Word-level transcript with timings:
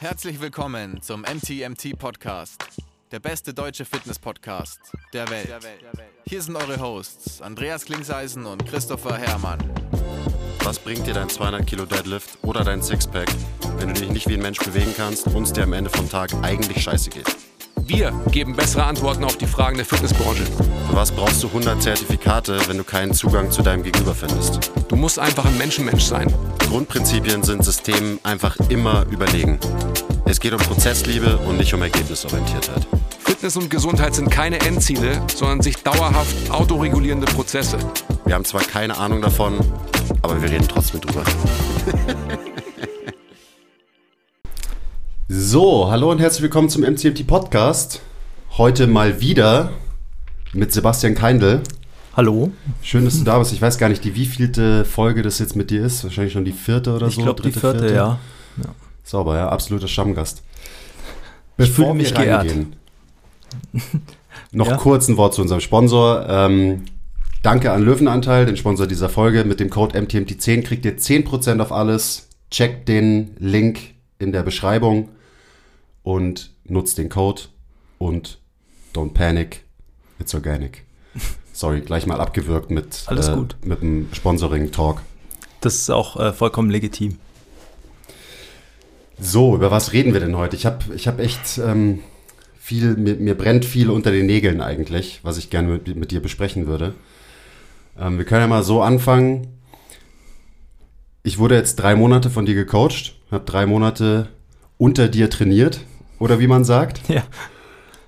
Herzlich 0.00 0.40
willkommen 0.40 1.02
zum 1.02 1.22
MTMT 1.22 1.98
Podcast, 1.98 2.64
der 3.10 3.18
beste 3.18 3.52
deutsche 3.52 3.84
Fitness-Podcast 3.84 4.78
der 5.12 5.28
Welt. 5.28 5.48
Hier 6.24 6.40
sind 6.40 6.54
eure 6.54 6.78
Hosts 6.78 7.42
Andreas 7.42 7.84
Klingseisen 7.84 8.46
und 8.46 8.64
Christopher 8.64 9.16
Herrmann. 9.16 9.58
Was 10.62 10.78
bringt 10.78 11.04
dir 11.08 11.14
dein 11.14 11.28
200 11.28 11.66
Kilo 11.66 11.84
Deadlift 11.84 12.38
oder 12.42 12.62
dein 12.62 12.80
Sixpack, 12.80 13.28
wenn 13.78 13.88
du 13.88 13.94
dich 13.94 14.10
nicht 14.10 14.28
wie 14.28 14.34
ein 14.34 14.40
Mensch 14.42 14.60
bewegen 14.60 14.94
kannst 14.96 15.26
und 15.26 15.42
es 15.42 15.52
dir 15.52 15.64
am 15.64 15.72
Ende 15.72 15.90
vom 15.90 16.08
Tag 16.08 16.32
eigentlich 16.42 16.80
scheiße 16.84 17.10
geht? 17.10 17.36
Wir 17.74 18.12
geben 18.30 18.54
bessere 18.54 18.84
Antworten 18.84 19.24
auf 19.24 19.36
die 19.36 19.48
Fragen 19.48 19.78
der 19.78 19.86
Fitnessbranche. 19.86 20.44
Für 20.44 20.94
was 20.94 21.10
brauchst 21.10 21.42
du 21.42 21.48
100 21.48 21.82
Zertifikate, 21.82 22.60
wenn 22.68 22.78
du 22.78 22.84
keinen 22.84 23.14
Zugang 23.14 23.50
zu 23.50 23.62
deinem 23.62 23.82
Gegenüber 23.82 24.14
findest? 24.14 24.70
Du 24.86 24.94
musst 24.94 25.18
einfach 25.18 25.44
ein 25.44 25.58
Menschenmensch 25.58 26.04
sein. 26.04 26.32
Grundprinzipien 26.68 27.42
sind 27.42 27.64
Systemen 27.64 28.20
einfach 28.24 28.54
immer 28.68 29.06
überlegen. 29.10 29.58
Es 30.26 30.38
geht 30.38 30.52
um 30.52 30.58
Prozessliebe 30.58 31.38
und 31.38 31.56
nicht 31.56 31.72
um 31.72 31.80
Ergebnisorientiertheit. 31.80 32.86
Fitness 33.20 33.56
und 33.56 33.70
Gesundheit 33.70 34.14
sind 34.14 34.30
keine 34.30 34.60
Endziele, 34.60 35.22
sondern 35.34 35.62
sich 35.62 35.78
dauerhaft 35.78 36.50
autoregulierende 36.50 37.26
Prozesse. 37.26 37.78
Wir 38.26 38.34
haben 38.34 38.44
zwar 38.44 38.60
keine 38.60 38.98
Ahnung 38.98 39.22
davon, 39.22 39.58
aber 40.20 40.42
wir 40.42 40.50
reden 40.50 40.68
trotzdem 40.68 41.00
drüber. 41.00 41.24
so, 45.28 45.90
hallo 45.90 46.10
und 46.10 46.18
herzlich 46.18 46.42
willkommen 46.42 46.68
zum 46.68 46.82
MCMT 46.82 47.26
Podcast. 47.26 48.02
Heute 48.58 48.86
mal 48.86 49.22
wieder 49.22 49.72
mit 50.52 50.74
Sebastian 50.74 51.14
Keindl. 51.14 51.62
Hallo. 52.18 52.50
Schön, 52.82 53.04
dass 53.04 53.16
du 53.16 53.22
da 53.22 53.38
bist. 53.38 53.52
Ich 53.52 53.62
weiß 53.62 53.78
gar 53.78 53.88
nicht, 53.88 54.02
die 54.02 54.16
wievielte 54.16 54.84
Folge 54.84 55.22
das 55.22 55.38
jetzt 55.38 55.54
mit 55.54 55.70
dir 55.70 55.84
ist. 55.84 56.02
Wahrscheinlich 56.02 56.32
schon 56.32 56.44
die 56.44 56.50
vierte 56.50 56.92
oder 56.92 57.06
ich 57.06 57.14
so. 57.14 57.20
Ich 57.20 57.24
glaube, 57.24 57.42
die 57.42 57.52
vierte, 57.52 57.94
ja. 57.94 58.18
ja. 58.56 58.74
Sauber, 59.04 59.36
ja. 59.36 59.48
Absoluter 59.48 59.86
Stammgast. 59.86 60.42
Ich 61.58 61.70
fühle 61.70 61.94
mich 61.94 62.12
geehrt. 62.12 62.52
noch 64.50 64.66
ja. 64.66 64.76
kurz 64.78 65.06
ein 65.06 65.16
Wort 65.16 65.34
zu 65.34 65.42
unserem 65.42 65.60
Sponsor. 65.60 66.28
Ähm, 66.28 66.86
danke 67.44 67.70
an 67.70 67.82
Löwenanteil, 67.82 68.46
den 68.46 68.56
Sponsor 68.56 68.88
dieser 68.88 69.08
Folge. 69.08 69.44
Mit 69.44 69.60
dem 69.60 69.70
Code 69.70 69.96
MTMT10 69.96 70.62
kriegt 70.62 70.84
ihr 70.86 70.98
10% 70.98 71.60
auf 71.60 71.70
alles. 71.70 72.30
Checkt 72.50 72.88
den 72.88 73.36
Link 73.38 73.94
in 74.18 74.32
der 74.32 74.42
Beschreibung 74.42 75.08
und 76.02 76.50
nutzt 76.64 76.98
den 76.98 77.10
Code 77.10 77.42
und 77.98 78.40
don't 78.92 79.14
panic, 79.14 79.62
it's 80.18 80.34
organic. 80.34 80.84
Sorry, 81.58 81.80
gleich 81.80 82.06
mal 82.06 82.20
abgewürgt 82.20 82.70
mit, 82.70 83.02
Alles 83.06 83.30
äh, 83.30 83.34
gut. 83.34 83.56
mit 83.64 83.82
dem 83.82 84.06
Sponsoring-Talk. 84.12 85.02
Das 85.60 85.74
ist 85.74 85.90
auch 85.90 86.14
äh, 86.14 86.32
vollkommen 86.32 86.70
legitim. 86.70 87.18
So, 89.18 89.56
über 89.56 89.72
was 89.72 89.92
reden 89.92 90.12
wir 90.12 90.20
denn 90.20 90.36
heute? 90.36 90.54
Ich 90.54 90.66
habe 90.66 90.94
ich 90.94 91.08
hab 91.08 91.18
echt 91.18 91.58
ähm, 91.58 91.98
viel, 92.60 92.94
mir, 92.94 93.16
mir, 93.16 93.36
brennt 93.36 93.64
viel 93.64 93.90
unter 93.90 94.12
den 94.12 94.26
Nägeln 94.26 94.60
eigentlich, 94.60 95.18
was 95.24 95.36
ich 95.36 95.50
gerne 95.50 95.66
mit, 95.66 95.96
mit 95.96 96.12
dir 96.12 96.22
besprechen 96.22 96.68
würde. 96.68 96.94
Ähm, 97.98 98.18
wir 98.18 98.24
können 98.24 98.42
ja 98.42 98.46
mal 98.46 98.62
so 98.62 98.80
anfangen. 98.80 99.48
Ich 101.24 101.38
wurde 101.38 101.56
jetzt 101.56 101.74
drei 101.74 101.96
Monate 101.96 102.30
von 102.30 102.46
dir 102.46 102.54
gecoacht, 102.54 103.16
habe 103.32 103.44
drei 103.44 103.66
Monate 103.66 104.28
unter 104.76 105.08
dir 105.08 105.28
trainiert, 105.28 105.80
oder 106.20 106.38
wie 106.38 106.46
man 106.46 106.64
sagt. 106.64 107.00
Ja. 107.08 107.24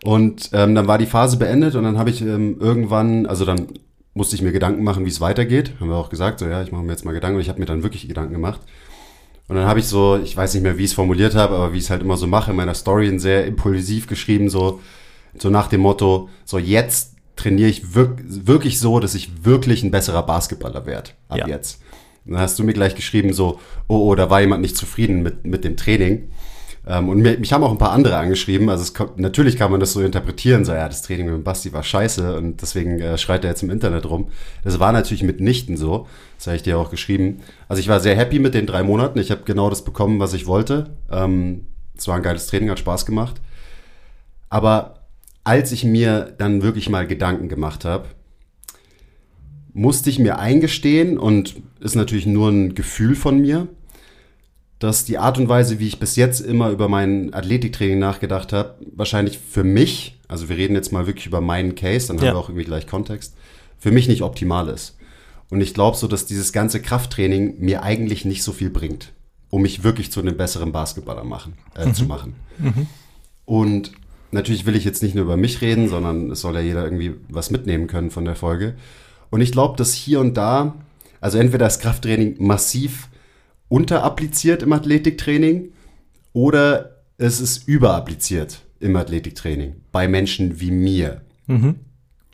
Und 0.02 0.50
ähm, 0.52 0.74
dann 0.74 0.86
war 0.86 0.98
die 0.98 1.06
Phase 1.06 1.36
beendet 1.36 1.74
und 1.74 1.84
dann 1.84 1.98
habe 1.98 2.10
ich 2.10 2.22
ähm, 2.22 2.56
irgendwann, 2.58 3.26
also 3.26 3.44
dann 3.44 3.66
musste 4.14 4.34
ich 4.34 4.42
mir 4.42 4.52
Gedanken 4.52 4.82
machen, 4.82 5.04
wie 5.04 5.10
es 5.10 5.20
weitergeht. 5.20 5.74
Haben 5.78 5.90
wir 5.90 5.96
auch 5.96 6.08
gesagt, 6.08 6.40
so 6.40 6.46
ja, 6.46 6.62
ich 6.62 6.72
mache 6.72 6.82
mir 6.82 6.92
jetzt 6.92 7.04
mal 7.04 7.12
Gedanken 7.12 7.36
und 7.36 7.42
ich 7.42 7.48
habe 7.48 7.60
mir 7.60 7.66
dann 7.66 7.82
wirklich 7.82 8.08
Gedanken 8.08 8.32
gemacht. 8.32 8.60
Und 9.48 9.56
dann 9.56 9.66
habe 9.66 9.80
ich 9.80 9.86
so, 9.86 10.16
ich 10.16 10.36
weiß 10.36 10.54
nicht 10.54 10.62
mehr, 10.62 10.78
wie 10.78 10.84
ich 10.84 10.90
es 10.90 10.94
formuliert 10.94 11.34
habe, 11.34 11.56
aber 11.56 11.72
wie 11.72 11.78
ich 11.78 11.84
es 11.84 11.90
halt 11.90 12.02
immer 12.02 12.16
so 12.16 12.26
mache, 12.26 12.52
in 12.52 12.56
meiner 12.56 12.74
Story 12.74 13.18
sehr 13.18 13.46
impulsiv 13.46 14.06
geschrieben, 14.06 14.48
so, 14.48 14.80
so 15.36 15.50
nach 15.50 15.66
dem 15.66 15.80
Motto, 15.80 16.28
so 16.44 16.58
jetzt 16.58 17.16
trainiere 17.36 17.68
ich 17.68 17.94
wirk 17.94 18.20
wirklich 18.24 18.78
so, 18.78 19.00
dass 19.00 19.14
ich 19.14 19.44
wirklich 19.44 19.82
ein 19.82 19.90
besserer 19.90 20.22
Basketballer 20.22 20.86
werde. 20.86 21.10
Ab 21.28 21.38
ja. 21.38 21.48
jetzt. 21.48 21.82
Und 22.24 22.34
dann 22.34 22.42
hast 22.42 22.58
du 22.58 22.64
mir 22.64 22.74
gleich 22.74 22.94
geschrieben, 22.94 23.32
so, 23.32 23.58
oh, 23.88 24.10
oh, 24.10 24.14
da 24.14 24.30
war 24.30 24.40
jemand 24.40 24.62
nicht 24.62 24.76
zufrieden 24.76 25.22
mit, 25.22 25.44
mit 25.44 25.64
dem 25.64 25.76
Training. 25.76 26.30
Ähm, 26.90 27.08
und 27.08 27.22
mich 27.22 27.52
haben 27.52 27.62
auch 27.62 27.70
ein 27.70 27.78
paar 27.78 27.92
andere 27.92 28.16
angeschrieben. 28.16 28.68
Also 28.68 28.82
es 28.82 28.92
natürlich 29.16 29.56
kann 29.56 29.70
man 29.70 29.78
das 29.78 29.92
so 29.92 30.00
interpretieren, 30.00 30.64
so 30.64 30.72
ja, 30.72 30.88
das 30.88 31.02
Training 31.02 31.32
mit 31.32 31.44
Basti 31.44 31.72
war 31.72 31.84
scheiße 31.84 32.36
und 32.36 32.62
deswegen 32.62 32.98
äh, 32.98 33.16
schreit 33.16 33.44
er 33.44 33.50
jetzt 33.50 33.62
im 33.62 33.70
Internet 33.70 34.10
rum. 34.10 34.30
Das 34.64 34.80
war 34.80 34.90
natürlich 34.90 35.22
mitnichten 35.22 35.76
so. 35.76 36.08
Das 36.36 36.48
habe 36.48 36.56
ich 36.56 36.64
dir 36.64 36.78
auch 36.78 36.90
geschrieben. 36.90 37.42
Also 37.68 37.78
ich 37.78 37.86
war 37.86 38.00
sehr 38.00 38.16
happy 38.16 38.40
mit 38.40 38.54
den 38.54 38.66
drei 38.66 38.82
Monaten. 38.82 39.20
Ich 39.20 39.30
habe 39.30 39.42
genau 39.44 39.70
das 39.70 39.84
bekommen, 39.84 40.18
was 40.18 40.34
ich 40.34 40.48
wollte. 40.48 40.90
Ähm, 41.12 41.66
es 41.96 42.08
war 42.08 42.16
ein 42.16 42.24
geiles 42.24 42.48
Training, 42.48 42.70
hat 42.70 42.80
Spaß 42.80 43.06
gemacht. 43.06 43.40
Aber 44.48 45.04
als 45.44 45.70
ich 45.70 45.84
mir 45.84 46.34
dann 46.38 46.62
wirklich 46.62 46.88
mal 46.88 47.06
Gedanken 47.06 47.48
gemacht 47.48 47.84
habe, 47.84 48.08
musste 49.72 50.10
ich 50.10 50.18
mir 50.18 50.40
eingestehen 50.40 51.18
und 51.18 51.54
ist 51.78 51.94
natürlich 51.94 52.26
nur 52.26 52.48
ein 52.48 52.74
Gefühl 52.74 53.14
von 53.14 53.38
mir, 53.40 53.68
dass 54.80 55.04
die 55.04 55.18
Art 55.18 55.38
und 55.38 55.48
Weise, 55.48 55.78
wie 55.78 55.86
ich 55.86 56.00
bis 56.00 56.16
jetzt 56.16 56.40
immer 56.40 56.70
über 56.70 56.88
mein 56.88 57.32
Athletiktraining 57.34 57.98
nachgedacht 57.98 58.52
habe, 58.52 58.74
wahrscheinlich 58.96 59.38
für 59.38 59.62
mich, 59.62 60.18
also 60.26 60.48
wir 60.48 60.56
reden 60.56 60.74
jetzt 60.74 60.90
mal 60.90 61.06
wirklich 61.06 61.26
über 61.26 61.42
meinen 61.42 61.74
Case, 61.74 62.08
dann 62.08 62.16
ja. 62.16 62.22
haben 62.22 62.34
wir 62.34 62.38
auch 62.38 62.48
irgendwie 62.48 62.64
gleich 62.64 62.86
Kontext, 62.86 63.34
für 63.78 63.92
mich 63.92 64.08
nicht 64.08 64.22
optimal 64.22 64.68
ist. 64.68 64.96
Und 65.50 65.60
ich 65.60 65.74
glaube 65.74 65.98
so, 65.98 66.06
dass 66.06 66.24
dieses 66.24 66.52
ganze 66.52 66.80
Krafttraining 66.80 67.56
mir 67.58 67.82
eigentlich 67.82 68.24
nicht 68.24 68.42
so 68.42 68.52
viel 68.52 68.70
bringt, 68.70 69.12
um 69.50 69.62
mich 69.62 69.84
wirklich 69.84 70.10
zu 70.10 70.20
einem 70.20 70.38
besseren 70.38 70.72
Basketballer 70.72 71.24
machen, 71.24 71.58
äh, 71.76 71.86
mhm. 71.86 71.94
zu 71.94 72.04
machen. 72.06 72.36
Mhm. 72.56 72.86
Und 73.44 73.92
natürlich 74.30 74.64
will 74.64 74.76
ich 74.76 74.84
jetzt 74.84 75.02
nicht 75.02 75.14
nur 75.14 75.24
über 75.24 75.36
mich 75.36 75.60
reden, 75.60 75.90
sondern 75.90 76.30
es 76.30 76.40
soll 76.40 76.54
ja 76.54 76.60
jeder 76.60 76.84
irgendwie 76.84 77.16
was 77.28 77.50
mitnehmen 77.50 77.86
können 77.86 78.10
von 78.10 78.24
der 78.24 78.36
Folge. 78.36 78.76
Und 79.28 79.42
ich 79.42 79.52
glaube, 79.52 79.76
dass 79.76 79.92
hier 79.92 80.20
und 80.20 80.38
da, 80.38 80.74
also 81.20 81.36
entweder 81.36 81.66
das 81.66 81.80
Krafttraining 81.80 82.36
massiv 82.38 83.09
unterappliziert 83.70 84.62
im 84.62 84.74
Athletiktraining 84.74 85.72
oder 86.34 86.96
es 87.16 87.40
ist 87.40 87.66
überappliziert 87.66 88.60
im 88.80 88.96
Athletiktraining 88.96 89.76
bei 89.92 90.08
Menschen 90.08 90.60
wie 90.60 90.70
mir. 90.70 91.22
Mhm. 91.46 91.76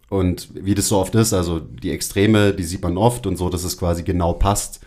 Und 0.08 0.48
wie 0.54 0.74
das 0.74 0.88
so 0.88 0.98
oft 0.98 1.14
ist, 1.14 1.32
also 1.32 1.60
die 1.60 1.90
Extreme, 1.90 2.52
die 2.52 2.64
sieht 2.64 2.82
man 2.82 2.96
oft 2.96 3.26
und 3.26 3.36
so, 3.36 3.48
dass 3.48 3.64
es 3.64 3.76
quasi 3.76 4.02
genau 4.02 4.32
passt. 4.32 4.80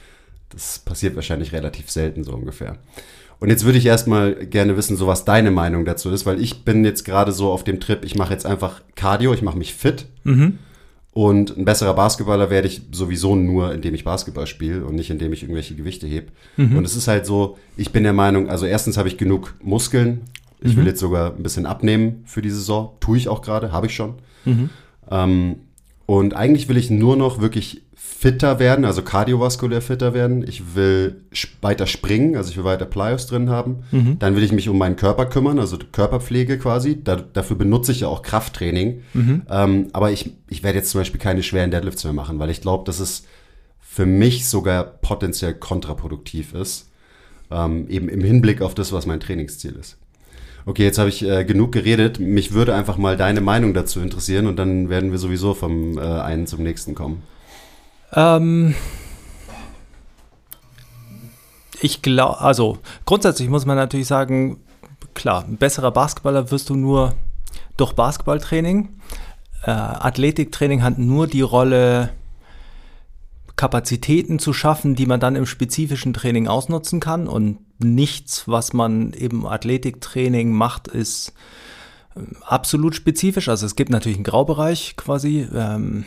Das 0.50 0.80
passiert 0.80 1.16
wahrscheinlich 1.16 1.52
relativ 1.52 1.90
selten 1.90 2.24
so 2.24 2.34
ungefähr. 2.34 2.78
Und 3.40 3.50
jetzt 3.50 3.64
würde 3.64 3.78
ich 3.78 3.86
erstmal 3.86 4.34
gerne 4.48 4.76
wissen, 4.76 4.98
so 4.98 5.08
was 5.08 5.26
deine 5.26 5.52
Meinung 5.52 5.86
dazu 5.86 6.10
ist, 6.10 6.26
weil 6.26 6.42
ich 6.42 6.66
bin 6.66 6.84
jetzt 6.84 7.04
gerade 7.04 7.32
so 7.32 7.52
auf 7.52 7.64
dem 7.64 7.80
Trip, 7.80 8.04
ich 8.04 8.16
mache 8.16 8.34
jetzt 8.34 8.46
einfach 8.46 8.82
Cardio, 8.96 9.34
ich 9.34 9.42
mache 9.42 9.58
mich 9.58 9.74
fit. 9.74 10.08
Mhm. 10.24 10.58
Und 11.20 11.58
ein 11.58 11.66
besserer 11.66 11.94
Basketballer 11.96 12.50
werde 12.50 12.70
ich 12.70 12.82
sowieso 12.94 13.36
nur, 13.36 13.74
indem 13.74 13.94
ich 13.94 14.06
Basketball 14.06 14.48
spiele 14.48 14.86
und 14.86 14.96
nicht 14.96 15.10
indem 15.10 15.34
ich 15.34 15.44
irgendwelche 15.44 15.76
Gewichte 15.76 16.08
hebe. 16.08 16.28
Mhm. 16.56 16.78
Und 16.78 16.86
es 16.86 16.96
ist 16.96 17.10
halt 17.10 17.26
so, 17.26 17.58
ich 17.76 17.92
bin 17.92 18.04
der 18.04 18.14
Meinung, 18.14 18.50
also 18.50 18.66
erstens 18.66 18.96
habe 18.96 19.10
ich 19.10 19.18
genug 19.18 19.54
Muskeln. 19.62 20.22
Ich 20.62 20.74
mhm. 20.74 20.80
will 20.80 20.88
jetzt 20.88 21.02
sogar 21.02 21.36
ein 21.36 21.44
bisschen 21.44 21.66
abnehmen 21.66 22.24
für 22.26 22.42
die 22.42 22.50
Saison. 22.50 22.92
Tue 23.02 23.18
ich 23.18 23.28
auch 23.28 23.42
gerade, 23.42 23.74
habe 23.74 23.88
ich 23.88 23.96
schon. 23.96 24.14
Mhm. 24.46 24.70
Ähm, 25.12 25.56
und 26.06 26.38
eigentlich 26.38 26.70
will 26.70 26.78
ich 26.78 26.90
nur 26.90 27.18
noch 27.18 27.42
wirklich 27.42 27.82
fitter 28.20 28.60
werden, 28.60 28.86
also 28.86 29.02
kardiovaskulär 29.02 29.82
fitter 29.82 30.14
werden. 30.14 30.46
Ich 30.46 30.76
will 30.76 31.22
weiter 31.62 31.86
springen, 31.86 32.36
also 32.36 32.50
ich 32.50 32.58
will 32.58 32.64
weiter 32.64 32.86
Plyos 32.86 33.28
drin 33.28 33.50
haben. 33.50 33.84
Mhm. 33.92 34.20
Dann 34.20 34.36
will 34.36 34.44
ich 34.44 34.52
mich 34.52 34.68
um 34.68 34.78
meinen 34.78 34.96
Körper 34.96 35.26
kümmern, 35.26 35.60
also 35.60 35.78
Körperpflege 35.92 36.58
quasi. 36.58 37.02
Da, 37.02 37.16
dafür 37.16 37.56
benutze 37.56 37.92
ich 37.92 38.02
ja 38.02 38.08
auch 38.08 38.22
Krafttraining. 38.22 39.04
Mhm. 39.14 39.42
Ähm, 39.50 39.88
aber 39.94 40.12
ich, 40.12 40.34
ich 40.50 40.64
werde 40.64 40.80
jetzt 40.80 40.92
zum 40.92 41.00
Beispiel 41.00 41.20
keine 41.20 41.44
schweren 41.44 41.72
Deadlifts 41.72 42.04
mehr 42.04 42.14
machen, 42.14 42.40
weil 42.40 42.50
ich 42.50 42.62
glaube, 42.62 42.84
dass 42.86 43.00
es 43.00 43.24
für 43.80 44.06
mich 44.06 44.48
sogar 44.48 44.84
potenziell 44.84 45.54
kontraproduktiv 45.54 46.54
ist. 46.54 46.90
Ähm, 47.52 47.88
eben 47.90 48.10
im 48.10 48.22
Hinblick 48.22 48.62
auf 48.62 48.76
das, 48.76 48.92
was 48.92 49.06
mein 49.06 49.20
Trainingsziel 49.20 49.76
ist. 49.80 49.98
Okay, 50.66 50.84
jetzt 50.84 51.00
habe 51.00 51.10
ich 51.10 51.26
äh, 51.26 51.46
genug 51.46 51.72
geredet. 51.72 52.20
Mich 52.20 52.54
würde 52.54 52.76
einfach 52.76 52.98
mal 52.98 53.18
deine 53.18 53.42
Meinung 53.42 53.74
dazu 53.74 54.02
interessieren 54.02 54.46
und 54.46 54.58
dann 54.58 54.90
werden 54.90 55.12
wir 55.12 55.18
sowieso 55.18 55.54
vom 55.54 55.98
äh, 55.98 56.02
einen 56.02 56.48
zum 56.48 56.64
nächsten 56.64 56.96
kommen. 56.96 57.24
Ähm, 58.14 58.76
ich 61.82 62.02
glaube, 62.02 62.42
also 62.42 62.80
grundsätzlich 63.06 63.50
muss 63.50 63.66
man 63.66 63.78
natürlich 63.78 64.08
sagen, 64.08 64.60
klar, 65.14 65.46
ein 65.46 65.58
besserer 65.58 65.92
Basketballer 65.92 66.52
wirst 66.52 66.70
du 66.70 66.76
nur 66.76 67.16
durch 67.78 67.94
Basketballtraining. 67.94 68.90
Äh, 69.64 69.72
Athletiktraining 69.72 70.84
hat 70.84 70.98
nur 70.98 71.28
die 71.28 71.42
Rolle, 71.42 72.10
Kapazitäten 73.56 74.40
zu 74.40 74.54
schaffen, 74.54 74.96
die 74.96 75.06
man 75.06 75.20
dann 75.20 75.36
im 75.36 75.46
spezifischen 75.46 76.14
Training 76.14 76.48
ausnutzen 76.48 77.02
kann. 77.02 77.28
Und 77.28 77.58
nichts, 77.78 78.48
was 78.48 78.72
man 78.72 79.12
im 79.12 79.46
Athletiktraining 79.46 80.54
macht, 80.54 80.88
ist 80.88 81.34
äh, 82.16 82.22
absolut 82.46 82.96
spezifisch. 82.96 83.50
Also 83.50 83.66
es 83.66 83.76
gibt 83.76 83.90
natürlich 83.90 84.18
einen 84.18 84.24
Graubereich 84.24 84.96
quasi. 84.96 85.46
Ähm, 85.54 86.06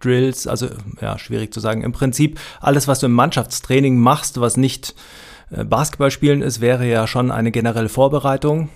Drills, 0.00 0.46
also 0.46 0.68
ja, 1.00 1.18
schwierig 1.18 1.52
zu 1.54 1.60
sagen. 1.60 1.82
Im 1.82 1.92
Prinzip 1.92 2.38
alles, 2.60 2.88
was 2.88 3.00
du 3.00 3.06
im 3.06 3.12
Mannschaftstraining 3.12 3.98
machst, 3.98 4.40
was 4.40 4.56
nicht 4.56 4.94
äh, 5.50 5.64
Basketball 5.64 6.10
spielen 6.10 6.42
ist, 6.42 6.60
wäre 6.60 6.86
ja 6.86 7.06
schon 7.06 7.30
eine 7.30 7.50
generelle 7.50 7.88
Vorbereitung. 7.88 8.68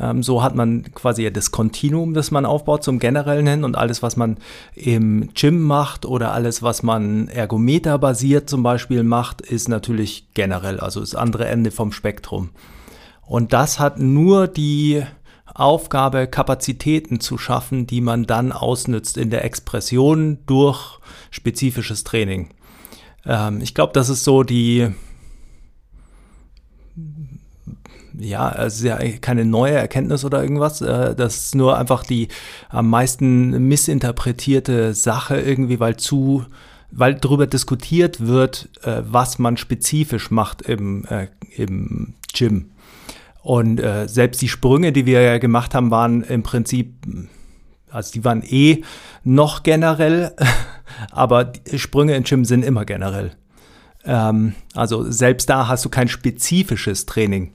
Ähm, 0.00 0.22
so 0.22 0.42
hat 0.42 0.54
man 0.54 0.84
quasi 0.94 1.30
das 1.30 1.50
Kontinuum, 1.50 2.14
das 2.14 2.30
man 2.30 2.46
aufbaut 2.46 2.82
zum 2.82 2.98
generellen 2.98 3.46
hin 3.46 3.64
und 3.64 3.76
alles, 3.76 4.02
was 4.02 4.16
man 4.16 4.38
im 4.74 5.30
Gym 5.34 5.62
macht 5.62 6.06
oder 6.06 6.32
alles, 6.32 6.62
was 6.62 6.82
man 6.82 7.28
ergometerbasiert 7.28 8.48
zum 8.48 8.62
Beispiel 8.62 9.02
macht, 9.02 9.40
ist 9.40 9.68
natürlich 9.68 10.28
generell, 10.34 10.80
also 10.80 11.00
das 11.00 11.14
andere 11.14 11.46
Ende 11.46 11.70
vom 11.70 11.92
Spektrum. 11.92 12.50
Und 13.26 13.52
das 13.52 13.78
hat 13.78 13.98
nur 13.98 14.48
die 14.48 15.02
Aufgabe, 15.54 16.26
Kapazitäten 16.26 17.20
zu 17.20 17.38
schaffen, 17.38 17.86
die 17.86 18.00
man 18.00 18.24
dann 18.24 18.52
ausnützt 18.52 19.16
in 19.16 19.30
der 19.30 19.44
Expression 19.44 20.38
durch 20.46 20.98
spezifisches 21.30 22.04
Training. 22.04 22.50
Ähm, 23.26 23.60
ich 23.60 23.74
glaube, 23.74 23.92
das 23.92 24.08
ist 24.08 24.24
so 24.24 24.42
die, 24.42 24.88
ja, 28.18 28.52
es 28.52 28.76
ist 28.76 28.84
ja 28.84 28.98
keine 29.20 29.44
neue 29.44 29.74
Erkenntnis 29.74 30.24
oder 30.24 30.42
irgendwas. 30.42 30.80
Äh, 30.80 31.14
das 31.14 31.36
ist 31.36 31.54
nur 31.54 31.78
einfach 31.78 32.04
die 32.04 32.28
am 32.68 32.88
meisten 32.88 33.68
missinterpretierte 33.68 34.94
Sache 34.94 35.40
irgendwie, 35.40 35.80
weil 35.80 35.96
zu, 35.96 36.44
weil 36.90 37.14
darüber 37.14 37.46
diskutiert 37.46 38.26
wird, 38.26 38.68
äh, 38.82 39.02
was 39.04 39.38
man 39.38 39.56
spezifisch 39.56 40.30
macht 40.30 40.62
im, 40.62 41.04
äh, 41.06 41.28
im 41.56 42.14
Gym. 42.32 42.70
Und 43.42 43.80
äh, 43.80 44.08
selbst 44.08 44.40
die 44.40 44.48
Sprünge, 44.48 44.92
die 44.92 45.04
wir 45.06 45.20
ja 45.20 45.38
gemacht 45.38 45.74
haben, 45.74 45.90
waren 45.90 46.22
im 46.22 46.42
Prinzip, 46.42 46.94
also 47.90 48.12
die 48.12 48.24
waren 48.24 48.42
eh 48.42 48.82
noch 49.24 49.62
generell, 49.64 50.34
aber 51.10 51.52
Sprünge 51.74 52.14
im 52.14 52.22
Gym 52.22 52.44
sind 52.44 52.64
immer 52.64 52.84
generell. 52.84 53.32
Ähm, 54.04 54.54
also 54.74 55.10
selbst 55.10 55.50
da 55.50 55.68
hast 55.68 55.84
du 55.84 55.88
kein 55.88 56.08
spezifisches 56.08 57.06
Training. 57.06 57.52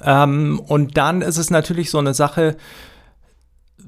Ähm, 0.00 0.60
und 0.66 0.96
dann 0.96 1.22
ist 1.22 1.38
es 1.38 1.50
natürlich 1.50 1.90
so 1.90 1.98
eine 1.98 2.14
Sache, 2.14 2.56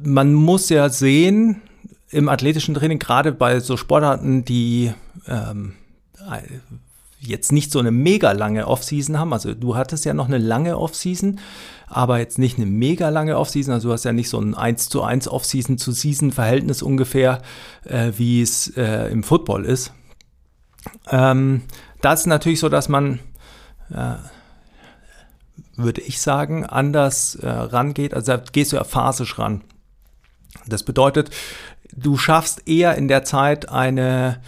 man 0.02 0.34
muss 0.34 0.68
ja 0.68 0.88
sehen, 0.88 1.62
im 2.10 2.28
athletischen 2.28 2.74
Training, 2.74 2.98
gerade 2.98 3.32
bei 3.32 3.60
so 3.60 3.76
Sportarten, 3.76 4.44
die 4.44 4.92
ähm, 5.28 5.74
jetzt 7.26 7.52
nicht 7.52 7.72
so 7.72 7.78
eine 7.78 7.90
mega 7.90 8.32
lange 8.32 8.66
Offseason 8.66 9.18
haben. 9.18 9.32
Also 9.32 9.54
du 9.54 9.76
hattest 9.76 10.04
ja 10.04 10.14
noch 10.14 10.26
eine 10.26 10.38
lange 10.38 10.78
Offseason, 10.78 11.38
aber 11.86 12.18
jetzt 12.18 12.38
nicht 12.38 12.56
eine 12.56 12.66
mega 12.66 13.08
lange 13.08 13.38
Offseason. 13.38 13.74
Also 13.74 13.88
du 13.88 13.92
hast 13.92 14.04
ja 14.04 14.12
nicht 14.12 14.28
so 14.28 14.40
ein 14.40 14.54
1 14.54 14.88
zu 14.88 15.02
1 15.02 15.28
Offseason 15.28 15.78
zu 15.78 15.92
Season 15.92 16.32
Verhältnis 16.32 16.82
ungefähr, 16.82 17.42
äh, 17.84 18.12
wie 18.16 18.42
es 18.42 18.68
äh, 18.76 19.10
im 19.10 19.22
Football 19.22 19.64
ist. 19.64 19.92
Ähm, 21.10 21.62
da 22.00 22.12
ist 22.12 22.26
natürlich 22.26 22.60
so, 22.60 22.68
dass 22.68 22.88
man, 22.88 23.20
äh, 23.90 24.14
würde 25.76 26.00
ich 26.00 26.20
sagen, 26.20 26.64
anders 26.64 27.34
äh, 27.36 27.48
rangeht. 27.48 28.14
Also 28.14 28.36
da 28.36 28.42
gehst 28.52 28.72
du 28.72 28.76
ja 28.76 28.84
phasisch 28.84 29.38
ran. 29.38 29.62
Das 30.66 30.82
bedeutet, 30.82 31.30
du 31.92 32.16
schaffst 32.16 32.68
eher 32.68 32.96
in 32.96 33.08
der 33.08 33.24
Zeit 33.24 33.68
eine 33.68 34.40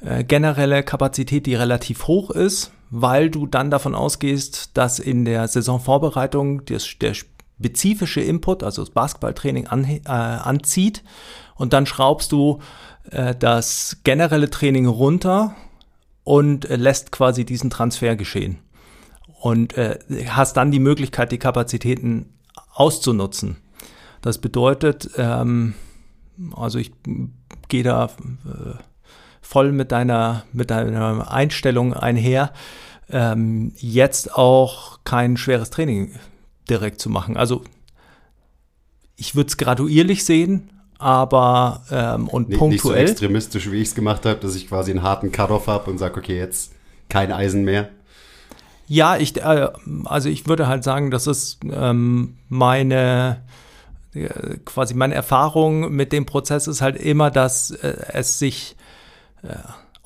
äh, 0.00 0.24
generelle 0.24 0.82
Kapazität, 0.82 1.46
die 1.46 1.54
relativ 1.54 2.06
hoch 2.06 2.30
ist, 2.30 2.72
weil 2.90 3.30
du 3.30 3.46
dann 3.46 3.70
davon 3.70 3.94
ausgehst, 3.94 4.76
dass 4.76 4.98
in 4.98 5.24
der 5.24 5.48
Saisonvorbereitung 5.48 6.64
das, 6.66 6.86
der 7.00 7.14
spezifische 7.14 8.20
Input, 8.20 8.62
also 8.62 8.82
das 8.82 8.90
Basketballtraining, 8.90 9.66
an, 9.66 9.84
äh, 9.84 10.00
anzieht 10.08 11.02
und 11.56 11.72
dann 11.72 11.86
schraubst 11.86 12.32
du 12.32 12.60
äh, 13.10 13.34
das 13.34 13.98
generelle 14.04 14.50
Training 14.50 14.86
runter 14.86 15.56
und 16.24 16.68
äh, 16.68 16.76
lässt 16.76 17.12
quasi 17.12 17.44
diesen 17.44 17.70
Transfer 17.70 18.16
geschehen 18.16 18.58
und 19.40 19.76
äh, 19.76 19.98
hast 20.28 20.56
dann 20.56 20.70
die 20.70 20.80
Möglichkeit, 20.80 21.32
die 21.32 21.38
Kapazitäten 21.38 22.34
auszunutzen. 22.72 23.56
Das 24.20 24.38
bedeutet, 24.38 25.10
ähm, 25.16 25.74
also 26.54 26.78
ich 26.78 26.92
gehe 27.68 27.82
da 27.82 28.06
äh, 28.06 28.74
voll 29.46 29.72
mit 29.72 29.92
deiner, 29.92 30.44
mit 30.52 30.70
deiner 30.70 31.30
Einstellung 31.30 31.94
einher, 31.94 32.52
ähm, 33.10 33.72
jetzt 33.76 34.34
auch 34.34 34.98
kein 35.04 35.36
schweres 35.36 35.70
Training 35.70 36.10
direkt 36.68 37.00
zu 37.00 37.08
machen. 37.08 37.36
Also 37.36 37.62
ich 39.16 39.36
würde 39.36 39.48
es 39.48 39.56
graduierlich 39.56 40.24
sehen, 40.24 40.70
aber 40.98 41.82
ähm, 41.90 42.28
und 42.28 42.48
nicht, 42.48 42.58
punktuell. 42.58 43.02
Nicht 43.02 43.08
so 43.08 43.12
extremistisch, 43.12 43.70
wie 43.70 43.76
ich 43.76 43.88
es 43.88 43.94
gemacht 43.94 44.26
habe, 44.26 44.40
dass 44.40 44.56
ich 44.56 44.68
quasi 44.68 44.90
einen 44.90 45.02
harten 45.02 45.30
Cut-off 45.30 45.68
habe 45.68 45.90
und 45.90 45.98
sage, 45.98 46.18
okay, 46.18 46.36
jetzt 46.36 46.72
kein 47.08 47.30
Eisen 47.30 47.64
mehr. 47.64 47.88
Ja, 48.88 49.16
ich, 49.16 49.36
äh, 49.36 49.68
also 50.04 50.28
ich 50.28 50.48
würde 50.48 50.66
halt 50.66 50.82
sagen, 50.82 51.10
das 51.10 51.28
ist 51.28 51.60
ähm, 51.70 52.36
meine 52.48 53.42
äh, 54.12 54.56
quasi 54.64 54.94
meine 54.94 55.14
Erfahrung 55.14 55.92
mit 55.92 56.12
dem 56.12 56.26
Prozess 56.26 56.66
ist 56.66 56.82
halt 56.82 56.96
immer, 56.96 57.30
dass 57.30 57.70
äh, 57.70 57.96
es 58.12 58.38
sich 58.38 58.76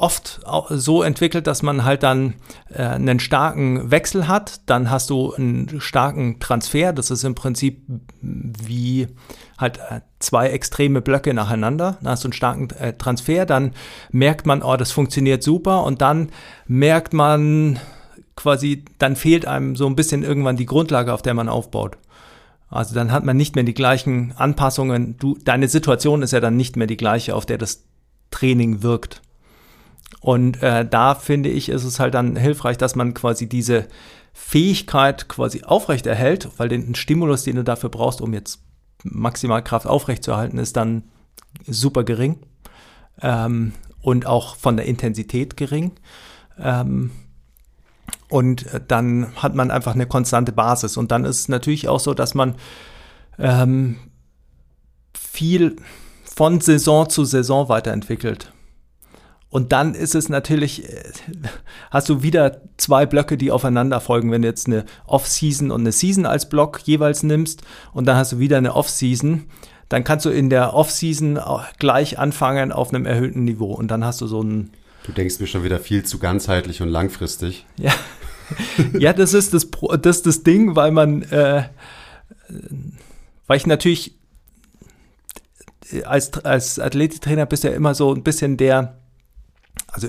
oft 0.00 0.40
so 0.70 1.02
entwickelt, 1.02 1.46
dass 1.46 1.62
man 1.62 1.84
halt 1.84 2.02
dann 2.02 2.34
äh, 2.70 2.82
einen 2.82 3.20
starken 3.20 3.90
Wechsel 3.90 4.28
hat. 4.28 4.62
Dann 4.66 4.90
hast 4.90 5.10
du 5.10 5.34
einen 5.34 5.81
starken 5.81 6.40
Transfer. 6.40 6.92
Das 6.92 7.10
ist 7.10 7.22
im 7.22 7.34
Prinzip 7.34 7.82
wie 8.22 9.08
halt 9.58 9.78
äh, 9.78 10.00
zwei 10.19 10.48
extreme 10.48 11.02
Blöcke 11.02 11.34
nacheinander. 11.34 11.98
Dann 12.00 12.12
hast 12.12 12.25
du 12.25 12.28
einen 12.28 12.32
starken 12.32 12.70
äh, 12.70 12.94
Transfer. 12.94 13.44
Dann 13.44 13.72
merkt 14.10 14.46
man, 14.46 14.62
oh, 14.62 14.76
das 14.76 14.90
funktioniert 14.90 15.43
super. 15.43 15.84
Und 15.84 16.00
dann 16.00 16.31
merkt 16.66 17.12
man 17.12 17.78
quasi, 18.36 18.84
dann 18.98 19.16
fehlt 19.16 19.44
einem 19.46 19.76
so 19.76 19.86
ein 19.86 19.96
bisschen 19.96 20.22
irgendwann 20.22 20.56
die 20.56 20.66
Grundlage, 20.66 21.12
auf 21.12 21.22
der 21.22 21.34
man 21.34 21.50
aufbaut. 21.50 21.98
Also 22.70 22.94
dann 22.94 23.12
hat 23.12 23.25
man 23.25 23.36
nicht 23.36 23.54
mehr 23.54 23.64
die 23.64 23.75
gleichen 23.75 24.32
Anpassungen. 24.36 25.19
Du, 25.19 25.36
deine 25.44 25.69
Situation 25.69 26.22
ist 26.22 26.32
ja 26.32 26.40
dann 26.40 26.56
nicht 26.56 26.76
mehr 26.76 26.86
die 26.86 26.96
gleiche, 26.96 27.34
auf 27.34 27.44
der 27.44 27.58
das 27.58 27.84
Training 28.31 28.82
wirkt. 28.82 29.20
Und 30.20 30.62
äh, 30.62 30.87
da 30.87 31.14
finde 31.14 31.49
ich, 31.49 31.69
ist 31.69 31.84
es 31.84 31.99
halt 31.99 32.14
dann 32.14 32.37
hilfreich, 32.37 32.76
dass 32.76 32.94
man 32.94 33.14
quasi 33.14 33.49
diese 33.49 33.88
Fähigkeit 34.32 35.28
quasi 35.28 35.62
aufrechterhält, 35.64 36.49
weil 36.58 36.69
den 36.69 36.94
Stimulus, 36.94 37.44
den 37.44 37.56
du 37.56 37.64
dafür 37.64 37.88
brauchst, 37.88 38.20
um 38.20 38.34
jetzt 38.34 38.62
maximal 39.02 39.64
Kraft 39.64 39.87
aufrechtzuerhalten, 39.87 40.58
ist 40.58 40.76
dann 40.76 41.05
super 41.67 42.05
gering 42.05 42.38
ähm, 43.22 43.72
und 44.02 44.26
auch 44.26 44.56
von 44.56 44.76
der 44.76 44.87
Intensität 44.87 45.56
gering. 45.56 45.93
Ähm, 46.58 47.11
und 48.28 48.67
dann 48.88 49.34
hat 49.37 49.55
man 49.55 49.70
einfach 49.70 49.94
eine 49.94 50.06
konstante 50.06 50.52
Basis. 50.52 50.96
Und 50.96 51.11
dann 51.11 51.24
ist 51.24 51.41
es 51.41 51.48
natürlich 51.48 51.89
auch 51.89 52.00
so, 52.00 52.15
dass 52.15 52.34
man 52.34 52.55
ähm, 53.39 53.96
viel 55.15 55.77
von 56.24 56.60
Saison 56.60 57.08
zu 57.08 57.24
Saison 57.24 57.69
weiterentwickelt. 57.69 58.53
Und 59.50 59.72
dann 59.72 59.94
ist 59.94 60.14
es 60.14 60.28
natürlich, 60.28 60.88
äh, 60.88 61.02
hast 61.90 62.08
du 62.08 62.22
wieder 62.22 62.62
zwei 62.76 63.04
Blöcke, 63.04 63.36
die 63.36 63.50
aufeinander 63.50 64.00
folgen. 64.00 64.30
Wenn 64.30 64.42
du 64.42 64.48
jetzt 64.48 64.69
eine 64.69 64.84
Off-Season 65.06 65.72
und 65.72 65.80
eine 65.80 65.92
Season 65.92 66.24
als 66.24 66.48
Block 66.48 66.80
jeweils 66.84 67.24
nimmst 67.24 67.62
und 67.92 68.06
dann 68.06 68.16
hast 68.16 68.32
du 68.32 68.38
wieder 68.38 68.58
eine 68.58 68.74
Off-Season, 68.74 69.46
dann 69.88 70.04
kannst 70.04 70.24
du 70.24 70.30
in 70.30 70.50
der 70.50 70.72
Off-Season 70.72 71.40
gleich 71.80 72.19
anfangen 72.19 72.70
auf 72.70 72.94
einem 72.94 73.06
erhöhten 73.06 73.44
Niveau. 73.44 73.72
Und 73.74 73.90
dann 73.90 74.04
hast 74.04 74.20
du 74.20 74.28
so 74.28 74.40
ein. 74.40 74.70
Du 75.04 75.12
denkst 75.12 75.40
mir 75.40 75.48
schon 75.48 75.64
wieder 75.64 75.80
viel 75.80 76.04
zu 76.04 76.19
ganzheitlich 76.19 76.80
und 76.80 76.88
langfristig. 76.88 77.66
Ja, 77.76 77.92
ja 78.98 79.12
das, 79.12 79.32
ist 79.32 79.54
das, 79.54 79.69
das 80.02 80.16
ist 80.16 80.26
das 80.26 80.42
Ding, 80.42 80.74
weil 80.74 80.90
man, 80.90 81.22
äh, 81.22 81.62
weil 83.46 83.56
ich 83.56 83.64
natürlich 83.64 84.19
als, 86.04 86.32
als 86.44 86.78
Athletiktrainer 86.78 87.46
bist 87.46 87.62
ja 87.62 87.70
immer 87.70 87.94
so 87.94 88.12
ein 88.12 88.24
bisschen 88.24 88.56
der, 88.56 88.99
also 89.93 90.09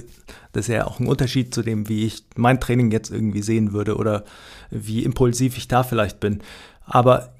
das 0.51 0.67
ist 0.67 0.73
ja 0.73 0.85
auch 0.85 0.99
ein 0.99 1.07
Unterschied 1.07 1.53
zu 1.53 1.61
dem, 1.61 1.89
wie 1.89 2.05
ich 2.05 2.23
mein 2.35 2.59
Training 2.59 2.91
jetzt 2.91 3.11
irgendwie 3.11 3.41
sehen 3.41 3.73
würde 3.73 3.95
oder 3.95 4.23
wie 4.69 5.03
impulsiv 5.03 5.57
ich 5.57 5.67
da 5.67 5.83
vielleicht 5.83 6.19
bin. 6.19 6.41
Aber 6.85 7.33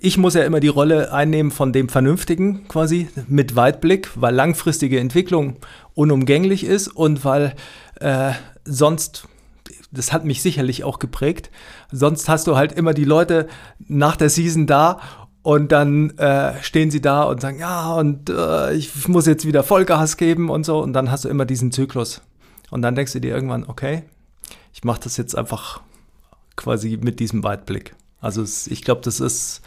ich 0.00 0.18
muss 0.18 0.34
ja 0.34 0.42
immer 0.42 0.60
die 0.60 0.68
Rolle 0.68 1.12
einnehmen 1.12 1.52
von 1.52 1.72
dem 1.72 1.88
Vernünftigen 1.88 2.66
quasi 2.68 3.08
mit 3.28 3.56
Weitblick, 3.56 4.10
weil 4.16 4.34
langfristige 4.34 4.98
Entwicklung 4.98 5.56
unumgänglich 5.94 6.64
ist 6.64 6.88
und 6.88 7.24
weil 7.24 7.54
äh, 8.00 8.32
sonst, 8.64 9.28
das 9.92 10.12
hat 10.12 10.24
mich 10.24 10.42
sicherlich 10.42 10.84
auch 10.84 10.98
geprägt, 10.98 11.50
sonst 11.92 12.28
hast 12.28 12.46
du 12.46 12.56
halt 12.56 12.72
immer 12.72 12.94
die 12.94 13.04
Leute 13.04 13.48
nach 13.78 14.16
der 14.16 14.30
Season 14.30 14.66
da 14.66 15.00
und 15.42 15.72
dann 15.72 16.10
äh, 16.18 16.62
stehen 16.62 16.90
sie 16.90 17.00
da 17.00 17.22
und 17.22 17.40
sagen, 17.40 17.58
ja, 17.58 17.94
und 17.94 18.28
äh, 18.28 18.74
ich 18.74 19.08
muss 19.08 19.26
jetzt 19.26 19.46
wieder 19.46 19.62
Vollgas 19.62 20.16
geben 20.16 20.50
und 20.50 20.64
so. 20.64 20.78
Und 20.82 20.92
dann 20.92 21.10
hast 21.10 21.24
du 21.24 21.28
immer 21.28 21.46
diesen 21.46 21.72
Zyklus. 21.72 22.20
Und 22.70 22.82
dann 22.82 22.94
denkst 22.94 23.12
du 23.14 23.20
dir 23.20 23.34
irgendwann, 23.34 23.64
okay, 23.66 24.02
ich 24.72 24.84
mache 24.84 25.00
das 25.02 25.16
jetzt 25.16 25.36
einfach 25.36 25.80
quasi 26.56 26.98
mit 27.00 27.20
diesem 27.20 27.42
Weitblick. 27.42 27.94
Also 28.20 28.42
es, 28.42 28.66
ich 28.66 28.82
glaube, 28.82 29.00
das 29.02 29.20
ist. 29.20 29.62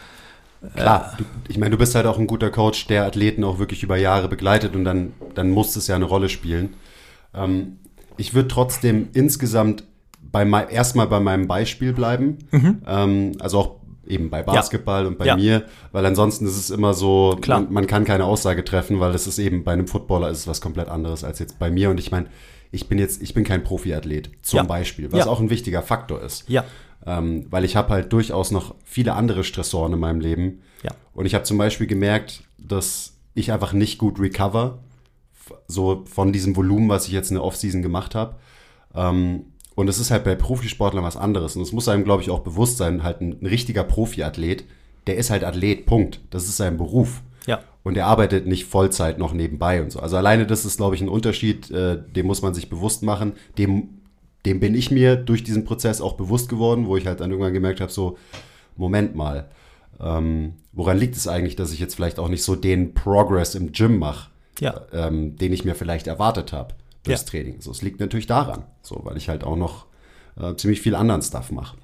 Äh, 0.62 0.80
Klar, 0.80 1.16
du, 1.18 1.26
ich 1.48 1.58
meine, 1.58 1.72
du 1.72 1.78
bist 1.78 1.96
halt 1.96 2.06
auch 2.06 2.20
ein 2.20 2.28
guter 2.28 2.52
Coach, 2.52 2.86
der 2.86 3.06
Athleten 3.06 3.44
auch 3.44 3.58
wirklich 3.58 3.82
über 3.82 3.98
Jahre 3.98 4.30
begleitet 4.30 4.76
und 4.76 4.86
dann, 4.86 5.14
dann 5.34 5.50
muss 5.50 5.76
es 5.76 5.88
ja 5.88 5.96
eine 5.96 6.06
Rolle 6.06 6.30
spielen. 6.30 6.76
Ähm, 7.34 7.80
ich 8.16 8.36
würde 8.36 8.48
trotzdem 8.48 9.10
insgesamt 9.14 9.86
bei 10.22 10.46
erstmal 10.46 11.08
bei 11.08 11.20
meinem 11.20 11.48
Beispiel 11.48 11.94
bleiben. 11.94 12.38
Mhm. 12.52 12.82
Ähm, 12.88 13.32
also 13.40 13.60
auch 13.60 13.76
eben 14.06 14.30
bei 14.30 14.44
Basketball 14.44 15.04
ja. 15.04 15.08
und 15.08 15.18
bei 15.18 15.26
ja. 15.26 15.36
mir, 15.36 15.66
weil 15.92 16.06
ansonsten 16.06 16.46
ist 16.46 16.58
es 16.58 16.70
immer 16.70 16.94
so, 16.94 17.40
man, 17.48 17.72
man, 17.72 17.88
kann 17.88 18.04
keine 18.04 18.26
Aussage 18.26 18.64
treffen, 18.64 19.00
weil 19.00 19.14
es 19.16 19.28
ist 19.28 19.40
eben 19.40 19.64
bei 19.64 19.74
einem 19.74 19.88
Footballer 19.88 20.30
ist 20.30 20.40
es 20.40 20.48
was 20.48 20.62
komplett 20.62 20.90
anderes 20.90 21.24
als 21.24 21.40
jetzt 21.40 21.60
bei 21.60 21.72
mir. 21.72 21.90
Und 21.90 22.00
ich 22.00 22.12
meine, 22.12 22.28
ich 22.72 22.90
bin 22.90 23.00
jetzt, 23.00 23.22
ich 23.22 23.34
bin 23.34 23.44
kein 23.44 23.64
Profiathlet, 23.64 24.32
zum 24.42 24.58
ja. 24.58 24.64
Beispiel, 24.64 25.12
was 25.12 25.28
auch 25.28 25.40
ein 25.40 25.50
wichtiger 25.50 25.82
Faktor 25.82 26.22
ist. 26.22 26.50
Ja. 26.50 26.66
Ähm, 27.06 27.48
weil 27.50 27.66
ich 27.66 27.76
habe 27.76 27.90
halt 27.90 28.12
durchaus 28.14 28.52
noch 28.52 28.76
viele 28.84 29.14
andere 29.14 29.44
Stressoren 29.44 29.94
in 29.94 30.00
meinem 30.00 30.22
Leben. 30.22 30.62
Ja. 30.84 30.92
Und 31.14 31.26
ich 31.26 31.36
habe 31.36 31.44
zum 31.44 31.58
Beispiel 31.58 31.88
gemerkt, 31.88 32.44
dass 32.58 33.14
ich 33.36 33.52
einfach 33.52 33.74
nicht 33.74 33.98
gut 33.98 34.20
recover, 34.20 34.80
so 35.68 36.04
von 36.06 36.32
diesem 36.32 36.56
Volumen, 36.56 36.90
was 36.90 37.08
ich 37.08 37.14
jetzt 37.14 37.30
in 37.30 37.36
der 37.36 37.44
Offseason 37.44 37.82
gemacht 37.82 38.16
habe. 38.16 38.36
Ähm, 38.96 39.53
und 39.76 39.88
es 39.88 40.00
ist 40.00 40.12
halt 40.12 40.24
bei 40.24 40.36
Profisportlern 40.36 41.04
was 41.04 41.18
anderes. 41.18 41.56
Und 41.56 41.64
es 41.64 41.72
muss 41.72 41.90
einem, 41.90 42.04
glaube 42.04 42.22
ich, 42.22 42.30
auch 42.30 42.40
bewusst 42.40 42.78
sein, 42.78 43.04
halt 43.04 43.22
ein, 43.22 43.38
ein 43.42 43.46
richtiger 43.46 43.84
Profiathlet, 43.84 44.66
der 45.08 45.18
ist 45.18 45.30
halt 45.30 45.44
Athlet, 45.44 45.86
Punkt. 45.86 46.22
Das 46.30 46.44
ist 46.44 46.58
sein 46.58 46.78
Beruf. 46.78 47.22
Ja. 47.46 47.62
Und 47.84 47.98
er 47.98 48.06
arbeitet 48.06 48.46
nicht 48.48 48.66
Vollzeit 48.66 49.18
noch 49.18 49.34
nebenbei 49.34 49.82
und 49.82 49.92
so. 49.92 50.00
Also 50.00 50.16
alleine 50.16 50.46
das 50.46 50.64
ist, 50.64 50.78
glaube 50.78 50.96
ich, 50.96 51.02
ein 51.02 51.10
Unterschied, 51.10 51.70
äh, 51.72 51.98
dem 52.16 52.28
muss 52.28 52.42
man 52.42 52.54
sich 52.54 52.70
bewusst 52.70 53.04
machen. 53.04 53.34
Dem, 53.58 53.90
dem 54.46 54.60
bin 54.60 54.76
ich 54.76 54.92
mir 54.92 55.16
durch 55.16 55.44
diesen 55.44 55.66
Prozess 55.66 56.00
auch 56.00 56.14
bewusst 56.14 56.50
geworden, 56.50 56.88
wo 56.88 56.96
ich 56.96 57.08
halt 57.08 57.20
dann 57.20 57.32
irgendwann 57.32 57.54
gemerkt 57.54 57.82
habe, 57.82 57.92
so, 57.92 58.18
Moment 58.78 59.16
mal, 59.16 59.50
ähm, 60.00 60.54
woran 60.72 60.98
liegt 60.98 61.16
es 61.16 61.28
eigentlich, 61.28 61.56
dass 61.56 61.74
ich 61.74 61.80
jetzt 61.80 61.96
vielleicht 61.96 62.20
auch 62.20 62.30
nicht 62.30 62.44
so 62.44 62.56
den 62.56 62.94
Progress 62.94 63.56
im 63.56 63.72
Gym 63.72 64.00
mache, 64.00 64.30
ja. 64.60 64.82
ähm, 64.94 65.36
den 65.36 65.52
ich 65.52 65.66
mir 65.66 65.76
vielleicht 65.76 66.08
erwartet 66.08 66.54
habe 66.54 66.74
durchs 67.04 67.22
ja. 67.22 67.28
Training. 67.28 67.62
So, 67.62 67.72
es 67.72 67.82
liegt 67.82 68.00
natürlich 68.00 68.28
daran, 68.28 68.64
so, 68.82 69.02
weil 69.04 69.18
ich 69.18 69.30
halt 69.30 69.44
auch 69.44 69.56
noch 69.56 69.86
äh, 70.40 70.56
ziemlich 70.56 70.82
viel 70.82 70.96
anderen 70.96 71.22
Stuff 71.22 71.52
mache. 71.52 71.78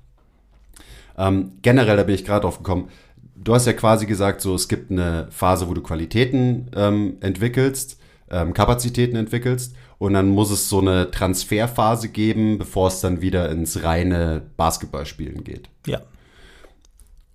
Ähm, 1.18 1.54
generell, 1.62 1.98
da 1.98 2.04
bin 2.04 2.16
ich 2.16 2.26
gerade 2.26 2.42
drauf 2.42 2.58
gekommen, 2.58 2.90
du 3.36 3.54
hast 3.54 3.66
ja 3.66 3.74
quasi 3.74 4.06
gesagt, 4.06 4.42
so, 4.42 4.56
es 4.56 4.68
gibt 4.68 4.92
eine 4.92 5.28
Phase, 5.32 5.68
wo 5.68 5.74
du 5.74 5.82
Qualitäten 5.82 6.72
ähm, 6.76 7.18
entwickelst, 7.22 8.00
ähm, 8.30 8.54
Kapazitäten 8.54 9.16
entwickelst 9.16 9.76
und 9.98 10.14
dann 10.14 10.30
muss 10.30 10.52
es 10.52 10.70
so 10.70 10.80
eine 10.80 11.12
Transferphase 11.12 12.10
geben, 12.10 12.58
bevor 12.58 12.88
es 12.88 13.02
dann 13.02 13.22
wieder 13.22 13.50
ins 13.50 13.84
reine 13.84 14.44
Basketballspielen 14.56 15.44
geht. 15.44 15.70
Ja. 15.86 16.02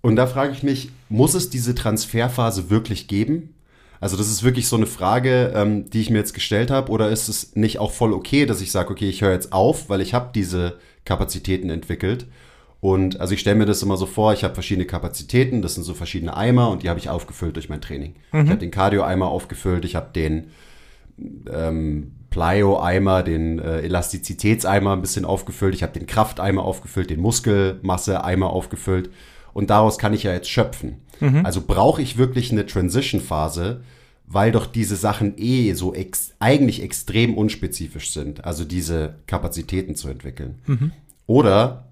Und 0.01 0.15
da 0.15 0.27
frage 0.27 0.53
ich 0.53 0.61
mich, 0.61 0.91
muss 1.09 1.33
es 1.33 1.49
diese 1.49 1.73
Transferphase 1.73 2.69
wirklich 2.69 3.07
geben? 3.07 3.54
Also 3.99 4.17
das 4.17 4.27
ist 4.27 4.43
wirklich 4.43 4.67
so 4.67 4.75
eine 4.75 4.85
Frage, 4.85 5.53
ähm, 5.55 5.89
die 5.89 6.01
ich 6.01 6.09
mir 6.09 6.17
jetzt 6.17 6.33
gestellt 6.33 6.71
habe. 6.71 6.91
Oder 6.91 7.09
ist 7.09 7.27
es 7.27 7.55
nicht 7.55 7.79
auch 7.79 7.91
voll 7.91 8.13
okay, 8.13 8.45
dass 8.45 8.61
ich 8.61 8.71
sage, 8.71 8.91
okay, 8.91 9.09
ich 9.09 9.21
höre 9.21 9.31
jetzt 9.31 9.53
auf, 9.53 9.89
weil 9.89 10.01
ich 10.01 10.13
habe 10.13 10.31
diese 10.33 10.77
Kapazitäten 11.05 11.69
entwickelt. 11.69 12.27
Und 12.81 13.19
also 13.19 13.33
ich 13.33 13.39
stelle 13.39 13.55
mir 13.55 13.65
das 13.65 13.81
immer 13.81 13.97
so 13.97 14.05
vor, 14.05 14.33
ich 14.33 14.43
habe 14.43 14.53
verschiedene 14.53 14.85
Kapazitäten, 14.85 15.61
das 15.61 15.73
sind 15.73 15.83
so 15.83 15.95
verschiedene 15.95 16.37
Eimer 16.37 16.69
und 16.69 16.83
die 16.83 16.89
habe 16.89 16.99
ich 16.99 17.09
aufgefüllt 17.09 17.55
durch 17.55 17.67
mein 17.67 17.81
Training. 17.81 18.15
Mhm. 18.31 18.41
Ich 18.41 18.49
habe 18.49 18.59
den 18.59 18.69
Cardio-Eimer 18.69 19.27
aufgefüllt, 19.27 19.85
ich 19.85 19.95
habe 19.95 20.11
den 20.13 20.51
ähm, 21.51 22.11
Plyo-Eimer, 22.29 23.23
den 23.23 23.57
äh, 23.57 23.79
Elastizitätseimer 23.79 24.93
ein 24.93 25.01
bisschen 25.01 25.25
aufgefüllt, 25.25 25.73
ich 25.73 25.81
habe 25.81 25.97
den 25.97 26.05
Krafteimer 26.05 26.63
aufgefüllt, 26.63 27.09
den 27.09 27.21
Muskelmasse-Eimer 27.21 28.51
aufgefüllt 28.51 29.09
und 29.55 29.69
daraus 29.69 29.97
kann 29.97 30.13
ich 30.13 30.23
ja 30.23 30.33
jetzt 30.33 30.49
schöpfen. 30.49 30.97
Mhm. 31.21 31.45
Also 31.45 31.61
brauche 31.61 32.01
ich 32.01 32.17
wirklich 32.17 32.51
eine 32.51 32.65
Transition-Phase, 32.65 33.81
weil 34.27 34.51
doch 34.51 34.65
diese 34.65 34.97
Sachen 34.97 35.35
eh 35.37 35.71
so 35.73 35.93
ex 35.93 36.33
eigentlich 36.39 36.83
extrem 36.83 37.37
unspezifisch 37.37 38.11
sind, 38.11 38.43
also 38.43 38.65
diese 38.65 39.15
Kapazitäten 39.27 39.95
zu 39.95 40.09
entwickeln. 40.09 40.55
Mhm. 40.67 40.91
Oder 41.25 41.87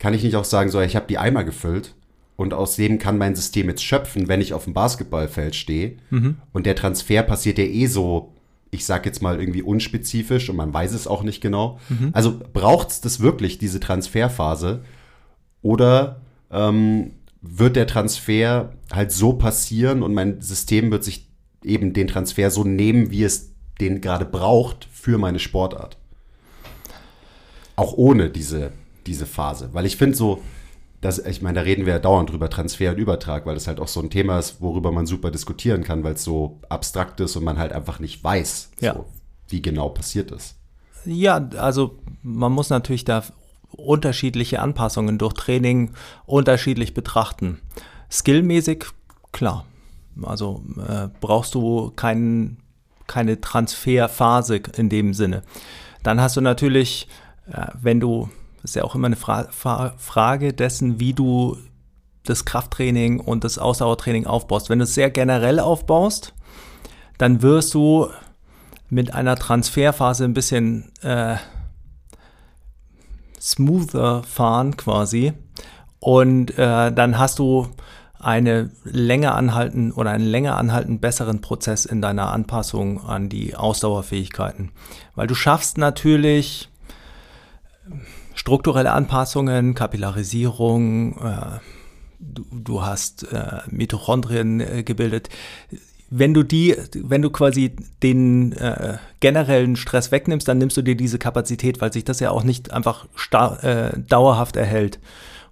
kann 0.00 0.14
ich 0.14 0.24
nicht 0.24 0.34
auch 0.34 0.44
sagen, 0.44 0.68
so, 0.68 0.80
ich 0.80 0.96
habe 0.96 1.06
die 1.06 1.16
Eimer 1.16 1.44
gefüllt 1.44 1.94
und 2.34 2.52
aus 2.52 2.74
dem 2.74 2.98
kann 2.98 3.18
mein 3.18 3.36
System 3.36 3.68
jetzt 3.68 3.84
schöpfen, 3.84 4.26
wenn 4.26 4.40
ich 4.40 4.52
auf 4.52 4.64
dem 4.64 4.74
Basketballfeld 4.74 5.54
stehe 5.54 5.98
mhm. 6.10 6.38
und 6.52 6.66
der 6.66 6.74
Transfer 6.74 7.22
passiert 7.22 7.58
ja 7.58 7.64
eh 7.64 7.86
so, 7.86 8.32
ich 8.72 8.84
sag 8.84 9.06
jetzt 9.06 9.22
mal 9.22 9.38
irgendwie 9.38 9.62
unspezifisch 9.62 10.50
und 10.50 10.56
man 10.56 10.74
weiß 10.74 10.92
es 10.92 11.06
auch 11.06 11.22
nicht 11.22 11.40
genau. 11.40 11.78
Mhm. 11.88 12.10
Also 12.14 12.36
braucht 12.52 12.90
es 12.90 13.00
das 13.00 13.20
wirklich, 13.20 13.58
diese 13.58 13.78
Transferphase? 13.78 14.82
Oder 15.62 16.20
ähm, 16.54 17.12
wird 17.42 17.76
der 17.76 17.86
Transfer 17.86 18.72
halt 18.90 19.12
so 19.12 19.34
passieren 19.34 20.02
und 20.02 20.14
mein 20.14 20.40
System 20.40 20.90
wird 20.90 21.04
sich 21.04 21.28
eben 21.62 21.92
den 21.92 22.08
Transfer 22.08 22.50
so 22.50 22.64
nehmen, 22.64 23.10
wie 23.10 23.24
es 23.24 23.52
den 23.80 24.00
gerade 24.00 24.24
braucht 24.24 24.88
für 24.90 25.18
meine 25.18 25.38
Sportart. 25.38 25.98
Auch 27.76 27.94
ohne 27.94 28.30
diese, 28.30 28.72
diese 29.06 29.26
Phase. 29.26 29.70
Weil 29.72 29.84
ich 29.84 29.96
finde 29.96 30.16
so, 30.16 30.42
dass, 31.00 31.18
ich 31.18 31.42
meine, 31.42 31.56
da 31.56 31.60
reden 31.62 31.84
wir 31.84 31.94
ja 31.94 31.98
dauernd 31.98 32.30
drüber, 32.30 32.48
Transfer 32.48 32.92
und 32.92 32.98
Übertrag, 32.98 33.44
weil 33.44 33.54
das 33.54 33.66
halt 33.66 33.80
auch 33.80 33.88
so 33.88 34.00
ein 34.00 34.10
Thema 34.10 34.38
ist, 34.38 34.62
worüber 34.62 34.92
man 34.92 35.06
super 35.06 35.30
diskutieren 35.30 35.84
kann, 35.84 36.04
weil 36.04 36.14
es 36.14 36.24
so 36.24 36.60
abstrakt 36.68 37.20
ist 37.20 37.36
und 37.36 37.44
man 37.44 37.58
halt 37.58 37.72
einfach 37.72 37.98
nicht 37.98 38.22
weiß, 38.22 38.70
ja. 38.80 38.94
so, 38.94 39.06
wie 39.48 39.60
genau 39.60 39.90
passiert 39.90 40.30
ist. 40.30 40.56
Ja, 41.04 41.46
also 41.58 41.98
man 42.22 42.52
muss 42.52 42.70
natürlich 42.70 43.04
da 43.04 43.22
unterschiedliche 43.76 44.60
Anpassungen 44.60 45.18
durch 45.18 45.34
Training 45.34 45.92
unterschiedlich 46.26 46.94
betrachten. 46.94 47.60
Skillmäßig, 48.10 48.86
klar. 49.32 49.64
Also 50.22 50.62
äh, 50.78 51.08
brauchst 51.20 51.54
du 51.54 51.90
kein, 51.96 52.58
keine 53.06 53.40
Transferphase 53.40 54.60
in 54.76 54.88
dem 54.88 55.14
Sinne. 55.14 55.42
Dann 56.02 56.20
hast 56.20 56.36
du 56.36 56.40
natürlich, 56.40 57.08
äh, 57.50 57.66
wenn 57.80 58.00
du, 58.00 58.28
ist 58.62 58.76
ja 58.76 58.84
auch 58.84 58.94
immer 58.94 59.06
eine 59.06 59.16
Fra 59.16 59.48
Fra 59.50 59.94
Frage 59.98 60.52
dessen, 60.52 61.00
wie 61.00 61.12
du 61.12 61.56
das 62.24 62.44
Krafttraining 62.44 63.20
und 63.20 63.44
das 63.44 63.58
Ausdauertraining 63.58 64.26
aufbaust. 64.26 64.70
Wenn 64.70 64.78
du 64.78 64.84
es 64.84 64.94
sehr 64.94 65.10
generell 65.10 65.60
aufbaust, 65.60 66.34
dann 67.18 67.42
wirst 67.42 67.74
du 67.74 68.08
mit 68.88 69.12
einer 69.12 69.36
Transferphase 69.36 70.24
ein 70.24 70.34
bisschen 70.34 70.92
äh, 71.02 71.36
smoother 73.44 74.22
fahren 74.22 74.76
quasi. 74.76 75.34
Und 76.00 76.58
äh, 76.58 76.92
dann 76.92 77.18
hast 77.18 77.38
du 77.38 77.68
eine 78.18 78.70
länger 78.84 79.34
anhalten 79.34 79.92
oder 79.92 80.10
einen 80.10 80.26
länger 80.26 80.56
anhaltend 80.56 81.02
besseren 81.02 81.42
Prozess 81.42 81.84
in 81.84 82.00
deiner 82.00 82.32
Anpassung 82.32 83.04
an 83.04 83.28
die 83.28 83.54
Ausdauerfähigkeiten. 83.54 84.72
Weil 85.14 85.26
du 85.26 85.34
schaffst 85.34 85.76
natürlich 85.76 86.70
strukturelle 88.34 88.92
Anpassungen, 88.92 89.74
Kapillarisierung, 89.74 91.18
äh, 91.18 91.58
du, 92.18 92.44
du, 92.50 92.82
hast 92.82 93.30
äh, 93.30 93.60
Mitochondrien 93.68 94.60
äh, 94.60 94.82
gebildet 94.82 95.28
wenn 96.16 96.32
du 96.32 96.44
die, 96.44 96.76
wenn 96.94 97.22
du 97.22 97.30
quasi 97.30 97.74
den 98.04 98.52
äh, 98.52 98.98
generellen 99.18 99.74
Stress 99.74 100.12
wegnimmst, 100.12 100.46
dann 100.46 100.58
nimmst 100.58 100.76
du 100.76 100.82
dir 100.82 100.94
diese 100.94 101.18
Kapazität, 101.18 101.80
weil 101.80 101.92
sich 101.92 102.04
das 102.04 102.20
ja 102.20 102.30
auch 102.30 102.44
nicht 102.44 102.72
einfach 102.72 103.06
äh, 103.62 103.98
dauerhaft 104.08 104.54
erhält. 104.54 105.00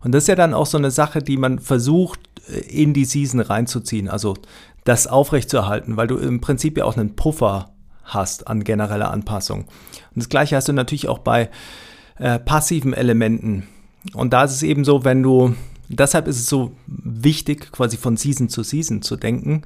Und 0.04 0.12
das 0.12 0.24
ist 0.24 0.28
ja 0.28 0.36
dann 0.36 0.54
auch 0.54 0.66
so 0.66 0.78
eine 0.78 0.92
Sache, 0.92 1.18
die 1.18 1.36
man 1.36 1.58
versucht 1.58 2.20
äh, 2.48 2.60
in 2.60 2.94
die 2.94 3.06
Season 3.06 3.40
reinzuziehen, 3.40 4.08
also 4.08 4.36
das 4.84 5.08
aufrechtzuerhalten, 5.08 5.96
weil 5.96 6.06
du 6.06 6.16
im 6.16 6.40
Prinzip 6.40 6.78
ja 6.78 6.84
auch 6.84 6.96
einen 6.96 7.16
Puffer 7.16 7.72
hast 8.04 8.46
an 8.46 8.62
genereller 8.62 9.10
Anpassung. 9.10 9.62
Und 9.62 10.16
das 10.22 10.28
gleiche 10.28 10.54
hast 10.54 10.68
du 10.68 10.72
natürlich 10.72 11.08
auch 11.08 11.18
bei 11.18 11.50
äh, 12.18 12.38
passiven 12.38 12.92
Elementen. 12.92 13.66
Und 14.14 14.32
da 14.32 14.44
ist 14.44 14.52
es 14.52 14.62
eben 14.62 14.84
so, 14.84 15.04
wenn 15.04 15.24
du 15.24 15.56
deshalb 15.88 16.26
ist 16.26 16.38
es 16.38 16.46
so 16.46 16.72
wichtig, 16.86 17.72
quasi 17.72 17.96
von 17.96 18.16
Season 18.16 18.48
zu 18.48 18.62
Season 18.62 19.02
zu 19.02 19.16
denken, 19.16 19.62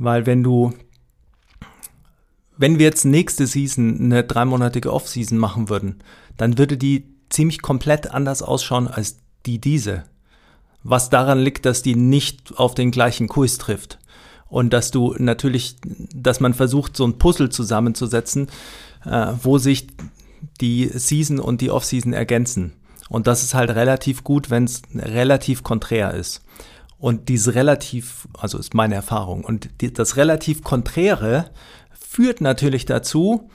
weil 0.00 0.24
wenn 0.24 0.42
du, 0.42 0.72
wenn 2.56 2.78
wir 2.78 2.86
jetzt 2.86 3.04
nächste 3.04 3.46
Season 3.46 4.00
eine 4.00 4.24
dreimonatige 4.24 4.92
Off-Season 4.92 5.36
machen 5.36 5.68
würden, 5.68 6.02
dann 6.38 6.56
würde 6.56 6.78
die 6.78 7.04
ziemlich 7.28 7.60
komplett 7.60 8.10
anders 8.10 8.42
ausschauen 8.42 8.88
als 8.88 9.18
die 9.44 9.60
diese. 9.60 10.04
Was 10.82 11.10
daran 11.10 11.38
liegt, 11.38 11.66
dass 11.66 11.82
die 11.82 11.94
nicht 11.94 12.56
auf 12.56 12.74
den 12.74 12.90
gleichen 12.90 13.28
Kurs 13.28 13.58
trifft. 13.58 13.98
Und 14.48 14.72
dass 14.72 14.90
du 14.90 15.14
natürlich, 15.18 15.76
dass 15.84 16.40
man 16.40 16.54
versucht, 16.54 16.96
so 16.96 17.04
ein 17.04 17.18
Puzzle 17.18 17.50
zusammenzusetzen, 17.50 18.48
äh, 19.04 19.26
wo 19.42 19.58
sich 19.58 19.88
die 20.62 20.88
Season 20.92 21.38
und 21.38 21.60
die 21.60 21.70
Off-Season 21.70 22.14
ergänzen. 22.14 22.72
Und 23.10 23.26
das 23.26 23.42
ist 23.42 23.52
halt 23.52 23.70
relativ 23.70 24.24
gut, 24.24 24.48
wenn 24.48 24.64
es 24.64 24.80
relativ 24.94 25.62
konträr 25.62 26.14
ist. 26.14 26.42
Und 27.00 27.30
diese 27.30 27.54
relativ, 27.54 28.28
also 28.38 28.58
ist 28.58 28.74
meine 28.74 28.94
Erfahrung, 28.94 29.42
und 29.42 29.70
die, 29.80 29.92
das 29.92 30.16
relativ 30.16 30.62
Konträre 30.62 31.50
führt 31.98 32.42
natürlich 32.42 32.84
dazu, 32.84 33.48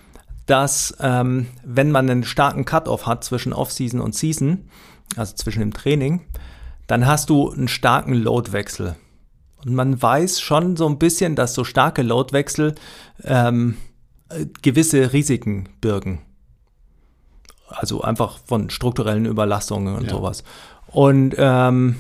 dass 0.48 0.98
ähm, 1.00 1.48
wenn 1.64 1.92
man 1.92 2.10
einen 2.10 2.24
starken 2.24 2.66
Cut-off 2.66 3.06
hat 3.06 3.24
zwischen 3.24 3.54
Off-Season 3.54 4.02
und 4.02 4.16
Season, 4.16 4.68
also 5.16 5.36
zwischen 5.36 5.60
dem 5.60 5.74
Training, 5.74 6.22
dann 6.88 7.06
hast 7.06 7.30
du 7.30 7.52
einen 7.52 7.68
starken 7.68 8.16
Loadwechsel. 8.16 8.96
Und 9.64 9.75
man 9.75 10.02
weiß 10.02 10.42
schon 10.42 10.75
so 10.75 10.88
ein 10.88 10.98
bisschen, 10.98 11.36
dass 11.36 11.54
so 11.54 11.64
starke 11.64 12.02
Loadwechsel 12.02 12.74
ähm, 13.24 13.78
gewisse 14.64 15.14
Risiken 15.14 15.70
birgen. 15.82 16.22
Also 17.68 18.02
einfach 18.02 18.40
von 18.46 18.72
strukturellen 18.72 19.25
Überlastungen 19.25 19.96
und 19.96 20.06
ja. 20.06 20.10
sowas. 20.10 20.44
Und 20.88 21.36
ähm, 21.38 21.96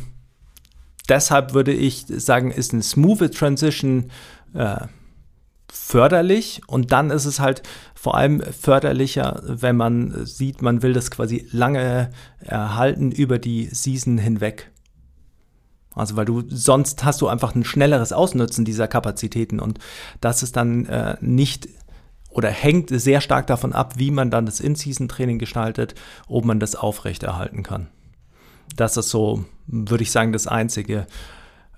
deshalb 1.09 1.53
würde 1.53 1.73
ich 1.73 2.05
sagen, 2.07 2.51
ist 2.51 2.73
eine 2.73 2.83
smooth 2.83 3.33
Transition 3.33 4.11
äh, 4.53 4.87
förderlich 5.71 6.61
und 6.67 6.91
dann 6.91 7.11
ist 7.11 7.25
es 7.25 7.39
halt 7.39 7.63
vor 7.95 8.15
allem 8.15 8.41
förderlicher, 8.41 9.41
wenn 9.45 9.75
man 9.75 10.25
sieht, 10.25 10.61
man 10.61 10.81
will 10.81 10.93
das 10.93 11.11
quasi 11.11 11.47
lange 11.51 12.11
erhalten 12.39 13.11
über 13.11 13.39
die 13.39 13.67
Season 13.71 14.17
hinweg. 14.17 14.71
Also 15.93 16.15
weil 16.15 16.25
du 16.25 16.43
sonst 16.47 17.03
hast 17.03 17.21
du 17.21 17.27
einfach 17.27 17.55
ein 17.55 17.63
schnelleres 17.63 18.13
Ausnutzen 18.13 18.65
dieser 18.65 18.87
Kapazitäten 18.87 19.59
und 19.59 19.79
das 20.21 20.43
ist 20.43 20.55
dann 20.55 20.85
äh, 20.85 21.17
nicht 21.21 21.69
oder 22.29 22.49
hängt 22.49 22.89
sehr 22.89 23.21
stark 23.21 23.47
davon 23.47 23.71
ab, 23.71 23.93
wie 23.97 24.11
man 24.11 24.29
dann 24.29 24.45
das 24.45 24.59
In-Season-Training 24.59 25.39
gestaltet, 25.39 25.95
ob 26.27 26.43
man 26.43 26.59
das 26.59 26.75
aufrechterhalten 26.75 27.63
kann. 27.63 27.87
Das 28.75 28.97
ist 28.97 29.09
so, 29.09 29.45
würde 29.67 30.03
ich 30.03 30.11
sagen, 30.11 30.31
das 30.31 30.47
Einzige. 30.47 31.07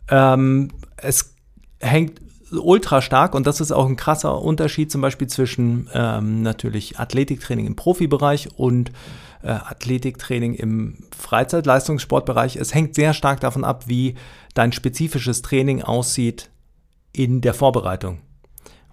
Ähm, 0.09 0.71
es 0.97 1.35
hängt 1.79 2.21
ultra 2.51 3.01
stark 3.01 3.35
und 3.35 3.45
das 3.45 3.59
ist 3.59 3.71
auch 3.71 3.87
ein 3.87 3.97
krasser 3.97 4.41
Unterschied 4.41 4.91
zum 4.91 5.01
Beispiel 5.01 5.27
zwischen 5.27 5.89
ähm, 5.93 6.41
natürlich 6.41 6.99
Athletiktraining 6.99 7.67
im 7.67 7.75
Profibereich 7.75 8.49
und 8.55 8.91
äh, 9.43 9.49
Athletiktraining 9.49 10.53
im 10.53 11.03
Freizeitleistungssportbereich. 11.15 12.55
Es 12.55 12.73
hängt 12.73 12.95
sehr 12.95 13.13
stark 13.13 13.39
davon 13.41 13.63
ab, 13.63 13.85
wie 13.87 14.15
dein 14.53 14.71
spezifisches 14.71 15.41
Training 15.41 15.81
aussieht 15.81 16.49
in 17.11 17.41
der 17.41 17.53
Vorbereitung. 17.53 18.19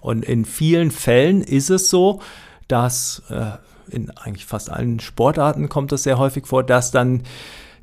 Und 0.01 0.25
in 0.25 0.45
vielen 0.45 0.91
Fällen 0.91 1.41
ist 1.43 1.71
es 1.71 1.89
so, 1.89 2.21
dass 2.69 3.23
äh, 3.31 3.53
in 3.89 4.11
eigentlich 4.11 4.47
fast 4.47 4.71
allen 4.71 5.01
Sportarten 5.01 5.69
kommt 5.69 5.93
es 5.93 6.03
sehr 6.03 6.19
häufig 6.19 6.47
vor, 6.47 6.63
dass 6.63 6.91
dann 6.91 7.23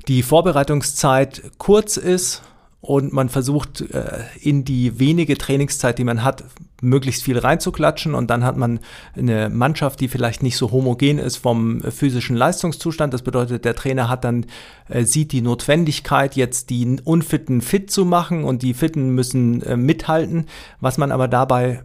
die 0.08 0.22
Vorbereitungszeit 0.22 1.42
kurz 1.58 1.96
ist 1.96 2.42
und 2.82 3.12
man 3.12 3.28
versucht 3.28 3.80
äh, 3.80 4.24
in 4.40 4.64
die 4.64 4.98
wenige 4.98 5.38
Trainingszeit, 5.38 5.98
die 5.98 6.04
man 6.04 6.24
hat, 6.24 6.44
möglichst 6.80 7.22
viel 7.22 7.38
reinzuklatschen 7.38 8.12
und 8.12 8.28
dann 8.28 8.42
hat 8.44 8.56
man 8.56 8.80
eine 9.16 9.48
Mannschaft, 9.50 10.00
die 10.00 10.08
vielleicht 10.08 10.42
nicht 10.42 10.56
so 10.56 10.72
homogen 10.72 11.18
ist 11.18 11.36
vom 11.36 11.80
physischen 11.80 12.34
Leistungszustand. 12.34 13.14
Das 13.14 13.22
bedeutet, 13.22 13.64
der 13.64 13.76
Trainer 13.76 14.08
hat 14.08 14.24
dann 14.24 14.46
äh, 14.88 15.04
sieht 15.04 15.30
die 15.30 15.42
Notwendigkeit, 15.42 16.34
jetzt 16.34 16.70
die 16.70 16.98
Unfitten 17.04 17.60
fit 17.60 17.88
zu 17.88 18.04
machen 18.04 18.42
und 18.42 18.62
die 18.62 18.74
Fitten 18.74 19.10
müssen 19.10 19.62
äh, 19.62 19.76
mithalten. 19.76 20.46
Was 20.80 20.98
man 20.98 21.12
aber 21.12 21.28
dabei 21.28 21.84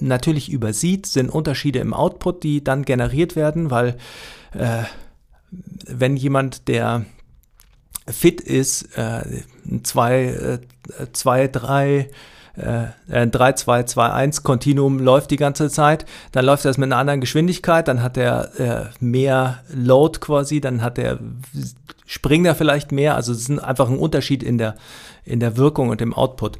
natürlich 0.00 0.50
übersieht, 0.50 1.04
sind 1.04 1.28
Unterschiede 1.28 1.80
im 1.80 1.92
Output, 1.92 2.42
die 2.44 2.64
dann 2.64 2.86
generiert 2.86 3.36
werden, 3.36 3.70
weil 3.70 3.98
äh, 4.54 4.84
wenn 5.86 6.16
jemand, 6.16 6.68
der 6.68 7.04
fit 8.08 8.40
ist, 8.40 8.96
äh, 8.96 9.42
2, 9.82 10.58
2, 11.12 11.48
3, 11.48 12.10
3, 12.54 13.52
2, 13.52 13.82
2, 13.84 14.10
1 14.10 14.42
Kontinuum 14.42 14.98
läuft 14.98 15.30
die 15.30 15.36
ganze 15.36 15.70
Zeit, 15.70 16.04
dann 16.32 16.44
läuft 16.44 16.64
das 16.64 16.76
mit 16.76 16.88
einer 16.88 16.98
anderen 16.98 17.20
Geschwindigkeit, 17.20 17.88
dann 17.88 18.02
hat 18.02 18.18
er 18.18 18.60
äh, 18.60 18.84
mehr 19.00 19.60
Load 19.72 20.18
quasi, 20.20 20.60
dann 20.60 20.82
hat 20.82 20.98
er, 20.98 21.18
springt 22.04 22.46
er 22.46 22.54
vielleicht 22.54 22.92
mehr, 22.92 23.14
also 23.14 23.32
es 23.32 23.48
ist 23.48 23.58
einfach 23.58 23.88
ein 23.88 23.98
Unterschied 23.98 24.42
in 24.42 24.58
der, 24.58 24.74
in 25.24 25.40
der 25.40 25.56
Wirkung 25.56 25.88
und 25.88 26.02
im 26.02 26.12
Output. 26.12 26.58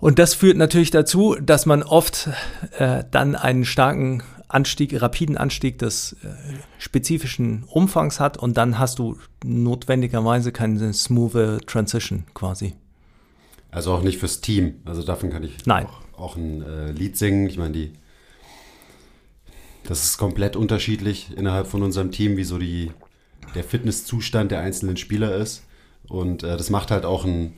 Und 0.00 0.18
das 0.18 0.34
führt 0.34 0.56
natürlich 0.56 0.90
dazu, 0.90 1.36
dass 1.40 1.64
man 1.64 1.84
oft 1.84 2.28
äh, 2.76 3.04
dann 3.12 3.36
einen 3.36 3.64
starken 3.64 4.24
Anstieg, 4.52 5.00
rapiden 5.00 5.36
Anstieg 5.36 5.78
des 5.78 6.14
äh, 6.22 6.28
spezifischen 6.78 7.64
Umfangs 7.64 8.20
hat 8.20 8.36
und 8.36 8.56
dann 8.56 8.78
hast 8.78 8.98
du 8.98 9.18
notwendigerweise 9.44 10.52
keine 10.52 10.92
smooth 10.92 11.66
Transition 11.66 12.24
quasi. 12.34 12.74
Also 13.70 13.92
auch 13.92 14.02
nicht 14.02 14.18
fürs 14.18 14.40
Team. 14.40 14.74
Also 14.84 15.02
davon 15.02 15.30
kann 15.30 15.42
ich 15.42 15.64
Nein. 15.64 15.86
Auch, 15.86 16.18
auch 16.18 16.36
ein 16.36 16.62
äh, 16.62 16.92
Lied 16.92 17.16
singen. 17.16 17.46
Ich 17.46 17.56
meine, 17.56 17.72
die 17.72 17.92
das 19.84 20.04
ist 20.04 20.18
komplett 20.18 20.56
unterschiedlich 20.56 21.36
innerhalb 21.36 21.66
von 21.66 21.82
unserem 21.82 22.12
Team, 22.12 22.36
wie 22.36 22.44
so 22.44 22.58
die, 22.58 22.92
der 23.54 23.64
Fitnesszustand 23.64 24.52
der 24.52 24.60
einzelnen 24.60 24.96
Spieler 24.96 25.34
ist. 25.34 25.64
Und 26.08 26.42
äh, 26.42 26.56
das 26.56 26.70
macht 26.70 26.90
halt 26.90 27.04
auch 27.04 27.24
ein, 27.24 27.52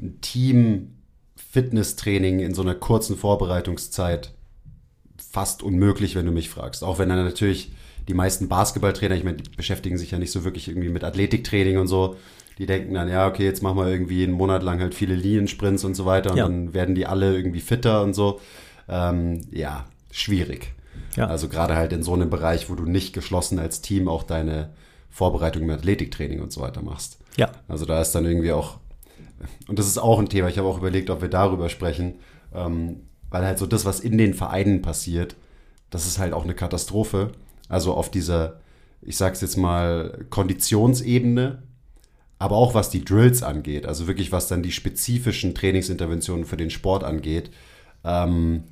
ein 0.00 0.20
Team-Fitnesstraining 0.20 2.40
in 2.40 2.52
so 2.54 2.62
einer 2.62 2.74
kurzen 2.74 3.16
Vorbereitungszeit 3.16 4.34
fast 5.30 5.62
unmöglich, 5.62 6.14
wenn 6.14 6.26
du 6.26 6.32
mich 6.32 6.48
fragst. 6.48 6.84
Auch 6.84 6.98
wenn 6.98 7.08
dann 7.08 7.24
natürlich 7.24 7.72
die 8.08 8.14
meisten 8.14 8.48
Basketballtrainer, 8.48 9.14
ich 9.14 9.24
meine, 9.24 9.36
die 9.36 9.50
beschäftigen 9.50 9.98
sich 9.98 10.10
ja 10.10 10.18
nicht 10.18 10.32
so 10.32 10.44
wirklich 10.44 10.68
irgendwie 10.68 10.88
mit 10.88 11.04
Athletiktraining 11.04 11.78
und 11.78 11.88
so. 11.88 12.16
Die 12.58 12.66
denken 12.66 12.94
dann, 12.94 13.08
ja, 13.08 13.28
okay, 13.28 13.44
jetzt 13.44 13.62
machen 13.62 13.76
wir 13.76 13.86
irgendwie 13.86 14.24
einen 14.24 14.32
Monat 14.32 14.62
lang 14.62 14.80
halt 14.80 14.94
viele 14.94 15.14
Liniensprints 15.14 15.84
und 15.84 15.94
so 15.94 16.06
weiter 16.06 16.32
und 16.32 16.36
ja. 16.38 16.44
dann 16.44 16.74
werden 16.74 16.94
die 16.94 17.06
alle 17.06 17.36
irgendwie 17.36 17.60
fitter 17.60 18.02
und 18.02 18.14
so. 18.14 18.40
Ähm, 18.88 19.42
ja, 19.52 19.86
schwierig. 20.10 20.72
Ja. 21.16 21.26
Also 21.26 21.48
gerade 21.48 21.76
halt 21.76 21.92
in 21.92 22.02
so 22.02 22.14
einem 22.14 22.30
Bereich, 22.30 22.68
wo 22.70 22.74
du 22.74 22.84
nicht 22.84 23.12
geschlossen 23.12 23.58
als 23.58 23.80
Team 23.80 24.08
auch 24.08 24.22
deine 24.22 24.70
Vorbereitung 25.10 25.66
mit 25.66 25.78
Athletiktraining 25.78 26.40
und 26.40 26.52
so 26.52 26.60
weiter 26.60 26.82
machst. 26.82 27.18
Ja. 27.36 27.50
Also 27.68 27.84
da 27.86 28.00
ist 28.00 28.12
dann 28.12 28.24
irgendwie 28.24 28.52
auch, 28.52 28.78
und 29.68 29.78
das 29.78 29.86
ist 29.86 29.98
auch 29.98 30.18
ein 30.18 30.28
Thema, 30.28 30.48
ich 30.48 30.58
habe 30.58 30.68
auch 30.68 30.78
überlegt, 30.78 31.10
ob 31.10 31.22
wir 31.22 31.28
darüber 31.28 31.68
sprechen, 31.68 32.16
ähm, 32.54 33.02
weil 33.30 33.44
halt 33.44 33.58
so 33.58 33.66
das, 33.66 33.84
was 33.84 34.00
in 34.00 34.18
den 34.18 34.34
Vereinen 34.34 34.82
passiert, 34.82 35.36
das 35.90 36.06
ist 36.06 36.18
halt 36.18 36.32
auch 36.32 36.44
eine 36.44 36.54
Katastrophe. 36.54 37.32
Also 37.68 37.94
auf 37.94 38.10
dieser, 38.10 38.60
ich 39.02 39.16
sag's 39.16 39.40
jetzt 39.40 39.56
mal, 39.56 40.26
Konditionsebene, 40.30 41.62
aber 42.38 42.56
auch 42.56 42.74
was 42.74 42.90
die 42.90 43.04
Drills 43.04 43.42
angeht, 43.42 43.86
also 43.86 44.06
wirklich 44.06 44.32
was 44.32 44.48
dann 44.48 44.62
die 44.62 44.72
spezifischen 44.72 45.54
Trainingsinterventionen 45.54 46.44
für 46.44 46.56
den 46.56 46.70
Sport 46.70 47.04
angeht, 47.04 47.50
ähm, 48.04 48.64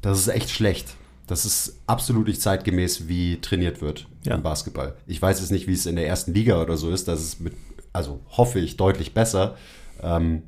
das 0.00 0.18
ist 0.18 0.28
echt 0.28 0.50
schlecht. 0.50 0.94
Das 1.26 1.44
ist 1.44 1.80
absolut 1.86 2.26
nicht 2.26 2.40
zeitgemäß, 2.40 3.06
wie 3.06 3.40
trainiert 3.40 3.82
wird 3.82 4.06
ja. 4.24 4.34
im 4.34 4.42
Basketball. 4.42 4.96
Ich 5.06 5.20
weiß 5.20 5.40
jetzt 5.40 5.50
nicht, 5.50 5.66
wie 5.66 5.74
es 5.74 5.84
in 5.84 5.96
der 5.96 6.06
ersten 6.06 6.32
Liga 6.32 6.62
oder 6.62 6.78
so 6.78 6.90
ist. 6.90 7.06
Das 7.06 7.20
ist 7.20 7.40
mit, 7.40 7.52
also 7.92 8.20
hoffe 8.30 8.58
ich, 8.60 8.78
deutlich 8.78 9.12
besser. 9.12 9.56
Ähm, 10.02 10.44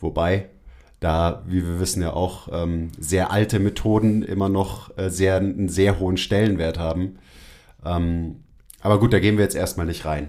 wobei, 0.00 0.48
da, 1.00 1.42
wie 1.46 1.66
wir 1.66 1.80
wissen, 1.80 2.02
ja 2.02 2.12
auch 2.12 2.48
ähm, 2.52 2.90
sehr 2.98 3.30
alte 3.30 3.58
Methoden 3.58 4.22
immer 4.22 4.48
noch 4.48 4.96
äh, 4.98 5.10
sehr, 5.10 5.36
einen 5.36 5.68
sehr 5.68 5.98
hohen 5.98 6.18
Stellenwert 6.18 6.78
haben. 6.78 7.18
Ähm, 7.84 8.44
aber 8.80 9.00
gut, 9.00 9.12
da 9.12 9.18
gehen 9.18 9.36
wir 9.36 9.44
jetzt 9.44 9.56
erstmal 9.56 9.86
nicht 9.86 10.04
rein. 10.04 10.28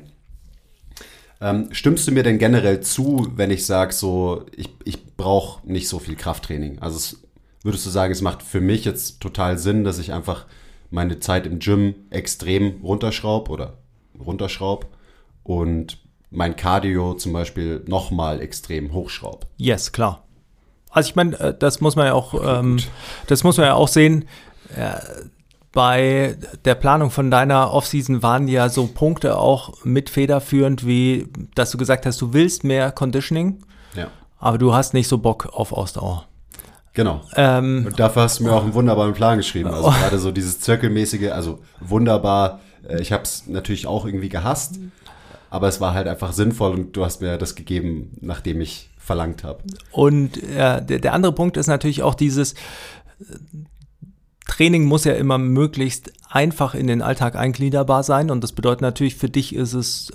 Ähm, 1.42 1.70
stimmst 1.72 2.08
du 2.08 2.12
mir 2.12 2.24
denn 2.24 2.38
generell 2.38 2.80
zu, 2.82 3.28
wenn 3.36 3.52
ich 3.52 3.66
sage, 3.66 3.94
so, 3.94 4.46
ich, 4.56 4.70
ich 4.86 5.16
brauche 5.18 5.68
nicht 5.70 5.90
so 5.90 6.00
viel 6.00 6.16
Krafttraining? 6.16 6.80
Also 6.80 6.98
es, 6.98 7.24
würdest 7.64 7.86
du 7.86 7.90
sagen, 7.90 8.14
es 8.14 8.22
macht 8.22 8.42
für 8.42 8.62
mich 8.62 8.86
jetzt 8.86 9.20
total 9.20 9.58
Sinn, 9.58 9.84
dass 9.84 10.00
ich 10.00 10.14
einfach 10.14 10.46
meine 10.90 11.20
Zeit 11.20 11.46
im 11.48 11.60
Gym 11.60 11.96
extrem 12.12 12.82
runterschraube 12.82 13.52
oder 13.52 13.78
runterschraube 14.20 14.88
und 15.44 15.98
mein 16.30 16.56
Cardio 16.56 17.16
zum 17.16 17.34
Beispiel 17.34 17.84
nochmal 17.88 18.42
extrem 18.42 18.94
hochschraube? 18.94 19.48
Yes, 19.58 19.92
klar. 19.92 20.26
Also 20.92 21.10
ich 21.10 21.16
meine, 21.16 21.40
äh, 21.40 21.54
das 21.58 21.82
muss 21.82 21.96
man 21.96 22.08
ja 22.08 22.14
auch, 22.14 22.60
ähm, 22.60 22.78
das 23.28 23.44
muss 23.44 23.58
man 23.58 23.68
ja 23.68 23.74
auch 23.74 23.88
sehen. 23.88 24.26
Äh, 24.76 24.94
bei 25.72 26.38
der 26.66 26.76
Planung 26.76 27.12
von 27.12 27.32
deiner 27.32 27.74
Offseason 27.74 28.22
waren 28.22 28.48
ja 28.48 28.68
so 28.68 28.88
Punkte 28.88 29.38
auch 29.38 29.86
mit 29.86 30.10
federführend, 30.10 30.86
wie 30.86 31.28
dass 31.56 31.72
du 31.72 31.78
gesagt 31.78 32.06
hast, 32.06 32.20
du 32.20 32.34
willst 32.34 32.66
mehr 32.66 32.92
Conditioning, 32.92 33.64
ja. 33.96 34.08
aber 34.38 34.58
du 34.58 34.74
hast 34.74 34.94
nicht 34.94 35.08
so 35.08 35.18
Bock 35.18 35.50
auf 35.54 35.72
Ausdauer. 35.72 36.26
Genau. 36.94 37.22
Ähm, 37.38 37.86
und 37.88 38.00
dafür 38.00 38.24
hast 38.24 38.40
du 38.40 38.44
mir 38.44 38.52
auch 38.52 38.64
einen 38.64 38.74
wunderbaren 38.74 39.14
Plan 39.14 39.38
geschrieben. 39.38 39.70
Also 39.70 39.88
oh. 39.88 39.92
gerade 40.02 40.20
so 40.20 40.32
dieses 40.32 40.60
zirkelmäßige, 40.60 41.32
also 41.32 41.60
wunderbar. 41.80 42.60
Äh, 42.88 43.02
ich 43.02 43.14
habe 43.14 43.24
es 43.24 43.48
natürlich 43.48 43.88
auch 43.88 44.06
irgendwie 44.06 44.28
gehasst, 44.28 44.78
aber 45.50 45.70
es 45.70 45.80
war 45.80 45.94
halt 45.94 46.08
einfach 46.08 46.34
sinnvoll 46.34 46.72
und 46.72 46.98
du 46.98 47.06
hast 47.06 47.22
mir 47.22 47.38
das 47.38 47.56
gegeben, 47.56 48.18
nachdem 48.20 48.60
ich 48.60 48.91
verlangt 49.12 49.44
habe. 49.44 49.62
Und 49.92 50.42
äh, 50.42 50.82
der, 50.82 51.00
der 51.00 51.14
andere 51.14 51.34
Punkt 51.34 51.58
ist 51.58 51.68
natürlich 51.68 52.02
auch 52.02 52.16
dieses 52.16 52.56
Training 54.48 54.86
muss 54.86 55.04
ja 55.04 55.14
immer 55.14 55.38
möglichst 55.38 56.14
einfach 56.30 56.74
in 56.74 56.88
den 56.88 57.02
Alltag 57.02 57.36
eingliederbar 57.36 58.04
sein 58.04 58.32
und 58.32 58.42
das 58.42 58.54
bedeutet 58.54 58.82
natürlich 58.82 59.16
für 59.16 59.30
dich 59.30 59.54
ist 59.54 59.74
es 59.74 60.12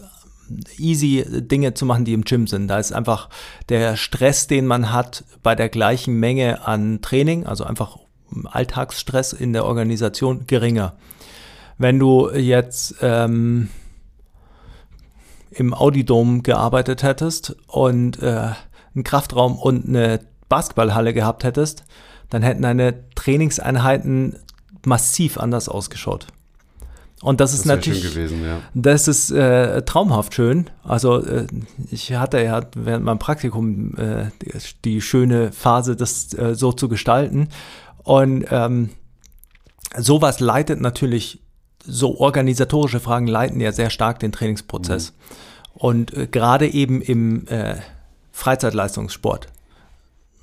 easy 0.78 1.24
Dinge 1.28 1.74
zu 1.74 1.84
machen, 1.84 2.04
die 2.04 2.14
im 2.14 2.24
Gym 2.24 2.46
sind. 2.46 2.68
Da 2.68 2.78
ist 2.78 2.92
einfach 2.92 3.28
der 3.68 3.96
Stress, 3.96 4.46
den 4.46 4.66
man 4.66 4.92
hat 4.92 5.24
bei 5.42 5.54
der 5.54 5.68
gleichen 5.68 6.18
Menge 6.18 6.66
an 6.66 7.02
Training, 7.02 7.46
also 7.46 7.64
einfach 7.64 7.98
Alltagsstress 8.44 9.32
in 9.32 9.52
der 9.52 9.64
Organisation 9.64 10.46
geringer. 10.46 10.96
Wenn 11.78 11.98
du 11.98 12.30
jetzt 12.30 12.96
ähm, 13.02 13.68
im 15.58 15.72
Audidom 15.72 16.42
gearbeitet 16.42 17.02
hättest 17.02 17.56
und 17.66 18.22
äh, 18.22 18.50
einen 18.96 19.04
Kraftraum 19.04 19.56
und 19.58 19.86
eine 19.86 20.20
Basketballhalle 20.48 21.14
gehabt 21.14 21.44
hättest, 21.44 21.84
dann 22.30 22.42
hätten 22.42 22.62
deine 22.62 23.08
Trainingseinheiten 23.14 24.36
massiv 24.84 25.38
anders 25.38 25.68
ausgeschaut. 25.68 26.26
Und 27.22 27.40
das 27.40 27.54
ist 27.54 27.60
Das 27.60 27.66
wäre 27.66 27.76
natürlich, 27.78 28.14
gewesen, 28.14 28.44
ja. 28.44 28.60
das 28.74 29.08
ist 29.08 29.30
äh, 29.30 29.82
traumhaft 29.82 30.34
schön. 30.34 30.68
Also 30.84 31.24
äh, 31.24 31.46
ich 31.90 32.12
hatte 32.12 32.42
ja 32.42 32.60
während 32.74 33.04
meinem 33.04 33.18
Praktikum 33.18 33.96
äh, 33.96 34.26
die, 34.42 34.52
die 34.84 35.00
schöne 35.00 35.50
Phase, 35.50 35.96
das 35.96 36.34
äh, 36.34 36.54
so 36.54 36.72
zu 36.72 36.88
gestalten. 36.88 37.48
Und 38.02 38.44
ähm, 38.50 38.90
sowas 39.96 40.40
leitet 40.40 40.80
natürlich, 40.80 41.40
so 41.88 42.18
organisatorische 42.18 43.00
Fragen 43.00 43.28
leiten 43.28 43.60
ja 43.60 43.72
sehr 43.72 43.90
stark 43.90 44.18
den 44.18 44.32
Trainingsprozess. 44.32 45.14
Und 45.72 46.12
äh, 46.12 46.26
gerade 46.26 46.68
eben 46.68 47.00
im 47.00 47.46
äh, 47.48 47.76
Freizeitleistungssport. 48.36 49.48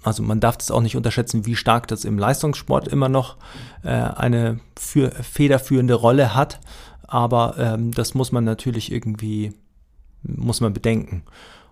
Also 0.01 0.23
man 0.23 0.39
darf 0.39 0.57
das 0.57 0.71
auch 0.71 0.81
nicht 0.81 0.97
unterschätzen, 0.97 1.45
wie 1.45 1.55
stark 1.55 1.87
das 1.87 2.05
im 2.05 2.17
Leistungssport 2.17 2.87
immer 2.87 3.07
noch 3.07 3.37
äh, 3.83 3.89
eine 3.89 4.59
für, 4.77 5.11
federführende 5.11 5.93
Rolle 5.93 6.33
hat. 6.33 6.59
Aber 7.07 7.55
ähm, 7.59 7.91
das 7.91 8.15
muss 8.15 8.31
man 8.31 8.45
natürlich 8.45 8.91
irgendwie, 8.91 9.53
muss 10.23 10.59
man 10.59 10.73
bedenken. 10.73 11.23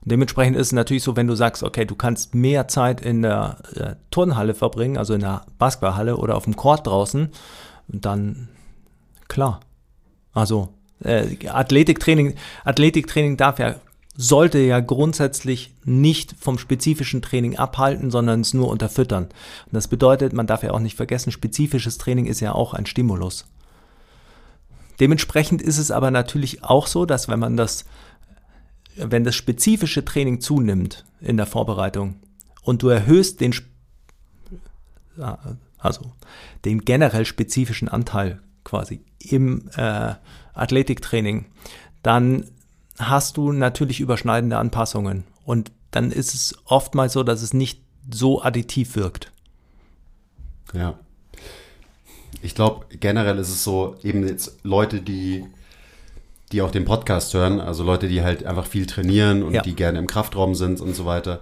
Und 0.02 0.12
dementsprechend 0.12 0.56
ist 0.58 0.68
es 0.68 0.74
natürlich 0.74 1.02
so, 1.02 1.16
wenn 1.16 1.26
du 1.26 1.34
sagst, 1.34 1.64
okay, 1.64 1.86
du 1.86 1.96
kannst 1.96 2.36
mehr 2.36 2.68
Zeit 2.68 3.02
in 3.02 3.24
der 3.24 3.58
äh, 3.76 3.96
Turnhalle 4.12 4.54
verbringen, 4.54 4.98
also 4.98 5.16
in 5.16 5.22
der 5.22 5.42
Basketballhalle 5.58 6.18
oder 6.18 6.38
auf 6.38 6.44
dem 6.44 6.56
Court 6.56 6.86
draußen, 6.86 7.30
dann 7.88 8.48
klar. 9.28 9.62
Also 10.34 10.70
äh, 11.04 11.48
Athletiktraining, 11.48 12.36
Athletiktraining 12.64 13.38
darf 13.38 13.58
ja, 13.58 13.76
sollte 14.16 14.60
ja 14.60 14.80
grundsätzlich 14.80 15.74
nicht 15.86 16.36
vom 16.38 16.58
spezifischen 16.58 17.22
Training 17.22 17.58
abhalten, 17.58 18.12
sondern 18.12 18.42
es 18.42 18.54
nur 18.54 18.68
unterfüttern. 18.68 19.26
Und 19.26 19.74
das 19.74 19.88
bedeutet, 19.88 20.34
man 20.34 20.48
darf 20.48 20.64
ja 20.64 20.72
auch 20.72 20.80
nicht 20.80 20.98
vergessen, 20.98 21.32
spezifisches 21.32 21.98
Training 21.98 22.26
ist 22.26 22.42
ja 22.42 22.54
auch 22.54 22.74
ein 22.74 22.86
Stimulus. 22.86 23.46
Dementsprechend 25.00 25.62
ist 25.62 25.78
es 25.78 25.92
aber 25.92 26.12
natürlich 26.12 26.64
auch 26.64 26.88
so, 26.88 27.06
dass 27.06 27.28
wenn 27.28 27.40
man 27.40 27.58
das, 27.58 27.86
wenn 28.96 29.24
das 29.24 29.36
spezifische 29.36 30.06
Training 30.06 30.42
zunimmt 30.42 31.06
in 31.22 31.38
der 31.38 31.48
Vorbereitung 31.48 32.16
und 32.62 32.84
du 32.84 32.90
erhöhst 32.90 33.40
den, 33.40 33.56
also 35.78 36.12
den 36.66 36.82
generell 36.82 37.26
spezifischen 37.26 37.88
Anteil 37.88 38.42
quasi 38.64 39.02
im 39.20 39.70
äh, 39.76 40.14
Athletiktraining, 40.54 41.46
dann 42.04 42.46
hast 43.10 43.38
du 43.38 43.52
natürlich 43.52 44.00
überschneidende 44.00 44.58
Anpassungen. 44.58 45.24
Und 45.46 45.72
dann 45.92 46.12
ist 46.12 46.34
es 46.34 46.56
oftmals 46.66 47.14
so, 47.14 47.24
dass 47.24 47.42
es 47.42 47.54
nicht 47.54 47.82
so 48.12 48.42
additiv 48.42 48.96
wirkt. 48.96 49.32
Ja. 50.74 50.98
Ich 52.42 52.56
glaube, 52.56 52.86
generell 53.00 53.38
ist 53.38 53.50
es 53.50 53.64
so, 53.64 53.96
eben 54.04 54.28
jetzt 54.28 54.60
Leute, 54.64 55.02
die, 55.02 55.46
die 56.52 56.62
auch 56.62 56.72
den 56.72 56.86
Podcast 56.86 57.34
hören, 57.34 57.60
also 57.60 57.84
Leute, 57.84 58.08
die 58.08 58.22
halt 58.24 58.46
einfach 58.46 58.66
viel 58.66 58.86
trainieren 58.86 59.44
und 59.44 59.54
Ja. 59.54 59.62
die 59.62 59.76
gerne 59.76 60.00
im 60.00 60.08
Kraftraum 60.08 60.56
sind 60.56 60.82
und 60.82 60.96
so 60.96 61.06
weiter. 61.06 61.42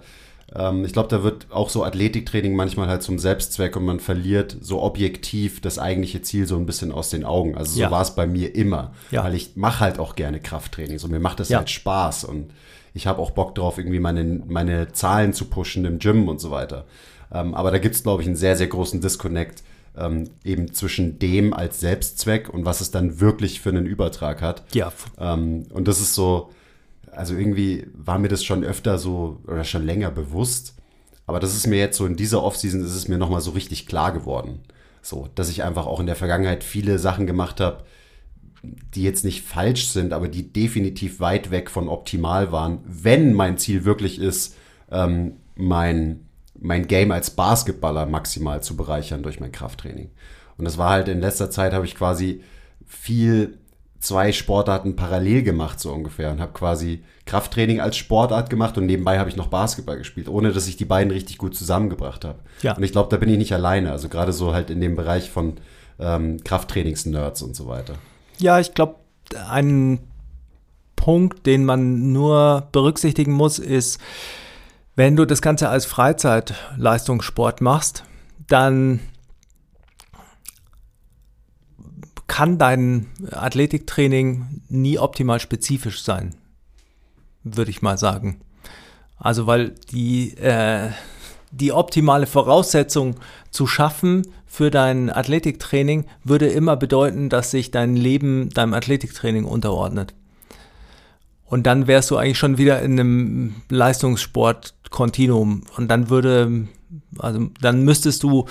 Ähm, 0.55 0.83
ich 0.85 0.93
glaube, 0.93 1.09
da 1.09 1.23
wird 1.23 1.47
auch 1.51 1.69
so 1.69 1.83
Athletiktraining 1.83 2.55
manchmal 2.55 2.87
halt 2.87 3.03
zum 3.03 3.19
Selbstzweck 3.19 3.75
und 3.75 3.85
man 3.85 3.99
verliert 3.99 4.57
so 4.61 4.81
objektiv 4.81 5.61
das 5.61 5.77
eigentliche 5.79 6.21
Ziel 6.21 6.47
so 6.47 6.55
ein 6.57 6.65
bisschen 6.65 6.91
aus 6.91 7.09
den 7.09 7.23
Augen. 7.23 7.55
Also 7.55 7.73
so 7.73 7.81
Ja. 7.81 7.91
war 7.91 8.01
es 8.01 8.15
bei 8.15 8.25
mir 8.27 8.55
immer, 8.55 8.93
Ja. 9.11 9.23
weil 9.23 9.35
ich 9.35 9.55
mache 9.55 9.79
halt 9.81 9.99
auch 9.99 10.15
gerne 10.15 10.39
Krafttraining. 10.39 10.97
So 10.99 11.07
mir 11.07 11.19
macht 11.19 11.39
das 11.39 11.49
Ja. 11.49 11.59
halt 11.59 11.69
Spaß 11.69 12.23
und 12.23 12.51
ich 12.95 13.05
habe 13.05 13.19
auch 13.21 13.31
Bock 13.31 13.53
drauf, 13.55 13.77
irgendwie 13.77 13.99
meine, 13.99 14.23
meine 14.47 14.91
Zahlen 14.91 15.33
zu 15.33 15.45
pushen 15.45 15.85
im 15.85 15.99
Gym 15.99 16.27
und 16.27 16.41
so 16.41 16.49
weiter. 16.51 16.85
Ähm, 17.31 17.53
aber 17.53 17.69
da 17.69 17.77
gibt 17.77 17.93
es, 17.95 18.01
glaube 18.03 18.23
ich, 18.23 18.27
einen 18.27 18.35
sehr, 18.35 18.55
sehr 18.55 18.67
großen 18.67 19.01
Disconnect 19.01 19.61
ähm, 19.97 20.29
eben 20.43 20.73
zwischen 20.73 21.19
dem 21.19 21.53
als 21.53 21.79
Selbstzweck 21.79 22.49
und 22.51 22.65
was 22.65 22.81
es 22.81 22.89
dann 22.89 23.19
wirklich 23.19 23.59
für 23.61 23.69
einen 23.69 23.85
Übertrag 23.85 24.41
hat. 24.41 24.63
Ja, 24.73 24.91
Ähm, 25.19 25.65
und 25.71 25.87
das 25.87 25.99
ist 25.99 26.15
so, 26.15 26.49
also 27.11 27.35
irgendwie 27.35 27.87
war 27.93 28.19
mir 28.19 28.27
das 28.27 28.43
schon 28.43 28.63
öfter 28.63 28.97
so 28.97 29.41
oder 29.47 29.63
schon 29.63 29.85
länger 29.85 30.11
bewusst. 30.11 30.75
Aber 31.25 31.39
das 31.39 31.55
ist 31.55 31.67
mir 31.67 31.77
jetzt 31.77 31.97
so 31.97 32.05
in 32.05 32.15
dieser 32.15 32.43
Offseason 32.43 32.83
ist 32.83 32.95
es 32.95 33.07
mir 33.07 33.17
nochmal 33.17 33.41
so 33.41 33.51
richtig 33.51 33.85
klar 33.85 34.11
geworden. 34.11 34.61
So, 35.01 35.29
dass 35.35 35.49
ich 35.49 35.63
einfach 35.63 35.85
auch 35.85 35.99
in 35.99 36.07
der 36.07 36.15
Vergangenheit 36.15 36.63
viele 36.63 36.99
Sachen 36.99 37.27
gemacht 37.27 37.61
habe, 37.61 37.83
die 38.63 39.03
jetzt 39.03 39.23
nicht 39.23 39.43
falsch 39.43 39.89
sind, 39.89 40.11
aber 40.11 40.27
die 40.27 40.51
definitiv 40.51 41.19
weit 41.19 41.51
weg 41.51 41.69
von 41.69 41.87
optimal 41.87 42.51
waren, 42.51 42.79
wenn 42.85 43.33
mein 43.33 43.57
Ziel 43.57 43.85
wirklich 43.85 44.19
ist, 44.19 44.55
ähm, 44.91 45.37
mein, 45.55 46.27
mein 46.59 46.87
Game 46.87 47.11
als 47.11 47.31
Basketballer 47.31 48.05
maximal 48.05 48.61
zu 48.61 48.75
bereichern 48.75 49.23
durch 49.23 49.39
mein 49.39 49.51
Krafttraining. 49.51 50.09
Und 50.57 50.65
das 50.65 50.77
war 50.77 50.89
halt 50.89 51.07
in 51.07 51.21
letzter 51.21 51.49
Zeit, 51.49 51.73
habe 51.73 51.85
ich 51.85 51.95
quasi 51.95 52.43
viel 52.85 53.57
zwei 53.99 54.31
Sportarten 54.31 54.95
parallel 54.95 55.43
gemacht, 55.43 55.79
so 55.79 55.91
ungefähr. 55.91 56.31
Und 56.31 56.39
habe 56.39 56.53
quasi 56.53 57.03
Krafttraining 57.25 57.79
als 57.79 57.97
Sportart 57.97 58.49
gemacht 58.49 58.77
und 58.77 58.85
nebenbei 58.85 59.19
habe 59.19 59.29
ich 59.29 59.35
noch 59.35 59.47
Basketball 59.47 59.97
gespielt, 59.97 60.29
ohne 60.29 60.51
dass 60.51 60.67
ich 60.67 60.77
die 60.77 60.85
beiden 60.85 61.11
richtig 61.11 61.37
gut 61.37 61.55
zusammengebracht 61.55 62.25
habe. 62.25 62.39
Ja. 62.61 62.75
Und 62.75 62.83
ich 62.83 62.91
glaube, 62.91 63.09
da 63.09 63.17
bin 63.17 63.29
ich 63.29 63.37
nicht 63.37 63.53
alleine. 63.53 63.91
Also 63.91 64.09
gerade 64.09 64.33
so 64.33 64.53
halt 64.53 64.69
in 64.69 64.81
dem 64.81 64.95
Bereich 64.95 65.29
von 65.29 65.57
ähm, 65.99 66.43
Krafttrainings-Nerds 66.43 67.41
und 67.41 67.55
so 67.55 67.67
weiter. 67.67 67.95
Ja, 68.37 68.59
ich 68.59 68.73
glaube, 68.73 68.95
ein 69.49 69.99
Punkt, 70.95 71.45
den 71.45 71.65
man 71.65 72.11
nur 72.11 72.67
berücksichtigen 72.71 73.33
muss, 73.33 73.59
ist, 73.59 73.99
wenn 74.95 75.15
du 75.15 75.25
das 75.25 75.41
Ganze 75.41 75.69
als 75.69 75.85
Freizeitleistungssport 75.85 77.61
machst, 77.61 78.03
dann 78.47 78.99
kann 82.39 82.57
dein 82.57 83.07
Athletiktraining 83.31 84.61
nie 84.69 84.97
optimal 84.97 85.41
spezifisch 85.41 86.03
sein, 86.03 86.35
würde 87.43 87.69
ich 87.69 87.81
mal 87.81 87.97
sagen. 87.97 88.39
Also 89.17 89.45
weil 89.45 89.75
die, 89.91 90.37
äh, 90.37 90.91
die 91.51 91.73
optimale 91.73 92.27
Voraussetzung 92.27 93.15
zu 93.51 93.67
schaffen 93.67 94.25
für 94.45 94.71
dein 94.71 95.09
Athletiktraining 95.09 96.05
würde 96.23 96.47
immer 96.47 96.77
bedeuten, 96.77 97.27
dass 97.27 97.51
sich 97.51 97.71
dein 97.71 97.97
Leben 97.97 98.49
deinem 98.51 98.73
Athletiktraining 98.73 99.43
unterordnet. 99.43 100.13
Und 101.43 101.67
dann 101.67 101.87
wärst 101.87 102.09
du 102.09 102.15
eigentlich 102.15 102.39
schon 102.39 102.57
wieder 102.57 102.81
in 102.81 102.97
einem 102.97 103.55
Leistungssport-Kontinuum. 103.67 105.63
Und 105.75 105.89
dann 105.89 106.09
würde, 106.09 106.69
also 107.17 107.49
dann 107.59 107.83
müsstest 107.83 108.23
du, 108.23 108.45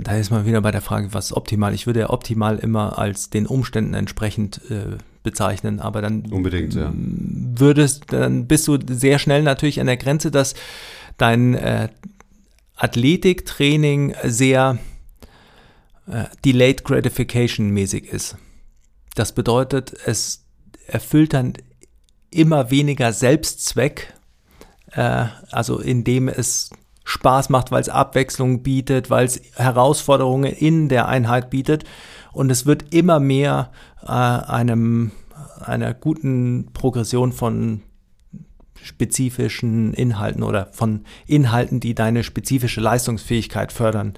da 0.00 0.16
ist 0.16 0.30
man 0.30 0.46
wieder 0.46 0.60
bei 0.60 0.70
der 0.70 0.82
Frage, 0.82 1.12
was 1.12 1.26
ist 1.26 1.32
optimal? 1.32 1.74
Ich 1.74 1.86
würde 1.86 2.00
ja 2.00 2.10
optimal 2.10 2.58
immer 2.58 2.98
als 2.98 3.30
den 3.30 3.46
Umständen 3.46 3.94
entsprechend 3.94 4.60
äh, 4.70 4.96
bezeichnen, 5.22 5.80
aber 5.80 6.02
dann 6.02 6.26
Unbedingt, 6.26 6.74
ja. 6.74 6.92
würdest, 6.94 8.12
dann 8.12 8.46
bist 8.46 8.68
du 8.68 8.78
sehr 8.88 9.18
schnell 9.18 9.42
natürlich 9.42 9.80
an 9.80 9.86
der 9.86 9.96
Grenze, 9.96 10.30
dass 10.30 10.54
dein 11.18 11.54
äh, 11.54 11.88
Athletiktraining 12.76 14.14
sehr 14.22 14.78
äh, 16.06 16.24
delayed 16.44 16.84
gratification 16.84 17.70
mäßig 17.70 18.06
ist. 18.06 18.36
Das 19.14 19.32
bedeutet, 19.32 19.94
es 20.04 20.44
erfüllt 20.86 21.32
dann 21.32 21.54
immer 22.30 22.70
weniger 22.70 23.12
Selbstzweck, 23.12 24.12
äh, 24.92 25.26
also 25.50 25.80
indem 25.80 26.28
es 26.28 26.70
Spaß 27.06 27.50
macht, 27.50 27.70
weil 27.70 27.80
es 27.80 27.88
Abwechslung 27.88 28.62
bietet, 28.62 29.10
weil 29.10 29.24
es 29.24 29.40
Herausforderungen 29.54 30.52
in 30.52 30.88
der 30.88 31.06
Einheit 31.06 31.50
bietet 31.50 31.84
und 32.32 32.50
es 32.50 32.66
wird 32.66 32.92
immer 32.92 33.20
mehr 33.20 33.70
äh, 34.02 34.08
einem 34.10 35.12
einer 35.60 35.94
guten 35.94 36.70
Progression 36.72 37.32
von 37.32 37.82
spezifischen 38.82 39.94
Inhalten 39.94 40.42
oder 40.42 40.68
von 40.72 41.04
Inhalten, 41.26 41.80
die 41.80 41.94
deine 41.94 42.24
spezifische 42.24 42.80
Leistungsfähigkeit 42.80 43.72
fördern. 43.72 44.14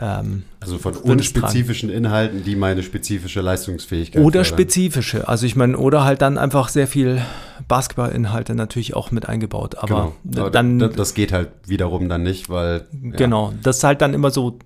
Ähm, 0.00 0.44
Also 0.60 0.78
von 0.78 0.94
unspezifischen 0.96 1.90
Inhalten, 1.90 2.44
die 2.44 2.54
meine 2.54 2.82
spezifische 2.84 3.40
Leistungsfähigkeit 3.40 4.22
oder 4.22 4.44
fördern. 4.44 4.58
spezifische. 4.60 5.26
Also 5.28 5.44
ich 5.46 5.56
meine, 5.56 5.76
oder 5.76 6.04
halt 6.04 6.22
dann 6.22 6.38
einfach 6.38 6.68
sehr 6.68 6.86
viel 6.86 7.20
Basketballinhalte 7.66 8.54
natürlich 8.54 8.94
auch 8.94 9.10
mit 9.10 9.28
eingebaut. 9.28 9.74
Aber 9.78 10.12
Genau. 10.24 10.40
Aber 10.42 10.50
dann 10.50 10.78
da- 10.78 10.88
das 10.88 11.14
geht 11.14 11.32
halt 11.32 11.48
wiederum 11.66 12.08
dann 12.08 12.22
nicht, 12.22 12.48
weil 12.48 12.86
ja, 13.02 13.10
Genau, 13.16 13.52
das 13.62 13.78
ist 13.78 13.84
halt 13.84 14.00
dann 14.00 14.14
immer 14.14 14.30
so, 14.30 14.58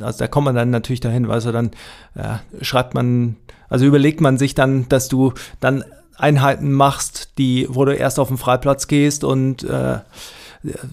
also 0.00 0.18
da 0.18 0.28
kommt 0.28 0.44
man 0.44 0.54
dann 0.54 0.70
natürlich 0.70 1.00
dahin, 1.00 1.28
also 1.30 1.50
dann 1.52 1.72
ja, 2.14 2.40
schreibt 2.62 2.94
man, 2.94 3.36
also 3.68 3.84
überlegt 3.84 4.20
man 4.20 4.38
sich 4.38 4.54
dann, 4.54 4.88
dass 4.88 5.08
du 5.08 5.32
dann 5.60 5.84
Einheiten 6.16 6.72
machst, 6.72 7.30
die, 7.38 7.66
wo 7.68 7.84
du 7.84 7.92
erst 7.92 8.18
auf 8.20 8.28
den 8.28 8.38
Freiplatz 8.38 8.86
gehst 8.86 9.24
und 9.24 9.64
äh, 9.64 9.98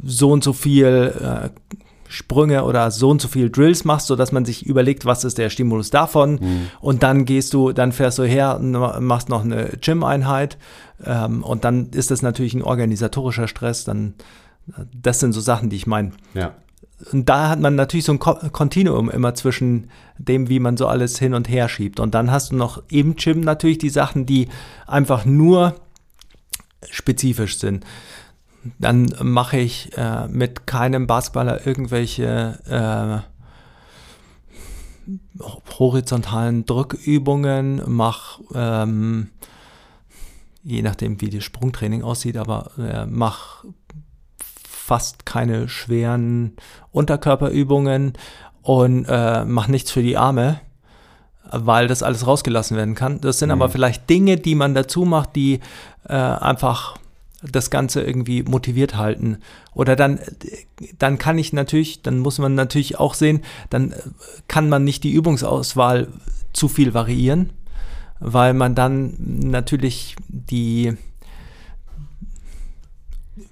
so 0.03 0.31
und 0.31 0.43
so 0.43 0.51
viel 0.53 1.13
äh, 1.21 1.49
Sprünge 2.13 2.63
oder 2.63 2.91
so 2.91 3.09
und 3.09 3.19
so 3.19 3.27
viel 3.27 3.49
Drills 3.49 3.85
machst, 3.85 4.05
sodass 4.05 4.31
man 4.31 4.45
sich 4.45 4.67
überlegt, 4.67 5.03
was 5.03 5.23
ist 5.23 5.39
der 5.39 5.49
Stimulus 5.49 5.89
davon. 5.89 6.37
Und 6.79 7.01
dann 7.01 7.25
gehst 7.25 7.55
du, 7.55 7.71
dann 7.71 7.91
fährst 7.91 8.19
du 8.19 8.23
her 8.23 8.57
und 8.59 8.71
machst 9.03 9.29
noch 9.29 9.43
eine 9.43 9.71
Gym-Einheit. 9.81 10.59
Ähm, 11.03 11.43
und 11.43 11.63
dann 11.63 11.89
ist 11.89 12.11
das 12.11 12.21
natürlich 12.21 12.53
ein 12.53 12.61
organisatorischer 12.61 13.47
Stress. 13.47 13.83
Dann, 13.83 14.13
das 14.93 15.21
sind 15.21 15.33
so 15.33 15.41
Sachen, 15.41 15.71
die 15.71 15.75
ich 15.75 15.87
meine 15.87 16.11
ja. 16.35 16.53
und 17.11 17.29
da 17.29 17.49
hat 17.49 17.59
man 17.59 17.73
natürlich 17.73 18.05
so 18.05 18.13
ein 18.13 18.19
Kontinuum 18.19 19.09
immer 19.09 19.33
zwischen 19.33 19.89
dem, 20.19 20.49
wie 20.49 20.59
man 20.59 20.77
so 20.77 20.85
alles 20.85 21.17
hin 21.17 21.33
und 21.33 21.49
her 21.49 21.67
schiebt. 21.67 21.99
Und 21.99 22.13
dann 22.13 22.29
hast 22.29 22.51
du 22.51 22.55
noch 22.55 22.83
im 22.89 23.15
Gym 23.15 23.41
natürlich 23.41 23.79
die 23.79 23.89
Sachen, 23.89 24.27
die 24.27 24.49
einfach 24.85 25.25
nur 25.25 25.73
spezifisch 26.91 27.57
sind. 27.57 27.83
Dann 28.79 29.13
mache 29.21 29.57
ich 29.57 29.97
äh, 29.97 30.27
mit 30.27 30.67
keinem 30.67 31.07
Basketballer 31.07 31.65
irgendwelche 31.67 33.23
äh, 33.25 33.33
horizontalen 35.79 36.65
Drückübungen, 36.65 37.81
mache 37.87 38.41
ähm, 38.53 39.31
je 40.63 40.81
nachdem, 40.81 41.19
wie 41.19 41.29
das 41.29 41.43
Sprungtraining 41.43 42.03
aussieht, 42.03 42.37
aber 42.37 42.71
äh, 42.77 43.05
mach 43.05 43.65
fast 44.67 45.25
keine 45.25 45.67
schweren 45.67 46.55
Unterkörperübungen 46.91 48.13
und 48.61 49.05
äh, 49.05 49.43
mach 49.45 49.67
nichts 49.67 49.91
für 49.91 50.01
die 50.01 50.17
Arme, 50.17 50.61
weil 51.51 51.87
das 51.87 52.01
alles 52.01 52.25
rausgelassen 52.25 52.77
werden 52.77 52.95
kann. 52.95 53.19
Das 53.19 53.39
sind 53.39 53.49
mhm. 53.49 53.53
aber 53.53 53.69
vielleicht 53.69 54.09
Dinge, 54.09 54.37
die 54.37 54.55
man 54.55 54.73
dazu 54.73 55.03
macht, 55.03 55.35
die 55.35 55.59
äh, 56.07 56.13
einfach 56.13 56.97
das 57.51 57.69
Ganze 57.69 58.01
irgendwie 58.01 58.43
motiviert 58.43 58.95
halten. 58.95 59.37
Oder 59.73 59.95
dann, 59.95 60.19
dann 60.97 61.17
kann 61.17 61.37
ich 61.37 61.53
natürlich, 61.53 62.01
dann 62.01 62.19
muss 62.19 62.39
man 62.39 62.55
natürlich 62.55 62.99
auch 62.99 63.13
sehen, 63.13 63.41
dann 63.69 63.93
kann 64.47 64.69
man 64.69 64.83
nicht 64.83 65.03
die 65.03 65.13
Übungsauswahl 65.13 66.07
zu 66.53 66.67
viel 66.67 66.93
variieren, 66.93 67.51
weil 68.19 68.53
man 68.53 68.75
dann 68.75 69.15
natürlich 69.19 70.15
die, 70.27 70.93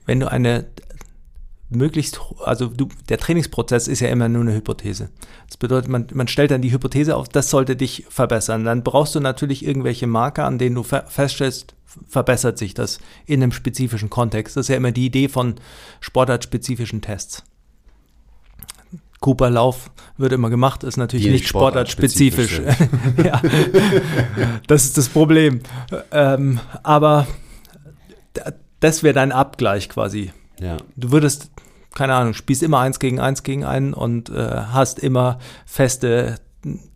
wenn 0.06 0.20
du 0.20 0.32
eine 0.32 0.66
möglichst, 1.72 2.22
also 2.44 2.68
du, 2.68 2.90
der 3.10 3.18
Trainingsprozess 3.18 3.88
ist 3.88 4.02
ja 4.02 4.10
immer 4.10 4.30
nur 4.30 4.42
eine 4.42 4.54
Hypothese. 4.54 5.10
Das 5.48 5.58
bedeutet, 5.58 5.90
man, 5.90 6.08
man 6.14 6.28
stellt 6.28 6.52
dann 6.52 6.62
die 6.62 6.72
Hypothese 6.72 7.16
auf, 7.16 7.30
das 7.30 7.50
sollte 7.50 7.76
dich 7.76 8.06
verbessern. 8.10 8.66
Dann 8.66 8.84
brauchst 8.84 9.16
du 9.16 9.20
natürlich 9.20 9.66
irgendwelche 9.66 10.08
Marker, 10.08 10.46
an 10.46 10.58
denen 10.58 10.76
du 10.76 10.84
feststellst, 10.84 11.76
verbessert 12.08 12.58
sich 12.58 12.74
das 12.74 13.00
in 13.26 13.42
einem 13.42 13.52
spezifischen 13.52 14.10
Kontext. 14.10 14.56
Das 14.56 14.66
ist 14.66 14.70
ja 14.70 14.78
immer 14.78 14.92
die 14.92 15.06
Idee 15.06 15.28
von 15.28 15.56
sportartspezifischen 16.00 17.02
Tests. 17.02 17.44
Cooper-Lauf 19.20 19.92
wird 20.18 20.34
immer 20.34 20.50
gemacht, 20.50 20.84
ist 20.84 20.98
natürlich 20.98 21.26
die 21.26 21.32
nicht 21.32 21.48
sportartspezifisch. 21.48 22.56
Sportart 22.56 23.24
ja, 23.24 23.42
das 24.68 24.86
ist 24.86 24.98
das 24.98 25.10
Problem. 25.10 25.62
Ähm, 26.12 26.60
aber 26.82 27.28
das 28.80 29.04
wäre 29.04 29.14
dein 29.14 29.32
Abgleich 29.32 29.90
quasi. 29.90 30.32
Ja. 30.60 30.78
Du 30.96 31.12
würdest, 31.12 31.52
keine 31.94 32.14
Ahnung, 32.16 32.34
spielst 32.34 32.64
immer 32.64 32.80
eins 32.80 33.00
gegen 33.00 33.20
eins 33.20 33.44
gegen 33.44 33.66
einen 33.66 33.94
und 33.94 34.30
äh, 34.30 34.62
hast 34.72 35.00
immer 35.00 35.40
feste 35.66 36.40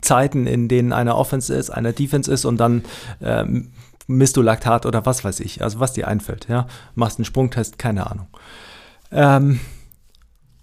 Zeiten, 0.01 0.47
in 0.47 0.67
denen 0.67 0.93
einer 0.93 1.17
Offense 1.17 1.53
ist, 1.53 1.69
einer 1.69 1.91
Defense 1.91 2.31
ist 2.31 2.45
und 2.45 2.57
dann 2.57 2.83
ähm, 3.21 3.71
misst 4.07 4.37
du 4.37 4.41
Laktat 4.41 4.85
oder 4.85 5.05
was 5.05 5.23
weiß 5.23 5.39
ich, 5.39 5.63
also 5.63 5.79
was 5.79 5.93
dir 5.93 6.07
einfällt, 6.07 6.47
ja. 6.47 6.67
Machst 6.93 7.17
einen 7.17 7.25
Sprungtest, 7.25 7.79
keine 7.79 8.09
Ahnung. 8.09 8.27
Ähm, 9.11 9.59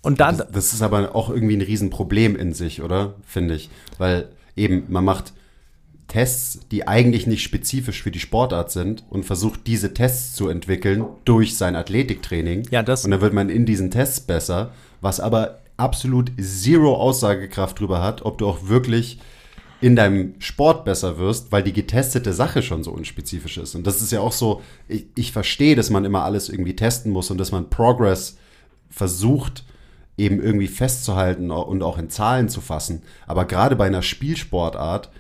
und 0.03 0.21
dann. 0.21 0.37
Das, 0.37 0.51
das, 0.51 0.73
ist 0.73 0.83
aber 0.83 1.15
auch 1.15 1.31
irgendwie 1.31 1.57
ein 1.57 1.63
Riesenproblem 1.63 2.37
in 2.37 2.53
sich, 2.53 2.83
oder? 2.83 3.15
Finde 3.25 3.55
ich. 3.55 3.71
Weil 3.99 4.29
eben, 4.57 4.85
man 4.89 5.05
macht 5.05 5.33
Tests, 6.13 6.61
die 6.71 6.87
eigentlich 6.87 7.27
nicht 7.27 7.43
spezifisch 7.43 8.03
für 8.03 8.11
die 8.11 8.21
Sportart 8.21 8.71
sind 8.71 9.03
und 9.09 9.25
versucht, 9.25 9.67
diese 9.67 9.95
Tests 9.95 10.35
zu 10.35 10.49
entwickeln 10.49 11.07
durch 11.25 11.57
sein 11.57 11.75
Athletiktraining. 11.75 12.69
Ja, 12.71 12.83
das. 12.83 13.07
Und 13.07 13.13
dann 13.13 13.23
wird 13.23 13.33
man 13.33 13.49
in 13.49 13.65
diesen 13.65 13.91
Tests 13.91 14.21
besser, 14.21 14.73
was 15.01 15.21
aber 15.21 15.61
absolut 15.79 16.31
zero 16.39 16.97
Aussagekraft 16.97 17.81
drüber 17.81 18.03
hat, 18.03 18.27
ob 18.27 18.37
du 18.37 18.47
auch 18.47 18.69
wirklich 18.69 19.21
in 19.81 19.97
deinem 19.97 20.35
Sport 20.39 20.85
besser 20.85 21.17
wirst, 21.17 21.51
weil 21.51 21.63
die 21.63 21.73
getestete 21.73 22.35
Sache 22.35 22.63
schon 22.63 22.85
so 22.85 22.91
unspezifisch 22.91 23.57
ist. 23.57 23.75
Und 23.75 23.87
das 23.87 24.03
ist 24.03 24.13
ja 24.13 24.21
auch 24.21 24.33
so, 24.33 24.61
ich, 24.89 25.07
ich 25.15 25.33
verstehe, 25.33 25.77
dass 25.77 25.89
man 25.89 26.05
immer 26.05 26.25
alles 26.25 26.51
irgendwie 26.51 26.77
testen 26.77 27.11
muss 27.11 27.31
und 27.31 27.39
dass 27.39 27.53
man 27.53 27.71
Progress 27.71 28.37
versucht, 28.91 29.65
eben 30.19 30.43
irgendwie 30.43 30.69
festzuhalten 30.69 31.51
und 31.51 31.83
auch 31.83 31.97
in 31.97 32.11
Zahlen 32.11 32.51
zu 32.51 32.61
fassen. 32.61 33.01
Aber 33.27 33.47
gerade 33.47 33.77
bei 33.77 33.87
einer 33.87 34.03
Spielsportart 34.03 35.11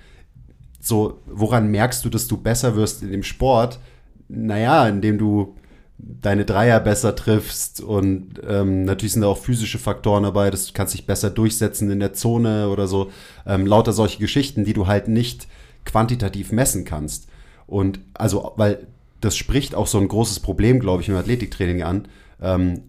so, 0.83 1.21
woran 1.27 1.71
merkst 1.71 2.05
du, 2.05 2.09
dass 2.09 2.27
du 2.27 2.37
besser 2.37 2.75
wirst 2.75 3.03
in 3.03 3.12
dem 3.12 3.23
Sport? 3.23 3.79
Naja, 4.29 4.88
indem 4.88 5.16
du 5.16 5.55
deine 5.97 6.45
Dreier 6.45 6.81
besser 6.81 7.14
triffst 7.14 7.81
und 7.81 8.40
ähm, 8.45 8.85
natürlich 8.85 9.12
sind 9.12 9.23
da 9.23 9.29
auch 9.29 9.38
physische 9.38 9.79
Faktoren 9.79 10.25
dabei, 10.25 10.51
dass 10.51 10.66
du 10.66 10.73
kannst 10.73 10.95
dich 10.95 11.07
besser 11.07 11.31
durchsetzen 11.31 11.88
in 11.92 12.01
der 12.01 12.14
Zone 12.14 12.68
oder 12.68 12.88
so. 12.88 13.12
Ähm, 13.47 13.64
lauter 13.64 13.92
solche 13.92 14.18
Geschichten, 14.18 14.64
die 14.64 14.73
du 14.73 14.88
halt 14.88 15.07
nicht 15.07 15.47
quantitativ 15.85 16.51
messen 16.51 16.85
kannst. 16.85 17.29
Und 17.68 18.01
also, 18.14 18.53
weil 18.57 18.88
das 19.21 19.37
spricht 19.37 19.77
auch 19.77 19.87
so 19.87 19.99
ein 19.99 20.09
großes 20.09 20.40
Problem, 20.40 20.81
glaube 20.81 21.03
ich, 21.03 21.09
im 21.09 21.14
Athletiktraining 21.14 21.85
an, 21.85 22.09
ähm, 22.40 22.83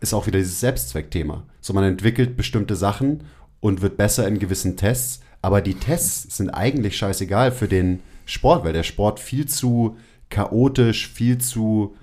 ist 0.00 0.14
auch 0.14 0.28
wieder 0.28 0.38
dieses 0.38 0.60
Selbstzweckthema. 0.60 1.42
So, 1.60 1.72
man 1.72 1.82
entwickelt 1.82 2.36
bestimmte 2.36 2.76
Sachen 2.76 3.24
und 3.58 3.82
wird 3.82 3.96
besser 3.96 4.28
in 4.28 4.38
gewissen 4.38 4.76
Tests, 4.76 5.20
aber 5.42 5.60
die 5.60 5.74
Tests 5.74 6.36
sind 6.36 6.50
eigentlich 6.50 6.96
scheißegal 6.96 7.52
für 7.52 7.68
den 7.68 8.00
Sport, 8.26 8.64
weil 8.64 8.72
der 8.72 8.82
Sport 8.82 9.20
viel 9.20 9.46
zu 9.46 9.96
chaotisch, 10.28 11.08
viel 11.08 11.38
zu 11.38 11.96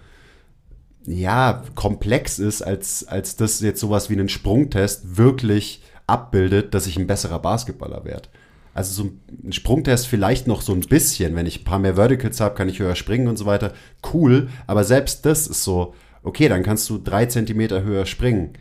ja, 1.05 1.63
komplex 1.75 2.37
ist, 2.39 2.61
als, 2.61 3.07
als 3.07 3.37
das 3.37 3.61
jetzt 3.61 3.79
sowas 3.79 4.09
wie 4.09 4.13
einen 4.13 4.27
Sprungtest 4.27 5.17
wirklich 5.17 5.81
abbildet, 6.05 6.73
dass 6.73 6.87
ich 6.87 6.97
ein 6.97 7.07
besserer 7.07 7.39
Basketballer 7.39 8.03
werde. 8.03 8.27
Also 8.73 9.03
so 9.03 9.11
ein 9.43 9.53
Sprungtest 9.53 10.07
vielleicht 10.07 10.47
noch 10.47 10.61
so 10.61 10.73
ein 10.73 10.81
bisschen, 10.81 11.35
wenn 11.35 11.45
ich 11.45 11.61
ein 11.61 11.63
paar 11.63 11.79
mehr 11.79 11.95
Verticals 11.95 12.41
habe, 12.41 12.55
kann 12.55 12.69
ich 12.69 12.79
höher 12.79 12.95
springen 12.95 13.27
und 13.27 13.37
so 13.37 13.45
weiter. 13.45 13.73
Cool, 14.13 14.49
aber 14.67 14.83
selbst 14.83 15.25
das 15.25 15.47
ist 15.47 15.63
so, 15.63 15.95
okay, 16.23 16.49
dann 16.49 16.63
kannst 16.63 16.89
du 16.89 16.97
drei 16.97 17.25
Zentimeter 17.25 17.83
höher 17.83 18.05
springen 18.05 18.53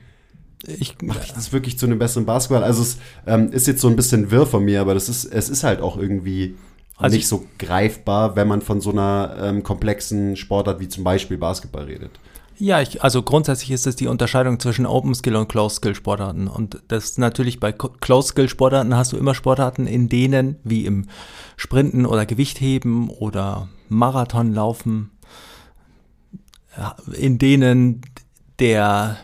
ich 0.64 1.00
mache 1.02 1.20
ich 1.24 1.32
das 1.32 1.52
wirklich 1.52 1.78
zu 1.78 1.86
einem 1.86 1.98
besseren 1.98 2.26
Basketball. 2.26 2.64
Also 2.64 2.82
es 2.82 2.98
ähm, 3.26 3.52
ist 3.52 3.66
jetzt 3.66 3.80
so 3.80 3.88
ein 3.88 3.96
bisschen 3.96 4.30
wirr 4.30 4.46
von 4.46 4.64
mir, 4.64 4.80
aber 4.80 4.94
das 4.94 5.08
ist, 5.08 5.24
es 5.24 5.48
ist 5.48 5.64
halt 5.64 5.80
auch 5.80 5.96
irgendwie 5.96 6.56
also 6.96 7.14
nicht 7.14 7.28
so 7.28 7.44
greifbar, 7.58 8.36
wenn 8.36 8.48
man 8.48 8.62
von 8.62 8.80
so 8.80 8.90
einer 8.90 9.36
ähm, 9.38 9.62
komplexen 9.62 10.36
Sportart 10.36 10.80
wie 10.80 10.88
zum 10.88 11.04
Beispiel 11.04 11.36
Basketball 11.36 11.84
redet. 11.84 12.12
Ja, 12.58 12.80
ich, 12.80 13.02
also 13.02 13.22
grundsätzlich 13.22 13.70
ist 13.70 13.86
es 13.86 13.96
die 13.96 14.06
Unterscheidung 14.06 14.58
zwischen 14.58 14.86
Open 14.86 15.14
Skill 15.14 15.36
und 15.36 15.48
Closed 15.48 15.76
Skill 15.76 15.94
Sportarten. 15.94 16.48
Und 16.48 16.82
das 16.88 17.18
natürlich 17.18 17.60
bei 17.60 17.72
Closed 17.72 18.30
Skill 18.30 18.48
Sportarten 18.48 18.96
hast 18.96 19.12
du 19.12 19.18
immer 19.18 19.34
Sportarten, 19.34 19.86
in 19.86 20.08
denen, 20.08 20.56
wie 20.64 20.86
im 20.86 21.06
Sprinten 21.58 22.06
oder 22.06 22.24
Gewichtheben 22.24 23.10
oder 23.10 23.68
Marathonlaufen, 23.90 25.10
in 27.12 27.38
denen 27.38 28.00
der 28.58 29.18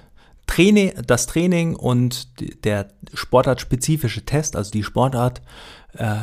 Training, 0.53 0.93
das 1.07 1.27
Training 1.27 1.75
und 1.75 2.29
der 2.65 2.89
sportartspezifische 3.15 4.27
Test, 4.27 4.55
also 4.55 4.71
die 4.71 4.83
Sportart, 4.83 5.41
äh, 5.95 6.17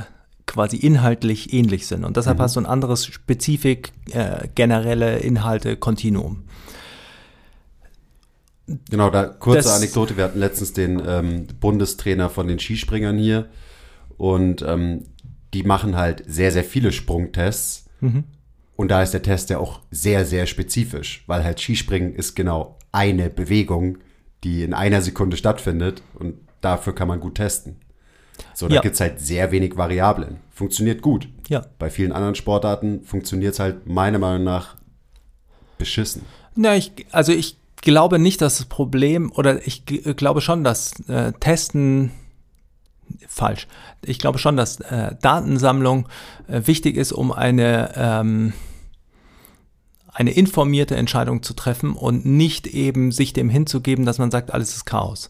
quasi 0.45 0.77
inhaltlich 0.77 1.51
ähnlich 1.51 1.87
sind. 1.87 2.05
Und 2.05 2.15
deshalb 2.15 2.37
mhm. 2.37 2.43
hast 2.43 2.55
du 2.55 2.59
ein 2.59 2.67
anderes 2.67 3.07
Spezifik, 3.07 3.91
äh, 4.11 4.47
generelle 4.53 5.17
Inhalte, 5.17 5.77
Kontinuum. 5.77 6.43
Genau, 8.91 9.09
da 9.09 9.25
kurze 9.25 9.63
das, 9.63 9.77
Anekdote. 9.77 10.15
Wir 10.15 10.25
hatten 10.25 10.39
letztens 10.39 10.73
den 10.73 11.01
ähm, 11.03 11.47
Bundestrainer 11.59 12.29
von 12.29 12.47
den 12.47 12.59
Skispringern 12.59 13.17
hier 13.17 13.49
und 14.17 14.61
ähm, 14.61 15.05
die 15.55 15.63
machen 15.63 15.95
halt 15.95 16.23
sehr, 16.27 16.51
sehr 16.51 16.63
viele 16.63 16.91
Sprungtests. 16.91 17.85
Mhm. 17.99 18.25
Und 18.75 18.89
da 18.89 19.01
ist 19.01 19.15
der 19.15 19.23
Test 19.23 19.49
ja 19.49 19.57
auch 19.57 19.81
sehr, 19.89 20.23
sehr 20.23 20.45
spezifisch, 20.45 21.23
weil 21.25 21.43
halt 21.43 21.59
Skispringen 21.59 22.13
ist 22.13 22.35
genau 22.35 22.77
eine 22.91 23.31
Bewegung 23.31 23.97
die 24.43 24.63
in 24.63 24.73
einer 24.73 25.01
Sekunde 25.01 25.37
stattfindet 25.37 26.01
und 26.13 26.35
dafür 26.61 26.93
kann 26.93 27.07
man 27.07 27.19
gut 27.19 27.35
testen. 27.35 27.77
So, 28.53 28.67
da 28.67 28.75
ja. 28.75 28.81
gibt 28.81 28.95
es 28.95 29.01
halt 29.01 29.19
sehr 29.19 29.51
wenig 29.51 29.77
Variablen. 29.77 30.37
Funktioniert 30.49 31.01
gut. 31.01 31.27
Ja. 31.49 31.65
Bei 31.77 31.89
vielen 31.89 32.11
anderen 32.11 32.35
Sportarten 32.35 33.03
funktioniert 33.03 33.53
es 33.53 33.59
halt 33.59 33.87
meiner 33.87 34.19
Meinung 34.19 34.43
nach 34.43 34.75
beschissen. 35.77 36.23
Na, 36.55 36.75
ich, 36.75 36.91
also 37.11 37.31
ich 37.31 37.57
glaube 37.81 38.19
nicht, 38.19 38.41
dass 38.41 38.57
das 38.57 38.65
Problem, 38.65 39.31
oder 39.33 39.65
ich 39.65 39.85
glaube 39.85 40.41
schon, 40.41 40.63
dass 40.63 40.99
äh, 41.07 41.33
Testen 41.39 42.11
falsch. 43.27 43.67
Ich 44.03 44.19
glaube 44.19 44.39
schon, 44.39 44.57
dass 44.57 44.79
äh, 44.81 45.15
Datensammlung 45.21 46.07
äh, 46.47 46.61
wichtig 46.65 46.97
ist, 46.97 47.11
um 47.11 47.31
eine 47.31 47.93
ähm, 47.95 48.53
eine 50.19 50.31
informierte 50.31 50.97
Entscheidung 50.97 51.43
zu 51.43 51.53
treffen 51.53 51.93
und 51.93 52.25
nicht 52.25 52.67
eben 52.67 53.13
sich 53.13 53.31
dem 53.31 53.49
hinzugeben, 53.49 54.05
dass 54.05 54.17
man 54.17 54.31
sagt, 54.31 54.53
alles 54.53 54.75
ist 54.75 54.85
Chaos. 54.85 55.29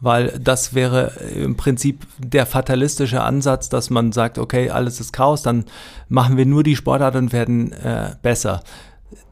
Weil 0.00 0.36
das 0.40 0.74
wäre 0.74 1.12
im 1.32 1.56
Prinzip 1.56 2.04
der 2.18 2.44
fatalistische 2.44 3.22
Ansatz, 3.22 3.68
dass 3.68 3.88
man 3.88 4.10
sagt, 4.10 4.38
okay, 4.38 4.68
alles 4.68 4.98
ist 4.98 5.12
Chaos, 5.12 5.42
dann 5.42 5.64
machen 6.08 6.36
wir 6.36 6.44
nur 6.44 6.64
die 6.64 6.74
Sportart 6.74 7.14
und 7.14 7.32
werden 7.32 7.70
äh, 7.70 8.16
besser. 8.20 8.64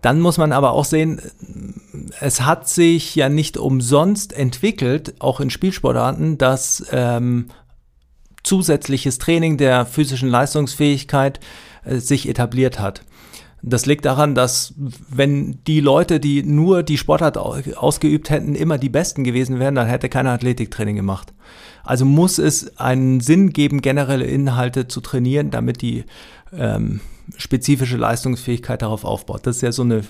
Dann 0.00 0.20
muss 0.20 0.38
man 0.38 0.52
aber 0.52 0.70
auch 0.70 0.84
sehen, 0.84 1.20
es 2.20 2.42
hat 2.42 2.68
sich 2.68 3.16
ja 3.16 3.28
nicht 3.28 3.56
umsonst 3.56 4.32
entwickelt, 4.32 5.14
auch 5.18 5.40
in 5.40 5.50
Spielsportarten, 5.50 6.38
dass 6.38 6.86
ähm, 6.92 7.48
zusätzliches 8.44 9.18
Training 9.18 9.56
der 9.56 9.86
physischen 9.86 10.28
Leistungsfähigkeit 10.28 11.40
äh, 11.84 11.96
sich 11.96 12.28
etabliert 12.28 12.78
hat. 12.78 13.02
Das 13.66 13.86
liegt 13.86 14.04
daran, 14.04 14.34
dass 14.34 14.74
wenn 15.08 15.58
die 15.66 15.80
Leute, 15.80 16.20
die 16.20 16.42
nur 16.42 16.82
die 16.82 16.98
Sportart 16.98 17.38
ausgeübt 17.38 18.28
hätten, 18.28 18.54
immer 18.54 18.76
die 18.76 18.90
Besten 18.90 19.24
gewesen 19.24 19.58
wären, 19.58 19.74
dann 19.74 19.86
hätte 19.86 20.10
keiner 20.10 20.32
Athletiktraining 20.32 20.96
gemacht. 20.96 21.32
Also 21.82 22.04
muss 22.04 22.38
es 22.38 22.76
einen 22.78 23.20
Sinn 23.20 23.54
geben, 23.54 23.80
generelle 23.80 24.26
Inhalte 24.26 24.86
zu 24.86 25.00
trainieren, 25.00 25.50
damit 25.50 25.80
die 25.80 26.04
ähm, 26.52 27.00
spezifische 27.38 27.96
Leistungsfähigkeit 27.96 28.82
darauf 28.82 29.04
aufbaut. 29.04 29.46
Das 29.46 29.56
ist 29.56 29.62
ja 29.62 29.72
so 29.72 29.82
eine 29.82 30.02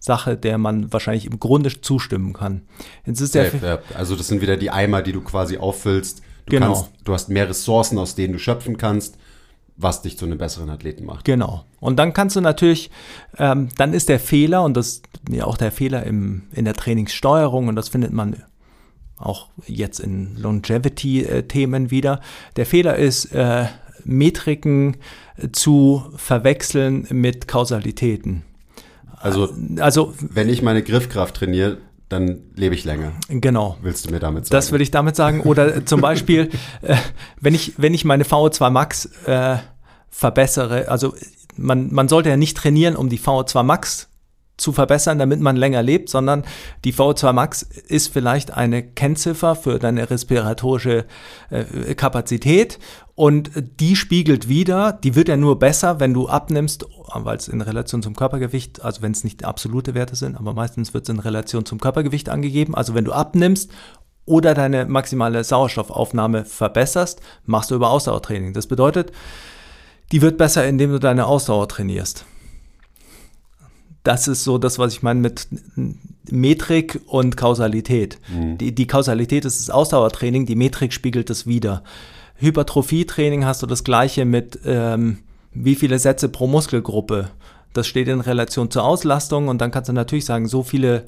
Sache, 0.00 0.38
der 0.38 0.56
man 0.56 0.90
wahrscheinlich 0.92 1.26
im 1.26 1.38
Grunde 1.38 1.78
zustimmen 1.78 2.32
kann. 2.32 2.62
Jetzt 3.04 3.20
ist 3.20 3.34
der 3.34 3.54
ja, 3.54 3.78
also 3.94 4.16
das 4.16 4.28
sind 4.28 4.40
wieder 4.40 4.56
die 4.56 4.70
Eimer, 4.70 5.02
die 5.02 5.12
du 5.12 5.20
quasi 5.20 5.58
auffüllst. 5.58 6.22
Du, 6.46 6.56
genau. 6.56 6.72
kannst, 6.72 6.90
du 7.04 7.12
hast 7.12 7.28
mehr 7.28 7.48
Ressourcen, 7.50 7.98
aus 7.98 8.14
denen 8.14 8.32
du 8.32 8.38
schöpfen 8.38 8.78
kannst 8.78 9.18
was 9.76 10.02
dich 10.02 10.18
zu 10.18 10.26
einem 10.26 10.38
besseren 10.38 10.70
Athleten 10.70 11.04
macht. 11.04 11.24
Genau. 11.24 11.64
Und 11.80 11.98
dann 11.98 12.12
kannst 12.12 12.36
du 12.36 12.40
natürlich, 12.40 12.90
ähm, 13.38 13.68
dann 13.76 13.94
ist 13.94 14.08
der 14.08 14.20
Fehler, 14.20 14.62
und 14.62 14.76
das 14.76 14.86
ist 14.88 15.04
ja 15.30 15.44
auch 15.44 15.56
der 15.56 15.72
Fehler 15.72 16.04
im, 16.04 16.44
in 16.52 16.64
der 16.64 16.74
Trainingssteuerung, 16.74 17.68
und 17.68 17.76
das 17.76 17.88
findet 17.88 18.12
man 18.12 18.36
auch 19.16 19.48
jetzt 19.66 20.00
in 20.00 20.36
Longevity-Themen 20.36 21.90
wieder. 21.90 22.20
Der 22.56 22.66
Fehler 22.66 22.96
ist, 22.96 23.26
äh, 23.26 23.66
Metriken 24.04 24.96
zu 25.52 26.02
verwechseln 26.16 27.06
mit 27.10 27.46
Kausalitäten. 27.48 28.42
Also, 29.16 29.50
also, 29.78 30.12
wenn 30.18 30.48
ich 30.48 30.62
meine 30.62 30.82
Griffkraft 30.82 31.36
trainiere, 31.36 31.78
dann 32.12 32.40
lebe 32.54 32.74
ich 32.74 32.84
länger. 32.84 33.12
Genau. 33.28 33.76
Willst 33.82 34.06
du 34.06 34.10
mir 34.10 34.20
damit 34.20 34.46
sagen? 34.46 34.52
Das 34.52 34.70
würde 34.70 34.82
ich 34.82 34.90
damit 34.90 35.16
sagen. 35.16 35.40
Oder 35.40 35.84
zum 35.86 36.00
Beispiel, 36.00 36.50
äh, 36.82 36.96
wenn, 37.40 37.54
ich, 37.54 37.74
wenn 37.78 37.94
ich 37.94 38.04
meine 38.04 38.24
VO2 38.24 38.70
Max 38.70 39.06
äh, 39.26 39.56
verbessere, 40.10 40.88
also 40.88 41.14
man, 41.56 41.92
man 41.92 42.08
sollte 42.08 42.28
ja 42.28 42.36
nicht 42.36 42.56
trainieren, 42.56 42.96
um 42.96 43.08
die 43.08 43.18
VO2 43.18 43.62
Max 43.62 44.08
zu 44.62 44.72
verbessern, 44.72 45.18
damit 45.18 45.40
man 45.40 45.56
länger 45.56 45.82
lebt, 45.82 46.08
sondern 46.08 46.44
die 46.84 46.94
VO2 46.94 47.32
Max 47.32 47.62
ist 47.62 48.12
vielleicht 48.12 48.52
eine 48.52 48.82
Kennziffer 48.82 49.54
für 49.54 49.78
deine 49.78 50.08
respiratorische 50.08 51.04
äh, 51.50 51.94
Kapazität 51.94 52.78
und 53.14 53.50
die 53.78 53.94
spiegelt 53.94 54.48
wieder, 54.48 54.92
die 54.92 55.14
wird 55.14 55.28
ja 55.28 55.36
nur 55.36 55.58
besser, 55.58 56.00
wenn 56.00 56.14
du 56.14 56.28
abnimmst, 56.28 56.86
weil 57.12 57.36
es 57.36 57.48
in 57.48 57.60
Relation 57.60 58.02
zum 58.02 58.16
Körpergewicht, 58.16 58.82
also 58.82 59.02
wenn 59.02 59.12
es 59.12 59.22
nicht 59.22 59.44
absolute 59.44 59.94
Werte 59.94 60.16
sind, 60.16 60.36
aber 60.36 60.54
meistens 60.54 60.94
wird 60.94 61.04
es 61.04 61.10
in 61.10 61.18
Relation 61.20 61.66
zum 61.66 61.78
Körpergewicht 61.78 62.30
angegeben. 62.30 62.74
Also 62.74 62.94
wenn 62.94 63.04
du 63.04 63.12
abnimmst 63.12 63.70
oder 64.24 64.54
deine 64.54 64.86
maximale 64.86 65.44
Sauerstoffaufnahme 65.44 66.44
verbesserst, 66.44 67.20
machst 67.44 67.70
du 67.70 67.74
über 67.74 67.90
Ausdauertraining. 67.90 68.54
Das 68.54 68.66
bedeutet, 68.66 69.12
die 70.10 70.22
wird 70.22 70.38
besser, 70.38 70.66
indem 70.66 70.92
du 70.92 70.98
deine 70.98 71.26
Ausdauer 71.26 71.68
trainierst. 71.68 72.24
Das 74.02 74.26
ist 74.26 74.42
so 74.42 74.58
das, 74.58 74.78
was 74.78 74.92
ich 74.92 75.02
meine 75.02 75.20
mit 75.20 75.46
Metrik 76.30 77.00
und 77.06 77.36
Kausalität. 77.36 78.18
Mhm. 78.28 78.58
Die, 78.58 78.74
die 78.74 78.86
Kausalität 78.86 79.44
ist 79.44 79.60
das 79.60 79.70
Ausdauertraining, 79.70 80.46
die 80.46 80.56
Metrik 80.56 80.92
spiegelt 80.92 81.30
es 81.30 81.46
wieder. 81.46 81.84
Hypertrophietraining 82.36 83.44
hast 83.44 83.62
du 83.62 83.66
das 83.66 83.84
gleiche 83.84 84.24
mit 84.24 84.58
ähm, 84.64 85.18
wie 85.52 85.76
viele 85.76 85.98
Sätze 85.98 86.28
pro 86.28 86.46
Muskelgruppe. 86.46 87.30
Das 87.72 87.86
steht 87.86 88.08
in 88.08 88.20
Relation 88.20 88.70
zur 88.70 88.84
Auslastung 88.84 89.48
und 89.48 89.60
dann 89.60 89.70
kannst 89.70 89.88
du 89.88 89.92
natürlich 89.92 90.24
sagen, 90.24 90.48
so 90.48 90.62
viele 90.62 91.04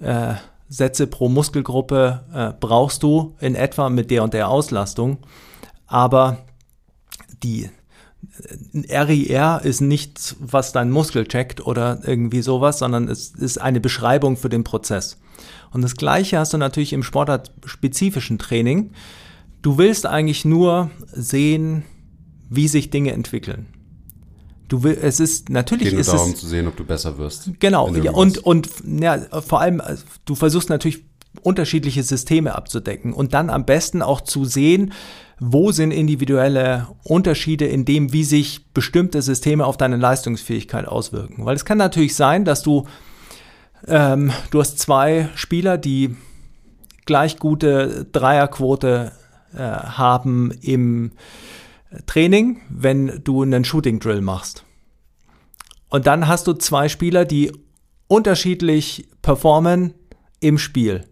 äh, 0.00 0.34
Sätze 0.68 1.06
pro 1.06 1.28
Muskelgruppe 1.28 2.24
äh, 2.32 2.52
brauchst 2.58 3.02
du 3.02 3.36
in 3.40 3.54
etwa 3.54 3.88
mit 3.90 4.10
der 4.10 4.24
und 4.24 4.34
der 4.34 4.48
Auslastung. 4.48 5.18
Aber 5.86 6.38
die 7.42 7.70
RIR 8.74 9.60
ist 9.64 9.80
nichts, 9.80 10.36
was 10.40 10.72
dein 10.72 10.90
Muskel 10.90 11.26
checkt 11.26 11.64
oder 11.64 12.00
irgendwie 12.04 12.42
sowas, 12.42 12.78
sondern 12.78 13.08
es 13.08 13.30
ist 13.30 13.58
eine 13.58 13.80
Beschreibung 13.80 14.36
für 14.36 14.48
den 14.48 14.64
Prozess. 14.64 15.18
Und 15.70 15.82
das 15.82 15.96
Gleiche 15.96 16.38
hast 16.38 16.52
du 16.52 16.58
natürlich 16.58 16.92
im 16.92 17.02
sportartspezifischen 17.02 18.38
Training. 18.38 18.92
Du 19.62 19.78
willst 19.78 20.06
eigentlich 20.06 20.44
nur 20.44 20.90
sehen, 21.12 21.84
wie 22.48 22.68
sich 22.68 22.90
Dinge 22.90 23.12
entwickeln. 23.12 23.66
Du 24.68 24.82
will, 24.82 24.98
es 25.00 25.18
ist 25.18 25.48
natürlich 25.48 25.90
Geht 25.90 25.98
ist 25.98 26.12
darum 26.12 26.32
es 26.32 26.40
zu 26.40 26.46
sehen, 26.46 26.66
ob 26.68 26.76
du 26.76 26.84
besser 26.84 27.16
wirst. 27.18 27.52
Genau, 27.58 27.94
ja, 27.94 28.12
und 28.12 28.38
und 28.38 28.68
ja, 28.84 29.18
vor 29.40 29.60
allem 29.60 29.82
du 30.26 30.34
versuchst 30.34 30.68
natürlich 30.68 31.04
unterschiedliche 31.42 32.02
Systeme 32.02 32.54
abzudecken 32.54 33.14
und 33.14 33.32
dann 33.32 33.48
am 33.48 33.64
besten 33.64 34.02
auch 34.02 34.20
zu 34.20 34.44
sehen, 34.44 34.92
wo 35.40 35.72
sind 35.72 35.92
individuelle 35.92 36.88
Unterschiede 37.04 37.66
in 37.66 37.84
dem, 37.84 38.12
wie 38.12 38.24
sich 38.24 38.72
bestimmte 38.72 39.22
Systeme 39.22 39.64
auf 39.66 39.76
deine 39.76 39.96
Leistungsfähigkeit 39.96 40.86
auswirken. 40.86 41.44
Weil 41.44 41.56
es 41.56 41.64
kann 41.64 41.78
natürlich 41.78 42.16
sein, 42.16 42.44
dass 42.44 42.62
du 42.62 42.86
ähm, 43.86 44.32
du 44.50 44.60
hast 44.60 44.78
zwei 44.78 45.28
Spieler, 45.34 45.78
die 45.78 46.16
gleich 47.06 47.38
gute 47.38 48.06
Dreierquote 48.12 49.12
äh, 49.54 49.58
haben 49.58 50.50
im 50.60 51.12
Training, 52.06 52.60
wenn 52.68 53.22
du 53.24 53.42
einen 53.42 53.64
Shooting 53.64 54.00
Drill 54.00 54.20
machst. 54.20 54.64
Und 55.88 56.06
dann 56.06 56.28
hast 56.28 56.46
du 56.46 56.52
zwei 56.52 56.88
Spieler, 56.88 57.24
die 57.24 57.52
unterschiedlich 58.08 59.08
performen 59.22 59.94
im 60.40 60.58
Spiel. 60.58 61.04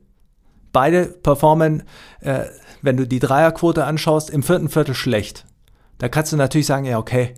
Beide 0.73 1.07
performen, 1.07 1.85
äh, 2.21 2.45
wenn 2.83 2.97
du 2.97 3.07
die 3.07 3.19
Dreierquote 3.19 3.85
anschaust, 3.85 4.31
im 4.31 4.43
vierten 4.43 4.69
Viertel 4.69 4.95
schlecht. 4.95 5.45
Da 5.99 6.09
kannst 6.09 6.33
du 6.33 6.37
natürlich 6.37 6.67
sagen, 6.67 6.85
ja, 6.85 6.99
okay, 6.99 7.35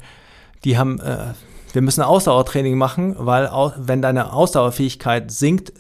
die 0.64 0.78
haben, 0.78 1.00
äh, 1.00 1.34
wir 1.72 1.82
müssen 1.82 2.02
Ausdauertraining 2.02 2.76
machen, 2.76 3.14
weil 3.18 3.50
wenn 3.76 4.02
deine 4.02 4.32
Ausdauerfähigkeit 4.32 5.30
sinkt, 5.30 5.72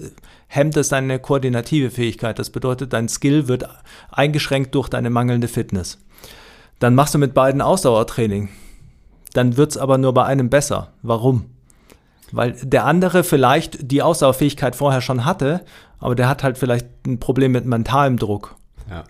hemmt 0.46 0.76
es 0.76 0.88
deine 0.88 1.18
koordinative 1.18 1.90
Fähigkeit. 1.90 2.38
Das 2.38 2.50
bedeutet, 2.50 2.92
dein 2.92 3.08
Skill 3.08 3.48
wird 3.48 3.68
eingeschränkt 4.10 4.74
durch 4.74 4.88
deine 4.88 5.10
mangelnde 5.10 5.48
Fitness. 5.48 5.98
Dann 6.78 6.94
machst 6.94 7.14
du 7.14 7.18
mit 7.18 7.34
beiden 7.34 7.60
Ausdauertraining. 7.60 8.48
Dann 9.34 9.56
wird 9.56 9.72
es 9.72 9.78
aber 9.78 9.98
nur 9.98 10.14
bei 10.14 10.24
einem 10.24 10.48
besser. 10.48 10.92
Warum? 11.02 11.46
Weil 12.32 12.52
der 12.62 12.84
andere 12.84 13.24
vielleicht 13.24 13.90
die 13.90 14.02
Ausdauerfähigkeit 14.02 14.76
vorher 14.76 15.00
schon 15.00 15.24
hatte, 15.24 15.64
aber 15.98 16.14
der 16.14 16.28
hat 16.28 16.42
halt 16.42 16.58
vielleicht 16.58 16.86
ein 17.06 17.18
Problem 17.18 17.52
mit 17.52 17.64
mentalem 17.64 18.18
Druck. 18.18 18.57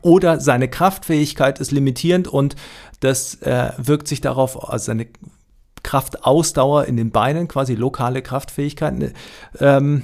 Oder 0.03 0.41
seine 0.41 0.69
Kraftfähigkeit 0.69 1.61
ist 1.61 1.71
limitierend 1.71 2.29
und 2.29 2.57
das 3.01 3.37
äh, 3.43 3.73
wirkt 3.79 4.09
sich 4.09 4.21
darauf, 4.21 4.71
also 4.71 4.87
seine 4.87 5.07
Kraftausdauer 5.83 6.87
in 6.87 6.97
den 6.97 7.11
Beinen, 7.11 7.49
quasi 7.49 7.75
lokale 7.75 8.23
Kraftfähigkeit. 8.23 9.15
Ähm, 9.61 10.03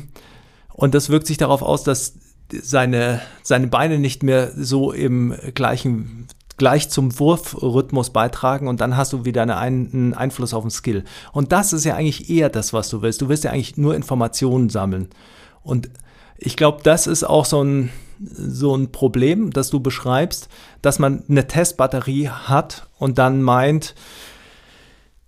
und 0.72 0.94
das 0.94 1.10
wirkt 1.10 1.26
sich 1.26 1.37
darauf 1.37 1.62
aus, 1.62 1.84
dass 1.84 2.14
seine, 2.52 3.20
seine 3.42 3.66
Beine 3.66 3.98
nicht 3.98 4.22
mehr 4.22 4.52
so 4.56 4.92
im 4.92 5.34
gleichen 5.54 6.28
gleich 6.56 6.88
zum 6.88 7.18
Wurfrhythmus 7.18 8.10
beitragen 8.10 8.68
und 8.68 8.80
dann 8.80 8.96
hast 8.96 9.12
du 9.12 9.24
wieder 9.24 9.42
eine 9.42 9.56
ein, 9.56 9.90
einen 9.92 10.14
Einfluss 10.14 10.54
auf 10.54 10.62
den 10.62 10.70
Skill. 10.70 11.04
Und 11.32 11.52
das 11.52 11.72
ist 11.72 11.84
ja 11.84 11.96
eigentlich 11.96 12.30
eher 12.30 12.48
das, 12.48 12.72
was 12.72 12.88
du 12.88 13.02
willst. 13.02 13.20
Du 13.22 13.28
willst 13.28 13.44
ja 13.44 13.50
eigentlich 13.50 13.76
nur 13.76 13.94
Informationen 13.94 14.68
sammeln. 14.68 15.08
Und 15.62 15.90
ich 16.37 16.56
glaube, 16.56 16.80
das 16.82 17.06
ist 17.06 17.24
auch 17.24 17.44
so 17.44 17.62
ein, 17.62 17.90
so 18.20 18.77
ein 18.77 18.92
Problem, 18.92 19.50
das 19.50 19.70
du 19.70 19.81
beschreibst, 19.81 20.48
dass 20.83 20.98
man 20.98 21.24
eine 21.29 21.46
Testbatterie 21.46 22.29
hat 22.29 22.88
und 22.98 23.18
dann 23.18 23.42
meint, 23.42 23.94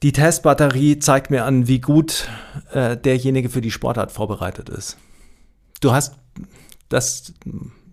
die 0.03 0.13
Testbatterie 0.13 0.99
zeigt 0.99 1.31
mir 1.31 1.45
an, 1.45 1.69
wie 1.69 1.81
gut 1.81 2.29
äh, 2.73 2.97
derjenige 2.97 3.49
für 3.49 3.61
die 3.61 3.71
Sportart 3.71 4.13
vorbereitet 4.13 4.69
ist. 4.69 4.99
Du 5.81 5.93
hast 5.93 6.15
das 6.89 7.35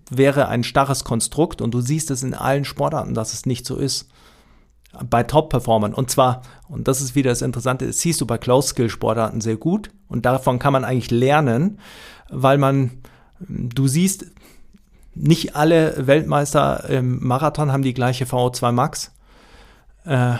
wäre 0.10 0.47
ein 0.47 0.63
starres 0.63 1.03
Konstrukt 1.03 1.62
und 1.62 1.73
du 1.73 1.82
siehst 1.82 2.12
es 2.12 2.23
in 2.23 2.34
allen 2.34 2.65
Sportarten, 2.65 3.13
dass 3.13 3.34
es 3.34 3.45
nicht 3.45 3.65
so 3.65 3.78
ist. 3.78 4.09
Bei 5.09 5.24
Top-Performern. 5.24 5.93
Und 5.93 6.11
zwar, 6.11 6.43
und 6.67 6.88
das 6.88 7.01
ist 7.01 7.15
wieder 7.15 7.32
das 7.32 7.41
Interessante, 7.41 7.88
das 7.88 7.99
siehst 7.99 8.22
du 8.22 8.28
bei 8.28 8.38
Close-Skill-Sportarten 8.38 9.41
sehr 9.41 9.57
gut 9.57 9.89
und 10.07 10.26
davon 10.26 10.59
kann 10.59 10.74
man 10.74 10.86
eigentlich 10.86 11.09
lernen, 11.09 11.80
weil 12.30 12.59
man, 12.59 12.91
du 13.39 13.88
siehst, 13.88 14.28
nicht 15.16 15.55
alle 15.55 16.07
Weltmeister 16.07 16.89
im 16.89 17.26
Marathon 17.26 17.72
haben 17.72 17.84
die 17.84 17.93
gleiche 17.93 18.26
VO2 18.26 18.72
Max. 18.72 19.11
Äh, 20.05 20.36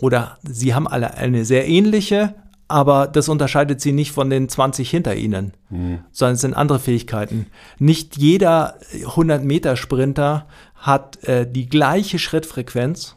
oder 0.00 0.38
sie 0.42 0.74
haben 0.74 0.86
alle 0.86 1.14
eine 1.14 1.44
sehr 1.44 1.66
ähnliche, 1.68 2.34
aber 2.68 3.06
das 3.06 3.28
unterscheidet 3.28 3.80
sie 3.80 3.92
nicht 3.92 4.12
von 4.12 4.28
den 4.28 4.48
20 4.48 4.90
hinter 4.90 5.14
ihnen, 5.14 5.52
mhm. 5.70 6.00
sondern 6.10 6.34
es 6.34 6.40
sind 6.40 6.54
andere 6.54 6.78
Fähigkeiten. 6.78 7.46
Nicht 7.78 8.16
jeder 8.16 8.78
100-Meter-Sprinter 8.92 10.46
hat 10.74 11.22
äh, 11.24 11.50
die 11.50 11.68
gleiche 11.68 12.18
Schrittfrequenz. 12.18 13.16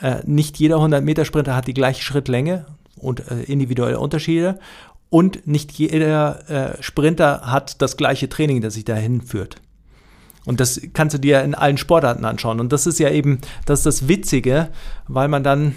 Äh, 0.00 0.22
nicht 0.24 0.58
jeder 0.58 0.76
100-Meter-Sprinter 0.76 1.54
hat 1.54 1.66
die 1.66 1.74
gleiche 1.74 2.02
Schrittlänge 2.02 2.66
und 2.96 3.30
äh, 3.30 3.42
individuelle 3.42 4.00
Unterschiede. 4.00 4.58
und 5.10 5.46
nicht 5.46 5.72
jeder 5.72 6.50
äh, 6.50 6.82
Sprinter 6.82 7.42
hat 7.42 7.80
das 7.80 7.96
gleiche 7.96 8.28
Training, 8.28 8.60
das 8.60 8.74
sich 8.74 8.84
dahin 8.84 9.22
führt. 9.22 9.60
Und 10.44 10.60
das 10.60 10.80
kannst 10.92 11.14
du 11.14 11.18
dir 11.18 11.42
in 11.42 11.54
allen 11.54 11.78
Sportarten 11.78 12.24
anschauen. 12.24 12.60
Und 12.60 12.72
das 12.72 12.86
ist 12.86 12.98
ja 12.98 13.10
eben, 13.10 13.40
das 13.66 13.80
ist 13.80 13.86
das 13.86 14.08
Witzige, 14.08 14.70
weil 15.06 15.28
man 15.28 15.42
dann, 15.42 15.74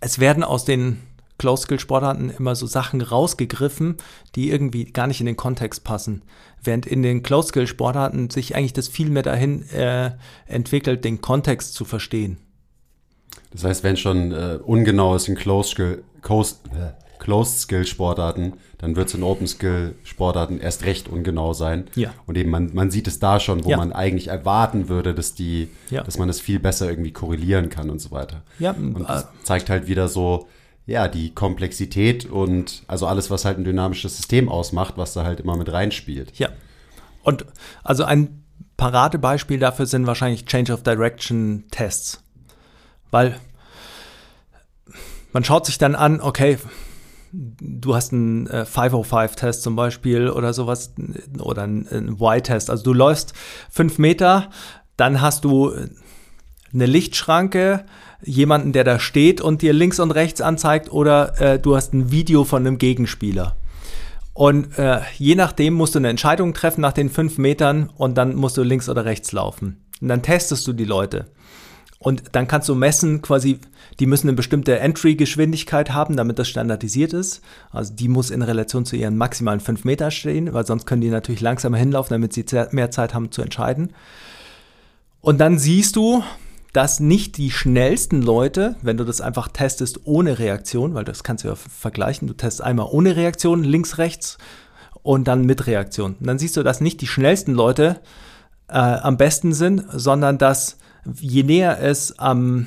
es 0.00 0.18
werden 0.18 0.42
aus 0.42 0.64
den 0.64 1.00
Close-Skill-Sportarten 1.38 2.30
immer 2.30 2.54
so 2.54 2.66
Sachen 2.66 3.00
rausgegriffen, 3.00 3.96
die 4.34 4.50
irgendwie 4.50 4.84
gar 4.84 5.06
nicht 5.06 5.20
in 5.20 5.26
den 5.26 5.36
Kontext 5.36 5.84
passen. 5.84 6.22
Während 6.62 6.86
in 6.86 7.02
den 7.02 7.22
Close-Skill-Sportarten 7.22 8.30
sich 8.30 8.56
eigentlich 8.56 8.72
das 8.72 8.88
viel 8.88 9.10
mehr 9.10 9.22
dahin 9.22 9.68
äh, 9.70 10.12
entwickelt, 10.46 11.04
den 11.04 11.20
Kontext 11.20 11.74
zu 11.74 11.84
verstehen. 11.84 12.38
Das 13.52 13.64
heißt, 13.64 13.84
wenn 13.84 13.96
schon 13.96 14.32
äh, 14.32 14.58
ungenau 14.64 15.14
ist 15.14 15.28
in 15.28 15.34
Close-Skill, 15.34 16.02
äh, 16.22 17.03
Closed-Skill-Sportarten, 17.24 18.54
dann 18.78 18.96
wird 18.96 19.08
es 19.08 19.14
in 19.14 19.22
Open-Skill-Sportarten 19.22 20.60
erst 20.60 20.84
recht 20.84 21.08
ungenau 21.08 21.54
sein. 21.54 21.86
Ja. 21.94 22.12
Und 22.26 22.36
eben 22.36 22.50
man, 22.50 22.70
man 22.74 22.90
sieht 22.90 23.06
es 23.08 23.18
da 23.18 23.40
schon, 23.40 23.64
wo 23.64 23.70
Ja. 23.70 23.78
man 23.78 23.92
eigentlich 23.92 24.28
erwarten 24.28 24.88
würde, 24.88 25.14
dass 25.14 25.34
die, 25.34 25.68
Ja. 25.90 26.02
dass 26.02 26.18
man 26.18 26.28
es 26.28 26.40
viel 26.40 26.58
besser 26.60 26.88
irgendwie 26.88 27.12
korrelieren 27.12 27.70
kann 27.70 27.88
und 27.90 28.00
so 28.00 28.10
weiter. 28.10 28.42
Ja, 28.58 28.72
Und 28.72 29.08
das 29.08 29.22
äh, 29.22 29.26
zeigt 29.42 29.70
halt 29.70 29.86
wieder 29.86 30.08
so, 30.08 30.48
ja, 30.86 31.08
die 31.08 31.34
Komplexität 31.34 32.26
und 32.26 32.82
also 32.88 33.06
alles, 33.06 33.30
was 33.30 33.46
halt 33.46 33.56
ein 33.58 33.64
dynamisches 33.64 34.16
System 34.18 34.50
ausmacht, 34.50 34.94
was 34.98 35.14
da 35.14 35.24
halt 35.24 35.40
immer 35.40 35.56
mit 35.56 35.72
reinspielt. 35.72 36.38
Ja. 36.38 36.50
Und 37.22 37.46
also 37.82 38.04
ein 38.04 38.44
Paradebeispiel 38.76 39.58
dafür 39.58 39.86
sind 39.86 40.06
wahrscheinlich 40.06 40.44
Change 40.44 40.74
of 40.74 40.82
Direction 40.82 41.64
Tests. 41.70 42.20
Weil 43.10 43.36
man 45.32 45.42
schaut 45.42 45.64
sich 45.66 45.78
dann 45.78 45.94
an, 45.94 46.20
okay, 46.20 46.58
du 47.34 47.94
hast 47.94 48.12
einen 48.12 48.46
äh, 48.46 48.64
505-Test 48.64 49.62
zum 49.62 49.76
Beispiel 49.76 50.28
oder 50.28 50.52
sowas 50.52 50.94
oder 51.38 51.62
einen, 51.62 52.16
Y-Test. 52.20 52.70
Also 52.70 52.84
du 52.84 52.92
läufst 52.92 53.34
fünf 53.70 53.98
Meter, 53.98 54.50
dann 54.96 55.20
hast 55.20 55.44
du 55.44 55.74
eine 56.72 56.86
Lichtschranke, 56.86 57.84
jemanden, 58.22 58.72
der 58.72 58.84
da 58.84 58.98
steht 58.98 59.40
und 59.40 59.62
dir 59.62 59.72
links 59.72 60.00
und 60.00 60.10
rechts 60.10 60.40
anzeigt 60.40 60.90
oder 60.90 61.40
äh, 61.40 61.58
du 61.58 61.76
hast 61.76 61.92
ein 61.92 62.10
Video 62.10 62.44
von 62.44 62.66
einem 62.66 62.78
Gegenspieler. 62.78 63.56
Und 64.32 64.78
äh, 64.78 65.00
je 65.16 65.36
nachdem 65.36 65.74
musst 65.74 65.94
du 65.94 66.00
eine 66.00 66.08
Entscheidung 66.08 66.54
treffen 66.54 66.80
nach 66.80 66.92
den 66.92 67.08
fünf 67.08 67.38
Metern 67.38 67.90
und 67.96 68.18
dann 68.18 68.34
musst 68.34 68.56
du 68.56 68.62
links 68.62 68.88
oder 68.88 69.04
rechts 69.04 69.30
laufen. 69.32 69.84
Und 70.00 70.08
dann 70.08 70.22
testest 70.22 70.66
du 70.66 70.72
die 70.72 70.84
Leute. 70.84 71.26
Und 72.04 72.22
dann 72.32 72.46
kannst 72.46 72.68
du 72.68 72.74
messen, 72.74 73.22
quasi, 73.22 73.60
die 73.98 74.04
müssen 74.04 74.28
eine 74.28 74.36
bestimmte 74.36 74.78
Entry-Geschwindigkeit 74.78 75.94
haben, 75.94 76.18
damit 76.18 76.38
das 76.38 76.48
standardisiert 76.48 77.14
ist. 77.14 77.40
Also 77.70 77.94
die 77.94 78.08
muss 78.08 78.28
in 78.28 78.42
Relation 78.42 78.84
zu 78.84 78.94
ihren 78.94 79.16
maximalen 79.16 79.60
fünf 79.60 79.86
Meter 79.86 80.10
stehen, 80.10 80.52
weil 80.52 80.66
sonst 80.66 80.84
können 80.84 81.00
die 81.00 81.08
natürlich 81.08 81.40
langsamer 81.40 81.78
hinlaufen, 81.78 82.12
damit 82.12 82.34
sie 82.34 82.44
mehr 82.72 82.90
Zeit 82.90 83.14
haben 83.14 83.32
zu 83.32 83.40
entscheiden. 83.40 83.94
Und 85.22 85.38
dann 85.38 85.58
siehst 85.58 85.96
du, 85.96 86.22
dass 86.74 87.00
nicht 87.00 87.38
die 87.38 87.50
schnellsten 87.50 88.20
Leute, 88.20 88.76
wenn 88.82 88.98
du 88.98 89.04
das 89.04 89.22
einfach 89.22 89.48
testest 89.48 90.00
ohne 90.04 90.38
Reaktion, 90.38 90.92
weil 90.92 91.04
das 91.06 91.24
kannst 91.24 91.44
du 91.44 91.48
ja 91.48 91.54
vergleichen, 91.54 92.28
du 92.28 92.34
testest 92.34 92.64
einmal 92.64 92.88
ohne 92.90 93.16
Reaktion, 93.16 93.64
links, 93.64 93.96
rechts 93.96 94.36
und 95.02 95.26
dann 95.26 95.46
mit 95.46 95.66
Reaktion. 95.66 96.16
Und 96.20 96.26
dann 96.26 96.38
siehst 96.38 96.58
du, 96.58 96.62
dass 96.62 96.82
nicht 96.82 97.00
die 97.00 97.06
schnellsten 97.06 97.54
Leute 97.54 98.00
äh, 98.68 98.74
am 98.74 99.16
besten 99.16 99.54
sind, 99.54 99.86
sondern 99.90 100.36
dass 100.36 100.76
je 101.20 101.42
näher 101.42 101.80
es 101.80 102.18
am 102.18 102.66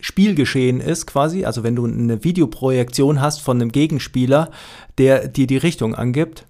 Spielgeschehen 0.00 0.80
ist, 0.80 1.06
quasi, 1.06 1.44
also 1.44 1.62
wenn 1.62 1.76
du 1.76 1.86
eine 1.86 2.22
Videoprojektion 2.22 3.20
hast 3.20 3.40
von 3.40 3.60
einem 3.60 3.72
Gegenspieler, 3.72 4.50
der 4.98 5.28
dir 5.28 5.46
die 5.46 5.56
Richtung 5.56 5.94
angibt, 5.94 6.46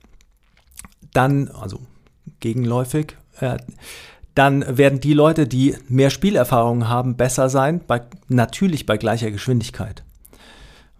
dann, 1.12 1.48
also 1.48 1.80
gegenläufig, 2.40 3.16
äh, 3.40 3.56
dann 4.34 4.76
werden 4.76 5.00
die 5.00 5.14
Leute, 5.14 5.46
die 5.46 5.76
mehr 5.88 6.10
Spielerfahrung 6.10 6.88
haben, 6.88 7.16
besser 7.16 7.48
sein, 7.48 7.80
bei, 7.86 8.02
natürlich 8.28 8.84
bei 8.84 8.98
gleicher 8.98 9.30
Geschwindigkeit. 9.30 10.04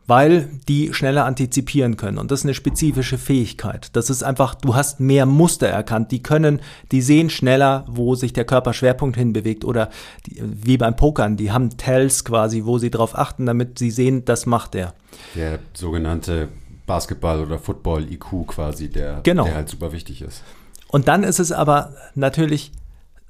Weil 0.09 0.49
die 0.69 0.93
schneller 0.95 1.25
antizipieren 1.25 1.97
können. 1.97 2.19
Und 2.19 2.31
das 2.31 2.41
ist 2.41 2.45
eine 2.47 2.55
spezifische 2.55 3.19
Fähigkeit. 3.19 3.89
Das 3.95 4.09
ist 4.09 4.23
einfach, 4.23 4.55
du 4.55 4.77
hast 4.77 5.01
mehr 5.01 5.27
Muster 5.27 5.67
erkannt. 5.67 6.13
Die 6.13 6.23
können, 6.23 6.61
die 6.93 7.03
sehen 7.03 7.29
schneller, 7.29 7.85
wo 7.89 8.15
sich 8.15 8.33
der 8.33 8.45
Körperschwerpunkt 8.45 9.17
hinbewegt. 9.17 9.65
Oder 9.65 9.91
die, 10.27 10.41
wie 10.45 10.77
beim 10.77 10.95
Pokern, 10.95 11.37
die 11.37 11.51
haben 11.51 11.77
Tells 11.77 12.25
quasi, 12.25 12.65
wo 12.65 12.79
sie 12.79 12.91
drauf 12.91 13.19
achten, 13.19 13.47
damit 13.47 13.81
sie 13.81 13.91
sehen, 13.91 14.25
das 14.25 14.47
macht 14.47 14.77
er. 14.77 14.95
Der 15.35 15.59
sogenannte 15.75 16.49
Basketball- 16.87 17.41
oder 17.41 17.59
Football-IQ 17.59 18.47
quasi, 18.47 18.89
der, 18.89 19.21
Genau. 19.25 19.45
der 19.45 19.57
halt 19.57 19.69
super 19.69 19.91
wichtig 19.93 20.23
ist. 20.23 20.45
Und 20.89 21.09
dann 21.09 21.25
ist 21.25 21.41
es 21.41 21.51
aber 21.51 21.95
natürlich 22.15 22.71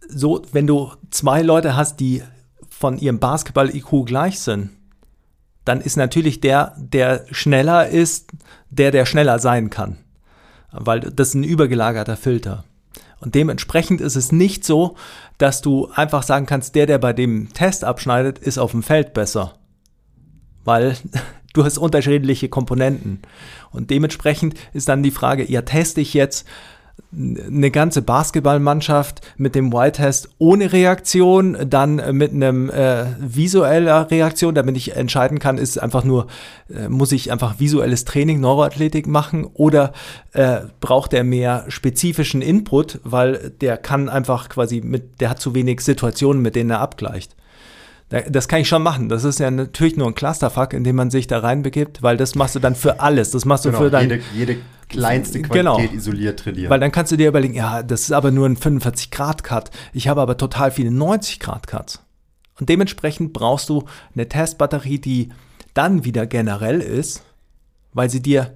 so, 0.08 0.42
wenn 0.52 0.66
du 0.66 0.92
zwei 1.10 1.40
Leute 1.40 1.74
hast, 1.74 2.00
die 2.00 2.22
von 2.68 2.98
ihrem 2.98 3.18
Basketball-IQ 3.18 4.04
gleich 4.04 4.40
sind, 4.40 4.70
dann 5.66 5.80
ist 5.80 5.96
natürlich 5.96 6.40
der, 6.40 6.74
der 6.78 7.26
schneller 7.32 7.88
ist, 7.88 8.30
der, 8.70 8.92
der 8.92 9.04
schneller 9.04 9.40
sein 9.40 9.68
kann. 9.68 9.98
Weil 10.70 11.00
das 11.00 11.28
ist 11.28 11.34
ein 11.34 11.44
übergelagerter 11.44 12.16
Filter. 12.16 12.64
Und 13.20 13.34
dementsprechend 13.34 14.00
ist 14.00 14.14
es 14.14 14.30
nicht 14.30 14.64
so, 14.64 14.94
dass 15.38 15.62
du 15.62 15.88
einfach 15.92 16.22
sagen 16.22 16.46
kannst, 16.46 16.76
der, 16.76 16.86
der 16.86 16.98
bei 16.98 17.12
dem 17.12 17.52
Test 17.52 17.84
abschneidet, 17.84 18.38
ist 18.38 18.58
auf 18.58 18.70
dem 18.70 18.84
Feld 18.84 19.12
besser. 19.12 19.54
Weil 20.64 20.96
du 21.52 21.64
hast 21.64 21.78
unterschiedliche 21.78 22.48
Komponenten. 22.48 23.22
Und 23.72 23.90
dementsprechend 23.90 24.54
ist 24.72 24.88
dann 24.88 25.02
die 25.02 25.10
Frage, 25.10 25.50
ja, 25.50 25.62
teste 25.62 26.00
ich 26.00 26.14
jetzt 26.14 26.46
eine 27.12 27.70
ganze 27.70 28.02
Basketballmannschaft 28.02 29.20
mit 29.36 29.54
dem 29.54 29.72
Y-Test 29.72 30.28
ohne 30.38 30.72
Reaktion, 30.72 31.56
dann 31.68 32.02
mit 32.16 32.32
einem 32.32 32.68
äh, 32.70 33.04
visueller 33.18 34.10
Reaktion, 34.10 34.54
damit 34.54 34.76
ich 34.76 34.96
entscheiden 34.96 35.38
kann, 35.38 35.58
ist 35.58 35.78
einfach 35.82 36.04
nur, 36.04 36.26
äh, 36.68 36.88
muss 36.88 37.12
ich 37.12 37.32
einfach 37.32 37.58
visuelles 37.58 38.04
Training, 38.04 38.40
Neuroathletik 38.40 39.06
machen 39.06 39.44
oder 39.54 39.92
äh, 40.32 40.60
braucht 40.80 41.12
er 41.14 41.24
mehr 41.24 41.64
spezifischen 41.68 42.42
Input, 42.42 43.00
weil 43.04 43.52
der 43.60 43.76
kann 43.76 44.08
einfach 44.08 44.48
quasi 44.48 44.80
mit, 44.80 45.20
der 45.20 45.30
hat 45.30 45.40
zu 45.40 45.54
wenig 45.54 45.80
Situationen, 45.80 46.42
mit 46.42 46.56
denen 46.56 46.70
er 46.70 46.80
abgleicht. 46.80 47.34
Da- 48.08 48.20
Das 48.28 48.46
kann 48.48 48.60
ich 48.60 48.68
schon 48.68 48.82
machen. 48.82 49.08
Das 49.08 49.24
ist 49.24 49.40
ja 49.40 49.50
natürlich 49.50 49.96
nur 49.96 50.06
ein 50.08 50.14
Clusterfuck, 50.14 50.72
in 50.72 50.84
dem 50.84 50.96
man 50.96 51.10
sich 51.10 51.26
da 51.26 51.38
reinbegibt, 51.38 52.02
weil 52.02 52.16
das 52.16 52.34
machst 52.34 52.54
du 52.54 52.58
dann 52.60 52.74
für 52.74 53.00
alles. 53.00 53.30
Das 53.30 53.44
machst 53.44 53.64
du 53.64 53.70
für 53.78 53.90
dein, 53.90 54.10
jede, 54.10 54.22
jede 54.34 54.56
kleinste 54.88 55.42
Genau. 55.42 55.74
Qualität 55.76 55.96
isoliert 55.96 56.38
trainieren. 56.40 56.70
weil 56.70 56.80
dann 56.80 56.92
kannst 56.92 57.12
du 57.12 57.16
dir 57.16 57.28
überlegen, 57.28 57.54
ja, 57.54 57.82
das 57.82 58.02
ist 58.02 58.12
aber 58.12 58.30
nur 58.30 58.46
ein 58.46 58.56
45-Grad-Cut. 58.56 59.70
Ich 59.92 60.08
habe 60.08 60.20
aber 60.20 60.36
total 60.36 60.70
viele 60.70 60.90
90-Grad-Cuts. 60.90 62.02
Und 62.58 62.68
dementsprechend 62.68 63.32
brauchst 63.32 63.68
du 63.68 63.84
eine 64.14 64.28
Testbatterie, 64.28 64.98
die 64.98 65.28
dann 65.74 66.04
wieder 66.04 66.26
generell 66.26 66.80
ist, 66.80 67.22
weil 67.92 68.08
sie 68.10 68.22
dir 68.22 68.54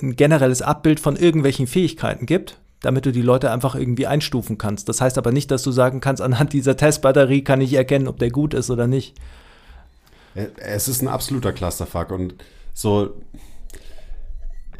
ein 0.00 0.16
generelles 0.16 0.62
Abbild 0.62 1.00
von 1.00 1.16
irgendwelchen 1.16 1.66
Fähigkeiten 1.66 2.26
gibt, 2.26 2.58
damit 2.80 3.06
du 3.06 3.12
die 3.12 3.22
Leute 3.22 3.50
einfach 3.50 3.74
irgendwie 3.74 4.06
einstufen 4.06 4.56
kannst. 4.58 4.88
Das 4.88 5.00
heißt 5.00 5.18
aber 5.18 5.32
nicht, 5.32 5.50
dass 5.50 5.62
du 5.62 5.72
sagen 5.72 6.00
kannst, 6.00 6.22
anhand 6.22 6.52
dieser 6.52 6.76
Testbatterie 6.76 7.42
kann 7.42 7.60
ich 7.60 7.72
erkennen, 7.74 8.06
ob 8.08 8.18
der 8.18 8.30
gut 8.30 8.54
ist 8.54 8.70
oder 8.70 8.86
nicht. 8.86 9.16
Äh, 10.34 10.46
Es 10.56 10.86
ist 10.88 11.02
ein 11.02 11.08
absoluter 11.08 11.52
Clusterfuck 11.52 12.10
und 12.12 12.34
so, 12.72 13.14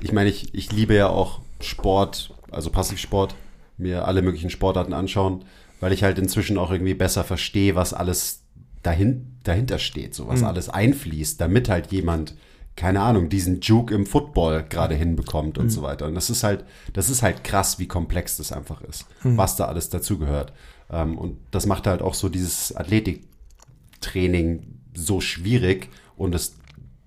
ich 0.00 0.12
meine, 0.12 0.30
ich, 0.30 0.54
ich 0.54 0.72
liebe 0.72 0.94
ja 0.94 1.08
auch 1.08 1.40
Sport, 1.60 2.34
also 2.50 2.70
Passivsport, 2.70 3.34
mir 3.76 4.06
alle 4.06 4.22
möglichen 4.22 4.50
Sportarten 4.50 4.92
anschauen, 4.92 5.44
weil 5.80 5.92
ich 5.92 6.02
halt 6.02 6.18
inzwischen 6.18 6.58
auch 6.58 6.70
irgendwie 6.70 6.94
besser 6.94 7.24
verstehe, 7.24 7.74
was 7.74 7.92
alles 7.92 8.42
dahin, 8.82 9.38
dahinter 9.42 9.78
steht, 9.78 10.14
so 10.14 10.28
was 10.28 10.42
alles 10.42 10.68
einfließt, 10.68 11.40
damit 11.40 11.68
halt 11.68 11.90
jemand, 11.90 12.34
keine 12.76 13.00
Ahnung, 13.00 13.28
diesen 13.28 13.60
Juke 13.60 13.94
im 13.94 14.06
Football 14.06 14.64
gerade 14.68 14.94
hinbekommt 14.94 15.58
und 15.58 15.70
so 15.70 15.82
weiter. 15.82 16.06
Und 16.06 16.14
das 16.14 16.30
ist 16.30 16.42
halt, 16.44 16.64
das 16.92 17.10
ist 17.10 17.22
halt 17.22 17.44
krass, 17.44 17.78
wie 17.78 17.86
komplex 17.86 18.36
das 18.36 18.52
einfach 18.52 18.82
ist, 18.82 19.06
was 19.22 19.56
da 19.56 19.66
alles 19.66 19.88
dazugehört. 19.90 20.52
Ähm, 20.90 21.18
und 21.18 21.38
das 21.50 21.66
macht 21.66 21.86
halt 21.86 22.02
auch 22.02 22.14
so 22.14 22.28
dieses 22.28 22.74
Athletiktraining 22.76 24.66
so 24.94 25.20
schwierig 25.20 25.88
und 26.16 26.32
das 26.32 26.54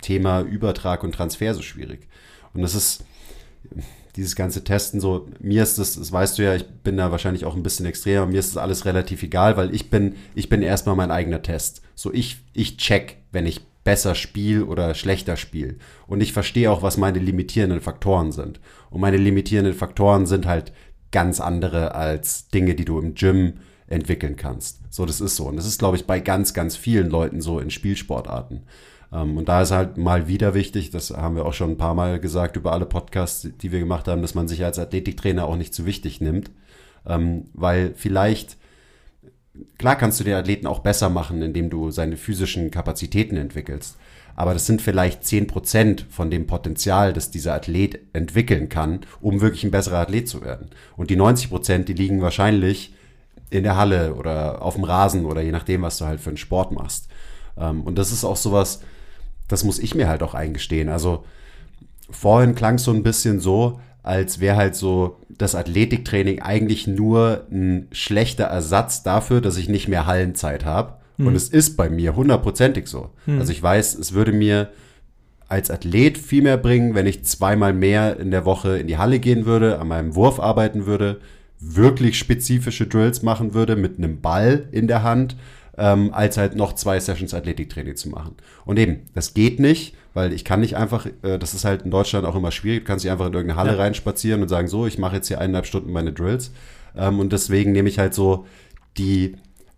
Thema 0.02 0.42
Übertrag 0.42 1.04
und 1.04 1.14
Transfer 1.14 1.54
so 1.54 1.62
schwierig. 1.62 2.08
Und 2.54 2.62
das 2.62 2.76
ist 2.76 3.04
dieses 4.16 4.36
ganze 4.36 4.64
Testen 4.64 5.00
so, 5.00 5.28
mir 5.39 5.62
ist 5.62 5.78
das, 5.78 5.95
das 5.95 6.12
weißt 6.12 6.38
du 6.38 6.43
ja, 6.43 6.56
ich 6.56 6.68
bin 6.68 6.98
da 6.98 7.12
wahrscheinlich 7.12 7.45
auch 7.45 7.56
ein 7.56 7.64
bisschen 7.64 7.86
extremer, 7.86 8.26
mir 8.26 8.39
ist 8.39 8.56
das 8.56 8.62
alles 8.62 8.86
relativ 8.86 9.22
egal, 9.22 9.58
weil 9.58 9.74
ich 9.74 9.89
bin, 9.89 10.16
ich 10.34 10.50
bin 10.50 10.64
erstmal 10.64 10.95
mein 10.95 11.12
eigener 11.12 11.43
Test. 11.43 11.82
So 11.93 12.12
ich, 12.12 12.38
ich 12.54 12.78
check, 12.78 13.18
wenn 13.32 13.45
ich 13.45 13.62
besser 13.84 14.16
spiele 14.16 14.66
oder 14.66 14.95
schlechter 14.95 15.38
spiele. 15.38 15.76
Und 16.08 16.20
ich 16.20 16.34
verstehe 16.34 16.70
auch, 16.72 16.82
was 16.82 16.98
meine 16.98 17.20
limitierenden 17.20 17.80
Faktoren 17.80 18.32
sind. 18.32 18.60
Und 18.89 19.00
meine 19.00 19.18
limitierenden 19.18 19.76
Faktoren 19.76 20.26
sind 20.26 20.45
halt 20.45 20.74
ganz 21.12 21.39
andere 21.39 21.95
als 21.95 22.50
Dinge, 22.50 22.76
die 22.76 22.84
du 22.84 23.00
im 23.00 23.14
Gym 23.14 23.60
entwickeln 23.88 24.36
kannst. 24.36 24.82
So, 24.89 25.06
das 25.06 25.22
ist 25.22 25.38
so. 25.38 25.45
Und 25.45 25.56
das 25.56 25.66
ist, 25.66 25.80
glaube 25.80 25.95
ich, 25.95 26.06
bei 26.06 26.20
ganz, 26.20 26.54
ganz 26.54 26.76
vielen 26.76 27.10
Leuten 27.10 27.39
so 27.39 27.60
in 27.60 27.70
Spielsportarten. 27.70 28.64
Ähm, 29.12 29.38
und 29.38 29.49
da 29.49 29.62
ist 29.62 29.72
halt 29.72 29.97
mal 29.97 30.28
wieder 30.28 30.53
wichtig, 30.53 30.91
das 30.91 31.12
haben 31.12 31.36
wir 31.36 31.45
auch 31.45 31.53
schon 31.53 31.72
ein 31.72 31.78
paar 31.78 31.95
Mal 31.95 32.20
gesagt 32.20 32.55
über 32.55 32.72
alle 32.74 32.86
Podcasts, 32.86 33.47
die 33.62 33.72
wir 33.72 33.80
gemacht 33.80 34.08
haben, 34.08 34.22
dass 34.22 34.36
man 34.36 34.47
sich 34.47 34.64
als 34.64 34.80
Athletiktrainer 34.80 35.45
auch 35.45 35.55
nicht 35.55 35.74
zu 35.74 35.86
wichtig 35.86 36.22
nimmt, 36.22 36.51
ähm, 37.05 37.45
weil 37.53 37.93
vielleicht 37.95 38.58
klar 39.78 39.95
kannst 39.95 40.20
du 40.20 40.24
den 40.24 40.36
Athleten 40.36 40.68
auch 40.68 40.80
besser 40.80 41.10
machen, 41.10 41.41
indem 41.41 41.70
du 41.70 41.91
seine 41.91 42.18
physischen 42.18 42.72
Kapazitäten 42.72 43.38
entwickelst. 43.38 43.97
Aber 44.36 44.53
das 44.53 44.68
sind 44.68 44.84
vielleicht 44.84 45.26
zehn 45.26 45.47
Prozent 45.47 46.05
von 46.10 46.30
dem 46.30 46.45
Potenzial, 46.45 47.12
das 47.12 47.32
dieser 47.32 47.55
Athlet 47.55 47.99
entwickeln 48.14 48.70
kann, 48.70 48.99
um 49.20 49.41
wirklich 49.41 49.64
ein 49.64 49.72
besserer 49.72 49.97
Athlet 49.97 50.30
zu 50.30 50.43
werden. 50.43 50.70
Und 50.95 51.10
die 51.10 51.18
90%, 51.18 51.49
Prozent, 51.49 51.89
die 51.89 51.93
liegen 51.93 52.22
wahrscheinlich 52.22 52.93
in 53.49 53.64
der 53.64 53.78
Halle 53.78 54.14
oder 54.14 54.62
auf 54.62 54.76
dem 54.76 54.84
Rasen 54.84 55.26
oder 55.26 55.41
je 55.41 55.51
nachdem, 55.51 55.82
was 55.82 55.97
du 55.97 56.05
halt 56.05 56.20
für 56.20 56.30
einen 56.30 56.38
Sport 56.38 56.72
machst. 56.72 57.08
Ähm, 57.58 57.82
und 57.82 57.97
das 57.97 58.12
ist 58.12 58.24
auch 58.24 58.36
sowas, 58.36 58.82
das 59.48 59.64
muss 59.64 59.80
ich 59.80 59.95
mir 59.95 60.08
halt 60.08 60.24
auch 60.24 60.34
eingestehen. 60.34 60.89
Also 60.89 61.24
vorhin 62.10 62.56
klang 62.56 62.76
es 62.76 62.84
so 62.84 62.91
ein 62.91 63.04
bisschen 63.04 63.39
so, 63.39 63.80
als 64.04 64.39
wäre 64.39 64.56
halt 64.56 64.76
so 64.76 65.18
das 65.30 65.56
Athletiktraining 65.56 66.41
eigentlich 66.41 66.88
nur 66.88 67.45
ein 67.52 67.88
schlechter 67.91 68.45
Ersatz 68.45 69.04
dafür, 69.04 69.41
dass 69.41 69.58
ich 69.58 69.68
nicht 69.68 69.88
mehr 69.88 70.06
Hallenzeit 70.06 70.66
habe. 70.66 70.93
Hm. 71.18 71.28
Und 71.28 71.36
es 71.36 71.50
ist 71.50 71.76
bei 71.76 71.89
mir 71.89 72.16
hundertprozentig 72.16 72.88
so. 72.88 73.10
Hm. 73.26 73.39
Also 73.39 73.52
ich 73.52 73.62
weiß, 73.62 73.95
es 73.95 74.14
würde 74.14 74.32
mir 74.32 74.70
als 75.50 75.72
Athlet 75.72 76.18
viel 76.18 76.43
mehr 76.43 76.58
bringen, 76.58 76.95
wenn 76.95 77.06
ich 77.06 77.24
zweimal 77.24 77.74
mehr 77.74 78.20
in 78.20 78.32
der 78.32 78.45
Woche 78.45 78.78
in 78.78 78.88
die 78.88 78.98
Halle 78.98 79.20
gehen 79.20 79.45
würde, 79.45 79.80
an 79.80 79.88
meinem 79.88 80.16
Wurf 80.16 80.39
arbeiten 80.39 80.86
würde, 80.86 81.20
wirklich 81.60 82.18
spezifische 82.18 82.88
Drills 82.88 83.24
machen 83.24 83.54
würde 83.54 83.76
mit 83.76 83.98
einem 83.98 84.22
Ball 84.22 84.68
in 84.72 84.88
der 84.88 85.04
Hand, 85.04 85.36
ähm, 85.78 86.13
als 86.13 86.38
halt 86.38 86.55
noch 86.55 86.73
zwei 86.73 86.99
Sessions 86.99 87.34
Athletiktraining 87.34 87.95
zu 87.95 88.09
machen. 88.09 88.36
Und 88.65 88.78
eben, 88.80 89.05
das 89.13 89.34
geht 89.34 89.59
nicht, 89.59 89.95
weil 90.13 90.34
ich 90.34 90.43
kann 90.43 90.59
nicht 90.59 90.75
einfach, 90.75 91.05
äh, 91.21 91.38
das 91.38 91.53
ist 91.53 91.65
halt 91.65 91.84
in 91.84 91.91
Deutschland 91.91 92.25
auch 92.25 92.36
immer 92.36 92.51
schwierig, 92.51 92.82
du 92.82 92.86
kannst 92.86 93.05
nicht 93.05 93.11
einfach 93.11 93.28
in 93.28 93.34
irgendeine 93.34 93.59
Halle 93.59 93.73
ja. 93.73 93.84
reinspazieren 93.84 94.41
und 94.41 94.49
sagen, 94.49 94.67
so, 94.67 94.88
ich 94.88 94.97
mache 94.97 95.15
jetzt 95.15 95.28
hier 95.28 95.39
eineinhalb 95.39 95.67
Stunden 95.67 95.91
meine 95.91 96.13
Drills. 96.13 96.51
Ähm, 96.95 97.19
und 97.19 97.32
deswegen 97.32 97.71
nehme 97.71 97.89
ich 97.89 97.99
halt 97.99 98.13
so 98.13 98.47
die 98.97 99.36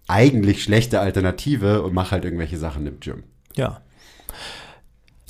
eigentlich 0.07 0.63
schlechte 0.63 1.01
Alternative 1.01 1.83
und 1.83 1.93
mache 1.93 2.11
halt 2.11 2.25
irgendwelche 2.25 2.57
Sachen 2.57 2.87
im 2.87 2.99
Gym. 2.99 3.23
Ja. 3.55 3.81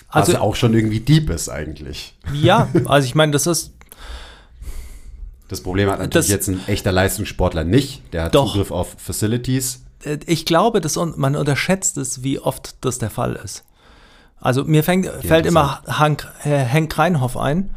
Also 0.07 0.34
Was 0.34 0.41
auch 0.41 0.55
schon 0.55 0.74
irgendwie 0.74 0.99
deep 0.99 1.30
ist 1.30 1.49
eigentlich. 1.49 2.15
Ja, 2.34 2.70
also 2.86 3.05
ich 3.05 3.15
meine, 3.15 3.32
das 3.32 3.45
ist 3.45 3.74
das 5.49 5.61
Problem 5.61 5.89
hat 5.89 5.97
natürlich 5.97 6.28
das, 6.28 6.30
jetzt 6.30 6.47
ein 6.47 6.61
echter 6.67 6.91
Leistungssportler 6.91 7.63
nicht. 7.63 8.03
Der 8.13 8.24
hat 8.24 8.36
doch, 8.36 8.51
Zugriff 8.51 8.72
auf 8.72 8.95
Facilities. 8.97 9.84
Äh, 10.04 10.20
ich 10.26 10.45
glaube, 10.45 10.82
dass 10.82 10.95
man 10.95 11.36
unterschätzt 11.36 11.97
es, 11.97 12.24
wie 12.24 12.39
oft 12.39 12.76
das 12.82 13.00
der 13.00 13.10
Fall 13.10 13.36
ist. 13.36 13.64
Also 14.41 14.64
mir 14.64 14.84
fängt, 14.84 15.08
fällt 15.08 15.45
immer 15.45 15.84
Hank, 15.86 16.28
äh, 16.43 16.58
Henk 16.58 16.97
Reinhoff 16.97 17.36
ein. 17.36 17.72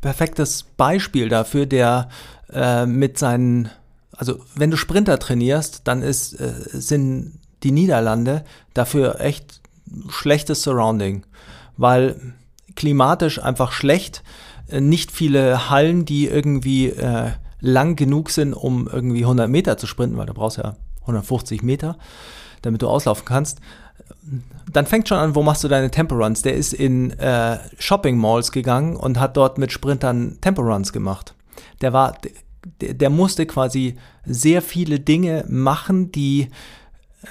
Perfektes 0.00 0.62
Beispiel 0.62 1.28
dafür, 1.28 1.66
der 1.66 2.08
äh, 2.52 2.86
mit 2.86 3.18
seinen, 3.18 3.70
also 4.12 4.38
wenn 4.54 4.70
du 4.70 4.76
Sprinter 4.76 5.18
trainierst, 5.18 5.82
dann 5.84 6.02
ist, 6.02 6.34
äh, 6.34 6.52
sind 6.72 7.40
die 7.62 7.72
Niederlande 7.72 8.44
dafür 8.74 9.20
echt 9.20 9.60
schlechtes 10.08 10.62
Surrounding, 10.62 11.24
weil 11.76 12.34
klimatisch 12.76 13.42
einfach 13.42 13.72
schlecht, 13.72 14.22
äh, 14.68 14.80
nicht 14.80 15.10
viele 15.10 15.70
Hallen, 15.70 16.04
die 16.04 16.26
irgendwie 16.28 16.90
äh, 16.90 17.30
lang 17.60 17.96
genug 17.96 18.30
sind, 18.30 18.52
um 18.52 18.88
irgendwie 18.88 19.22
100 19.22 19.48
Meter 19.48 19.78
zu 19.78 19.86
sprinten, 19.86 20.16
weil 20.16 20.26
du 20.26 20.34
brauchst 20.34 20.58
ja 20.58 20.76
150 21.04 21.62
Meter, 21.62 21.96
damit 22.62 22.82
du 22.82 22.88
auslaufen 22.88 23.24
kannst 23.24 23.60
dann 24.72 24.86
fängt 24.86 25.08
schon 25.08 25.18
an, 25.18 25.34
wo 25.34 25.42
machst 25.42 25.64
du 25.64 25.68
deine 25.68 25.90
Tempo 25.90 26.14
Runs? 26.14 26.42
Der 26.42 26.54
ist 26.54 26.72
in 26.72 27.10
äh, 27.18 27.58
Shopping 27.78 28.16
Malls 28.16 28.52
gegangen 28.52 28.96
und 28.96 29.20
hat 29.20 29.36
dort 29.36 29.58
mit 29.58 29.72
Sprintern 29.72 30.38
Tempo 30.40 30.62
Runs 30.62 30.92
gemacht. 30.92 31.34
Der 31.80 31.92
war, 31.92 32.16
der, 32.80 32.94
der 32.94 33.10
musste 33.10 33.46
quasi 33.46 33.96
sehr 34.24 34.62
viele 34.62 35.00
Dinge 35.00 35.44
machen, 35.48 36.10
die 36.10 36.48
äh, 37.22 37.26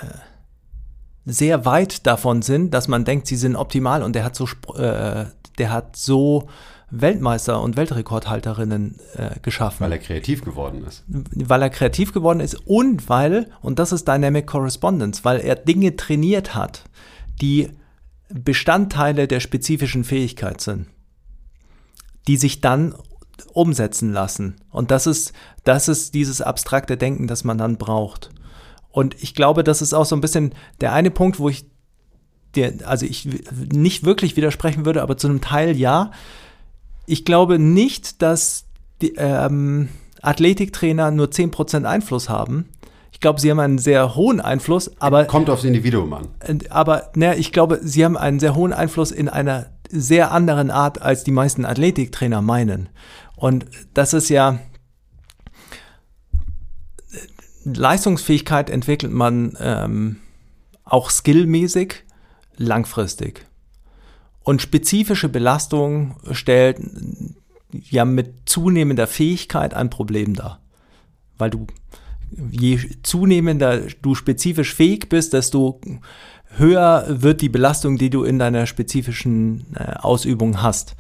sehr 1.26 1.66
weit 1.66 2.06
davon 2.06 2.42
sind, 2.42 2.74
dass 2.74 2.88
man 2.88 3.06
denkt, 3.06 3.28
sie 3.28 3.38
sind 3.38 3.56
optimal 3.56 4.04
und 4.04 4.14
der 4.14 4.24
hat 4.24 4.36
so, 4.36 4.46
äh, 4.76 5.26
der 5.58 5.72
hat 5.72 5.96
so 5.96 6.48
Weltmeister 7.02 7.60
und 7.62 7.76
Weltrekordhalterinnen 7.76 9.00
äh, 9.16 9.40
geschaffen. 9.42 9.82
Weil 9.82 9.94
er 9.94 10.00
kreativ 10.00 10.44
geworden 10.44 10.84
ist. 10.86 11.04
Weil 11.08 11.62
er 11.64 11.70
kreativ 11.70 12.14
geworden 12.14 12.40
ist 12.40 12.56
und 12.68 13.10
weil, 13.10 13.50
und 13.62 13.80
das 13.80 13.92
ist 13.92 14.08
Dynamic 14.08 14.46
Correspondence, 14.46 15.26
weil 15.26 15.40
er 15.40 15.56
Dinge 15.56 15.96
trainiert 15.96 16.54
hat, 16.54 16.84
die 17.42 17.70
Bestandteile 18.30 19.28
der 19.28 19.40
spezifischen 19.40 20.04
Fähigkeit 20.04 20.62
sind, 20.62 20.88
die 22.28 22.38
sich 22.38 22.62
dann 22.62 22.96
umsetzen 23.54 24.14
lassen. 24.14 24.56
Und 24.70 24.92
das 24.92 25.08
ist, 25.08 25.34
das 25.64 25.88
ist 25.88 26.14
dieses 26.14 26.42
abstrakte 26.42 26.96
Denken, 26.96 27.28
das 27.28 27.44
man 27.44 27.58
dann 27.58 27.78
braucht. 27.78 28.30
Und 28.90 29.22
ich 29.24 29.34
glaube, 29.34 29.64
das 29.64 29.82
ist 29.82 29.94
auch 29.94 30.06
so 30.06 30.16
ein 30.16 30.22
bisschen 30.22 30.54
der 30.80 30.94
eine 30.94 31.10
Punkt, 31.10 31.40
wo 31.40 31.50
ich 31.50 31.66
dir, 32.56 32.74
also 32.86 33.08
ich 33.08 33.28
nicht 33.72 34.06
wirklich 34.06 34.36
widersprechen 34.36 34.86
würde, 34.86 35.02
aber 35.02 35.18
zu 35.18 35.28
einem 35.28 35.42
Teil 35.42 35.76
ja. 35.76 36.12
Ich 37.06 37.26
glaube 37.26 37.60
nicht, 37.60 38.22
dass 38.22 38.66
die 39.02 39.16
ähm, 39.18 39.90
Athletiktrainer 40.22 41.12
nur 41.12 41.28
10% 41.28 41.84
Einfluss 41.84 42.30
haben, 42.30 42.70
ich 43.14 43.20
glaube, 43.20 43.40
sie 43.40 43.52
haben 43.52 43.60
einen 43.60 43.78
sehr 43.78 44.16
hohen 44.16 44.42
Einfluss, 44.42 44.92
aber. 45.00 45.26
Kommt 45.26 45.50
aufs 45.50 45.64
Individuum 45.64 46.12
an. 46.14 46.28
Aber, 46.70 47.12
ne, 47.16 47.36
ich 47.38 47.54
glaube, 47.54 47.80
sie 47.84 48.04
haben 48.04 48.18
einen 48.18 48.40
sehr 48.40 48.56
hohen 48.56 48.74
Einfluss 48.74 49.12
in 49.12 49.30
einer 49.30 49.68
sehr 49.90 50.32
anderen 50.32 50.72
Art, 50.72 51.02
als 51.02 51.24
die 51.24 51.32
meisten 51.32 51.64
Athletiktrainer 51.64 52.42
meinen. 52.42 52.90
Und 53.36 53.66
das 53.94 54.14
ist 54.14 54.30
ja. 54.30 54.60
Leistungsfähigkeit 57.64 58.70
entwickelt 58.70 59.14
man 59.14 59.56
ähm, 59.60 60.18
auch 60.84 61.10
skillmäßig 61.10 62.04
langfristig. 62.58 63.46
Und 64.44 64.62
spezifische 64.62 65.30
Belastung 65.30 66.18
stellt 66.32 66.78
ja 67.72 68.06
mit 68.06 68.34
zunehmender 68.46 69.08
Fähigkeit 69.08 69.74
ein 69.74 69.90
Problem 69.90 70.36
dar. 70.36 70.60
Weil 71.38 71.50
du 71.50 71.68
je 72.52 72.80
zunehmender 73.04 73.82
du 74.02 74.16
spezifisch 74.16 74.74
fähig 74.74 75.10
bist, 75.10 75.34
desto 75.34 75.80
höher 76.58 77.06
wird 77.08 77.42
die 77.42 77.50
Belastung, 77.50 77.98
die 77.98 78.10
du 78.10 78.24
in 78.24 78.40
deiner 78.40 78.66
spezifischen 78.66 79.66
äh, 79.76 79.94
Ausübung 80.00 80.62
hast. 80.62 80.96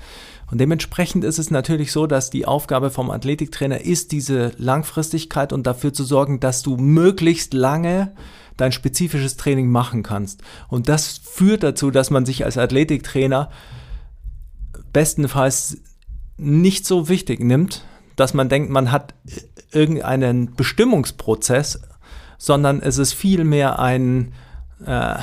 Und 0.50 0.60
dementsprechend 0.60 1.24
ist 1.24 1.40
es 1.40 1.52
natürlich 1.52 1.92
so, 1.92 2.06
dass 2.06 2.30
die 2.30 2.46
Aufgabe 2.46 2.92
vom 2.92 3.10
Athletiktrainer 3.10 3.82
ist, 3.82 4.12
diese 4.12 4.52
Langfristigkeit 4.58 5.54
und 5.54 5.66
dafür 5.66 5.94
zu 5.94 6.04
sorgen, 6.04 6.40
dass 6.40 6.62
du 6.62 6.78
möglichst 6.78 7.54
lange 7.54 8.12
dein 8.58 8.72
spezifisches 8.72 9.38
Training 9.38 9.70
machen 9.70 10.04
kannst. 10.04 10.42
Und 10.68 10.90
das 10.90 11.18
führt 11.18 11.64
dazu, 11.64 11.92
dass 11.92 12.10
man 12.10 12.26
sich 12.26 12.46
als 12.46 12.58
Athletiktrainer 12.58 13.50
bestenfalls 14.92 15.78
nicht 16.38 16.86
so 16.86 17.10
wichtig 17.10 17.40
nimmt, 17.40 17.86
dass 18.16 18.34
man 18.34 18.50
denkt, 18.50 18.70
man 18.70 18.92
hat 18.92 19.14
irgendeinen 19.72 20.56
Bestimmungsprozess, 20.56 21.82
sondern 22.38 22.82
es 22.82 22.98
ist 22.98 23.14
vielmehr 23.14 23.80
ein 23.80 24.34
äh, 24.86 25.16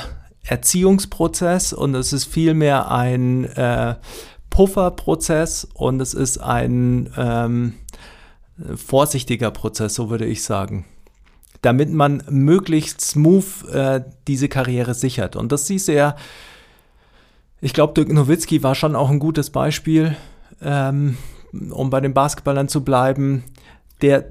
Erziehungsprozess 0.43 1.73
und 1.73 1.95
es 1.95 2.13
ist 2.13 2.25
vielmehr 2.25 2.91
ein 2.91 3.45
äh, 3.45 3.95
Pufferprozess 4.49 5.67
und 5.73 6.01
es 6.01 6.13
ist 6.13 6.39
ein 6.39 7.11
ähm, 7.15 7.73
vorsichtiger 8.75 9.51
Prozess, 9.51 9.95
so 9.95 10.09
würde 10.09 10.25
ich 10.25 10.43
sagen. 10.43 10.85
Damit 11.61 11.91
man 11.91 12.23
möglichst 12.29 13.01
smooth 13.01 13.69
äh, 13.71 14.01
diese 14.27 14.49
Karriere 14.49 14.93
sichert. 14.93 15.35
Und 15.35 15.51
das 15.51 15.67
siehst 15.67 15.87
du 15.87 15.93
ja, 15.93 16.15
ich 17.59 17.73
glaube, 17.73 17.93
Dirk 17.93 18.11
Nowitzki 18.11 18.63
war 18.63 18.73
schon 18.73 18.95
auch 18.95 19.11
ein 19.11 19.19
gutes 19.19 19.51
Beispiel, 19.51 20.15
ähm, 20.61 21.17
um 21.69 21.89
bei 21.89 22.01
den 22.01 22.13
Basketballern 22.13 22.67
zu 22.67 22.83
bleiben 22.83 23.43
der, 24.01 24.25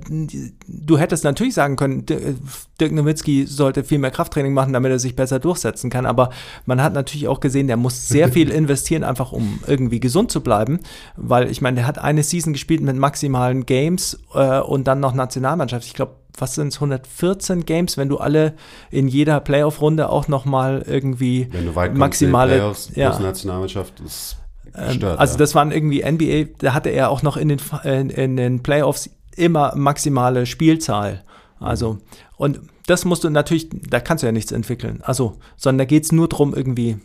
du 0.66 0.98
hättest 0.98 1.24
natürlich 1.24 1.54
sagen 1.54 1.76
können, 1.76 2.04
Dirk 2.06 2.92
Nowitzki 2.92 3.46
sollte 3.46 3.84
viel 3.84 3.98
mehr 3.98 4.10
Krafttraining 4.10 4.52
machen, 4.52 4.72
damit 4.72 4.90
er 4.90 4.98
sich 4.98 5.14
besser 5.14 5.38
durchsetzen 5.38 5.90
kann. 5.90 6.06
Aber 6.06 6.30
man 6.66 6.82
hat 6.82 6.92
natürlich 6.92 7.28
auch 7.28 7.40
gesehen, 7.40 7.68
der 7.68 7.76
muss 7.76 8.08
sehr 8.08 8.28
viel 8.32 8.50
investieren, 8.50 9.04
einfach 9.04 9.32
um 9.32 9.60
irgendwie 9.66 10.00
gesund 10.00 10.30
zu 10.32 10.40
bleiben. 10.40 10.80
Weil 11.16 11.50
ich 11.50 11.60
meine, 11.60 11.76
der 11.76 11.86
hat 11.86 11.98
eine 11.98 12.22
Season 12.22 12.52
gespielt 12.52 12.82
mit 12.82 12.96
maximalen 12.96 13.64
Games 13.64 14.18
äh, 14.34 14.60
und 14.60 14.88
dann 14.88 15.00
noch 15.00 15.14
Nationalmannschaft. 15.14 15.86
Ich 15.86 15.94
glaube, 15.94 16.16
was 16.36 16.54
sind 16.54 16.68
es, 16.68 16.76
114 16.76 17.64
Games, 17.64 17.96
wenn 17.96 18.08
du 18.08 18.18
alle 18.18 18.54
in 18.90 19.08
jeder 19.08 19.40
Playoff-Runde 19.40 20.08
auch 20.08 20.28
nochmal 20.28 20.84
irgendwie 20.86 21.48
wenn 21.50 21.66
du 21.66 21.74
weit 21.74 21.94
maximale 21.94 22.56
Playoffs 22.56 22.90
ja. 22.94 23.18
Nationalmannschaft 23.18 24.00
ist 24.00 24.36
Gestört, 24.72 25.18
also 25.18 25.34
ja. 25.34 25.38
das 25.38 25.54
waren 25.54 25.72
irgendwie 25.72 26.04
NBA, 26.04 26.52
da 26.58 26.74
hatte 26.74 26.90
er 26.90 27.10
auch 27.10 27.22
noch 27.22 27.36
in 27.36 27.48
den, 27.48 27.60
in, 27.82 28.10
in 28.10 28.36
den 28.36 28.62
Playoffs 28.62 29.10
immer 29.36 29.74
maximale 29.74 30.46
Spielzahl. 30.46 31.24
Also, 31.58 31.98
und 32.36 32.60
das 32.86 33.04
musst 33.04 33.24
du 33.24 33.30
natürlich, 33.30 33.68
da 33.70 34.00
kannst 34.00 34.22
du 34.22 34.26
ja 34.26 34.32
nichts 34.32 34.52
entwickeln. 34.52 35.00
Also, 35.02 35.38
sondern 35.56 35.78
da 35.78 35.84
geht 35.86 36.04
es 36.04 36.12
nur 36.12 36.28
darum, 36.28 36.54
irgendwie 36.54 36.98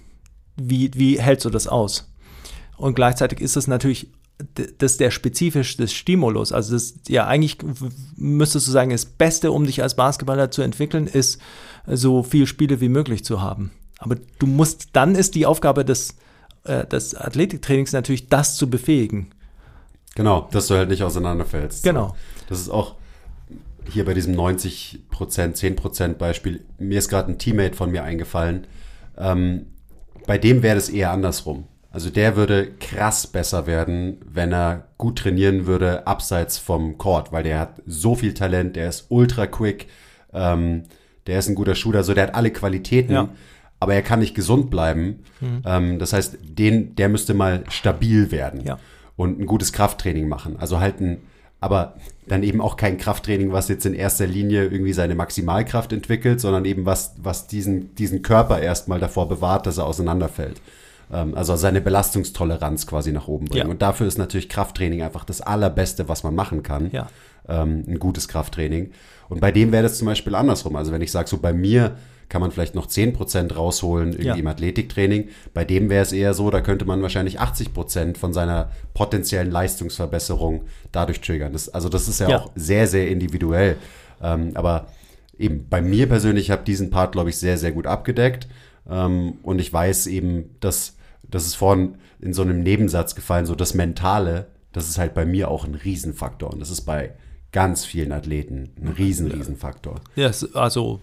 wie, 0.56 0.92
wie 0.94 1.20
hältst 1.20 1.46
du 1.46 1.50
das 1.50 1.68
aus? 1.68 2.12
Und 2.78 2.96
gleichzeitig 2.96 3.42
ist 3.42 3.58
es 3.58 3.68
natürlich 3.68 4.12
das 4.38 4.94
ist 4.94 5.00
der 5.00 5.12
spezifisch 5.12 5.78
des 5.78 5.94
Stimulus. 5.94 6.52
Also 6.52 6.74
das, 6.74 6.96
ja, 7.08 7.26
eigentlich 7.26 7.58
müsstest 8.18 8.68
du 8.68 8.72
sagen, 8.72 8.90
das 8.92 9.06
Beste, 9.06 9.52
um 9.52 9.66
dich 9.66 9.82
als 9.82 9.96
Basketballer 9.96 10.52
zu 10.52 10.62
entwickeln, 10.62 11.08
ist, 11.08 11.40
so 11.88 12.24
viele 12.24 12.48
Spiele 12.48 12.82
wie 12.82 12.90
möglich 12.90 13.24
zu 13.24 13.42
haben. 13.42 13.72
Aber 14.00 14.16
du 14.40 14.48
musst, 14.48 14.90
dann 14.94 15.16
ist 15.16 15.36
die 15.36 15.46
Aufgabe 15.46 15.86
des, 15.86 16.16
äh, 16.64 16.86
des 16.86 17.16
Athletiktrainings 17.16 17.94
natürlich, 17.94 18.28
das 18.28 18.58
zu 18.58 18.70
befähigen. 18.70 19.32
Genau, 20.16 20.48
dass 20.52 20.68
du 20.68 20.76
halt 20.76 20.90
nicht 20.90 21.04
auseinanderfällst. 21.04 21.84
Genau. 21.84 22.16
Das 22.50 22.60
ist 22.60 22.70
auch 22.70 22.96
hier 23.90 24.06
bei 24.06 24.14
diesem 24.14 24.36
90% 24.36 25.00
10% 25.12 26.14
Beispiel. 26.14 26.66
Mir 26.80 27.00
ist 27.00 27.10
gerade 27.10 27.32
ein 27.32 27.38
Teammate 27.38 27.76
von 27.76 27.92
mir 27.92 28.04
eingefallen. 28.04 28.68
Ähm, 29.18 29.68
bei 30.26 30.38
dem 30.38 30.64
wäre 30.64 30.78
es 30.78 30.90
eher 30.90 31.12
andersrum. 31.12 31.68
Also 31.96 32.10
der 32.10 32.36
würde 32.36 32.72
krass 32.82 33.26
besser 33.26 33.68
werden, 33.68 34.18
wenn 34.30 34.52
er 34.52 34.90
gut 34.98 35.20
trainieren 35.20 35.66
würde, 35.66 36.06
abseits 36.06 36.58
vom 36.58 36.98
Court, 36.98 37.32
weil 37.32 37.44
der 37.44 37.58
hat 37.58 37.82
so 37.86 38.16
viel 38.16 38.34
Talent, 38.34 38.76
der 38.76 38.90
ist 38.90 39.06
ultra 39.08 39.48
quick, 39.48 39.88
ähm, 40.34 40.84
der 41.26 41.40
ist 41.40 41.48
ein 41.48 41.56
guter 41.56 41.74
Shooter, 41.74 42.04
so 42.04 42.14
der 42.14 42.24
hat 42.24 42.36
alle 42.36 42.52
Qualitäten, 42.52 43.14
ja. 43.14 43.30
aber 43.80 43.94
er 43.94 44.02
kann 44.02 44.20
nicht 44.20 44.36
gesund 44.36 44.70
bleiben. 44.70 45.24
Mhm. 45.40 45.62
Ähm, 45.66 46.00
das 46.00 46.12
heißt, 46.12 46.38
den, 46.44 46.98
der 46.98 47.08
müsste 47.08 47.34
mal 47.34 47.64
stabil 47.70 48.30
werden 48.30 48.66
ja. 48.66 48.78
und 49.16 49.40
ein 49.40 49.46
gutes 49.46 49.72
Krafttraining 49.72 50.28
machen. 50.28 50.58
Also 50.60 50.82
halt 50.82 51.00
ein, 51.00 51.22
aber 51.62 51.96
dann 52.28 52.44
eben 52.44 52.60
auch 52.60 52.76
kein 52.76 52.98
Krafttraining, 52.98 53.54
was 53.54 53.70
jetzt 53.70 53.86
in 53.86 53.94
erster 53.94 54.28
Linie 54.28 54.66
irgendwie 54.66 54.92
seine 54.92 55.16
Maximalkraft 55.16 55.94
entwickelt, 55.94 56.42
sondern 56.42 56.66
eben 56.66 56.86
was, 56.86 57.16
was 57.24 57.48
diesen, 57.48 57.96
diesen 57.96 58.22
Körper 58.22 58.60
erstmal 58.60 59.00
davor 59.00 59.30
bewahrt, 59.30 59.66
dass 59.66 59.78
er 59.78 59.86
auseinanderfällt. 59.86 60.60
Ähm, 61.12 61.36
also 61.36 61.56
seine 61.56 61.82
Belastungstoleranz 61.82 62.88
quasi 62.88 63.12
nach 63.12 63.28
oben 63.28 63.46
bringen. 63.46 63.68
Ja. 63.68 63.72
Und 63.72 63.82
dafür 63.82 64.08
ist 64.08 64.18
natürlich 64.18 64.50
Krafttraining 64.50 65.02
einfach 65.02 65.26
das 65.26 65.42
Allerbeste, 65.42 66.08
was 66.10 66.24
man 66.24 66.36
machen 66.36 66.64
kann. 66.64 66.92
Ja. 66.92 67.08
Ähm, 67.48 67.84
ein 67.88 68.00
gutes 68.00 68.28
Krafttraining. 68.28 68.92
Und 69.30 69.40
bei 69.40 69.52
dem 69.52 69.72
wäre 69.72 69.84
das 69.84 69.98
zum 69.98 70.08
Beispiel 70.08 70.36
andersrum. 70.36 70.76
Also 70.76 70.92
wenn 70.92 71.02
ich 71.02 71.12
sage, 71.12 71.28
so 71.28 71.38
bei 71.38 71.54
mir 71.54 71.96
kann 72.30 72.42
man 72.42 72.52
vielleicht 72.52 72.76
noch 72.76 72.88
10% 72.88 73.54
rausholen 73.54 74.10
irgendwie 74.10 74.28
ja. 74.28 74.36
im 74.36 74.48
Athletiktraining. 74.48 75.30
Bei 75.54 75.64
dem 75.64 75.90
wäre 75.90 76.02
es 76.02 76.12
eher 76.12 76.34
so, 76.34 76.50
da 76.50 76.62
könnte 76.62 76.86
man 76.86 77.02
wahrscheinlich 77.02 77.40
80% 77.40 78.18
von 78.18 78.34
seiner 78.34 78.72
potenziellen 78.94 79.52
Leistungsverbesserung 79.52 80.64
dadurch 80.92 81.22
triggern. 81.22 81.54
Das, 81.54 81.70
also 81.70 81.90
das 81.90 82.08
ist 82.08 82.20
ja, 82.20 82.30
ja, 82.30 82.40
auch 82.40 82.52
sehr, 82.56 82.88
sehr 82.88 83.10
individuell. 83.10 83.78
Ähm, 84.22 84.52
aber 84.56 84.88
eben 85.38 85.68
bei 85.70 85.82
mir 85.82 86.08
persönlich 86.08 86.52
habe 86.52 86.64
diesen 86.64 86.90
Part, 86.90 87.12
glaube 87.12 87.30
ich, 87.30 87.38
sehr, 87.38 87.58
sehr 87.58 87.72
gut 87.72 87.86
abgedeckt. 87.86 88.48
Ähm, 88.90 89.36
und 89.44 89.60
ich 89.60 89.72
weiß 89.72 90.08
eben, 90.08 90.56
dass 90.60 90.95
das 91.30 91.46
ist 91.46 91.56
vorhin 91.56 91.98
in 92.20 92.34
so 92.34 92.42
einem 92.42 92.62
Nebensatz 92.62 93.16
gefallen, 93.16 93.46
so 93.46 93.56
das 93.56 93.74
Mentale, 93.74 94.48
das 94.72 94.90
ist 94.90 94.98
halt 94.98 95.14
bei 95.14 95.26
mir 95.26 95.50
auch 95.50 95.66
ein 95.66 95.76
Riesenfaktor. 95.76 96.52
Und 96.52 96.60
das 96.60 96.70
ist 96.70 96.82
bei 96.82 97.14
ganz 97.52 97.86
vielen 97.86 98.12
Athleten 98.12 98.72
ein 98.82 98.90
riesen, 98.90 99.32
Riesenfaktor. 99.32 100.02
Ja, 100.16 100.32
also 100.54 101.00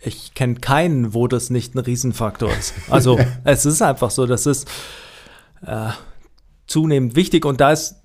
ich 0.00 0.34
kenne 0.34 0.56
keinen, 0.56 1.14
wo 1.14 1.28
das 1.28 1.50
nicht 1.50 1.74
ein 1.74 1.78
Riesenfaktor 1.78 2.50
ist. 2.50 2.74
Also 2.90 3.18
es 3.44 3.64
ist 3.64 3.80
einfach 3.82 4.10
so, 4.10 4.26
das 4.26 4.46
ist 4.46 4.68
äh, 5.64 5.90
zunehmend 6.66 7.16
wichtig 7.16 7.44
und 7.44 7.60
da 7.60 7.72
ist, 7.72 7.96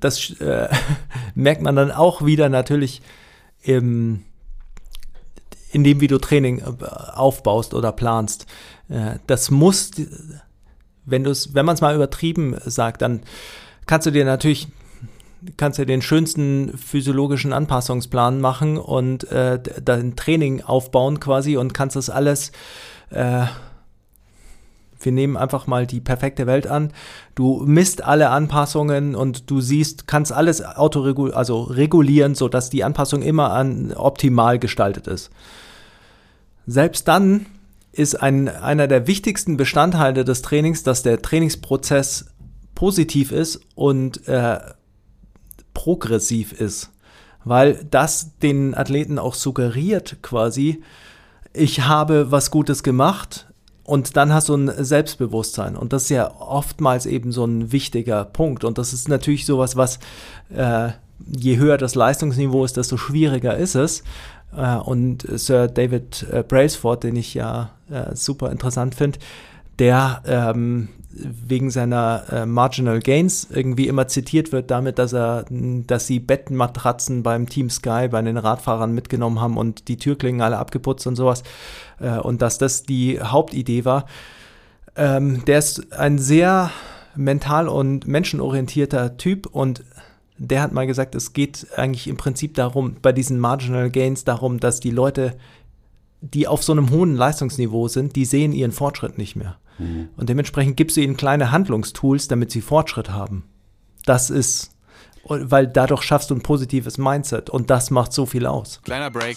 das 0.00 0.30
äh, 0.40 0.68
merkt 1.34 1.62
man 1.62 1.76
dann 1.76 1.90
auch 1.90 2.24
wieder 2.24 2.48
natürlich 2.48 3.02
im, 3.62 4.24
in 5.70 5.84
dem, 5.84 6.00
wie 6.00 6.06
du 6.06 6.18
Training 6.18 6.58
äh, 6.58 6.84
aufbaust 6.84 7.74
oder 7.74 7.92
planst. 7.92 8.46
Äh, 8.88 9.18
das 9.26 9.50
muss, 9.50 9.90
wenn 11.10 11.24
du 11.24 11.30
es, 11.30 11.54
wenn 11.54 11.66
man 11.66 11.74
es 11.74 11.80
mal 11.80 11.94
übertrieben 11.94 12.56
sagt, 12.64 13.02
dann 13.02 13.20
kannst 13.86 14.06
du 14.06 14.10
dir 14.10 14.24
natürlich 14.24 14.68
kannst 15.56 15.78
du 15.78 15.86
den 15.86 16.02
schönsten 16.02 16.76
physiologischen 16.76 17.52
Anpassungsplan 17.52 18.40
machen 18.40 18.76
und 18.76 19.30
äh, 19.30 19.60
dein 19.84 20.16
Training 20.16 20.62
aufbauen 20.62 21.20
quasi 21.20 21.56
und 21.56 21.74
kannst 21.74 21.94
das 21.94 22.10
alles 22.10 22.50
äh, 23.10 23.46
wir 25.00 25.12
nehmen 25.12 25.36
einfach 25.36 25.66
mal 25.66 25.86
die 25.86 26.00
perfekte 26.00 26.46
Welt 26.46 26.66
an. 26.66 26.92
Du 27.34 27.62
misst 27.64 28.02
alle 28.02 28.30
Anpassungen 28.30 29.14
und 29.14 29.50
du 29.50 29.60
siehst, 29.60 30.06
kannst 30.06 30.32
alles 30.32 30.64
autoregul 30.64 31.32
also 31.32 31.62
regulieren, 31.62 32.34
sodass 32.34 32.70
die 32.70 32.84
Anpassung 32.84 33.22
immer 33.22 33.52
an 33.52 33.92
optimal 33.92 34.58
gestaltet 34.58 35.06
ist. 35.06 35.30
Selbst 36.66 37.06
dann 37.08 37.46
ist 37.98 38.14
ein, 38.14 38.48
einer 38.48 38.86
der 38.86 39.06
wichtigsten 39.06 39.56
Bestandteile 39.56 40.24
des 40.24 40.42
Trainings, 40.42 40.84
dass 40.84 41.02
der 41.02 41.20
Trainingsprozess 41.20 42.26
positiv 42.74 43.32
ist 43.32 43.60
und 43.74 44.26
äh, 44.28 44.60
progressiv 45.74 46.52
ist, 46.52 46.90
weil 47.44 47.84
das 47.90 48.38
den 48.38 48.76
Athleten 48.76 49.18
auch 49.18 49.34
suggeriert 49.34 50.18
quasi, 50.22 50.82
ich 51.52 51.86
habe 51.86 52.30
was 52.30 52.52
Gutes 52.52 52.84
gemacht 52.84 53.48
und 53.82 54.16
dann 54.16 54.32
hast 54.32 54.48
du 54.48 54.54
ein 54.54 54.70
Selbstbewusstsein. 54.84 55.74
Und 55.74 55.92
das 55.92 56.04
ist 56.04 56.10
ja 56.10 56.30
oftmals 56.40 57.06
eben 57.06 57.32
so 57.32 57.44
ein 57.46 57.72
wichtiger 57.72 58.24
Punkt. 58.24 58.62
Und 58.62 58.78
das 58.78 58.92
ist 58.92 59.08
natürlich 59.08 59.46
sowas, 59.46 59.76
was 59.76 59.98
äh, 60.54 60.90
je 61.26 61.56
höher 61.56 61.78
das 61.78 61.94
Leistungsniveau 61.94 62.64
ist, 62.64 62.76
desto 62.76 62.96
schwieriger 62.96 63.56
ist 63.56 63.74
es. 63.74 64.04
Äh, 64.56 64.76
und 64.76 65.26
Sir 65.38 65.68
David 65.68 66.26
äh, 66.30 66.42
Brailsford, 66.46 67.04
den 67.04 67.16
ich 67.16 67.34
ja 67.34 67.70
äh, 67.90 68.14
super 68.14 68.50
interessant 68.50 68.94
finde, 68.94 69.18
der 69.78 70.22
ähm, 70.26 70.88
wegen 71.10 71.70
seiner 71.70 72.24
äh, 72.30 72.46
Marginal 72.46 73.00
Gains 73.00 73.48
irgendwie 73.50 73.88
immer 73.88 74.08
zitiert 74.08 74.52
wird 74.52 74.70
damit, 74.70 74.98
dass 74.98 75.12
er, 75.12 75.44
dass 75.50 76.06
sie 76.06 76.20
Bettenmatratzen 76.20 77.22
beim 77.22 77.48
Team 77.48 77.70
Sky 77.70 78.08
bei 78.08 78.22
den 78.22 78.36
Radfahrern 78.36 78.92
mitgenommen 78.92 79.40
haben 79.40 79.56
und 79.56 79.88
die 79.88 79.96
Türklingen 79.96 80.42
alle 80.42 80.58
abgeputzt 80.58 81.06
und 81.06 81.16
sowas 81.16 81.42
äh, 82.00 82.18
und 82.18 82.42
dass 82.42 82.58
das 82.58 82.82
die 82.84 83.20
Hauptidee 83.20 83.84
war. 83.84 84.06
Ähm, 84.96 85.44
der 85.46 85.58
ist 85.58 85.92
ein 85.92 86.18
sehr 86.18 86.70
mental 87.16 87.68
und 87.68 88.06
menschenorientierter 88.06 89.16
Typ 89.16 89.46
und 89.46 89.82
der 90.38 90.62
hat 90.62 90.72
mal 90.72 90.86
gesagt, 90.86 91.14
es 91.14 91.32
geht 91.32 91.66
eigentlich 91.76 92.06
im 92.06 92.16
Prinzip 92.16 92.54
darum, 92.54 92.96
bei 93.02 93.12
diesen 93.12 93.38
Marginal 93.38 93.90
Gains 93.90 94.24
darum, 94.24 94.60
dass 94.60 94.80
die 94.80 94.90
Leute, 94.90 95.36
die 96.20 96.46
auf 96.46 96.62
so 96.62 96.72
einem 96.72 96.90
hohen 96.90 97.16
Leistungsniveau 97.16 97.88
sind, 97.88 98.16
die 98.16 98.24
sehen 98.24 98.52
ihren 98.52 98.72
Fortschritt 98.72 99.18
nicht 99.18 99.36
mehr. 99.36 99.58
Mhm. 99.78 100.08
Und 100.16 100.28
dementsprechend 100.28 100.76
gibst 100.76 100.96
du 100.96 101.00
ihnen 101.00 101.16
kleine 101.16 101.50
Handlungstools, 101.50 102.28
damit 102.28 102.50
sie 102.50 102.60
Fortschritt 102.60 103.10
haben. 103.10 103.44
Das 104.04 104.30
ist, 104.30 104.70
weil 105.24 105.66
dadurch 105.66 106.02
schaffst 106.02 106.30
du 106.30 106.34
ein 106.34 106.42
positives 106.42 106.98
Mindset 106.98 107.50
und 107.50 107.68
das 107.70 107.90
macht 107.90 108.12
so 108.12 108.24
viel 108.24 108.46
aus. 108.46 108.80
Kleiner 108.82 109.10
Break. 109.10 109.36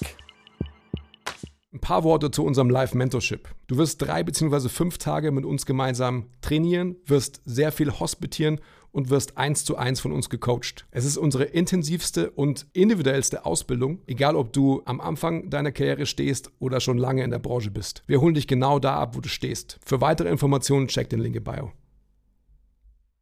Ein 1.74 1.80
paar 1.80 2.04
Worte 2.04 2.32
zu 2.32 2.43
unserem 2.43 2.70
Live-Mentorship. 2.70 3.47
Du 3.68 3.78
wirst 3.78 4.02
drei 4.02 4.24
beziehungsweise 4.24 4.70
fünf 4.70 4.97
Tage 4.97 5.32
mit 5.32 5.45
uns 5.45 5.66
gemeinsam 5.66 6.28
trainieren, 6.41 6.97
wirst 7.06 7.41
sehr 7.45 7.72
viel 7.72 7.91
hospitieren 7.91 8.60
und 8.92 9.10
wirst 9.10 9.38
eins 9.38 9.66
zu 9.66 9.78
eins 9.78 10.00
von 10.00 10.12
uns 10.12 10.30
gecoacht. 10.30 10.86
Es 10.92 11.06
ist 11.06 11.18
unsere 11.18 11.46
intensivste 11.46 12.32
und 12.32 12.68
individuellste 12.74 13.46
Ausbildung, 13.46 14.00
egal 14.08 14.36
ob 14.36 14.54
du 14.54 14.82
am 14.86 15.02
Anfang 15.02 15.50
deiner 15.50 15.72
Karriere 15.72 16.06
stehst 16.06 16.52
oder 16.60 16.80
schon 16.80 16.98
lange 16.98 17.24
in 17.24 17.32
der 17.32 17.39
Branche 17.39 17.72
bist. 17.72 18.04
Wir 18.08 18.22
holen 18.22 18.34
dich 18.34 18.48
genau 18.48 18.80
da 18.80 18.96
ab, 18.96 19.16
wo 19.16 19.22
du 19.22 19.30
stehst. 19.30 19.80
Für 19.86 20.02
weitere 20.02 20.30
Informationen 20.30 20.88
check 20.88 21.10
den 21.10 21.20
Link 21.20 21.36
in 21.36 21.44
Bio. 21.44 21.72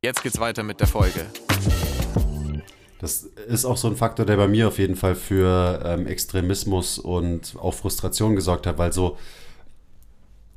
Jetzt 0.01 0.23
geht's 0.23 0.39
weiter 0.39 0.63
mit 0.63 0.79
der 0.79 0.87
Folge. 0.87 1.25
Das 2.99 3.23
ist 3.23 3.65
auch 3.65 3.77
so 3.77 3.87
ein 3.87 3.95
Faktor, 3.95 4.25
der 4.25 4.35
bei 4.35 4.47
mir 4.47 4.67
auf 4.67 4.77
jeden 4.77 4.97
Fall 4.97 5.15
für 5.15 5.81
ähm, 5.85 6.05
Extremismus 6.05 6.99
und 6.99 7.55
auch 7.57 7.73
Frustration 7.73 8.35
gesorgt 8.35 8.67
hat, 8.67 8.77
weil 8.77 8.91
so, 8.91 9.17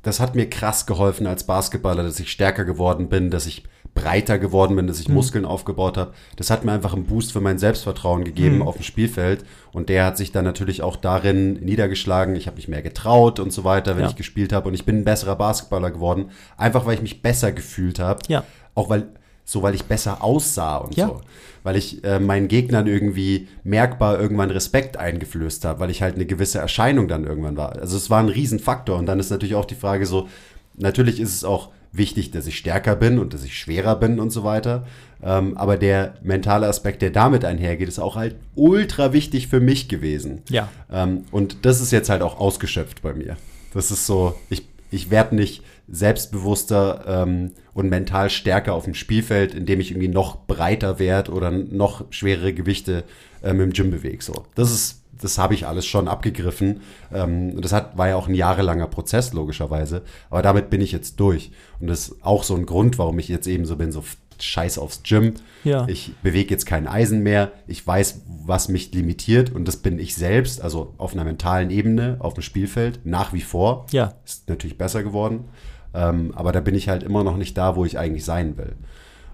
das 0.01 0.19
hat 0.19 0.35
mir 0.35 0.49
krass 0.49 0.85
geholfen 0.85 1.25
als 1.25 1.45
Basketballer, 1.45 2.03
dass 2.03 2.19
ich 2.19 2.31
stärker 2.31 2.65
geworden 2.65 3.07
bin, 3.07 3.29
dass 3.31 3.45
ich 3.45 3.63
breiter 3.93 4.39
geworden 4.39 4.75
bin, 4.75 4.87
dass 4.87 4.99
ich 4.99 5.07
mhm. 5.07 5.15
Muskeln 5.15 5.45
aufgebaut 5.45 5.97
habe. 5.97 6.13
Das 6.35 6.49
hat 6.49 6.65
mir 6.65 6.71
einfach 6.71 6.93
einen 6.93 7.05
Boost 7.05 7.31
für 7.31 7.41
mein 7.41 7.59
Selbstvertrauen 7.59 8.23
gegeben 8.23 8.57
mhm. 8.57 8.61
auf 8.63 8.75
dem 8.75 8.83
Spielfeld. 8.83 9.45
Und 9.71 9.89
der 9.89 10.05
hat 10.05 10.17
sich 10.17 10.31
dann 10.31 10.45
natürlich 10.45 10.81
auch 10.81 10.95
darin 10.95 11.53
niedergeschlagen. 11.53 12.35
Ich 12.35 12.47
habe 12.47 12.55
mich 12.55 12.67
mehr 12.67 12.81
getraut 12.81 13.39
und 13.39 13.53
so 13.53 13.63
weiter, 13.63 13.95
wenn 13.95 14.03
ja. 14.03 14.09
ich 14.09 14.15
gespielt 14.15 14.51
habe. 14.51 14.67
Und 14.67 14.73
ich 14.73 14.85
bin 14.85 14.99
ein 14.99 15.03
besserer 15.03 15.35
Basketballer 15.35 15.91
geworden. 15.91 16.31
Einfach 16.57 16.85
weil 16.85 16.95
ich 16.95 17.01
mich 17.01 17.21
besser 17.21 17.51
gefühlt 17.51 17.99
habe. 17.99 18.21
Ja. 18.27 18.43
Auch 18.73 18.89
weil, 18.89 19.09
so 19.45 19.61
weil 19.61 19.75
ich 19.75 19.85
besser 19.85 20.23
aussah 20.23 20.77
und 20.77 20.97
ja. 20.97 21.07
so. 21.07 21.21
Weil 21.61 21.75
ich 21.75 22.03
äh, 22.03 22.19
meinen 22.19 22.47
Gegnern 22.47 22.87
irgendwie 22.87 23.47
merkbar 23.63 24.19
irgendwann 24.19 24.49
Respekt 24.49 24.97
eingeflößt 24.97 25.63
habe, 25.65 25.79
weil 25.79 25.91
ich 25.91 26.01
halt 26.01 26.15
eine 26.15 26.25
gewisse 26.25 26.59
Erscheinung 26.59 27.07
dann 27.07 27.25
irgendwann 27.25 27.57
war. 27.57 27.73
Also 27.73 27.95
es 27.95 28.09
war 28.09 28.19
ein 28.19 28.29
Riesenfaktor. 28.29 28.97
Und 28.97 29.05
dann 29.05 29.19
ist 29.19 29.29
natürlich 29.29 29.55
auch 29.55 29.65
die 29.65 29.75
Frage 29.75 30.07
so, 30.07 30.27
natürlich 30.75 31.19
ist 31.19 31.35
es 31.35 31.43
auch 31.43 31.69
wichtig, 31.93 32.31
dass 32.31 32.47
ich 32.47 32.57
stärker 32.57 32.95
bin 32.95 33.19
und 33.19 33.33
dass 33.33 33.43
ich 33.43 33.57
schwerer 33.57 33.95
bin 33.95 34.19
und 34.19 34.31
so 34.31 34.43
weiter. 34.43 34.85
Ähm, 35.23 35.55
aber 35.57 35.77
der 35.77 36.15
mentale 36.23 36.67
Aspekt, 36.67 37.01
der 37.01 37.11
damit 37.11 37.45
einhergeht, 37.45 37.87
ist 37.87 37.99
auch 37.99 38.15
halt 38.15 38.35
ultra 38.55 39.13
wichtig 39.13 39.47
für 39.47 39.61
mich 39.61 39.87
gewesen. 39.87 40.41
Ja. 40.49 40.69
Ähm, 40.91 41.25
und 41.31 41.65
das 41.65 41.79
ist 41.79 41.91
jetzt 41.91 42.09
halt 42.09 42.21
auch 42.21 42.39
ausgeschöpft 42.39 43.01
bei 43.01 43.13
mir. 43.13 43.37
Das 43.73 43.91
ist 43.91 44.05
so, 44.05 44.35
ich, 44.49 44.67
ich 44.91 45.09
werde 45.11 45.35
nicht 45.35 45.63
selbstbewusster 45.87 47.03
ähm, 47.07 47.51
und 47.73 47.89
mental 47.89 48.29
stärker 48.29 48.73
auf 48.73 48.85
dem 48.85 48.95
Spielfeld, 48.95 49.53
indem 49.53 49.79
ich 49.79 49.91
irgendwie 49.91 50.07
noch 50.07 50.45
breiter 50.45 50.99
werde 50.99 51.31
oder 51.31 51.51
noch 51.51 52.05
schwerere 52.09 52.53
Gewichte 52.53 53.03
ähm, 53.43 53.61
im 53.61 53.71
Gym 53.71 53.91
bewege. 53.91 54.23
So, 54.23 54.45
das 54.55 54.71
ist 54.71 55.02
das 55.23 55.37
habe 55.37 55.53
ich 55.53 55.67
alles 55.67 55.85
schon 55.85 56.07
abgegriffen. 56.07 56.81
Ähm, 57.13 57.61
das 57.61 57.71
hat, 57.71 57.97
war 57.97 58.09
ja 58.09 58.15
auch 58.15 58.27
ein 58.27 58.35
jahrelanger 58.35 58.87
Prozess, 58.87 59.33
logischerweise. 59.33 60.03
Aber 60.29 60.41
damit 60.41 60.69
bin 60.69 60.81
ich 60.81 60.91
jetzt 60.91 61.19
durch. 61.19 61.51
Und 61.79 61.87
das 61.87 62.09
ist 62.09 62.15
auch 62.25 62.43
so 62.43 62.55
ein 62.55 62.65
Grund, 62.65 62.97
warum 62.97 63.19
ich 63.19 63.27
jetzt 63.27 63.47
eben 63.47 63.65
so 63.65 63.75
bin, 63.75 63.91
so 63.91 64.03
scheiß 64.39 64.77
aufs 64.77 65.03
Gym. 65.03 65.35
Ja. 65.63 65.87
Ich 65.87 66.13
bewege 66.21 66.51
jetzt 66.51 66.65
kein 66.65 66.87
Eisen 66.87 67.23
mehr. 67.23 67.51
Ich 67.67 67.85
weiß, 67.85 68.21
was 68.45 68.67
mich 68.67 68.93
limitiert. 68.93 69.51
Und 69.51 69.67
das 69.67 69.77
bin 69.77 69.99
ich 69.99 70.15
selbst, 70.15 70.61
also 70.61 70.93
auf 70.97 71.13
einer 71.13 71.23
mentalen 71.23 71.69
Ebene, 71.69 72.17
auf 72.19 72.33
dem 72.33 72.43
Spielfeld, 72.43 73.05
nach 73.05 73.33
wie 73.33 73.41
vor. 73.41 73.85
Ja. 73.91 74.15
Ist 74.25 74.49
natürlich 74.49 74.77
besser 74.77 75.03
geworden. 75.03 75.45
Ähm, 75.93 76.33
aber 76.35 76.51
da 76.51 76.59
bin 76.59 76.75
ich 76.75 76.89
halt 76.89 77.03
immer 77.03 77.23
noch 77.23 77.37
nicht 77.37 77.57
da, 77.57 77.75
wo 77.75 77.85
ich 77.85 77.97
eigentlich 77.97 78.25
sein 78.25 78.57
will. 78.57 78.75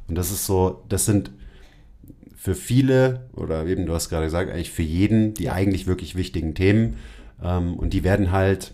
Und 0.07 0.15
das 0.15 0.31
ist 0.31 0.45
so, 0.45 0.83
das 0.89 1.05
sind 1.05 1.31
für 2.39 2.55
viele, 2.55 3.25
oder 3.33 3.65
eben, 3.65 3.85
du 3.85 3.93
hast 3.93 4.07
gerade 4.07 4.25
gesagt, 4.25 4.49
eigentlich 4.49 4.71
für 4.71 4.81
jeden 4.81 5.33
die 5.33 5.49
eigentlich 5.49 5.87
wirklich 5.87 6.15
wichtigen 6.15 6.55
Themen. 6.55 6.95
Ähm, 7.43 7.73
und 7.75 7.91
die 7.91 8.05
werden 8.05 8.31
halt 8.31 8.73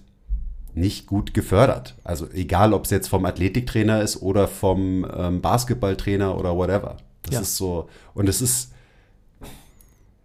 nicht 0.76 1.08
gut 1.08 1.34
gefördert. 1.34 1.96
Also 2.04 2.30
egal, 2.32 2.74
ob 2.74 2.86
es 2.86 2.92
jetzt 2.92 3.08
vom 3.08 3.26
Athletiktrainer 3.26 4.04
ist 4.04 4.22
oder 4.22 4.48
vom 4.48 5.08
ähm, 5.18 5.42
Basketballtrainer 5.42 6.38
oder 6.38 6.56
whatever. 6.56 6.98
Das 7.24 7.34
ja. 7.34 7.42
ist 7.42 7.58
so, 7.58 7.90
und 8.14 8.30
es 8.30 8.40
ist, 8.40 8.72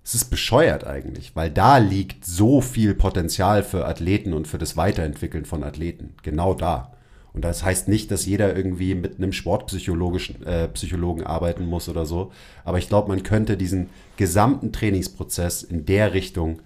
es 0.05 0.14
ist 0.14 0.26
bescheuert 0.26 0.86
eigentlich, 0.86 1.34
weil 1.34 1.51
da 1.51 1.78
liegt 1.78 2.26
so 2.26 2.61
viel 2.61 2.95
Potenzial 2.95 3.62
für 3.62 3.86
Athleten 3.86 4.34
und 4.34 4.49
für 4.49 4.59
das 4.59 4.76
Weiterentwickeln 4.76 5.47
von 5.47 5.64
Athleten. 5.64 6.12
Genau 6.22 6.53
da. 6.53 6.93
Und 7.33 7.43
das 7.45 7.62
heißt 7.62 7.89
nicht, 7.89 8.11
dass 8.11 8.26
jeder 8.26 8.57
irgendwie 8.57 8.95
mit 8.95 9.18
einem 9.18 9.33
sportpsychologischen 9.33 10.45
äh, 10.45 10.68
Psychologen 10.68 11.24
arbeiten 11.24 11.66
muss 11.66 11.89
oder 11.89 12.05
so. 12.05 12.33
Aber 12.64 12.78
ich 12.78 12.89
glaube, 12.89 13.09
man 13.09 13.22
könnte 13.22 13.57
diesen 13.57 13.91
gesamten 14.16 14.72
Trainingsprozess 14.72 15.62
in 15.62 15.87
der 15.87 16.12
Richtung 16.12 16.61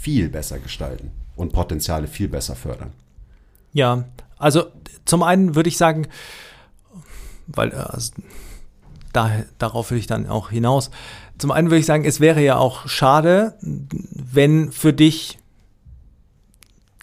viel 0.00 0.28
besser 0.28 0.58
gestalten 0.58 1.12
und 1.36 1.52
Potenziale 1.52 2.08
viel 2.08 2.28
besser 2.28 2.56
fördern. 2.56 2.92
Ja, 3.72 4.04
also 4.36 4.66
zum 5.04 5.22
einen 5.22 5.54
würde 5.54 5.68
ich 5.68 5.76
sagen, 5.76 6.08
weil 7.46 7.72
also, 7.72 8.12
da, 9.12 9.30
darauf 9.58 9.90
will 9.90 9.98
ich 9.98 10.06
dann 10.06 10.28
auch 10.28 10.50
hinaus. 10.50 10.90
Zum 11.38 11.50
einen 11.50 11.68
würde 11.68 11.80
ich 11.80 11.86
sagen, 11.86 12.04
es 12.04 12.20
wäre 12.20 12.42
ja 12.42 12.56
auch 12.56 12.88
schade, 12.88 13.58
wenn 13.60 14.72
für 14.72 14.92
dich 14.92 15.38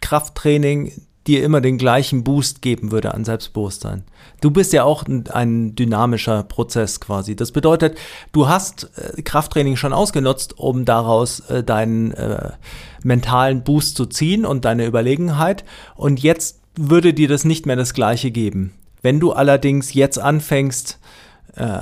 Krafttraining 0.01 1.07
dir 1.28 1.43
immer 1.43 1.61
den 1.61 1.78
gleichen 1.78 2.23
Boost 2.23 2.61
geben 2.61 2.91
würde 2.91 3.13
an 3.13 3.25
Selbstbewusstsein. 3.25 4.03
Du 4.41 4.51
bist 4.51 4.73
ja 4.73 4.84
auch 4.84 5.03
ein, 5.05 5.75
dynamischer 5.75 6.43
Prozess 6.43 6.99
quasi. 6.99 7.36
Das 7.36 7.51
bedeutet, 7.51 7.97
du 8.32 8.47
hast 8.47 8.89
äh, 8.95 9.21
Krafttraining 9.21 9.75
schon 9.75 9.93
ausgenutzt, 9.93 10.57
um 10.57 10.86
daraus 10.86 11.41
äh, 11.49 11.63
deinen 11.63 12.11
äh, 12.11 12.51
mentalen 13.03 13.63
Boost 13.63 13.97
zu 13.97 14.05
ziehen 14.05 14.45
und 14.45 14.65
deine 14.65 14.86
Überlegenheit. 14.86 15.63
Und 15.95 16.21
jetzt 16.21 16.59
würde 16.75 17.13
dir 17.13 17.28
das 17.28 17.45
nicht 17.45 17.65
mehr 17.65 17.75
das 17.75 17.93
gleiche 17.93 18.32
geben. 18.32 18.73
Wenn 19.01 19.19
du 19.19 19.32
allerdings 19.34 19.93
jetzt 19.93 20.19
anfängst, 20.19 20.99
äh, 21.55 21.82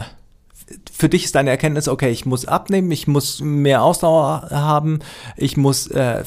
für 0.91 1.09
dich 1.09 1.25
ist 1.25 1.35
deine 1.35 1.51
Erkenntnis, 1.51 1.87
okay, 1.87 2.09
ich 2.09 2.25
muss 2.25 2.45
abnehmen, 2.45 2.91
ich 2.91 3.07
muss 3.07 3.41
mehr 3.41 3.83
Ausdauer 3.83 4.47
haben, 4.51 4.99
ich 5.37 5.57
muss 5.57 5.87
äh, 5.87 6.23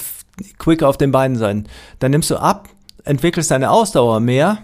quicker 0.58 0.88
auf 0.88 0.96
den 0.96 1.10
Beinen 1.10 1.36
sein. 1.36 1.66
Dann 1.98 2.12
nimmst 2.12 2.30
du 2.30 2.36
ab, 2.36 2.68
entwickelst 3.08 3.50
deine 3.50 3.70
Ausdauer 3.70 4.20
mehr, 4.20 4.58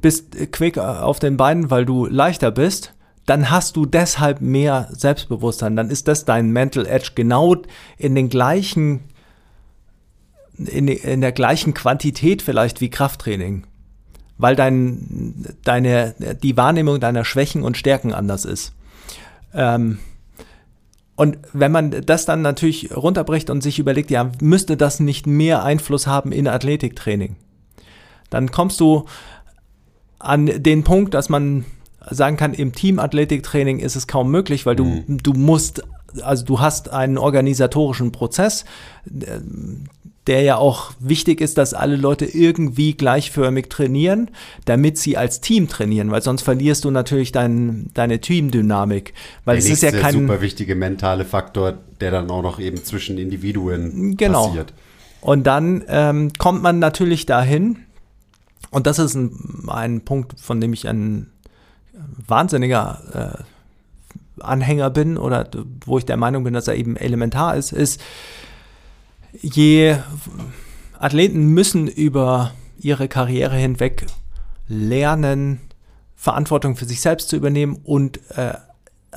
bist 0.00 0.52
quick 0.52 0.78
auf 0.78 1.18
den 1.18 1.36
Beinen, 1.36 1.70
weil 1.70 1.84
du 1.84 2.06
leichter 2.06 2.50
bist, 2.50 2.94
dann 3.26 3.50
hast 3.50 3.76
du 3.76 3.86
deshalb 3.86 4.40
mehr 4.40 4.88
Selbstbewusstsein. 4.90 5.76
Dann 5.76 5.90
ist 5.90 6.08
das 6.08 6.24
dein 6.24 6.50
Mental 6.50 6.86
Edge 6.86 7.12
genau 7.14 7.56
in 7.96 8.14
den 8.14 8.28
gleichen, 8.28 9.04
in, 10.58 10.88
in 10.88 11.20
der 11.20 11.32
gleichen 11.32 11.74
Quantität 11.74 12.42
vielleicht 12.42 12.80
wie 12.80 12.90
Krafttraining. 12.90 13.66
Weil 14.36 14.56
dein, 14.56 15.56
deine, 15.62 16.14
die 16.42 16.56
Wahrnehmung 16.56 17.00
deiner 17.00 17.24
Schwächen 17.24 17.62
und 17.62 17.76
Stärken 17.76 18.12
anders 18.12 18.44
ist. 18.44 18.72
Ähm, 19.54 19.98
und 21.16 21.38
wenn 21.52 21.70
man 21.70 21.92
das 22.04 22.24
dann 22.24 22.42
natürlich 22.42 22.94
runterbricht 22.94 23.48
und 23.48 23.62
sich 23.62 23.78
überlegt, 23.78 24.10
ja, 24.10 24.32
müsste 24.40 24.76
das 24.76 25.00
nicht 25.00 25.26
mehr 25.26 25.62
Einfluss 25.62 26.06
haben 26.06 26.32
in 26.32 26.48
Athletiktraining? 26.48 27.36
Dann 28.30 28.50
kommst 28.50 28.80
du 28.80 29.06
an 30.18 30.46
den 30.46 30.84
Punkt, 30.84 31.14
dass 31.14 31.28
man 31.28 31.64
sagen 32.10 32.36
kann, 32.36 32.54
im 32.54 32.72
Teamathletiktraining 32.72 33.78
ist 33.78 33.96
es 33.96 34.06
kaum 34.06 34.30
möglich, 34.30 34.66
weil 34.66 34.76
du, 34.76 34.84
mhm. 34.84 35.18
du 35.22 35.32
musst, 35.32 35.82
also 36.22 36.44
du 36.44 36.60
hast 36.60 36.90
einen 36.90 37.18
organisatorischen 37.18 38.12
Prozess, 38.12 38.64
der 40.26 40.42
ja 40.42 40.56
auch 40.56 40.92
wichtig 40.98 41.40
ist, 41.40 41.58
dass 41.58 41.74
alle 41.74 41.96
Leute 41.96 42.24
irgendwie 42.24 42.94
gleichförmig 42.94 43.68
trainieren, 43.68 44.30
damit 44.64 44.98
sie 44.98 45.16
als 45.16 45.40
Team 45.40 45.68
trainieren, 45.68 46.10
weil 46.10 46.22
sonst 46.22 46.42
verlierst 46.42 46.84
du 46.84 46.90
natürlich 46.90 47.32
dein, 47.32 47.90
deine 47.94 48.20
Teamdynamik. 48.20 49.12
Weil 49.44 49.56
der 49.56 49.64
es 49.64 49.70
ist 49.70 49.82
ja 49.82 49.92
kein 49.92 50.14
super 50.14 50.40
wichtige 50.40 50.74
mentale 50.74 51.24
Faktor, 51.24 51.78
der 52.00 52.10
dann 52.10 52.30
auch 52.30 52.42
noch 52.42 52.58
eben 52.58 52.82
zwischen 52.84 53.18
Individuen 53.18 54.16
genau. 54.16 54.46
passiert. 54.46 54.72
Und 55.20 55.46
dann 55.46 55.82
ähm, 55.88 56.32
kommt 56.38 56.62
man 56.62 56.78
natürlich 56.78 57.26
dahin, 57.26 57.83
und 58.70 58.86
das 58.86 58.98
ist 58.98 59.14
ein, 59.14 59.68
ein 59.68 60.04
Punkt, 60.04 60.40
von 60.40 60.60
dem 60.60 60.72
ich 60.72 60.88
ein 60.88 61.30
wahnsinniger 62.26 63.38
äh, 63.38 64.42
Anhänger 64.42 64.90
bin 64.90 65.16
oder 65.16 65.48
wo 65.84 65.98
ich 65.98 66.04
der 66.04 66.16
Meinung 66.16 66.44
bin, 66.44 66.54
dass 66.54 66.68
er 66.68 66.74
eben 66.74 66.96
elementar 66.96 67.56
ist, 67.56 67.72
ist, 67.72 68.00
je 69.32 69.96
Athleten 70.98 71.46
müssen 71.48 71.88
über 71.88 72.52
ihre 72.78 73.08
Karriere 73.08 73.56
hinweg 73.56 74.06
lernen, 74.68 75.60
Verantwortung 76.16 76.76
für 76.76 76.86
sich 76.86 77.00
selbst 77.00 77.28
zu 77.28 77.36
übernehmen 77.36 77.80
und 77.84 78.18
äh, 78.36 78.54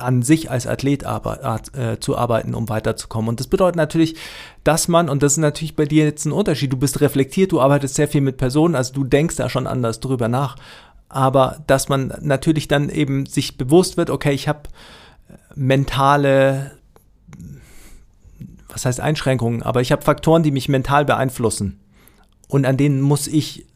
an 0.00 0.22
sich 0.22 0.50
als 0.50 0.66
Athlet 0.66 1.04
arbeit, 1.04 1.74
äh, 1.76 1.98
zu 2.00 2.16
arbeiten, 2.16 2.54
um 2.54 2.68
weiterzukommen. 2.68 3.28
Und 3.28 3.40
das 3.40 3.46
bedeutet 3.46 3.76
natürlich, 3.76 4.16
dass 4.64 4.88
man, 4.88 5.08
und 5.08 5.22
das 5.22 5.32
ist 5.32 5.38
natürlich 5.38 5.76
bei 5.76 5.84
dir 5.84 6.04
jetzt 6.04 6.24
ein 6.24 6.32
Unterschied, 6.32 6.72
du 6.72 6.76
bist 6.76 7.00
reflektiert, 7.00 7.52
du 7.52 7.60
arbeitest 7.60 7.94
sehr 7.94 8.08
viel 8.08 8.20
mit 8.20 8.36
Personen, 8.36 8.74
also 8.74 8.92
du 8.92 9.04
denkst 9.04 9.36
da 9.36 9.48
schon 9.48 9.66
anders 9.66 10.00
drüber 10.00 10.28
nach. 10.28 10.56
Aber 11.08 11.62
dass 11.66 11.88
man 11.88 12.12
natürlich 12.20 12.68
dann 12.68 12.90
eben 12.90 13.26
sich 13.26 13.56
bewusst 13.56 13.96
wird, 13.96 14.10
okay, 14.10 14.32
ich 14.32 14.46
habe 14.46 14.62
mentale, 15.54 16.72
was 18.68 18.84
heißt 18.84 19.00
Einschränkungen, 19.00 19.62
aber 19.62 19.80
ich 19.80 19.92
habe 19.92 20.02
Faktoren, 20.02 20.42
die 20.42 20.50
mich 20.50 20.68
mental 20.68 21.04
beeinflussen. 21.04 21.80
Und 22.48 22.66
an 22.66 22.76
denen 22.76 23.00
muss 23.00 23.26
ich 23.26 23.66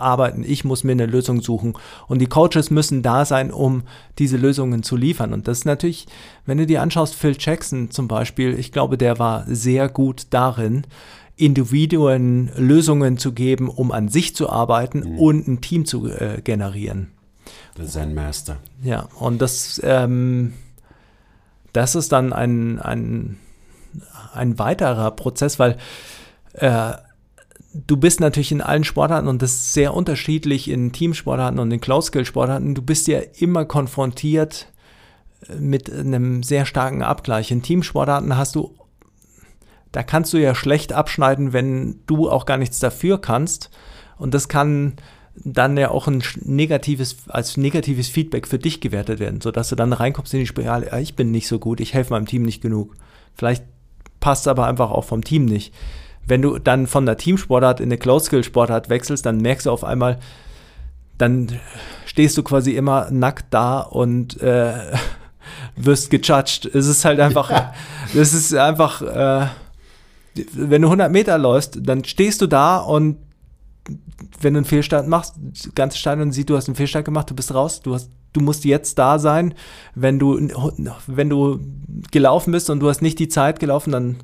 arbeiten, 0.00 0.44
ich 0.46 0.64
muss 0.64 0.84
mir 0.84 0.92
eine 0.92 1.06
Lösung 1.06 1.40
suchen. 1.40 1.74
Und 2.08 2.20
die 2.20 2.26
Coaches 2.26 2.70
müssen 2.70 3.02
da 3.02 3.24
sein, 3.24 3.50
um 3.50 3.82
diese 4.18 4.36
Lösungen 4.36 4.82
zu 4.82 4.96
liefern. 4.96 5.32
Und 5.32 5.48
das 5.48 5.58
ist 5.58 5.64
natürlich, 5.64 6.06
wenn 6.46 6.58
du 6.58 6.66
dir 6.66 6.82
anschaust, 6.82 7.14
Phil 7.14 7.36
Jackson 7.38 7.90
zum 7.90 8.08
Beispiel, 8.08 8.58
ich 8.58 8.72
glaube, 8.72 8.98
der 8.98 9.18
war 9.18 9.44
sehr 9.46 9.88
gut 9.88 10.26
darin, 10.30 10.86
Individuen 11.36 12.50
Lösungen 12.56 13.16
zu 13.16 13.32
geben, 13.32 13.68
um 13.68 13.92
an 13.92 14.08
sich 14.08 14.36
zu 14.36 14.50
arbeiten 14.50 15.00
mhm. 15.00 15.18
und 15.18 15.48
ein 15.48 15.60
Team 15.60 15.86
zu 15.86 16.06
äh, 16.06 16.42
generieren. 16.42 17.12
Der 17.78 17.86
Zen 17.86 18.14
Master. 18.14 18.58
Ja, 18.82 19.08
und 19.18 19.40
das, 19.40 19.80
ähm, 19.82 20.52
das 21.72 21.94
ist 21.94 22.12
dann 22.12 22.32
ein, 22.32 22.78
ein, 22.78 23.38
ein 24.34 24.58
weiterer 24.58 25.10
Prozess, 25.12 25.58
weil 25.58 25.78
äh, 26.52 26.92
du 27.72 27.96
bist 27.96 28.20
natürlich 28.20 28.52
in 28.52 28.60
allen 28.60 28.84
Sportarten 28.84 29.28
und 29.28 29.42
das 29.42 29.52
ist 29.52 29.72
sehr 29.72 29.94
unterschiedlich 29.94 30.68
in 30.68 30.92
Teamsportarten 30.92 31.58
und 31.58 31.70
in 31.70 31.80
Close-Skill-Sportarten. 31.80 32.74
Du 32.74 32.82
bist 32.82 33.06
ja 33.06 33.20
immer 33.38 33.64
konfrontiert 33.64 34.72
äh, 35.48 35.56
mit 35.56 35.92
einem 35.92 36.42
sehr 36.42 36.66
starken 36.66 37.02
Abgleich. 37.02 37.50
In 37.50 37.62
Teamsportarten 37.62 38.36
hast 38.36 38.56
du, 38.56 38.74
da 39.92 40.02
kannst 40.02 40.32
du 40.32 40.38
ja 40.38 40.54
schlecht 40.54 40.92
abschneiden, 40.92 41.52
wenn 41.52 42.00
du 42.06 42.28
auch 42.28 42.46
gar 42.46 42.56
nichts 42.56 42.78
dafür 42.78 43.20
kannst. 43.20 43.70
Und 44.18 44.34
das 44.34 44.48
kann 44.48 44.94
dann 45.36 45.76
ja 45.76 45.90
auch 45.90 46.06
ein 46.06 46.22
negatives, 46.42 47.28
als 47.28 47.56
negatives 47.56 48.08
Feedback 48.08 48.46
für 48.46 48.58
dich 48.58 48.80
gewertet 48.80 49.20
werden, 49.20 49.40
sodass 49.40 49.68
du 49.68 49.76
dann 49.76 49.92
reinkommst 49.92 50.34
in 50.34 50.40
die 50.40 50.46
Spirale, 50.46 51.00
ich 51.00 51.14
bin 51.14 51.30
nicht 51.30 51.48
so 51.48 51.58
gut, 51.58 51.80
ich 51.80 51.94
helfe 51.94 52.12
meinem 52.12 52.26
Team 52.26 52.42
nicht 52.42 52.60
genug. 52.60 52.94
Vielleicht 53.34 53.64
passt 54.18 54.48
aber 54.48 54.66
einfach 54.66 54.90
auch 54.90 55.04
vom 55.04 55.24
Team 55.24 55.46
nicht 55.46 55.72
wenn 56.26 56.42
du 56.42 56.58
dann 56.58 56.86
von 56.86 57.06
der 57.06 57.16
Teamsportart 57.16 57.80
in 57.80 57.86
eine 57.86 57.98
Close-Skill-Sportart 57.98 58.88
wechselst, 58.88 59.26
dann 59.26 59.38
merkst 59.38 59.66
du 59.66 59.70
auf 59.70 59.84
einmal, 59.84 60.18
dann 61.18 61.48
stehst 62.06 62.36
du 62.38 62.42
quasi 62.42 62.76
immer 62.76 63.10
nackt 63.10 63.46
da 63.50 63.80
und 63.80 64.40
äh, 64.40 64.72
wirst 65.76 66.10
gejudged. 66.10 66.66
Es 66.74 66.86
ist 66.86 67.04
halt 67.04 67.20
einfach, 67.20 67.50
ja. 67.50 67.74
es 68.14 68.32
ist 68.32 68.54
einfach, 68.54 69.02
äh, 69.02 69.46
wenn 70.52 70.82
du 70.82 70.88
100 70.88 71.10
Meter 71.10 71.36
läufst, 71.38 71.78
dann 71.82 72.04
stehst 72.04 72.40
du 72.40 72.46
da 72.46 72.78
und 72.78 73.18
wenn 74.40 74.54
du 74.54 74.58
einen 74.58 74.66
Fehlstart 74.66 75.08
machst, 75.08 75.34
das 75.38 75.74
ganze 75.74 75.98
Stadion 75.98 76.32
sieht, 76.32 76.48
du 76.48 76.56
hast 76.56 76.68
einen 76.68 76.76
Fehlstart 76.76 77.04
gemacht, 77.04 77.28
du 77.28 77.34
bist 77.34 77.52
raus, 77.52 77.80
du 77.80 77.94
hast 77.94 78.10
du 78.32 78.40
musst 78.40 78.64
jetzt 78.64 78.98
da 78.98 79.18
sein. 79.18 79.54
Wenn 79.94 80.18
du, 80.18 80.38
wenn 81.06 81.30
du 81.30 81.60
gelaufen 82.10 82.52
bist 82.52 82.70
und 82.70 82.80
du 82.80 82.88
hast 82.88 83.02
nicht 83.02 83.18
die 83.18 83.28
Zeit 83.28 83.60
gelaufen, 83.60 83.92
dann 83.92 84.16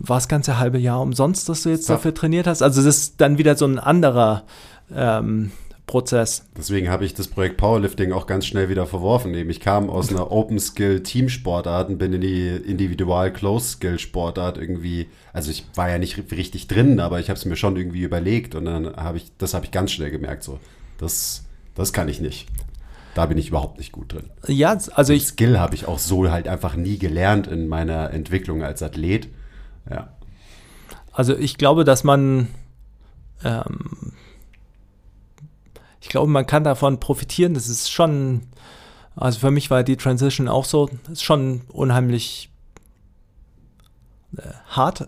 war 0.00 0.16
das 0.16 0.28
ganze 0.28 0.58
halbe 0.58 0.78
Jahr 0.78 1.00
umsonst, 1.00 1.48
dass 1.48 1.62
du 1.62 1.70
jetzt 1.70 1.88
ja. 1.88 1.96
dafür 1.96 2.14
trainiert 2.14 2.46
hast. 2.46 2.62
Also 2.62 2.82
das 2.82 2.96
ist 2.96 3.20
dann 3.20 3.38
wieder 3.38 3.56
so 3.56 3.66
ein 3.66 3.78
anderer 3.78 4.44
ähm, 4.94 5.52
Prozess. 5.86 6.44
Deswegen 6.56 6.88
habe 6.88 7.04
ich 7.04 7.14
das 7.14 7.26
Projekt 7.26 7.56
Powerlifting 7.56 8.12
auch 8.12 8.26
ganz 8.26 8.46
schnell 8.46 8.68
wieder 8.68 8.86
verworfen. 8.86 9.34
Eben 9.34 9.50
ich 9.50 9.60
kam 9.60 9.90
aus 9.90 10.10
einer 10.10 10.30
Open 10.30 10.60
Skill 10.60 11.02
Team 11.02 11.28
Sportart 11.28 11.88
und 11.88 11.98
bin 11.98 12.12
in 12.12 12.20
die 12.20 12.48
Individual 12.48 13.32
Close 13.32 13.70
Skill 13.70 13.98
Sportart 13.98 14.58
irgendwie. 14.58 15.08
Also 15.32 15.50
ich 15.50 15.64
war 15.74 15.90
ja 15.90 15.98
nicht 15.98 16.30
richtig 16.30 16.68
drin, 16.68 17.00
aber 17.00 17.18
ich 17.18 17.30
habe 17.30 17.38
es 17.38 17.44
mir 17.44 17.56
schon 17.56 17.76
irgendwie 17.76 18.02
überlegt 18.02 18.54
und 18.54 18.66
dann 18.66 18.94
habe 18.96 19.16
ich 19.16 19.32
das 19.38 19.54
habe 19.54 19.64
ich 19.64 19.72
ganz 19.72 19.90
schnell 19.90 20.10
gemerkt 20.10 20.44
so. 20.44 20.60
Das, 20.98 21.44
das 21.74 21.92
kann 21.92 22.08
ich 22.08 22.20
nicht. 22.20 22.46
Da 23.14 23.26
bin 23.26 23.38
ich 23.38 23.48
überhaupt 23.48 23.78
nicht 23.78 23.90
gut 23.90 24.12
drin. 24.12 24.30
Ja, 24.46 24.78
also 24.94 25.12
ich. 25.12 25.26
Skill 25.26 25.58
habe 25.58 25.74
ich 25.74 25.88
auch 25.88 25.98
so 25.98 26.30
halt 26.30 26.46
einfach 26.46 26.76
nie 26.76 26.98
gelernt 26.98 27.46
in 27.46 27.66
meiner 27.66 28.12
Entwicklung 28.12 28.62
als 28.62 28.82
Athlet. 28.82 29.28
Ja. 29.90 30.08
Also 31.12 31.36
ich 31.36 31.58
glaube, 31.58 31.84
dass 31.84 32.04
man. 32.04 32.48
Ähm, 33.44 34.12
ich 36.00 36.08
glaube, 36.08 36.30
man 36.30 36.46
kann 36.46 36.64
davon 36.64 37.00
profitieren. 37.00 37.54
Das 37.54 37.68
ist 37.68 37.90
schon. 37.90 38.42
Also 39.16 39.40
für 39.40 39.50
mich 39.50 39.70
war 39.70 39.82
die 39.82 39.96
Transition 39.96 40.48
auch 40.48 40.64
so. 40.64 40.88
Ist 41.10 41.24
schon 41.24 41.62
unheimlich 41.68 42.50
äh, 44.36 44.42
hart. 44.68 45.06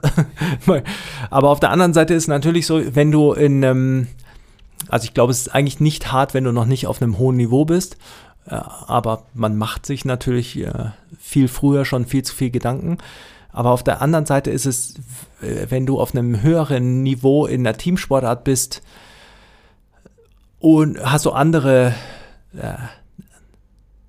Aber 1.30 1.50
auf 1.50 1.60
der 1.60 1.70
anderen 1.70 1.94
Seite 1.94 2.14
ist 2.14 2.28
natürlich 2.28 2.66
so, 2.66 2.94
wenn 2.94 3.12
du 3.12 3.32
in 3.32 3.62
ähm, 3.62 4.08
also 4.88 5.04
ich 5.04 5.14
glaube, 5.14 5.30
es 5.30 5.40
ist 5.40 5.54
eigentlich 5.54 5.80
nicht 5.80 6.12
hart, 6.12 6.34
wenn 6.34 6.44
du 6.44 6.52
noch 6.52 6.66
nicht 6.66 6.86
auf 6.86 7.02
einem 7.02 7.18
hohen 7.18 7.36
Niveau 7.36 7.64
bist. 7.64 7.96
Äh, 8.46 8.54
aber 8.54 9.24
man 9.34 9.56
macht 9.56 9.86
sich 9.86 10.04
natürlich 10.04 10.58
äh, 10.58 10.90
viel 11.18 11.48
früher 11.48 11.84
schon 11.84 12.06
viel 12.06 12.22
zu 12.22 12.34
viel 12.34 12.50
Gedanken. 12.50 12.98
Aber 13.53 13.70
auf 13.70 13.82
der 13.82 14.01
anderen 14.01 14.26
Seite 14.26 14.51
ist 14.51 14.66
es, 14.66 14.94
wenn 15.40 15.86
du 15.86 16.01
auf 16.01 16.14
einem 16.14 16.42
höheren 16.42 17.03
Niveau 17.03 17.46
in 17.46 17.64
der 17.64 17.76
Teamsportart 17.76 18.44
bist 18.44 18.82
und 20.59 21.01
hast 21.01 21.24
du 21.24 21.30
andere 21.30 21.94
äh, 22.55 22.74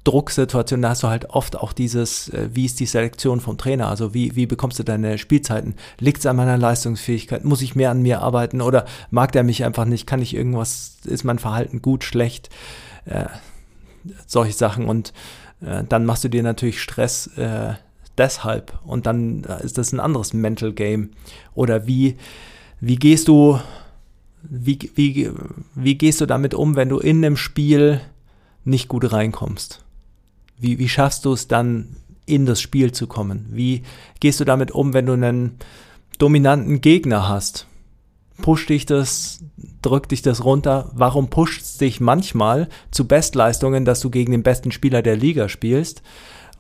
Drucksituation, 0.04 0.82
da 0.82 0.90
hast 0.90 1.04
du 1.04 1.08
halt 1.08 1.30
oft 1.30 1.56
auch 1.56 1.74
dieses, 1.74 2.30
äh, 2.30 2.50
wie 2.54 2.66
ist 2.66 2.80
die 2.80 2.86
Selektion 2.86 3.40
vom 3.40 3.58
Trainer, 3.58 3.88
also 3.88 4.14
wie, 4.14 4.36
wie 4.36 4.48
bekommst 4.48 4.80
du 4.80 4.84
deine 4.84 5.18
Spielzeiten? 5.18 5.76
Liegt 6.00 6.20
es 6.20 6.26
an 6.26 6.36
meiner 6.36 6.58
Leistungsfähigkeit? 6.58 7.46
Muss 7.46 7.62
ich 7.62 7.76
mehr 7.76 7.92
an 7.92 8.02
mir 8.02 8.22
arbeiten 8.22 8.62
oder 8.62 8.86
mag 9.12 9.32
der 9.32 9.44
mich 9.44 9.64
einfach 9.64 9.86
nicht? 9.86 10.08
Kann 10.08 10.22
ich 10.22 10.36
irgendwas, 10.36 10.98
ist 11.06 11.24
mein 11.24 11.40
Verhalten 11.40 11.82
gut, 11.82 12.04
schlecht? 12.04 12.50
Äh, 13.06 13.26
solche 14.26 14.54
Sachen 14.54 14.86
und 14.86 15.14
äh, 15.62 15.84
dann 15.88 16.06
machst 16.06 16.24
du 16.24 16.30
dir 16.30 16.42
natürlich 16.42 16.82
Stress 16.82 17.28
äh, 17.38 17.74
deshalb 18.18 18.80
und 18.86 19.06
dann 19.06 19.44
äh, 19.46 19.64
ist 19.64 19.78
das 19.78 19.92
ein 19.92 20.00
anderes 20.00 20.34
Mental 20.34 20.74
Game. 20.74 21.12
Oder 21.54 21.88
wie, 21.88 22.18
wie 22.80 22.96
gehst 22.96 23.28
du, 23.28 23.60
wie, 24.44 24.78
wie, 24.96 25.30
wie 25.76 25.96
gehst 25.96 26.22
du 26.22 26.26
damit 26.26 26.54
um, 26.54 26.76
wenn 26.76 26.90
du 26.90 27.00
in 27.00 27.24
einem 27.24 27.38
Spiel 27.38 28.02
nicht 28.64 28.88
gut 28.88 29.12
reinkommst? 29.12 29.84
Wie, 30.58 30.80
wie 30.80 30.90
schaffst 30.90 31.26
du 31.26 31.34
es 31.34 31.48
dann, 31.48 31.96
in 32.26 32.46
das 32.46 32.62
Spiel 32.62 32.92
zu 32.92 33.08
kommen? 33.08 33.48
Wie 33.52 33.84
gehst 34.20 34.40
du 34.40 34.46
damit 34.46 34.72
um, 34.72 34.94
wenn 34.94 35.06
du 35.06 35.14
einen 35.14 35.58
dominanten 36.18 36.82
Gegner 36.82 37.28
hast? 37.28 37.68
Pusht 38.42 38.70
dich 38.70 38.86
das, 38.86 39.44
drückt 39.82 40.12
dich 40.12 40.22
das 40.22 40.44
runter? 40.44 40.92
Warum 40.94 41.30
pusht 41.30 41.82
dich 41.82 42.00
manchmal 42.00 42.70
zu 42.90 43.08
Bestleistungen, 43.08 43.86
dass 43.86 44.00
du 44.00 44.10
gegen 44.10 44.32
den 44.32 44.44
besten 44.44 44.72
Spieler 44.72 45.02
der 45.02 45.16
Liga 45.16 45.50
spielst? 45.50 46.02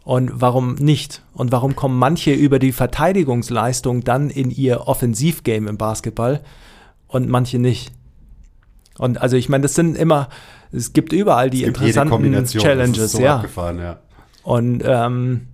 Und 0.03 0.41
warum 0.41 0.75
nicht? 0.75 1.21
Und 1.33 1.51
warum 1.51 1.75
kommen 1.75 1.97
manche 1.97 2.33
über 2.33 2.59
die 2.59 2.71
Verteidigungsleistung 2.71 4.03
dann 4.03 4.29
in 4.29 4.49
ihr 4.49 4.87
Offensivgame 4.87 5.69
im 5.69 5.77
Basketball 5.77 6.41
und 7.07 7.29
manche 7.29 7.59
nicht? 7.59 7.91
Und 8.97 9.21
also 9.21 9.37
ich 9.37 9.47
meine, 9.47 9.61
das 9.63 9.75
sind 9.75 9.95
immer, 9.95 10.29
es 10.71 10.93
gibt 10.93 11.13
überall 11.13 11.49
die 11.49 11.63
gibt 11.63 11.77
interessanten 11.77 12.45
Challenges, 12.45 13.11
so 13.11 13.21
ja. 13.21 13.43
ja. 13.61 13.99
Und 14.43 14.83
ähm, 14.85 15.47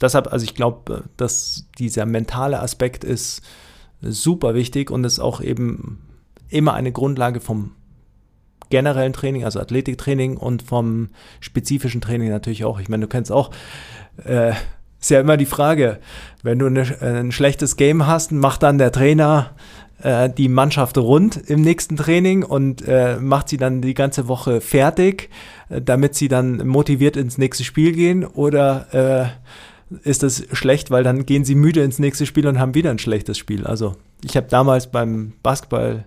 deshalb, 0.00 0.32
also 0.32 0.44
ich 0.44 0.54
glaube, 0.54 1.04
dass 1.16 1.66
dieser 1.78 2.06
mentale 2.06 2.60
Aspekt 2.60 3.04
ist 3.04 3.42
super 4.00 4.54
wichtig 4.54 4.90
und 4.90 5.04
ist 5.04 5.20
auch 5.20 5.40
eben 5.40 6.00
immer 6.48 6.74
eine 6.74 6.92
Grundlage 6.92 7.40
vom 7.40 7.72
generellen 8.72 9.12
Training, 9.12 9.44
also 9.44 9.60
Athletiktraining 9.60 10.38
und 10.38 10.62
vom 10.62 11.10
spezifischen 11.40 12.00
Training 12.00 12.30
natürlich 12.30 12.64
auch. 12.64 12.80
Ich 12.80 12.88
meine, 12.88 13.02
du 13.02 13.08
kennst 13.08 13.30
auch, 13.30 13.50
äh, 14.24 14.52
ist 14.98 15.10
ja 15.10 15.20
immer 15.20 15.36
die 15.36 15.46
Frage, 15.46 15.98
wenn 16.42 16.58
du 16.58 16.66
eine, 16.66 16.86
ein 17.02 17.32
schlechtes 17.32 17.76
Game 17.76 18.06
hast, 18.06 18.32
macht 18.32 18.62
dann 18.62 18.78
der 18.78 18.90
Trainer 18.90 19.50
äh, 20.02 20.30
die 20.30 20.48
Mannschaft 20.48 20.96
rund 20.96 21.36
im 21.36 21.60
nächsten 21.60 21.98
Training 21.98 22.44
und 22.44 22.82
äh, 22.88 23.18
macht 23.20 23.50
sie 23.50 23.58
dann 23.58 23.82
die 23.82 23.92
ganze 23.92 24.26
Woche 24.26 24.62
fertig, 24.62 25.28
äh, 25.68 25.82
damit 25.82 26.14
sie 26.14 26.28
dann 26.28 26.66
motiviert 26.66 27.18
ins 27.18 27.36
nächste 27.36 27.64
Spiel 27.64 27.92
gehen 27.92 28.24
oder 28.24 29.34
äh, 29.92 29.98
ist 30.08 30.22
das 30.22 30.44
schlecht, 30.52 30.90
weil 30.90 31.04
dann 31.04 31.26
gehen 31.26 31.44
sie 31.44 31.54
müde 31.54 31.82
ins 31.82 31.98
nächste 31.98 32.24
Spiel 32.24 32.46
und 32.46 32.58
haben 32.58 32.74
wieder 32.74 32.90
ein 32.90 32.98
schlechtes 32.98 33.36
Spiel. 33.36 33.66
Also 33.66 33.96
ich 34.24 34.34
habe 34.34 34.46
damals 34.48 34.90
beim 34.90 35.34
Basketball, 35.42 36.06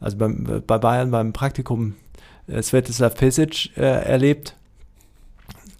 also 0.00 0.16
beim, 0.16 0.62
bei 0.66 0.78
Bayern 0.78 1.10
beim 1.10 1.32
Praktikum 1.32 1.94
äh, 2.46 2.62
Svetislav 2.62 3.14
Pesic 3.14 3.76
äh, 3.76 3.82
erlebt 3.82 4.54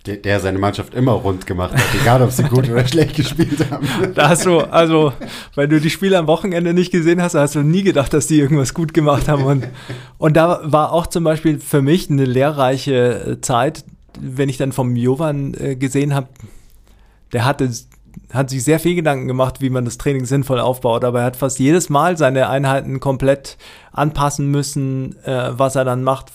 der, 0.07 0.17
der, 0.17 0.41
seine 0.41 0.59
Mannschaft 0.59 0.95
immer 0.95 1.13
rund 1.13 1.47
gemacht 1.47 1.75
hat, 1.75 1.85
egal 2.01 2.23
ob 2.23 2.31
sie 2.31 2.45
gut 2.45 2.71
oder 2.71 2.87
schlecht 2.87 3.17
gespielt 3.17 3.71
haben. 3.71 3.87
Da 4.15 4.31
hast 4.31 4.47
du, 4.47 4.61
also, 4.61 5.13
weil 5.55 5.69
du 5.69 5.79
die 5.79 5.91
Spiele 5.91 6.19
am 6.19 6.27
Wochenende 6.27 6.73
nicht 6.73 6.91
gesehen 6.91 7.21
hast, 7.21 7.35
hast 7.35 7.55
du 7.55 7.63
nie 7.63 7.83
gedacht, 7.83 8.15
dass 8.15 8.27
die 8.27 8.41
irgendwas 8.41 8.73
gut 8.73 8.95
gemacht 8.95 9.29
haben. 9.29 9.45
Und, 9.45 9.69
und 10.17 10.37
da 10.37 10.61
war 10.65 10.93
auch 10.93 11.07
zum 11.07 11.25
Beispiel 11.25 11.61
für 11.61 11.83
mich 11.83 12.11
eine 12.11 12.25
lehrreiche 12.25 13.39
Zeit, 13.43 13.85
wenn 14.19 14.49
ich 14.49 14.57
dann 14.57 14.73
vom 14.73 14.97
Jovan 14.97 15.55
äh, 15.55 15.77
gesehen 15.77 16.15
habe, 16.15 16.29
der 17.33 17.45
hatte 17.45 17.71
hat 18.33 18.51
sich 18.51 18.63
sehr 18.63 18.79
viel 18.79 18.95
Gedanken 18.95 19.27
gemacht, 19.27 19.61
wie 19.61 19.71
man 19.71 19.85
das 19.85 19.99
Training 19.99 20.25
sinnvoll 20.25 20.61
aufbaut, 20.61 21.05
aber 21.05 21.21
er 21.21 21.27
hat 21.27 21.37
fast 21.37 21.59
jedes 21.59 21.89
Mal 21.89 22.17
seine 22.17 22.49
Einheiten 22.49 23.01
komplett 23.01 23.59
anpassen 23.93 24.51
müssen, 24.51 25.17
äh, 25.25 25.51
was 25.53 25.75
er 25.75 25.85
dann 25.85 26.05
macht 26.05 26.31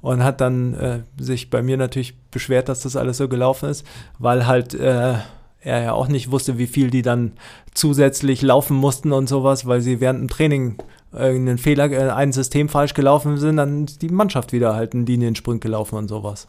und 0.00 0.22
hat 0.22 0.40
dann 0.40 0.74
äh, 0.74 1.00
sich 1.18 1.50
bei 1.50 1.62
mir 1.62 1.76
natürlich 1.76 2.14
beschwert, 2.30 2.68
dass 2.68 2.80
das 2.80 2.94
alles 2.94 3.16
so 3.16 3.28
gelaufen 3.28 3.68
ist, 3.68 3.86
weil 4.18 4.46
halt 4.46 4.74
äh, 4.74 5.14
er 5.60 5.82
ja 5.82 5.92
auch 5.92 6.08
nicht 6.08 6.30
wusste, 6.30 6.58
wie 6.58 6.66
viel 6.66 6.90
die 6.90 7.02
dann 7.02 7.32
zusätzlich 7.72 8.42
laufen 8.42 8.76
mussten 8.76 9.12
und 9.12 9.28
sowas, 9.28 9.66
weil 9.66 9.80
sie 9.80 10.00
während 10.00 10.20
dem 10.20 10.28
Training 10.28 10.76
irgendeinen 11.12 11.58
Fehler, 11.58 11.90
äh, 11.90 12.10
ein 12.10 12.32
System 12.32 12.68
falsch 12.68 12.94
gelaufen 12.94 13.38
sind, 13.38 13.56
dann 13.56 13.86
die 13.86 14.08
Mannschaft 14.08 14.52
wieder 14.52 14.74
halt 14.74 14.94
einen 14.94 15.06
Liniensprung 15.06 15.60
gelaufen 15.60 15.96
und 15.96 16.08
sowas. 16.08 16.48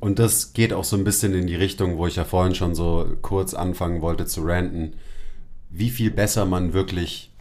Und 0.00 0.18
das 0.18 0.52
geht 0.52 0.72
auch 0.72 0.84
so 0.84 0.96
ein 0.96 1.04
bisschen 1.04 1.34
in 1.34 1.46
die 1.46 1.56
Richtung, 1.56 1.98
wo 1.98 2.06
ich 2.06 2.16
ja 2.16 2.24
vorhin 2.24 2.54
schon 2.54 2.74
so 2.74 3.06
kurz 3.22 3.54
anfangen 3.54 4.02
wollte 4.02 4.26
zu 4.26 4.42
ranten, 4.44 4.94
wie 5.70 5.90
viel 5.90 6.10
besser 6.10 6.46
man 6.46 6.72
wirklich 6.72 7.32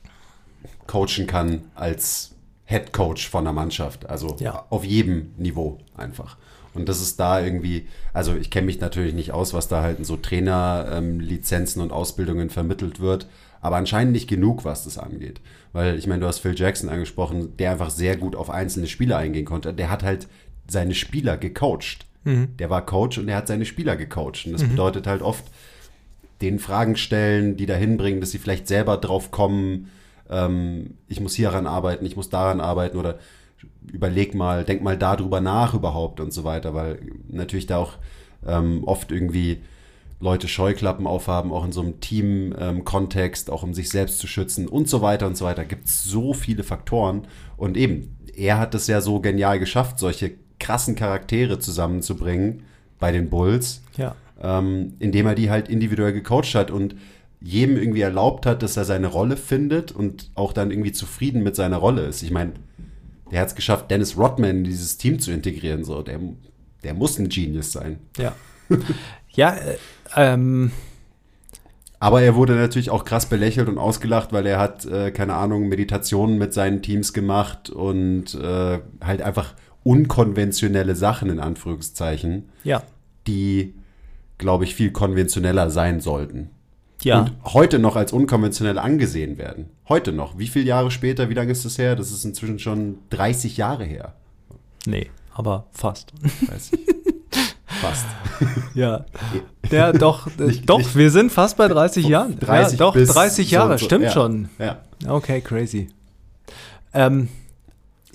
coachen 0.87 1.27
kann 1.27 1.63
als 1.75 2.35
Head 2.65 2.93
Coach 2.93 3.29
von 3.29 3.43
der 3.43 3.53
Mannschaft. 3.53 4.09
Also 4.09 4.35
ja. 4.39 4.65
auf 4.69 4.83
jedem 4.83 5.31
Niveau 5.37 5.79
einfach. 5.95 6.37
Und 6.73 6.89
das 6.89 7.01
ist 7.01 7.19
da 7.19 7.41
irgendwie, 7.41 7.87
also 8.13 8.35
ich 8.35 8.51
kenne 8.51 8.65
mich 8.65 8.81
natürlich 8.81 9.13
nicht 9.13 9.31
aus, 9.31 9.53
was 9.53 9.67
da 9.67 9.81
halt 9.81 9.99
in 9.99 10.03
so 10.03 10.17
Trainerlizenzen 10.17 11.81
ähm, 11.81 11.87
und 11.87 11.93
Ausbildungen 11.93 12.49
vermittelt 12.49 12.99
wird, 12.99 13.27
aber 13.61 13.77
anscheinend 13.77 14.11
nicht 14.11 14.27
genug, 14.27 14.65
was 14.65 14.83
das 14.83 14.97
angeht. 14.97 15.39
Weil 15.71 15.97
ich 15.97 16.05
meine, 16.05 16.21
du 16.21 16.27
hast 16.27 16.39
Phil 16.39 16.53
Jackson 16.55 16.89
angesprochen, 16.89 17.55
der 17.57 17.71
einfach 17.71 17.89
sehr 17.89 18.17
gut 18.17 18.35
auf 18.35 18.49
einzelne 18.49 18.87
Spieler 18.87 19.17
eingehen 19.17 19.45
konnte. 19.45 19.73
Der 19.73 19.89
hat 19.89 20.03
halt 20.03 20.27
seine 20.67 20.93
Spieler 20.93 21.37
gecoacht. 21.37 22.05
Mhm. 22.25 22.57
Der 22.57 22.69
war 22.69 22.85
Coach 22.85 23.17
und 23.17 23.29
er 23.29 23.37
hat 23.37 23.47
seine 23.47 23.65
Spieler 23.65 23.95
gecoacht. 23.95 24.45
Und 24.45 24.53
das 24.53 24.63
mhm. 24.63 24.69
bedeutet 24.69 25.07
halt 25.07 25.21
oft, 25.21 25.45
den 26.41 26.59
Fragen 26.59 26.97
stellen, 26.97 27.55
die 27.55 27.65
dahin 27.65 27.95
bringen, 27.95 28.19
dass 28.19 28.31
sie 28.31 28.39
vielleicht 28.39 28.67
selber 28.67 28.97
drauf 28.97 29.31
kommen, 29.31 29.89
ähm, 30.29 30.95
ich 31.07 31.21
muss 31.21 31.35
hieran 31.35 31.67
arbeiten, 31.67 32.05
ich 32.05 32.15
muss 32.15 32.29
daran 32.29 32.59
arbeiten 32.59 32.97
oder 32.97 33.19
überleg 33.91 34.35
mal, 34.35 34.63
denk 34.65 34.81
mal 34.81 34.97
darüber 34.97 35.39
nach 35.39 35.73
überhaupt 35.73 36.19
und 36.19 36.33
so 36.33 36.43
weiter, 36.43 36.73
weil 36.73 36.99
natürlich 37.29 37.67
da 37.67 37.77
auch 37.77 37.93
ähm, 38.45 38.83
oft 38.83 39.11
irgendwie 39.11 39.61
Leute 40.19 40.47
Scheuklappen 40.47 41.07
aufhaben, 41.07 41.51
auch 41.51 41.65
in 41.65 41.71
so 41.71 41.81
einem 41.81 41.99
Team-Kontext, 41.99 43.49
ähm, 43.49 43.53
auch 43.53 43.63
um 43.63 43.73
sich 43.73 43.89
selbst 43.89 44.19
zu 44.19 44.27
schützen 44.27 44.67
und 44.67 44.87
so 44.89 45.01
weiter 45.01 45.27
und 45.27 45.37
so 45.37 45.45
weiter. 45.45 45.65
Gibt 45.65 45.87
es 45.87 46.03
so 46.03 46.33
viele 46.33 46.63
Faktoren. 46.63 47.27
Und 47.57 47.75
eben, 47.75 48.17
er 48.35 48.57
hat 48.57 48.73
es 48.75 48.87
ja 48.87 49.01
so 49.01 49.19
genial 49.19 49.59
geschafft, 49.59 49.99
solche 49.99 50.31
krassen 50.59 50.95
Charaktere 50.95 51.59
zusammenzubringen 51.59 52.63
bei 52.99 53.11
den 53.11 53.29
Bulls, 53.29 53.81
ja. 53.97 54.15
ähm, 54.41 54.93
indem 54.99 55.27
er 55.27 55.35
die 55.35 55.49
halt 55.49 55.69
individuell 55.69 56.13
gecoacht 56.13 56.55
hat 56.55 56.71
und 56.71 56.95
jedem 57.41 57.77
irgendwie 57.77 58.01
erlaubt 58.01 58.45
hat, 58.45 58.63
dass 58.63 58.75
er 58.75 58.85
seine 58.85 59.07
Rolle 59.07 59.37
findet 59.37 59.91
und 59.91 60.31
auch 60.33 60.53
dann 60.53 60.71
irgendwie 60.71 60.91
zufrieden 60.91 61.43
mit 61.43 61.55
seiner 61.55 61.77
Rolle 61.77 62.01
ist. 62.01 62.23
Ich 62.23 62.31
meine, 62.31 62.53
der 63.31 63.41
hat 63.41 63.49
es 63.49 63.55
geschafft, 63.55 63.91
Dennis 63.91 64.17
Rodman 64.17 64.57
in 64.57 64.63
dieses 64.63 64.97
Team 64.97 65.19
zu 65.19 65.31
integrieren. 65.31 65.83
So, 65.83 66.01
der, 66.01 66.19
der 66.83 66.93
muss 66.93 67.19
ein 67.19 67.29
Genius 67.29 67.71
sein. 67.71 67.99
Ja. 68.17 68.33
ja, 69.31 69.55
äh, 69.55 69.77
ähm. 70.15 70.71
Aber 71.99 72.21
er 72.21 72.35
wurde 72.35 72.55
natürlich 72.55 72.89
auch 72.89 73.05
krass 73.05 73.25
belächelt 73.25 73.67
und 73.67 73.77
ausgelacht, 73.77 74.33
weil 74.33 74.45
er 74.45 74.59
hat, 74.59 74.85
äh, 74.85 75.11
keine 75.11 75.35
Ahnung, 75.35 75.69
Meditationen 75.69 76.37
mit 76.37 76.53
seinen 76.53 76.81
Teams 76.81 77.13
gemacht 77.13 77.69
und 77.69 78.35
äh, 78.35 78.79
halt 79.01 79.21
einfach 79.21 79.53
unkonventionelle 79.85 80.95
Sachen 80.95 81.29
in 81.29 81.39
Anführungszeichen, 81.39 82.49
ja. 82.63 82.81
die, 83.27 83.75
glaube 84.39 84.63
ich, 84.63 84.73
viel 84.75 84.91
konventioneller 84.91 85.69
sein 85.69 86.01
sollten. 86.01 86.49
Ja. 87.03 87.19
Und 87.21 87.31
heute 87.53 87.77
noch 87.77 87.95
als 87.95 88.11
unkonventionell 88.11 88.79
angesehen 88.79 89.37
werden. 89.37 89.69
Heute 89.87 90.11
noch. 90.11 90.39
Wie 90.39 90.47
viele 90.47 90.65
Jahre 90.65 90.89
später, 90.89 91.29
wie 91.29 91.35
lange 91.35 91.51
ist 91.51 91.63
das 91.65 91.77
her? 91.77 91.95
Das 91.95 92.11
ist 92.11 92.25
inzwischen 92.25 92.57
schon 92.57 92.97
30 93.11 93.57
Jahre 93.57 93.83
her. 93.83 94.15
Nee, 94.87 95.11
aber 95.33 95.67
fast. 95.71 96.13
30. 96.47 96.79
fast. 97.67 98.07
Ja. 98.73 99.05
Ja, 99.69 99.91
doch, 99.93 100.27
Nicht- 100.39 100.67
doch, 100.67 100.79
nicht- 100.79 100.95
wir 100.95 101.11
sind 101.11 101.31
fast 101.31 101.57
bei 101.57 101.67
30 101.67 102.07
Jahren. 102.07 102.39
30 102.39 102.79
ja, 102.79 102.85
doch, 102.85 102.93
bis 102.95 103.09
30 103.09 103.49
so 103.49 103.55
Jahre, 103.55 103.71
und 103.73 103.79
so. 103.79 103.85
stimmt 103.85 104.05
Ja. 104.05 104.11
schon. 104.11 104.49
Ja. 104.57 104.79
Okay, 105.07 105.41
crazy. 105.41 105.89
Ähm, 106.93 107.27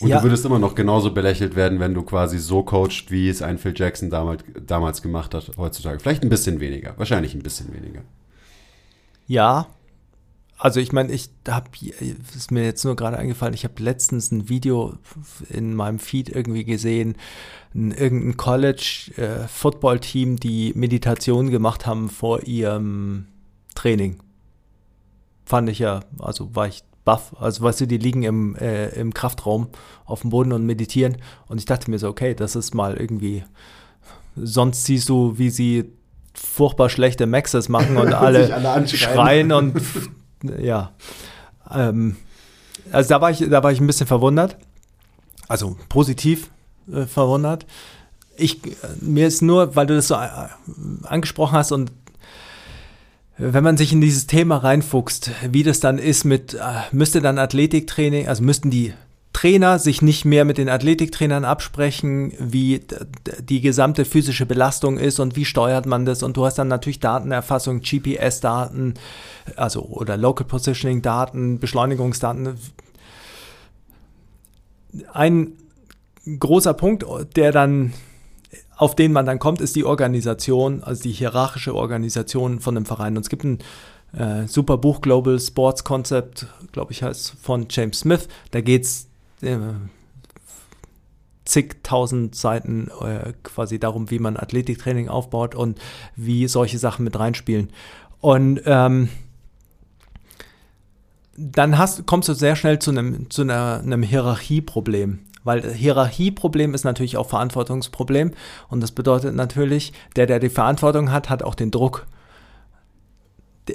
Und 0.00 0.08
ja, 0.08 0.18
du 0.18 0.24
würdest 0.24 0.44
immer 0.46 0.58
noch 0.58 0.74
genauso 0.74 1.12
belächelt 1.12 1.56
werden, 1.56 1.78
wenn 1.78 1.94
du 1.94 2.02
quasi 2.02 2.38
so 2.38 2.62
coacht, 2.62 3.10
wie 3.10 3.28
es 3.28 3.42
ein 3.42 3.58
Phil 3.58 3.74
Jackson 3.76 4.10
damals, 4.10 4.44
damals 4.66 5.02
gemacht 5.02 5.34
hat, 5.34 5.52
heutzutage. 5.56 6.00
Vielleicht 6.00 6.22
ein 6.22 6.30
bisschen 6.30 6.60
weniger. 6.60 6.94
Wahrscheinlich 6.96 7.34
ein 7.34 7.42
bisschen 7.42 7.72
weniger. 7.74 8.02
ja. 9.26 9.66
Also 10.62 10.78
ich 10.78 10.92
meine, 10.92 11.10
ich 11.10 11.30
habe, 11.48 11.70
ist 12.36 12.50
mir 12.50 12.64
jetzt 12.64 12.84
nur 12.84 12.94
gerade 12.94 13.16
eingefallen, 13.16 13.54
ich 13.54 13.64
habe 13.64 13.82
letztens 13.82 14.30
ein 14.30 14.50
Video 14.50 14.92
in 15.48 15.74
meinem 15.74 15.98
Feed 15.98 16.28
irgendwie 16.28 16.64
gesehen, 16.64 17.16
ein, 17.74 17.92
irgendein 17.92 18.36
College-Football-Team, 18.36 20.36
die 20.36 20.74
Meditation 20.76 21.48
gemacht 21.48 21.86
haben 21.86 22.10
vor 22.10 22.42
ihrem 22.42 23.28
Training. 23.74 24.18
Fand 25.46 25.70
ich 25.70 25.78
ja, 25.78 26.00
also 26.18 26.54
war 26.54 26.68
ich 26.68 26.82
baff. 27.04 27.34
Also 27.38 27.62
weißt 27.62 27.82
du, 27.82 27.86
die 27.86 27.98
liegen 27.98 28.22
im, 28.22 28.56
äh, 28.56 28.88
im 28.90 29.14
Kraftraum 29.14 29.68
auf 30.04 30.22
dem 30.22 30.30
Boden 30.30 30.52
und 30.52 30.66
meditieren. 30.66 31.16
Und 31.48 31.58
ich 31.58 31.64
dachte 31.64 31.90
mir 31.90 31.98
so, 31.98 32.08
okay, 32.08 32.34
das 32.34 32.56
ist 32.56 32.74
mal 32.74 32.96
irgendwie. 32.96 33.44
Sonst 34.36 34.84
siehst 34.84 35.08
du, 35.08 35.38
wie 35.38 35.50
sie 35.50 35.92
furchtbar 36.34 36.88
schlechte 36.88 37.26
Maxes 37.26 37.68
machen 37.68 37.96
und 37.96 38.12
alle, 38.14 38.54
alle 38.54 38.88
schreien 38.88 39.52
und 39.52 39.80
ja. 40.60 40.92
Ähm, 41.70 42.16
also 42.92 43.08
da 43.08 43.20
war 43.20 43.30
ich, 43.30 43.38
da 43.48 43.62
war 43.62 43.72
ich 43.72 43.80
ein 43.80 43.86
bisschen 43.86 44.06
verwundert. 44.06 44.56
Also 45.48 45.76
positiv 45.88 46.50
äh, 46.92 47.06
verwundert. 47.06 47.66
Ich, 48.36 48.60
mir 49.00 49.26
ist 49.26 49.42
nur, 49.42 49.76
weil 49.76 49.86
du 49.86 49.96
das 49.96 50.08
so 50.08 50.14
äh, 50.14 50.48
angesprochen 51.02 51.52
hast 51.52 51.72
und 51.72 51.90
wenn 53.40 53.64
man 53.64 53.76
sich 53.78 53.92
in 53.92 54.02
dieses 54.02 54.26
Thema 54.26 54.58
reinfuchst, 54.58 55.30
wie 55.50 55.62
das 55.62 55.80
dann 55.80 55.98
ist 55.98 56.24
mit, 56.24 56.54
äh, 56.54 56.58
müsste 56.92 57.22
dann 57.22 57.38
Athletiktraining, 57.38 58.28
also 58.28 58.42
müssten 58.42 58.70
die 58.70 58.92
Trainer 59.32 59.78
sich 59.78 60.02
nicht 60.02 60.24
mehr 60.24 60.44
mit 60.44 60.58
den 60.58 60.68
Athletiktrainern 60.68 61.44
absprechen, 61.44 62.32
wie 62.38 62.80
die 63.38 63.60
gesamte 63.60 64.04
physische 64.04 64.44
Belastung 64.44 64.98
ist 64.98 65.20
und 65.20 65.36
wie 65.36 65.44
steuert 65.44 65.86
man 65.86 66.04
das. 66.04 66.22
Und 66.22 66.36
du 66.36 66.44
hast 66.44 66.56
dann 66.56 66.68
natürlich 66.68 67.00
Datenerfassung, 67.00 67.80
GPS-Daten, 67.80 68.94
also 69.56 69.82
oder 69.82 70.16
Local 70.16 70.46
Positioning-Daten, 70.46 71.60
Beschleunigungsdaten. 71.60 72.56
Ein 75.12 75.52
großer 76.38 76.74
Punkt, 76.74 77.06
der 77.36 77.52
dann 77.52 77.94
auf 78.80 78.96
den 78.96 79.12
man 79.12 79.26
dann 79.26 79.38
kommt, 79.38 79.60
ist 79.60 79.76
die 79.76 79.84
Organisation, 79.84 80.82
also 80.82 81.02
die 81.02 81.12
hierarchische 81.12 81.74
Organisation 81.74 82.60
von 82.60 82.78
einem 82.78 82.86
Verein. 82.86 83.14
Und 83.14 83.24
es 83.24 83.28
gibt 83.28 83.44
ein 83.44 83.58
äh, 84.16 84.46
super 84.46 84.78
Buch, 84.78 85.02
Global 85.02 85.38
Sports 85.38 85.84
Concept, 85.84 86.46
glaube 86.72 86.92
ich, 86.92 87.02
heißt 87.02 87.34
von 87.42 87.66
James 87.68 87.98
Smith. 87.98 88.26
Da 88.52 88.62
geht 88.62 88.84
es 88.84 89.06
äh, 89.42 89.58
zigtausend 91.44 92.34
Seiten 92.34 92.90
äh, 93.02 93.34
quasi 93.42 93.78
darum, 93.78 94.10
wie 94.10 94.18
man 94.18 94.38
Athletiktraining 94.38 95.10
aufbaut 95.10 95.54
und 95.54 95.78
wie 96.16 96.48
solche 96.48 96.78
Sachen 96.78 97.04
mit 97.04 97.18
reinspielen. 97.18 97.68
Und 98.22 98.62
ähm, 98.64 99.10
dann 101.36 101.76
hast, 101.76 102.06
kommst 102.06 102.30
du 102.30 102.32
sehr 102.32 102.56
schnell 102.56 102.78
zu 102.78 102.92
einem, 102.92 103.28
zu 103.28 103.42
einer, 103.42 103.80
einem 103.80 104.02
Hierarchieproblem. 104.02 105.18
Weil 105.44 105.72
Hierarchieproblem 105.72 106.74
ist 106.74 106.84
natürlich 106.84 107.16
auch 107.16 107.28
Verantwortungsproblem. 107.28 108.32
Und 108.68 108.80
das 108.82 108.92
bedeutet 108.92 109.34
natürlich, 109.34 109.92
der, 110.16 110.26
der 110.26 110.38
die 110.38 110.50
Verantwortung 110.50 111.10
hat, 111.10 111.30
hat 111.30 111.42
auch 111.42 111.54
den 111.54 111.70
Druck. 111.70 112.06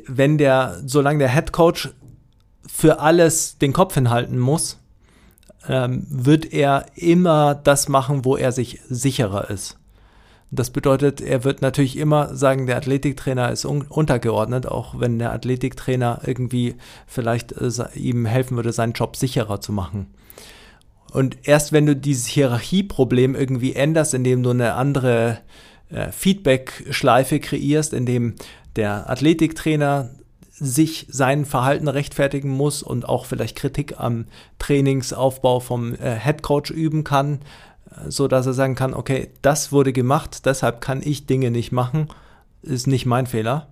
Wenn 0.07 0.37
der, 0.37 0.81
solange 0.85 1.19
der 1.19 1.33
Head 1.33 1.51
Coach 1.51 1.89
für 2.67 2.99
alles 2.99 3.57
den 3.57 3.73
Kopf 3.73 3.93
hinhalten 3.93 4.37
muss, 4.37 4.79
ähm, 5.67 6.05
wird 6.09 6.53
er 6.53 6.85
immer 6.95 7.55
das 7.55 7.87
machen, 7.87 8.25
wo 8.25 8.37
er 8.37 8.51
sich 8.51 8.79
sicherer 8.89 9.49
ist. 9.49 9.77
Das 10.51 10.69
bedeutet, 10.69 11.21
er 11.21 11.43
wird 11.43 11.61
natürlich 11.61 11.97
immer 11.97 12.35
sagen, 12.35 12.67
der 12.67 12.77
Athletiktrainer 12.77 13.51
ist 13.51 13.65
un 13.65 13.81
untergeordnet, 13.81 14.67
auch 14.67 14.99
wenn 14.99 15.19
der 15.19 15.33
Athletiktrainer 15.33 16.21
irgendwie 16.25 16.75
vielleicht 17.07 17.53
äh, 17.53 17.71
ihm 17.95 18.25
helfen 18.25 18.55
würde, 18.55 18.71
seinen 18.71 18.93
Job 18.93 19.15
sicherer 19.15 19.59
zu 19.59 19.71
machen. 19.71 20.07
Und 21.15 21.47
erst 21.47 21.71
wenn 21.71 21.85
du 21.85 21.95
dieses 21.95 22.27
Hierarchieproblem 22.27 23.35
irgendwie 23.35 23.73
änderst, 23.73 24.13
indem 24.13 24.43
du 24.43 24.49
eine 24.49 24.73
andere 24.73 25.37
äh, 25.89 26.11
Feedback-Schleife 26.11 27.39
kreierst, 27.39 27.93
indem 27.93 28.35
der 28.75 29.09
Athletiktrainer 29.09 30.09
sich 30.49 31.07
sein 31.09 31.45
Verhalten 31.45 31.87
rechtfertigen 31.87 32.49
muss 32.49 32.83
und 32.83 33.07
auch 33.07 33.27
vielleicht 33.27 33.55
Kritik 33.55 33.97
am 33.97 34.25
Trainingsaufbau 34.59 35.61
vom 35.61 35.93
äh, 35.95 36.15
Headcoach 36.15 36.69
üben 36.69 37.05
kann, 37.05 37.39
äh, 37.91 38.11
so 38.11 38.27
dass 38.27 38.45
er 38.45 38.53
sagen 38.53 38.75
kann, 38.75 38.93
okay, 38.93 39.29
das 39.41 39.71
wurde 39.71 39.93
gemacht, 39.93 40.45
deshalb 40.45 40.81
kann 40.81 41.01
ich 41.01 41.27
Dinge 41.27 41.49
nicht 41.49 41.71
machen, 41.71 42.09
ist 42.61 42.87
nicht 42.87 43.05
mein 43.05 43.25
Fehler 43.25 43.67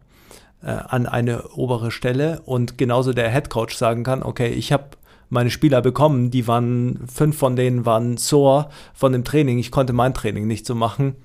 äh, 0.61 0.67
an 0.67 1.07
eine 1.07 1.49
obere 1.49 1.91
Stelle. 1.91 2.41
Und 2.45 2.77
genauso 2.77 3.11
der 3.11 3.29
Headcoach 3.29 3.75
sagen 3.75 4.05
kann, 4.05 4.23
okay, 4.23 4.47
ich 4.47 4.71
habe 4.71 4.85
meine 5.33 5.49
Spieler 5.49 5.81
bekommen, 5.81 6.31
die 6.31 6.47
waren, 6.47 6.99
fünf 7.11 7.37
von 7.37 7.55
denen 7.55 7.85
waren 7.85 8.17
sore 8.17 8.69
von 8.93 9.11
dem 9.11 9.23
Training, 9.23 9.59
ich 9.59 9.71
konnte 9.71 9.91
mein 9.91 10.13
Training 10.13 10.47
nicht 10.47 10.65
so 10.65 10.75
machen. 10.75 11.15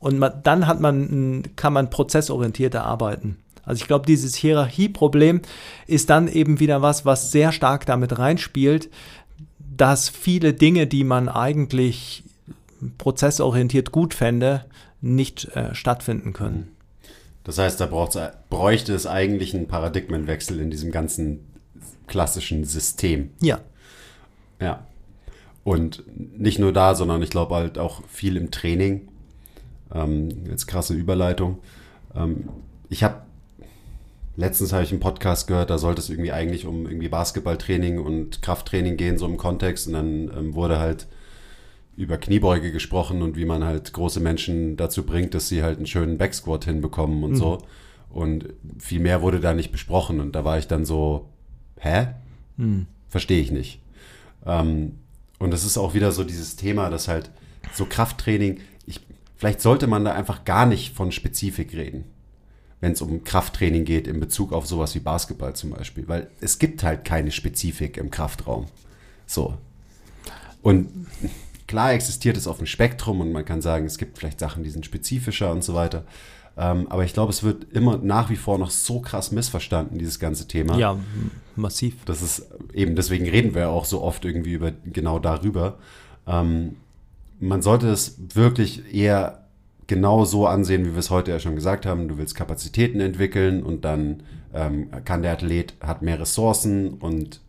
Und 0.00 0.18
man, 0.18 0.32
dann 0.42 0.66
hat 0.66 0.80
man, 0.80 1.42
kann 1.54 1.72
man 1.72 1.90
prozessorientierter 1.90 2.84
arbeiten. 2.84 3.36
Also 3.64 3.80
ich 3.80 3.86
glaube, 3.86 4.06
dieses 4.06 4.34
Hierarchieproblem 4.34 5.42
ist 5.86 6.10
dann 6.10 6.26
eben 6.26 6.58
wieder 6.58 6.82
was, 6.82 7.04
was 7.04 7.30
sehr 7.30 7.52
stark 7.52 7.86
damit 7.86 8.18
reinspielt, 8.18 8.90
dass 9.58 10.08
viele 10.08 10.52
Dinge, 10.52 10.86
die 10.86 11.04
man 11.04 11.28
eigentlich 11.28 12.24
prozessorientiert 12.98 13.92
gut 13.92 14.14
fände, 14.14 14.64
nicht 15.00 15.54
äh, 15.54 15.74
stattfinden 15.74 16.32
können. 16.32 16.68
Das 17.44 17.58
heißt, 17.58 17.80
da 17.80 17.86
braucht's, 17.86 18.18
bräuchte 18.50 18.94
es 18.94 19.06
eigentlich 19.06 19.54
einen 19.54 19.68
Paradigmenwechsel 19.68 20.60
in 20.60 20.70
diesem 20.70 20.90
ganzen 20.90 21.51
klassischen 22.12 22.64
System. 22.64 23.30
Ja, 23.40 23.60
Ja. 24.60 24.86
Und 25.64 26.04
nicht 26.16 26.58
nur 26.58 26.72
da, 26.72 26.94
sondern 26.94 27.22
ich 27.22 27.30
glaube 27.30 27.54
halt 27.54 27.78
auch 27.78 28.02
viel 28.06 28.36
im 28.36 28.50
Training. 28.50 29.08
Ähm, 29.94 30.28
jetzt 30.48 30.66
krasse 30.66 30.94
Überleitung. 30.94 31.58
Ähm, 32.14 32.48
ich 32.90 33.02
habe 33.02 33.22
letztens 34.36 34.72
habe 34.72 34.84
ich 34.84 34.90
einen 34.90 35.00
Podcast 35.00 35.46
gehört, 35.46 35.70
da 35.70 35.78
sollte 35.78 36.00
es 36.00 36.10
irgendwie 36.10 36.32
eigentlich 36.32 36.66
um 36.66 36.86
irgendwie 36.86 37.08
Basketballtraining 37.08 37.98
und 37.98 38.42
Krafttraining 38.42 38.96
gehen, 38.96 39.18
so 39.18 39.26
im 39.26 39.36
Kontext. 39.36 39.86
Und 39.86 39.94
dann 39.94 40.30
ähm, 40.36 40.54
wurde 40.54 40.78
halt 40.78 41.06
über 41.96 42.18
Kniebeuge 42.18 42.72
gesprochen 42.72 43.22
und 43.22 43.36
wie 43.36 43.44
man 43.44 43.64
halt 43.64 43.92
große 43.92 44.20
Menschen 44.20 44.76
dazu 44.76 45.04
bringt, 45.04 45.34
dass 45.34 45.48
sie 45.48 45.62
halt 45.62 45.76
einen 45.76 45.86
schönen 45.86 46.18
Backsquat 46.18 46.64
hinbekommen 46.64 47.22
und 47.22 47.36
so. 47.36 47.58
Und 48.08 48.48
viel 48.78 49.00
mehr 49.00 49.22
wurde 49.22 49.40
da 49.40 49.54
nicht 49.54 49.72
besprochen. 49.72 50.20
Und 50.20 50.32
da 50.34 50.44
war 50.44 50.58
ich 50.58 50.68
dann 50.68 50.84
so, 50.84 51.31
hä? 51.82 52.08
Verstehe 53.08 53.40
ich 53.40 53.50
nicht. 53.50 53.80
Ähm, 54.46 54.98
und 55.38 55.50
das 55.50 55.64
ist 55.64 55.76
auch 55.76 55.94
wieder 55.94 56.12
so 56.12 56.24
dieses 56.24 56.56
Thema, 56.56 56.88
dass 56.88 57.08
halt 57.08 57.30
so 57.72 57.84
Krafttraining, 57.84 58.60
ich, 58.86 59.00
vielleicht 59.36 59.60
sollte 59.60 59.86
man 59.86 60.04
da 60.04 60.12
einfach 60.12 60.44
gar 60.44 60.66
nicht 60.66 60.94
von 60.94 61.12
Spezifik 61.12 61.74
reden, 61.74 62.04
wenn 62.80 62.92
es 62.92 63.02
um 63.02 63.24
Krafttraining 63.24 63.84
geht 63.84 64.06
in 64.06 64.20
Bezug 64.20 64.52
auf 64.52 64.66
sowas 64.66 64.94
wie 64.94 65.00
Basketball 65.00 65.54
zum 65.54 65.70
Beispiel, 65.70 66.08
weil 66.08 66.30
es 66.40 66.58
gibt 66.58 66.82
halt 66.82 67.04
keine 67.04 67.30
Spezifik 67.30 67.96
im 67.96 68.10
Kraftraum. 68.10 68.66
So. 69.26 69.58
Und 70.62 71.08
klar 71.66 71.92
existiert 71.92 72.36
es 72.36 72.46
auf 72.46 72.58
dem 72.58 72.66
Spektrum 72.66 73.20
und 73.20 73.32
man 73.32 73.44
kann 73.44 73.62
sagen, 73.62 73.86
es 73.86 73.98
gibt 73.98 74.18
vielleicht 74.18 74.40
Sachen, 74.40 74.62
die 74.62 74.70
sind 74.70 74.86
spezifischer 74.86 75.50
und 75.50 75.64
so 75.64 75.74
weiter. 75.74 76.04
Ähm, 76.56 76.86
aber 76.88 77.04
ich 77.04 77.14
glaube, 77.14 77.30
es 77.32 77.42
wird 77.42 77.72
immer 77.72 77.98
nach 77.98 78.28
wie 78.30 78.36
vor 78.36 78.58
noch 78.58 78.70
so 78.70 79.00
krass 79.00 79.32
missverstanden, 79.32 79.98
dieses 79.98 80.18
ganze 80.18 80.46
Thema. 80.48 80.76
Ja, 80.76 80.98
massiv. 81.56 82.04
Das 82.04 82.22
ist 82.22 82.46
eben, 82.74 82.94
deswegen 82.94 83.28
reden 83.28 83.54
wir 83.54 83.70
auch 83.70 83.84
so 83.84 84.02
oft 84.02 84.24
irgendwie 84.24 84.52
über 84.52 84.70
genau 84.70 85.18
darüber. 85.18 85.78
Ähm, 86.26 86.76
man 87.40 87.62
sollte 87.62 87.88
es 87.88 88.16
wirklich 88.34 88.94
eher 88.94 89.46
genau 89.86 90.24
so 90.24 90.46
ansehen, 90.46 90.84
wie 90.84 90.92
wir 90.92 90.98
es 90.98 91.10
heute 91.10 91.30
ja 91.30 91.38
schon 91.38 91.56
gesagt 91.56 91.86
haben. 91.86 92.08
Du 92.08 92.18
willst 92.18 92.34
Kapazitäten 92.34 93.00
entwickeln 93.00 93.62
und 93.62 93.84
dann 93.84 94.22
ähm, 94.54 94.88
kann 95.04 95.22
der 95.22 95.32
Athlet, 95.32 95.74
hat 95.80 96.02
mehr 96.02 96.20
Ressourcen 96.20 96.94
und 96.94 97.40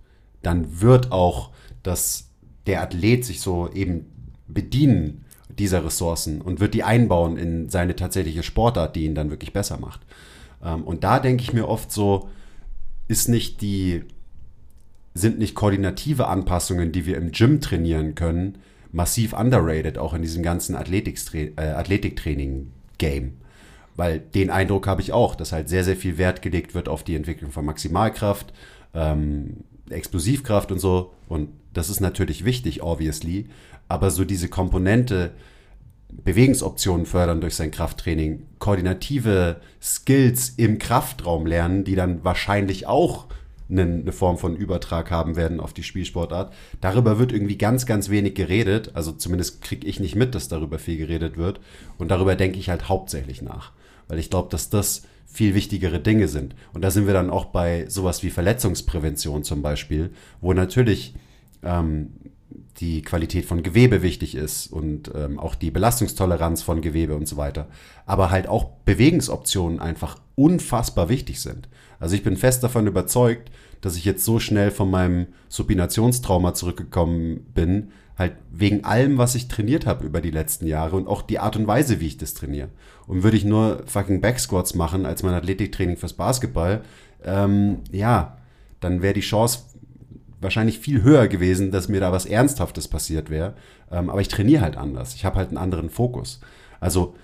dann 0.41 0.82
wird 0.82 1.12
auch 1.12 1.51
das, 1.84 2.30
der 2.66 2.82
Athlet 2.82 3.26
sich 3.26 3.41
so 3.41 3.70
eben 3.72 4.08
bedienen 4.47 5.26
dieser 5.60 5.86
Ressourcen 5.86 6.41
und 6.41 6.60
wird 6.60 6.74
die 6.74 6.84
einbauen 6.84 7.38
in 7.38 7.70
seine 7.70 7.95
tatsächliche 7.95 8.43
Sportart, 8.43 8.95
die 8.95 9.06
ihn 9.06 9.16
dann 9.16 9.30
wirklich 9.30 9.54
besser 9.54 9.80
macht. 9.80 10.01
Ähm, 10.64 10.84
und 10.84 11.04
da 11.04 11.20
denke 11.20 11.43
ich 11.43 11.54
mir 11.54 11.68
oft 11.68 11.91
so, 11.91 12.30
ist 13.08 13.30
nicht 13.30 13.62
die, 13.62 14.04
sind 15.14 15.39
nicht 15.39 15.56
koordinative 15.56 16.28
Anpassungen, 16.28 16.91
die 16.91 17.06
wir 17.06 17.18
im 17.18 17.32
Gym 17.32 17.62
trainieren 17.62 18.16
können, 18.16 18.58
massiv 18.91 19.34
underrated, 19.34 19.97
auch 19.97 20.14
in 20.14 20.22
diesem 20.22 20.43
ganzen 20.43 20.76
Athletiktraining-Game. 20.76 21.54
Äh, 21.58 21.72
Athletiktraining 21.72 22.72
Weil 23.95 24.20
den 24.20 24.49
Eindruck 24.49 24.88
habe 24.88 25.01
ich 25.01 25.12
auch, 25.12 25.36
dass 25.36 25.51
halt 25.51 25.68
sehr, 25.70 25.84
sehr 25.84 25.95
viel 25.95 26.18
Wert 26.18 26.41
gelegt 26.41 26.74
wird 26.74 26.88
auf 26.88 27.04
die 27.04 27.16
Entwicklung 27.16 27.51
von 27.51 27.66
Maximalkraft, 27.66 28.54
ähm, 28.93 29.58
Explosivkraft 29.89 30.72
und 30.72 30.80
so. 30.80 31.14
Und 31.28 31.49
das 31.74 31.89
ist 31.89 31.99
natürlich 31.99 32.45
wichtig, 32.45 32.84
obviously. 32.84 33.47
Aber 33.88 34.11
so 34.11 34.25
diese 34.25 34.47
Komponente, 34.47 35.31
Bewegungsoptionen 36.11 37.05
fördern 37.05 37.41
durch 37.41 37.55
sein 37.55 37.71
Krafttraining, 37.71 38.45
koordinative 38.59 39.61
Skills 39.81 40.49
im 40.57 40.79
Kraftraum 40.79 41.45
lernen, 41.45 41.84
die 41.84 41.95
dann 41.95 42.23
wahrscheinlich 42.23 42.88
auch 42.88 43.27
eine 43.69 44.11
Form 44.11 44.38
von 44.38 44.55
Übertrag 44.55 45.09
haben 45.09 45.36
werden 45.36 45.59
auf 45.59 45.73
die 45.73 45.84
Spielsportart. 45.84 46.53
Darüber 46.81 47.17
wird 47.17 47.31
irgendwie 47.31 47.57
ganz, 47.57 47.86
ganz 47.86 48.09
wenig 48.09 48.36
geredet. 48.36 48.91
Also 48.93 49.11
zumindest 49.11 49.61
kriege 49.61 49.88
ich 49.88 49.99
nicht 49.99 50.15
mit, 50.15 50.36
dass 50.36 50.47
darüber 50.47 50.79
viel 50.79 50.97
geredet 50.97 51.38
wird. 51.38 51.59
Und 51.97 52.09
darüber 52.11 52.36
denke 52.36 52.59
ich 52.59 52.69
halt 52.69 52.89
hauptsächlich 52.89 53.41
nach. 53.41 53.71
Weil 54.07 54.19
ich 54.19 54.29
glaube, 54.29 54.49
dass 54.49 54.69
das 54.69 55.03
viel 55.25 55.55
wichtigere 55.55 55.99
Dinge 55.99 56.27
sind. 56.27 56.55
Und 56.73 56.84
da 56.84 56.91
sind 56.91 57.07
wir 57.07 57.13
dann 57.13 57.29
auch 57.29 57.45
bei 57.45 57.88
sowas 57.89 58.21
wie 58.21 58.29
Verletzungsprävention 58.29 59.43
zum 59.43 59.61
Beispiel, 59.61 60.11
wo 60.41 60.53
natürlich 60.53 61.15
ähm, 61.63 62.11
die 62.78 63.01
Qualität 63.01 63.45
von 63.45 63.63
Gewebe 63.63 64.01
wichtig 64.01 64.36
ist 64.36 64.67
und 64.67 65.11
ähm, 65.15 65.39
auch 65.39 65.55
die 65.55 65.71
Belastungstoleranz 65.71 66.63
von 66.63 66.82
Gewebe 66.82 67.15
und 67.15 67.28
so 67.28 67.38
weiter. 67.38 67.67
Aber 68.05 68.32
halt 68.32 68.47
auch 68.47 68.71
Bewegungsoptionen 68.86 69.80
einfach 69.80 70.17
unfassbar 70.36 71.09
wichtig 71.09 71.41
sind. 71.41 71.69
Also 71.99 72.15
ich 72.15 72.24
bin 72.24 72.36
fest 72.36 72.63
davon 72.63 72.88
überzeugt, 72.88 73.51
dass 73.82 73.95
ich 73.95 74.05
jetzt 74.05 74.26
so 74.26 74.39
schnell 74.39 74.71
von 74.71 74.89
meinem 74.89 75.28
Supinationstrauma 75.49 76.53
zurückgekommen 76.53 77.45
bin, 77.53 77.91
halt 78.17 78.34
wegen 78.51 78.84
allem, 78.84 79.17
was 79.17 79.36
ich 79.36 79.47
trainiert 79.47 79.86
habe 79.86 80.05
über 80.05 80.21
die 80.21 80.32
letzten 80.32 80.67
Jahre 80.67 80.95
und 80.95 81.07
auch 81.07 81.21
die 81.21 81.39
Art 81.39 81.55
und 81.55 81.67
Weise, 81.67 81.99
wie 81.99 82.07
ich 82.07 82.17
das 82.17 82.34
trainiere. 82.34 82.69
Und 83.07 83.24
würde 83.24 83.38
ich 83.38 83.45
nur 83.45 83.84
fucking 83.86 84.21
Backsquats 84.21 84.76
machen 84.76 85.05
als 85.05 85.24
mein 85.24 85.34
Athletiktraining 85.34 85.97
fürs 85.97 86.13
Basketball, 86.13 86.82
ähm, 87.24 87.80
ja, 87.91 88.38
dann 88.80 89.01
wäre 89.01 89.13
die 89.13 89.21
Chance 89.21 89.59
wahrscheinlich 90.44 90.80
viel 90.80 91.02
höher 91.02 91.28
gewesen, 91.28 91.72
dass 91.72 91.89
mir 91.89 92.00
da 92.00 92.12
was 92.12 92.26
Ernsthaftes 92.26 92.88
passiert 92.88 93.30
wäre. 93.30 93.54
Ähm, 93.91 94.10
aber 94.10 94.22
ich 94.22 94.28
trainiere 94.28 94.62
halt 94.62 94.78
anders. 94.78 95.16
Ich 95.16 95.26
habe 95.26 95.38
halt 95.38 95.50
einen 95.50 95.58
anderen 95.58 95.89
Fokus. 95.89 96.39
Also 96.80 97.16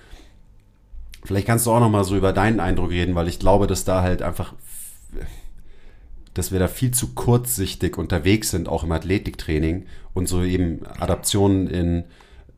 vielleicht 1.23 1.47
kannst 1.47 1.65
du 1.65 1.71
auch 1.71 1.79
noch 1.79 1.89
mal 1.89 2.03
so 2.03 2.15
über 2.15 2.33
deinen 2.33 2.59
Eindruck 2.59 2.91
reden, 2.91 3.15
weil 3.15 3.27
ich 3.27 3.39
glaube, 3.39 3.67
dass 3.67 3.85
da 3.85 4.01
halt 4.01 4.21
einfach, 4.21 4.53
dass 6.33 6.51
wir 6.51 6.59
da 6.59 6.67
viel 6.67 6.91
zu 6.91 7.13
kurzsichtig 7.13 7.97
unterwegs 7.97 8.51
sind, 8.51 8.69
auch 8.69 8.83
im 8.83 8.91
Athletiktraining 8.91 9.85
und 10.13 10.27
so 10.27 10.43
eben 10.43 10.85
Adaptionen 10.99 11.67
in 11.67 12.05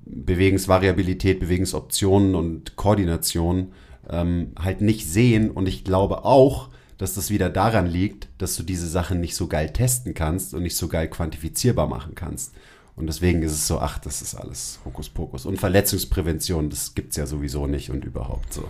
Bewegungsvariabilität, 0.05 1.39
Bewegungsoptionen 1.39 2.36
und 2.36 2.76
Koordination 2.76 3.72
ähm, 4.09 4.53
halt 4.59 4.82
nicht 4.82 5.07
sehen. 5.07 5.51
Und 5.51 5.68
ich 5.68 5.84
glaube 5.84 6.26
auch, 6.26 6.70
dass 7.01 7.15
das 7.15 7.31
wieder 7.31 7.49
daran 7.49 7.87
liegt, 7.87 8.27
dass 8.37 8.55
du 8.55 8.61
diese 8.61 8.87
Sachen 8.87 9.21
nicht 9.21 9.35
so 9.35 9.47
geil 9.47 9.73
testen 9.73 10.13
kannst 10.13 10.53
und 10.53 10.61
nicht 10.61 10.77
so 10.77 10.87
geil 10.87 11.07
quantifizierbar 11.07 11.87
machen 11.87 12.13
kannst. 12.13 12.53
Und 12.95 13.07
deswegen 13.07 13.41
ist 13.41 13.53
es 13.53 13.65
so, 13.65 13.79
ach, 13.79 13.97
das 13.97 14.21
ist 14.21 14.35
alles 14.35 14.77
Hokuspokus. 14.85 15.47
Und 15.47 15.59
Verletzungsprävention, 15.59 16.69
das 16.69 16.93
gibt 16.93 17.09
es 17.09 17.17
ja 17.17 17.25
sowieso 17.25 17.65
nicht 17.65 17.89
und 17.89 18.05
überhaupt 18.05 18.53
so. 18.53 18.65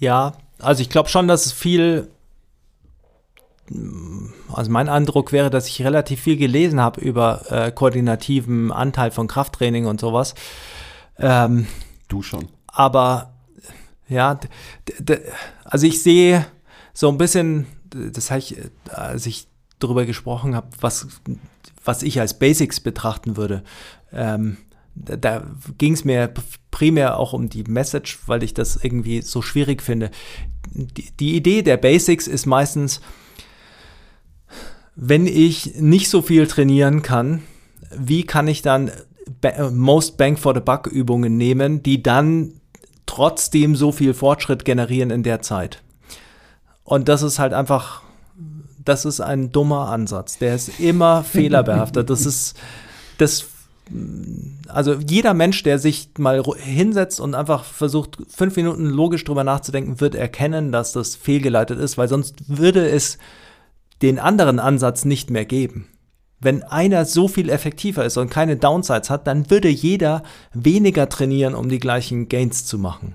Ja, 0.00 0.32
also 0.58 0.82
ich 0.82 0.90
glaube 0.90 1.08
schon, 1.08 1.28
dass 1.28 1.46
es 1.46 1.52
viel, 1.52 2.08
also 4.52 4.68
mein 4.72 4.88
Eindruck 4.88 5.30
wäre, 5.30 5.50
dass 5.50 5.68
ich 5.68 5.84
relativ 5.84 6.20
viel 6.20 6.36
gelesen 6.36 6.80
habe 6.80 7.00
über 7.00 7.44
äh, 7.48 7.70
koordinativen 7.70 8.72
Anteil 8.72 9.12
von 9.12 9.28
Krafttraining 9.28 9.86
und 9.86 10.00
sowas. 10.00 10.34
Ähm, 11.16 11.68
du 12.08 12.22
schon. 12.22 12.48
Aber 12.66 13.34
ja, 14.08 14.40
also 15.62 15.86
ich 15.86 16.02
sehe 16.02 16.44
so 16.94 17.08
ein 17.08 17.18
bisschen, 17.18 17.66
das 17.90 18.30
habe 18.30 18.40
ich, 18.40 18.56
als 18.88 19.26
ich 19.26 19.46
darüber 19.78 20.04
gesprochen 20.06 20.54
habe, 20.54 20.68
was, 20.80 21.06
was 21.84 22.02
ich 22.02 22.20
als 22.20 22.38
Basics 22.38 22.80
betrachten 22.80 23.36
würde. 23.36 23.62
Ähm, 24.12 24.58
da, 24.94 25.16
da 25.16 25.46
ging 25.78 25.94
es 25.94 26.04
mir 26.04 26.32
primär 26.70 27.18
auch 27.18 27.32
um 27.32 27.48
die 27.48 27.64
Message, 27.64 28.18
weil 28.26 28.42
ich 28.42 28.54
das 28.54 28.76
irgendwie 28.82 29.22
so 29.22 29.42
schwierig 29.42 29.82
finde. 29.82 30.10
Die, 30.72 31.10
die 31.18 31.36
Idee 31.36 31.62
der 31.62 31.76
Basics 31.76 32.26
ist 32.26 32.46
meistens, 32.46 33.00
wenn 34.94 35.26
ich 35.26 35.76
nicht 35.76 36.10
so 36.10 36.22
viel 36.22 36.46
trainieren 36.46 37.02
kann, 37.02 37.42
wie 37.96 38.24
kann 38.24 38.48
ich 38.48 38.62
dann 38.62 38.90
Most 39.72 40.16
Bang 40.16 40.36
for 40.36 40.54
the 40.54 40.60
Buck 40.60 40.86
Übungen 40.86 41.36
nehmen, 41.36 41.82
die 41.82 42.02
dann 42.02 42.60
trotzdem 43.06 43.76
so 43.76 43.92
viel 43.92 44.14
Fortschritt 44.14 44.64
generieren 44.64 45.10
in 45.10 45.22
der 45.22 45.42
Zeit? 45.42 45.82
Und 46.84 47.08
das 47.08 47.22
ist 47.22 47.38
halt 47.38 47.52
einfach, 47.52 48.02
das 48.84 49.04
ist 49.04 49.20
ein 49.20 49.52
dummer 49.52 49.88
Ansatz. 49.88 50.38
Der 50.38 50.54
ist 50.54 50.80
immer 50.80 51.22
fehlerbehaftet. 51.24 52.10
Das 52.10 52.26
ist, 52.26 52.56
das, 53.18 53.46
also 54.68 54.94
jeder 54.94 55.34
Mensch, 55.34 55.62
der 55.62 55.78
sich 55.78 56.10
mal 56.18 56.42
hinsetzt 56.42 57.20
und 57.20 57.34
einfach 57.34 57.64
versucht, 57.64 58.18
fünf 58.28 58.56
Minuten 58.56 58.86
logisch 58.86 59.24
drüber 59.24 59.44
nachzudenken, 59.44 60.00
wird 60.00 60.14
erkennen, 60.14 60.72
dass 60.72 60.92
das 60.92 61.14
fehlgeleitet 61.14 61.78
ist, 61.78 61.98
weil 61.98 62.08
sonst 62.08 62.36
würde 62.48 62.88
es 62.88 63.18
den 64.02 64.18
anderen 64.18 64.58
Ansatz 64.58 65.04
nicht 65.04 65.30
mehr 65.30 65.44
geben. 65.44 65.86
Wenn 66.40 66.64
einer 66.64 67.04
so 67.04 67.28
viel 67.28 67.48
effektiver 67.48 68.04
ist 68.04 68.16
und 68.16 68.28
keine 68.28 68.56
Downsides 68.56 69.10
hat, 69.10 69.28
dann 69.28 69.48
würde 69.48 69.68
jeder 69.68 70.24
weniger 70.52 71.08
trainieren, 71.08 71.54
um 71.54 71.68
die 71.68 71.78
gleichen 71.78 72.28
Gains 72.28 72.66
zu 72.66 72.78
machen. 72.78 73.14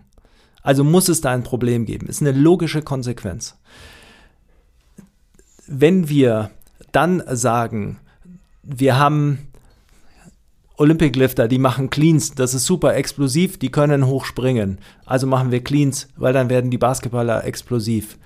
Also 0.67 0.83
muss 0.83 1.07
es 1.07 1.21
da 1.21 1.31
ein 1.31 1.43
Problem 1.43 1.85
geben. 1.85 2.07
Ist 2.07 2.21
eine 2.21 2.33
logische 2.33 2.81
Konsequenz. 2.81 3.55
Wenn 5.65 6.09
wir 6.09 6.51
dann 6.91 7.23
sagen, 7.25 8.01
wir 8.63 8.99
haben 8.99 9.47
Olympic-Lifter, 10.75 11.47
die 11.47 11.57
machen 11.57 11.89
Cleans, 11.89 12.35
das 12.35 12.53
ist 12.53 12.65
super 12.65 12.95
explosiv, 12.95 13.57
die 13.57 13.71
können 13.71 14.07
hochspringen. 14.07 14.79
Also 15.05 15.25
machen 15.25 15.51
wir 15.51 15.63
Cleans, 15.63 16.09
weil 16.17 16.33
dann 16.33 16.49
werden 16.49 16.69
die 16.69 16.77
Basketballer 16.77 17.45
explosiv. 17.45 18.17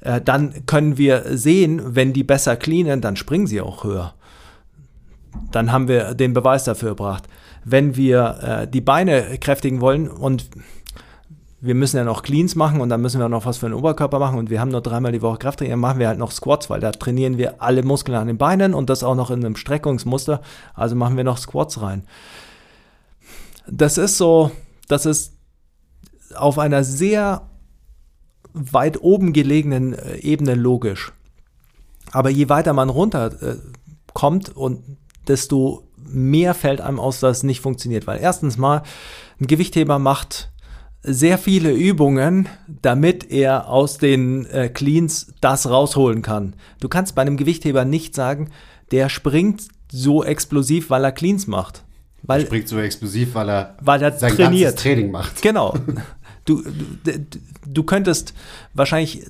Äh, 0.00 0.20
dann 0.20 0.66
können 0.66 0.98
wir 0.98 1.38
sehen, 1.38 1.80
wenn 1.94 2.12
die 2.12 2.24
besser 2.24 2.56
cleanen, 2.56 3.02
dann 3.02 3.14
springen 3.14 3.46
sie 3.46 3.60
auch 3.60 3.84
höher. 3.84 4.14
Dann 5.52 5.70
haben 5.70 5.86
wir 5.86 6.14
den 6.14 6.32
Beweis 6.32 6.64
dafür 6.64 6.88
erbracht. 6.88 7.28
Wenn 7.64 7.94
wir 7.94 8.38
äh, 8.42 8.68
die 8.68 8.80
Beine 8.80 9.38
kräftigen 9.38 9.80
wollen 9.80 10.08
und 10.08 10.50
wir 11.64 11.74
müssen 11.74 11.96
ja 11.96 12.04
noch 12.04 12.22
Cleans 12.22 12.56
machen 12.56 12.82
und 12.82 12.90
dann 12.90 13.00
müssen 13.00 13.20
wir 13.20 13.28
noch 13.30 13.46
was 13.46 13.56
für 13.56 13.66
den 13.66 13.72
Oberkörper 13.72 14.18
machen 14.18 14.38
und 14.38 14.50
wir 14.50 14.60
haben 14.60 14.70
nur 14.70 14.82
dreimal 14.82 15.12
die 15.12 15.22
Woche 15.22 15.38
Krafttraining, 15.38 15.72
dann 15.72 15.80
machen 15.80 15.98
wir 15.98 16.08
halt 16.08 16.18
noch 16.18 16.30
Squats, 16.30 16.68
weil 16.68 16.80
da 16.80 16.92
trainieren 16.92 17.38
wir 17.38 17.62
alle 17.62 17.82
Muskeln 17.82 18.18
an 18.18 18.26
den 18.26 18.36
Beinen 18.36 18.74
und 18.74 18.90
das 18.90 19.02
auch 19.02 19.14
noch 19.14 19.30
in 19.30 19.42
einem 19.42 19.56
Streckungsmuster, 19.56 20.42
also 20.74 20.94
machen 20.94 21.16
wir 21.16 21.24
noch 21.24 21.38
Squats 21.38 21.80
rein. 21.80 22.04
Das 23.66 23.96
ist 23.96 24.18
so, 24.18 24.50
das 24.88 25.06
ist 25.06 25.38
auf 26.36 26.58
einer 26.58 26.84
sehr 26.84 27.48
weit 28.52 29.00
oben 29.00 29.32
gelegenen 29.32 29.94
äh, 29.94 30.16
Ebene 30.18 30.54
logisch. 30.54 31.12
Aber 32.12 32.28
je 32.28 32.50
weiter 32.50 32.74
man 32.74 32.90
runter 32.90 33.32
äh, 33.42 33.56
und 34.54 34.98
desto 35.26 35.88
mehr 35.96 36.52
fällt 36.52 36.82
einem 36.82 37.00
aus, 37.00 37.20
dass 37.20 37.38
es 37.38 37.42
nicht 37.42 37.62
funktioniert. 37.62 38.06
Weil 38.06 38.20
erstens 38.20 38.58
mal, 38.58 38.82
ein 39.40 39.46
Gewichtheber 39.46 39.98
macht 39.98 40.52
sehr 41.04 41.38
viele 41.38 41.72
Übungen, 41.72 42.48
damit 42.82 43.30
er 43.30 43.68
aus 43.68 43.98
den 43.98 44.46
äh, 44.46 44.68
Cleans 44.68 45.34
das 45.40 45.68
rausholen 45.68 46.22
kann. 46.22 46.54
Du 46.80 46.88
kannst 46.88 47.14
bei 47.14 47.22
einem 47.22 47.36
Gewichtheber 47.36 47.84
nicht 47.84 48.14
sagen, 48.14 48.50
der 48.90 49.08
springt 49.08 49.68
so 49.92 50.24
explosiv, 50.24 50.90
weil 50.90 51.04
er 51.04 51.12
Cleans 51.12 51.46
macht. 51.46 51.84
Weil, 52.22 52.40
er 52.40 52.46
springt 52.46 52.68
so 52.68 52.78
explosiv, 52.78 53.34
weil 53.34 53.50
er, 53.50 53.76
weil 53.80 54.02
er 54.02 54.12
sein 54.12 54.34
trainiert. 54.34 54.70
ganzes 54.70 54.82
Training 54.82 55.10
macht. 55.10 55.42
Genau. 55.42 55.74
Du, 56.46 56.62
du, 56.62 57.26
du 57.66 57.84
könntest 57.84 58.34
wahrscheinlich 58.74 59.24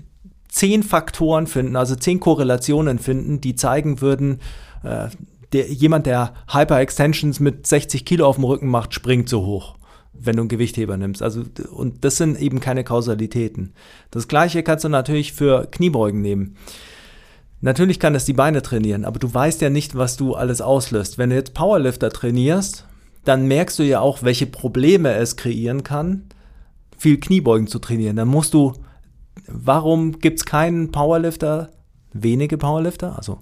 zehn 0.49 0.83
Faktoren 0.83 1.47
finden, 1.47 1.77
also 1.77 1.95
zehn 1.95 2.19
Korrelationen 2.19 2.99
finden, 2.99 3.41
die 3.41 3.55
zeigen 3.55 4.01
würden, 4.01 4.41
äh, 4.83 5.11
der, 5.53 5.73
jemand, 5.73 6.07
der 6.07 6.35
Hyper-Extensions 6.49 7.39
mit 7.39 7.69
60 7.69 8.05
Kilo 8.05 8.27
auf 8.27 8.35
dem 8.35 8.45
Rücken 8.45 8.67
macht, 8.69 8.95
springt 8.95 9.29
so 9.29 9.47
hoch, 9.47 9.77
wenn 10.19 10.37
du 10.37 10.43
einen 10.43 10.49
Gewichtheber 10.49 10.97
nimmst. 10.97 11.23
Also, 11.23 11.45
und 11.71 12.05
das 12.05 12.17
sind 12.17 12.41
eben 12.41 12.61
keine 12.61 12.85
Kausalitäten. 12.85 13.73
Das 14.11 14.29
gleiche 14.29 14.63
kannst 14.63 14.85
du 14.85 14.89
natürlich 14.89 15.33
für 15.33 15.67
Kniebeugen 15.71 16.23
nehmen. 16.23 16.57
Natürlich 17.61 17.99
kann 17.99 18.15
es 18.15 18.25
die 18.25 18.35
Beine 18.35 18.63
trainieren, 18.63 19.05
aber 19.05 19.19
du 19.19 19.33
weißt 19.33 19.63
ja 19.63 19.71
nicht, 19.71 19.97
was 19.97 20.17
du 20.17 20.35
alles 20.35 20.61
auslöst. 20.61 21.17
Wenn 21.17 21.31
du 21.31 21.37
jetzt 21.37 21.55
Powerlifter 21.55 22.11
trainierst, 22.11 22.87
dann 23.25 23.47
merkst 23.47 23.79
du 23.79 23.83
ja 23.83 24.01
auch, 24.01 24.23
welche 24.23 24.47
Probleme 24.47 25.15
es 25.15 25.37
kreieren 25.37 25.83
kann, 25.83 26.25
viel 26.99 27.19
Kniebeugen 27.19 27.67
zu 27.67 27.79
trainieren. 27.79 28.17
Dann 28.17 28.29
musst 28.29 28.53
du, 28.53 28.75
warum 29.47 30.19
gibt 30.19 30.41
es 30.41 30.45
keinen 30.45 30.93
Powerlifter, 30.93 31.71
wenige 32.13 32.59
Powerlifter, 32.59 33.17
also 33.17 33.39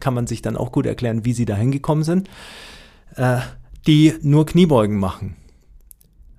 kann 0.00 0.14
man 0.14 0.26
sich 0.26 0.42
dann 0.42 0.56
auch 0.56 0.72
gut 0.72 0.86
erklären, 0.86 1.24
wie 1.24 1.32
sie 1.32 1.44
da 1.44 1.56
hingekommen 1.56 2.04
sind, 2.04 2.28
äh, 3.16 3.38
die 3.86 4.14
nur 4.22 4.46
Kniebeugen 4.46 4.98
machen. 4.98 5.36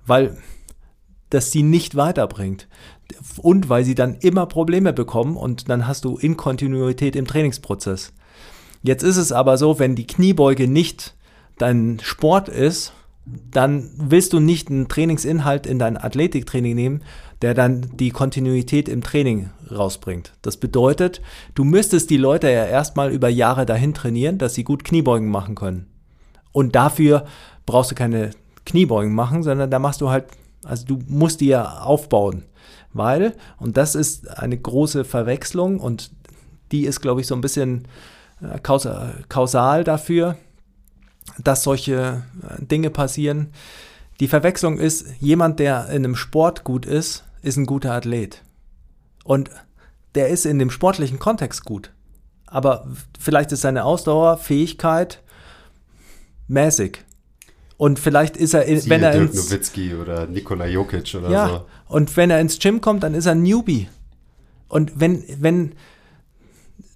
Weil 0.08 0.38
das 1.30 1.52
sie 1.52 1.64
nicht 1.64 1.96
weiterbringt. 1.96 2.68
Und 3.38 3.70
weil 3.70 3.84
sie 3.84 3.96
dann 3.96 4.16
immer 4.16 4.46
Probleme 4.48 4.94
bekommen 4.94 5.38
und 5.38 5.70
dann 5.70 5.88
hast 5.88 6.06
du 6.06 6.18
Inkontinuität 6.18 7.16
im 7.16 7.28
Trainingsprozess. 7.28 8.14
Jetzt 8.84 9.04
ist 9.04 9.18
es 9.18 9.32
aber 9.32 9.58
so, 9.58 9.80
wenn 9.80 9.96
die 9.96 10.08
Kniebeuge 10.08 10.68
nicht 10.68 11.16
dein 11.58 12.00
Sport 12.02 12.50
ist, 12.50 12.94
dann 13.52 13.90
willst 13.98 14.34
du 14.34 14.40
nicht 14.40 14.70
einen 14.70 14.88
Trainingsinhalt 14.88 15.68
in 15.68 15.80
dein 15.80 15.98
Athletiktraining 15.98 16.76
nehmen, 16.76 17.04
der 17.42 17.54
dann 17.54 17.92
die 17.98 18.12
Kontinuität 18.12 18.88
im 18.88 19.02
Training 19.02 19.50
rausbringt. 19.70 20.34
Das 20.42 20.58
bedeutet, 20.58 21.22
du 21.54 21.64
müsstest 21.64 22.10
die 22.10 22.18
Leute 22.18 22.50
ja 22.50 22.66
erstmal 22.66 23.12
über 23.12 23.30
Jahre 23.30 23.66
dahin 23.66 23.94
trainieren, 23.94 24.38
dass 24.38 24.54
sie 24.56 24.64
gut 24.64 24.84
Kniebeugen 24.84 25.30
machen 25.30 25.56
können. 25.56 25.88
Und 26.52 26.76
dafür 26.76 27.26
brauchst 27.66 27.92
du 27.92 27.96
keine 27.96 28.32
Kniebeugen 28.68 29.16
machen, 29.16 29.42
sondern 29.42 29.72
da 29.72 29.80
machst 29.80 30.02
du 30.02 30.10
halt, 30.10 30.26
also 30.64 30.86
du 30.86 31.00
musst 31.08 31.42
die 31.42 31.48
ja 31.48 31.80
aufbauen. 31.80 32.44
Weil, 32.94 33.36
und 33.58 33.78
das 33.78 33.96
ist 33.96 34.30
eine 34.30 34.58
große 34.58 35.06
Verwechslung 35.06 35.80
und 35.80 36.12
die 36.72 36.86
ist, 36.86 37.02
glaube 37.02 37.22
ich, 37.22 37.28
so 37.28 37.36
ein 37.36 37.42
bisschen 37.42 37.88
äh, 38.42 38.60
kausal 38.60 39.84
dafür, 39.84 40.38
dass 41.38 41.64
solche 41.64 42.24
äh, 42.44 42.66
Dinge 42.66 42.90
passieren. 42.90 43.52
Die 44.20 44.28
Verwechslung 44.28 44.78
ist, 44.78 45.06
jemand, 45.20 45.60
der 45.60 45.88
in 45.90 46.04
einem 46.04 46.16
Sport 46.16 46.64
gut 46.64 46.86
ist, 46.86 47.24
ist 47.42 47.58
ein 47.58 47.66
guter 47.66 47.94
Athlet. 47.94 48.44
Und 49.24 49.52
der 50.16 50.30
ist 50.30 50.46
in 50.46 50.60
dem 50.60 50.72
sportlichen 50.72 51.20
Kontext 51.20 51.66
gut. 51.66 51.94
Aber 52.48 52.88
vielleicht 53.20 53.52
ist 53.52 53.62
seine 53.62 53.84
Ausdauerfähigkeit 53.84 55.22
mäßig. 56.48 57.04
Und 57.78 58.00
vielleicht 58.00 58.38
ist 58.38 58.54
er, 58.54 58.66
Siehe 58.66 58.90
wenn 58.90 59.04
er 59.04 59.12
Dirk 59.12 59.30
ins, 59.34 59.50
Nowitzki 59.50 59.94
oder 59.94 60.26
Nikola 60.26 60.66
Jokic 60.66 61.14
oder 61.16 61.30
ja, 61.30 61.48
so. 61.48 61.66
und 61.88 62.18
wenn 62.18 62.32
er 62.32 62.42
ins 62.42 62.58
Gym 62.58 62.82
kommt, 62.82 63.04
dann 63.04 63.14
ist 63.14 63.28
er 63.28 63.34
ein 63.34 63.44
Newbie. 63.44 63.88
Und 64.68 65.00
wenn, 65.00 65.24
wenn, 65.40 65.74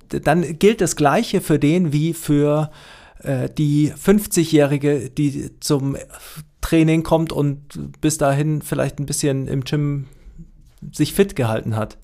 dann 0.10 0.58
gilt 0.58 0.82
das 0.82 0.96
Gleiche 0.96 1.40
für 1.40 1.60
den 1.60 1.94
wie 1.94 2.14
für 2.14 2.72
äh, 3.20 3.48
die 3.50 3.94
50-Jährige, 3.94 5.12
die 5.12 5.52
zum 5.60 5.98
Training 6.62 7.04
kommt 7.04 7.32
und 7.32 8.02
bis 8.02 8.18
dahin 8.18 8.62
vielleicht 8.62 9.00
ein 9.00 9.06
bisschen 9.06 9.48
im 9.48 9.64
Gym 9.64 10.08
sich 10.92 11.14
fit 11.14 11.36
gehalten 11.36 11.76
hat. 11.76 11.98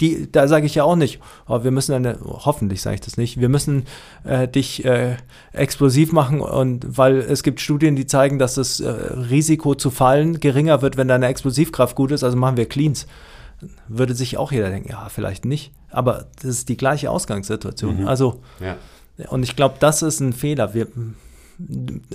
Die, 0.00 0.30
da 0.30 0.46
sage 0.46 0.66
ich 0.66 0.76
ja 0.76 0.84
auch 0.84 0.94
nicht, 0.94 1.18
oh, 1.48 1.64
wir 1.64 1.72
müssen 1.72 1.92
eine, 1.92 2.18
hoffentlich 2.22 2.82
sage 2.82 2.94
ich 2.94 3.00
das 3.00 3.16
nicht, 3.16 3.40
wir 3.40 3.48
müssen 3.48 3.84
äh, 4.22 4.46
dich 4.46 4.84
äh, 4.84 5.16
explosiv 5.52 6.12
machen 6.12 6.40
und 6.40 6.96
weil 6.96 7.18
es 7.18 7.42
gibt 7.42 7.60
Studien, 7.60 7.96
die 7.96 8.06
zeigen, 8.06 8.38
dass 8.38 8.54
das 8.54 8.78
äh, 8.78 8.88
Risiko 8.88 9.74
zu 9.74 9.90
fallen 9.90 10.38
geringer 10.38 10.82
wird, 10.82 10.96
wenn 10.96 11.08
deine 11.08 11.26
Explosivkraft 11.26 11.96
gut 11.96 12.12
ist, 12.12 12.22
also 12.22 12.36
machen 12.36 12.56
wir 12.56 12.66
Cleans. 12.66 13.06
Würde 13.88 14.14
sich 14.14 14.36
auch 14.36 14.52
jeder 14.52 14.70
denken, 14.70 14.90
ja, 14.90 15.08
vielleicht 15.08 15.44
nicht, 15.44 15.72
aber 15.90 16.26
das 16.36 16.44
ist 16.44 16.68
die 16.68 16.76
gleiche 16.76 17.10
Ausgangssituation. 17.10 18.02
Mhm. 18.02 18.06
Also, 18.06 18.40
Ja. 18.60 18.76
und 19.30 19.42
ich 19.42 19.56
glaube, 19.56 19.76
das 19.80 20.02
ist 20.02 20.20
ein 20.20 20.32
Fehler. 20.32 20.74
Wir, 20.74 20.86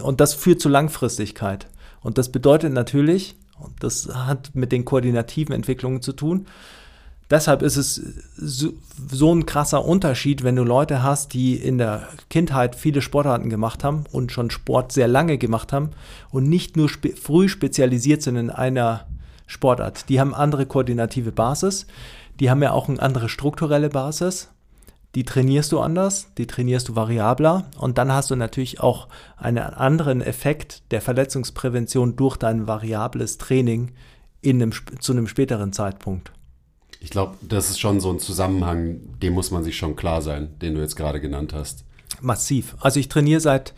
und 0.02 0.22
das 0.22 0.34
führt 0.36 0.62
zu 0.62 0.70
Langfristigkeit. 0.70 1.68
Und 2.02 2.18
das 2.18 2.30
bedeutet 2.32 2.72
natürlich, 2.72 3.36
und 3.60 3.74
das 3.82 4.08
hat 4.14 4.52
mit 4.54 4.72
den 4.72 4.86
koordinativen 4.86 5.54
Entwicklungen 5.54 6.02
zu 6.02 6.14
tun, 6.14 6.48
deshalb 7.34 7.62
ist 7.62 7.78
es 7.78 8.02
so, 8.38 8.74
so 9.12 9.34
ein 9.34 9.46
krasser 9.46 9.84
Unterschied, 9.84 10.44
wenn 10.44 10.56
du 10.56 10.64
Leute 10.64 11.04
hast, 11.04 11.34
die 11.34 11.56
in 11.56 11.78
der 11.78 12.08
Kindheit 12.30 12.76
viele 12.76 13.02
Sportarten 13.02 13.50
gemacht 13.50 13.84
haben 13.84 14.06
und 14.12 14.32
schon 14.32 14.50
Sport 14.50 14.92
sehr 14.92 15.08
lange 15.08 15.38
gemacht 15.38 15.74
haben 15.74 15.90
und 16.32 16.48
nicht 16.48 16.78
nur 16.78 16.88
spe 16.88 17.10
früh 17.10 17.50
spezialisiert 17.50 18.22
sind 18.22 18.38
in 18.38 18.50
einer 18.50 19.08
Sportart. 19.48 20.08
Die 20.10 20.20
haben 20.20 20.34
andere 20.34 20.66
koordinative 20.66 21.32
Basis, 21.32 21.88
die 22.40 22.50
haben 22.50 22.64
ja 22.64 22.72
auch 22.72 22.88
eine 22.88 23.02
andere 23.02 23.30
strukturelle 23.30 23.90
Basis 23.90 24.50
die 25.16 25.26
trainierst 25.26 25.72
du 25.72 25.80
anders, 25.80 26.34
die 26.38 26.48
trainierst 26.48 26.90
du 26.90 26.96
variabler 26.96 27.66
und 27.78 27.98
dann 27.98 28.12
hast 28.12 28.32
du 28.32 28.36
natürlich 28.36 28.80
auch 28.80 29.08
einen 29.38 29.60
anderen 29.60 30.22
Effekt 30.22 30.82
der 30.92 31.02
Verletzungsprävention 31.02 32.16
durch 32.16 32.38
dein 32.38 32.66
variables 32.66 33.38
Training 33.38 33.92
in 34.42 34.62
einem, 34.62 34.72
zu 35.00 35.12
einem 35.12 35.28
späteren 35.28 35.72
Zeitpunkt. 35.72 36.32
Ich 37.04 37.12
glaube, 37.12 37.36
das 37.42 37.70
ist 37.70 37.80
schon 37.80 38.00
so 38.00 38.12
ein 38.12 38.18
Zusammenhang, 38.20 39.02
dem 39.22 39.34
muss 39.34 39.52
man 39.52 39.64
sich 39.64 39.78
schon 39.78 39.96
klar 39.96 40.22
sein, 40.22 40.58
den 40.60 40.74
du 40.74 40.82
jetzt 40.82 40.96
gerade 40.96 41.22
genannt 41.22 41.54
hast. 41.54 41.86
Massiv. 42.22 42.76
Also 42.80 43.00
ich 43.00 43.10
trainiere 43.10 43.42
seit 43.42 43.74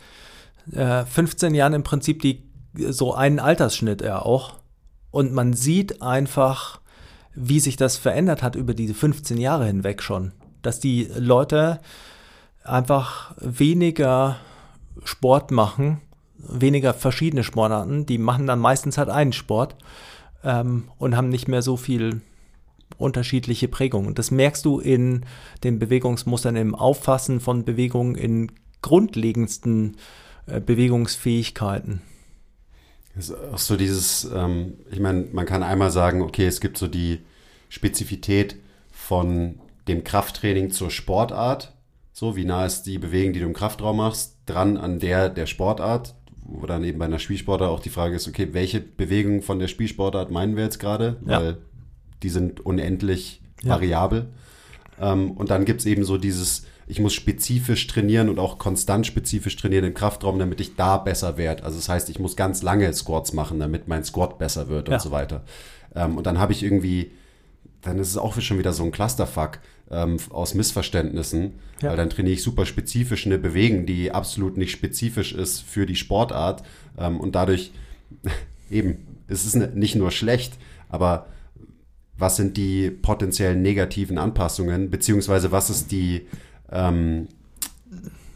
äh, 0.72 1.04
15 1.04 1.54
Jahren 1.54 1.74
im 1.74 1.82
Prinzip 1.82 2.22
die, 2.22 2.44
so 2.74 3.14
einen 3.14 3.40
Altersschnitt 3.40 4.00
ja 4.00 4.22
auch 4.22 4.54
und 5.10 5.32
man 5.32 5.52
sieht 5.52 6.00
einfach, 6.02 6.80
wie 7.34 7.60
sich 7.60 7.76
das 7.76 7.96
verändert 7.96 8.42
hat 8.42 8.54
über 8.54 8.72
diese 8.72 8.94
15 8.94 9.38
Jahre 9.38 9.66
hinweg 9.66 10.02
schon 10.02 10.32
dass 10.66 10.80
die 10.80 11.08
Leute 11.16 11.80
einfach 12.64 13.34
weniger 13.38 14.36
Sport 15.04 15.52
machen, 15.52 16.00
weniger 16.36 16.92
verschiedene 16.92 17.44
Sportarten. 17.44 18.04
Die 18.04 18.18
machen 18.18 18.46
dann 18.46 18.58
meistens 18.58 18.98
halt 18.98 19.08
einen 19.08 19.32
Sport 19.32 19.76
ähm, 20.42 20.88
und 20.98 21.16
haben 21.16 21.28
nicht 21.28 21.46
mehr 21.46 21.62
so 21.62 21.76
viel 21.76 22.20
unterschiedliche 22.98 23.68
Prägungen. 23.68 24.14
Das 24.14 24.30
merkst 24.30 24.64
du 24.64 24.78
in 24.78 25.24
den 25.64 25.78
Bewegungsmustern, 25.78 26.56
im 26.56 26.74
Auffassen 26.74 27.40
von 27.40 27.64
Bewegungen, 27.64 28.14
in 28.14 28.52
grundlegendsten 28.82 29.96
äh, 30.46 30.60
Bewegungsfähigkeiten. 30.60 32.02
Das 33.14 33.30
ist 33.30 33.36
auch 33.52 33.58
so 33.58 33.76
dieses, 33.76 34.30
ähm, 34.32 34.74
ich 34.90 35.00
meine, 35.00 35.26
man 35.32 35.46
kann 35.46 35.62
einmal 35.62 35.90
sagen, 35.90 36.22
okay, 36.22 36.46
es 36.46 36.60
gibt 36.60 36.76
so 36.76 36.86
die 36.86 37.20
Spezifität 37.68 38.56
von 38.92 39.58
dem 39.88 40.04
Krafttraining 40.04 40.70
zur 40.70 40.90
Sportart. 40.90 41.74
So, 42.12 42.36
wie 42.36 42.44
nah 42.44 42.66
ist 42.66 42.84
die 42.84 42.98
Bewegung, 42.98 43.32
die 43.32 43.40
du 43.40 43.46
im 43.46 43.54
Kraftraum 43.54 43.98
machst, 43.98 44.36
dran 44.46 44.76
an 44.76 45.00
der 45.00 45.28
der 45.28 45.46
Sportart, 45.46 46.14
wo 46.44 46.66
dann 46.66 46.84
eben 46.84 46.98
bei 46.98 47.04
einer 47.06 47.18
Spielsportart 47.18 47.70
auch 47.70 47.80
die 47.80 47.90
Frage 47.90 48.16
ist, 48.16 48.28
okay, 48.28 48.48
welche 48.52 48.80
Bewegung 48.80 49.42
von 49.42 49.58
der 49.58 49.68
Spielsportart 49.68 50.30
meinen 50.30 50.56
wir 50.56 50.64
jetzt 50.64 50.78
gerade? 50.78 51.16
Ja. 51.26 51.40
Weil 51.40 51.58
die 52.26 52.30
sind 52.30 52.58
unendlich 52.66 53.40
Ja. 53.62 53.70
variabel. 53.76 54.26
Ähm, 55.00 55.30
und 55.30 55.48
dann 55.50 55.64
gibt 55.64 55.78
es 55.80 55.86
eben 55.86 56.02
so 56.04 56.18
dieses, 56.18 56.64
ich 56.88 56.98
muss 56.98 57.14
spezifisch 57.14 57.86
trainieren 57.86 58.28
und 58.28 58.40
auch 58.40 58.58
konstant 58.58 59.06
spezifisch 59.06 59.54
trainieren 59.54 59.84
im 59.84 59.94
Kraftraum, 59.94 60.40
damit 60.40 60.60
ich 60.60 60.74
da 60.74 60.96
besser 60.96 61.36
werde. 61.36 61.62
Also 61.62 61.76
das 61.78 61.88
heißt, 61.88 62.10
ich 62.10 62.18
muss 62.18 62.34
ganz 62.34 62.62
lange 62.64 62.92
Squats 62.92 63.32
machen, 63.32 63.60
damit 63.60 63.86
mein 63.86 64.02
Squat 64.02 64.40
besser 64.40 64.66
wird 64.68 64.88
Ja. 64.88 64.94
und 64.94 65.00
so 65.02 65.12
weiter. 65.12 65.44
Ähm, 65.94 66.16
und 66.16 66.26
dann 66.26 66.40
habe 66.40 66.52
ich 66.52 66.64
irgendwie, 66.64 67.12
dann 67.82 67.96
ist 68.00 68.08
es 68.08 68.16
auch 68.16 68.40
schon 68.40 68.58
wieder 68.58 68.72
so 68.72 68.82
ein 68.82 68.90
Clusterfuck 68.90 69.60
ähm, 69.88 70.16
aus 70.30 70.54
Missverständnissen, 70.54 71.52
Ja. 71.80 71.90
weil 71.90 71.96
dann 71.96 72.10
trainiere 72.10 72.34
ich 72.34 72.42
super 72.42 72.66
spezifisch 72.66 73.24
eine 73.26 73.38
Bewegung, 73.38 73.86
die 73.86 74.10
absolut 74.10 74.56
nicht 74.56 74.72
spezifisch 74.72 75.32
ist 75.32 75.60
für 75.60 75.86
die 75.86 75.94
Sportart 75.94 76.64
ähm, 76.98 77.20
und 77.20 77.36
dadurch 77.36 77.70
eben, 78.70 79.06
es 79.28 79.46
ist 79.46 79.54
nicht 79.76 79.94
nur 79.94 80.10
schlecht, 80.10 80.54
aber 80.88 81.26
was 82.18 82.36
sind 82.36 82.56
die 82.56 82.90
potenziellen 82.90 83.62
negativen 83.62 84.18
Anpassungen, 84.18 84.90
beziehungsweise 84.90 85.52
was 85.52 85.70
ist 85.70 85.92
die, 85.92 86.26
ähm, 86.72 87.28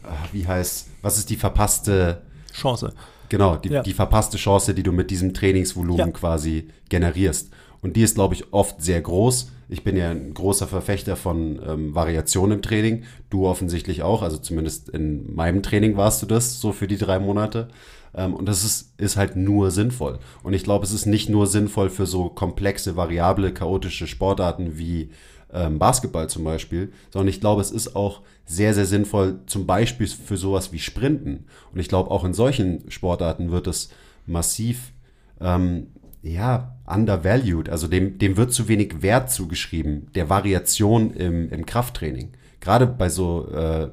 ah, 0.03 0.15
wie 0.31 0.45
heißt, 0.47 0.87
was 1.01 1.17
ist 1.17 1.29
die 1.29 1.35
verpasste, 1.35 2.21
Chance. 2.53 2.93
genau, 3.29 3.55
die, 3.57 3.69
Ja. 3.69 3.83
die 3.83 3.93
verpasste 3.93 4.37
Chance, 4.37 4.73
die 4.73 4.83
du 4.83 4.91
mit 4.91 5.09
diesem 5.09 5.33
Trainingsvolumen 5.33 6.07
Ja. 6.07 6.11
quasi 6.11 6.67
generierst. 6.89 7.49
Und 7.81 7.95
die 7.95 8.01
ist, 8.03 8.15
glaube 8.15 8.35
ich, 8.35 8.53
oft 8.53 8.81
sehr 8.83 9.01
groß. 9.01 9.51
Ich 9.71 9.85
bin 9.85 9.95
ja 9.95 10.11
ein 10.11 10.33
großer 10.33 10.67
Verfechter 10.67 11.15
von 11.15 11.61
ähm, 11.65 11.95
Variation 11.95 12.51
im 12.51 12.61
Training. 12.61 13.03
Du 13.29 13.47
offensichtlich 13.47 14.03
auch. 14.03 14.21
Also 14.21 14.37
zumindest 14.37 14.89
in 14.89 15.33
meinem 15.33 15.63
Training 15.63 15.95
warst 15.95 16.21
du 16.21 16.25
das 16.25 16.59
so 16.59 16.73
für 16.73 16.87
die 16.87 16.97
drei 16.97 17.19
Monate. 17.19 17.69
Ähm, 18.13 18.33
und 18.33 18.49
das 18.49 18.65
ist, 18.65 18.93
ist 18.99 19.15
halt 19.15 19.37
nur 19.37 19.71
sinnvoll. 19.71 20.19
Und 20.43 20.53
ich 20.53 20.65
glaube, 20.65 20.83
es 20.83 20.91
ist 20.91 21.05
nicht 21.05 21.29
nur 21.29 21.47
sinnvoll 21.47 21.89
für 21.89 22.05
so 22.05 22.27
komplexe, 22.27 22.97
variable, 22.97 23.53
chaotische 23.53 24.07
Sportarten 24.07 24.77
wie 24.77 25.11
ähm, 25.53 25.79
Basketball 25.79 26.29
zum 26.29 26.43
Beispiel, 26.43 26.91
sondern 27.09 27.29
ich 27.29 27.39
glaube, 27.39 27.61
es 27.61 27.71
ist 27.71 27.95
auch 27.95 28.23
sehr, 28.45 28.73
sehr 28.73 28.85
sinnvoll, 28.85 29.39
zum 29.45 29.67
Beispiel 29.67 30.07
für 30.07 30.35
sowas 30.35 30.73
wie 30.73 30.79
Sprinten. 30.79 31.45
Und 31.71 31.79
ich 31.79 31.87
glaube, 31.87 32.11
auch 32.11 32.25
in 32.25 32.33
solchen 32.33 32.91
Sportarten 32.91 33.51
wird 33.51 33.67
es 33.67 33.89
massiv, 34.25 34.91
ähm, 35.39 35.87
ja, 36.23 36.77
undervalued. 36.85 37.69
Also 37.69 37.87
dem, 37.87 38.17
dem 38.17 38.37
wird 38.37 38.53
zu 38.53 38.67
wenig 38.67 39.01
Wert 39.01 39.31
zugeschrieben, 39.31 40.11
der 40.13 40.29
Variation 40.29 41.13
im, 41.13 41.49
im 41.49 41.65
Krafttraining. 41.65 42.33
Gerade 42.59 42.87
bei 42.87 43.09
so, 43.09 43.47
äh, 43.49 43.89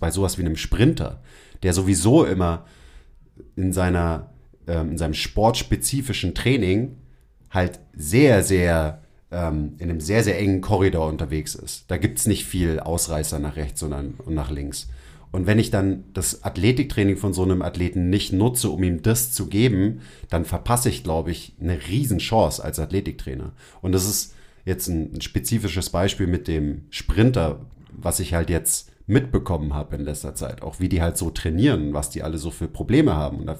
bei 0.00 0.10
sowas 0.10 0.38
wie 0.38 0.42
einem 0.42 0.56
Sprinter, 0.56 1.22
der 1.62 1.72
sowieso 1.72 2.24
immer 2.24 2.66
in 3.54 3.72
seiner, 3.72 4.30
ähm, 4.66 4.92
in 4.92 4.98
seinem 4.98 5.14
sportspezifischen 5.14 6.34
Training 6.34 6.96
halt 7.50 7.80
sehr, 7.94 8.42
sehr 8.42 9.02
ähm, 9.30 9.74
in 9.78 9.90
einem 9.90 10.00
sehr, 10.00 10.22
sehr 10.22 10.38
engen 10.38 10.60
Korridor 10.60 11.08
unterwegs 11.08 11.54
ist. 11.54 11.90
Da 11.90 11.96
gibt 11.96 12.18
es 12.18 12.26
nicht 12.26 12.44
viel 12.44 12.80
Ausreißer 12.80 13.38
nach 13.38 13.56
rechts 13.56 13.82
und 13.82 14.28
nach 14.28 14.50
links. 14.50 14.88
Und 15.32 15.46
wenn 15.46 15.58
ich 15.58 15.70
dann 15.70 16.04
das 16.14 16.44
Athletiktraining 16.44 17.16
von 17.16 17.32
so 17.32 17.42
einem 17.42 17.62
Athleten 17.62 18.08
nicht 18.08 18.32
nutze, 18.32 18.70
um 18.70 18.82
ihm 18.82 19.02
das 19.02 19.32
zu 19.32 19.46
geben, 19.46 20.00
dann 20.30 20.44
verpasse 20.44 20.88
ich, 20.88 21.04
glaube 21.04 21.30
ich, 21.30 21.54
eine 21.60 21.78
Riesenchance 21.88 22.62
als 22.62 22.78
Athletiktrainer. 22.78 23.52
Und 23.82 23.92
das 23.92 24.08
ist 24.08 24.34
jetzt 24.64 24.88
ein, 24.88 25.20
spezifisches 25.20 25.90
Beispiel 25.90 26.26
mit 26.26 26.48
dem 26.48 26.82
Sprinter, 26.90 27.60
was 27.90 28.20
ich 28.20 28.34
halt 28.34 28.50
jetzt 28.50 28.90
mitbekommen 29.06 29.74
habe 29.74 29.96
in 29.96 30.04
letzter 30.04 30.34
Zeit. 30.34 30.62
Auch 30.62 30.80
wie 30.80 30.88
die 30.88 31.02
halt 31.02 31.16
so 31.16 31.30
trainieren, 31.30 31.94
was 31.94 32.10
die 32.10 32.22
alle 32.22 32.38
so 32.38 32.50
für 32.50 32.68
Probleme 32.68 33.14
haben. 33.14 33.38
Und 33.38 33.46
da 33.46 33.58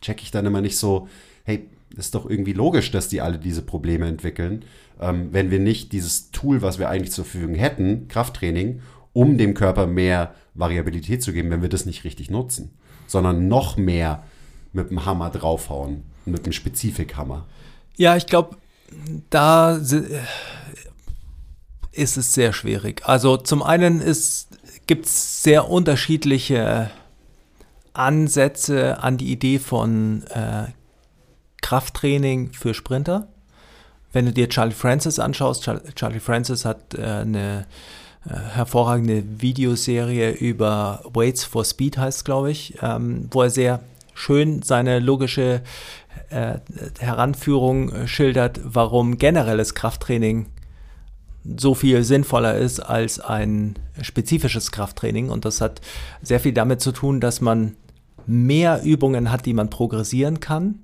checke 0.00 0.22
ich 0.22 0.30
dann 0.30 0.46
immer 0.46 0.60
nicht 0.60 0.76
so, 0.76 1.08
hey, 1.44 1.68
ist 1.96 2.14
doch 2.14 2.28
irgendwie 2.28 2.52
logisch, 2.52 2.90
dass 2.90 3.08
die 3.08 3.20
alle 3.20 3.38
diese 3.38 3.62
Probleme 3.62 4.06
entwickeln, 4.06 4.64
ähm, 5.00 5.28
wenn 5.32 5.50
wir 5.50 5.58
nicht 5.58 5.92
dieses 5.92 6.30
Tool, 6.30 6.62
was 6.62 6.78
wir 6.78 6.88
eigentlich 6.88 7.12
zur 7.12 7.24
Verfügung 7.24 7.54
hätten, 7.54 8.08
Krafttraining, 8.08 8.80
um 9.12 9.38
dem 9.38 9.54
Körper 9.54 9.86
mehr 9.86 10.34
Variabilität 10.54 11.22
zu 11.22 11.32
geben, 11.32 11.50
wenn 11.50 11.62
wir 11.62 11.68
das 11.68 11.86
nicht 11.86 12.04
richtig 12.04 12.30
nutzen, 12.30 12.70
sondern 13.06 13.48
noch 13.48 13.76
mehr 13.76 14.22
mit 14.72 14.90
dem 14.90 15.04
Hammer 15.04 15.30
draufhauen, 15.30 16.04
mit 16.24 16.46
dem 16.46 16.52
Spezifikhammer. 16.52 17.46
Ja, 17.96 18.16
ich 18.16 18.26
glaube, 18.26 18.56
da 19.30 19.76
ist 21.92 22.16
es 22.16 22.34
sehr 22.34 22.52
schwierig. 22.52 23.02
Also 23.04 23.36
zum 23.36 23.62
einen 23.62 24.02
gibt 24.86 25.06
es 25.06 25.42
sehr 25.42 25.68
unterschiedliche 25.68 26.90
Ansätze 27.92 29.02
an 29.02 29.16
die 29.16 29.32
Idee 29.32 29.58
von 29.58 30.24
äh, 30.28 30.66
Krafttraining 31.60 32.52
für 32.52 32.74
Sprinter. 32.74 33.28
Wenn 34.12 34.26
du 34.26 34.32
dir 34.32 34.48
Charlie 34.48 34.74
Francis 34.74 35.18
anschaust, 35.18 35.68
Charlie 35.94 36.20
Francis 36.20 36.64
hat 36.64 36.94
äh, 36.94 37.02
eine 37.02 37.66
hervorragende 38.28 39.24
Videoserie 39.40 40.32
über 40.32 41.02
Weights 41.12 41.44
for 41.44 41.64
Speed, 41.64 41.98
heißt 41.98 42.24
glaube 42.24 42.50
ich, 42.50 42.74
ähm, 42.82 43.28
wo 43.30 43.42
er 43.42 43.50
sehr 43.50 43.80
schön 44.14 44.62
seine 44.62 44.98
logische 44.98 45.62
äh, 46.28 46.58
Heranführung 46.98 47.90
äh, 47.90 48.06
schildert, 48.06 48.60
warum 48.62 49.16
generelles 49.18 49.74
Krafttraining 49.74 50.46
so 51.56 51.74
viel 51.74 52.04
sinnvoller 52.04 52.56
ist 52.56 52.80
als 52.80 53.18
ein 53.18 53.78
spezifisches 54.02 54.72
Krafttraining. 54.72 55.30
Und 55.30 55.46
das 55.46 55.62
hat 55.62 55.80
sehr 56.22 56.40
viel 56.40 56.52
damit 56.52 56.82
zu 56.82 56.92
tun, 56.92 57.20
dass 57.20 57.40
man 57.40 57.76
mehr 58.26 58.82
Übungen 58.84 59.30
hat, 59.30 59.46
die 59.46 59.54
man 59.54 59.70
progressieren 59.70 60.40
kann 60.40 60.80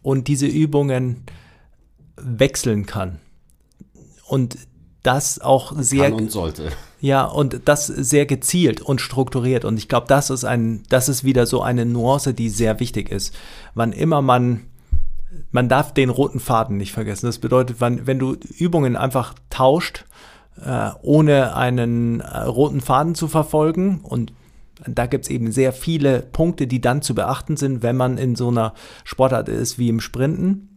und 0.00 0.28
diese 0.28 0.46
Übungen 0.46 1.24
wechseln 2.16 2.86
kann. 2.86 3.18
Und 4.26 4.56
das 5.02 5.40
auch 5.40 5.72
sehr 5.76 6.10
kann 6.10 6.14
und 6.14 6.30
sollte. 6.30 6.70
Ja, 7.00 7.24
und 7.24 7.62
das 7.64 7.86
sehr 7.86 8.26
gezielt 8.26 8.80
und 8.80 9.00
strukturiert. 9.00 9.64
Und 9.64 9.76
ich 9.76 9.88
glaube, 9.88 10.06
das 10.06 10.30
ist 10.30 10.44
ein, 10.44 10.84
das 10.88 11.08
ist 11.08 11.24
wieder 11.24 11.46
so 11.46 11.60
eine 11.60 11.84
Nuance, 11.84 12.34
die 12.34 12.48
sehr 12.48 12.78
wichtig 12.78 13.10
ist. 13.10 13.34
Wann 13.74 13.92
immer 13.92 14.22
man, 14.22 14.62
man 15.50 15.68
darf 15.68 15.92
den 15.92 16.10
roten 16.10 16.38
Faden 16.38 16.76
nicht 16.76 16.92
vergessen. 16.92 17.26
Das 17.26 17.38
bedeutet, 17.38 17.76
wann, 17.80 18.06
wenn 18.06 18.20
du 18.20 18.36
Übungen 18.56 18.96
einfach 18.96 19.34
tauscht, 19.50 20.04
äh, 20.64 20.90
ohne 21.02 21.56
einen 21.56 22.20
äh, 22.20 22.42
roten 22.42 22.80
Faden 22.80 23.14
zu 23.14 23.26
verfolgen 23.26 24.00
und 24.02 24.32
da 24.86 25.06
gibt 25.06 25.24
es 25.24 25.30
eben 25.30 25.52
sehr 25.52 25.72
viele 25.72 26.20
Punkte, 26.20 26.66
die 26.66 26.80
dann 26.80 27.02
zu 27.02 27.14
beachten 27.14 27.56
sind, 27.56 27.82
wenn 27.82 27.96
man 27.96 28.18
in 28.18 28.34
so 28.34 28.48
einer 28.48 28.74
Sportart 29.04 29.48
ist 29.48 29.78
wie 29.78 29.88
im 29.88 30.00
Sprinten. 30.00 30.71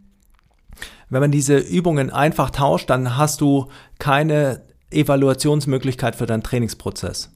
Wenn 1.08 1.20
man 1.20 1.30
diese 1.30 1.58
Übungen 1.58 2.10
einfach 2.10 2.50
tauscht, 2.50 2.90
dann 2.90 3.16
hast 3.16 3.40
du 3.40 3.68
keine 3.98 4.62
Evaluationsmöglichkeit 4.90 6.16
für 6.16 6.26
deinen 6.26 6.42
Trainingsprozess. 6.42 7.32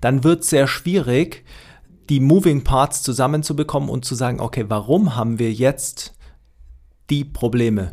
Dann 0.00 0.24
wird 0.24 0.42
es 0.42 0.50
sehr 0.50 0.66
schwierig, 0.66 1.44
die 2.08 2.20
Moving 2.20 2.64
Parts 2.64 3.02
zusammenzubekommen 3.02 3.88
und 3.88 4.04
zu 4.04 4.14
sagen, 4.14 4.40
okay, 4.40 4.64
warum 4.68 5.16
haben 5.16 5.38
wir 5.38 5.52
jetzt 5.52 6.14
die 7.10 7.24
Probleme? 7.24 7.92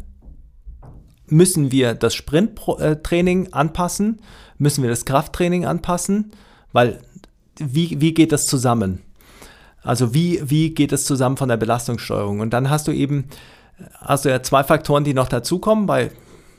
Müssen 1.27 1.71
wir 1.71 1.93
das 1.93 2.15
Sprinttraining 2.15 3.53
anpassen? 3.53 4.21
Müssen 4.57 4.81
wir 4.81 4.89
das 4.89 5.05
Krafttraining 5.05 5.65
anpassen? 5.65 6.31
Weil 6.71 7.01
wie, 7.59 7.99
wie 7.99 8.13
geht 8.13 8.31
das 8.31 8.47
zusammen? 8.47 9.01
Also 9.81 10.13
wie, 10.13 10.41
wie 10.43 10.73
geht 10.73 10.91
es 10.91 11.05
zusammen 11.05 11.37
von 11.37 11.49
der 11.49 11.57
Belastungssteuerung? 11.57 12.39
Und 12.39 12.51
dann 12.51 12.69
hast 12.69 12.87
du 12.87 12.91
eben, 12.91 13.25
hast 13.99 14.25
du 14.25 14.29
ja 14.29 14.41
zwei 14.41 14.63
Faktoren, 14.63 15.03
die 15.03 15.13
noch 15.13 15.29
dazukommen, 15.29 15.85
bei, 15.85 16.11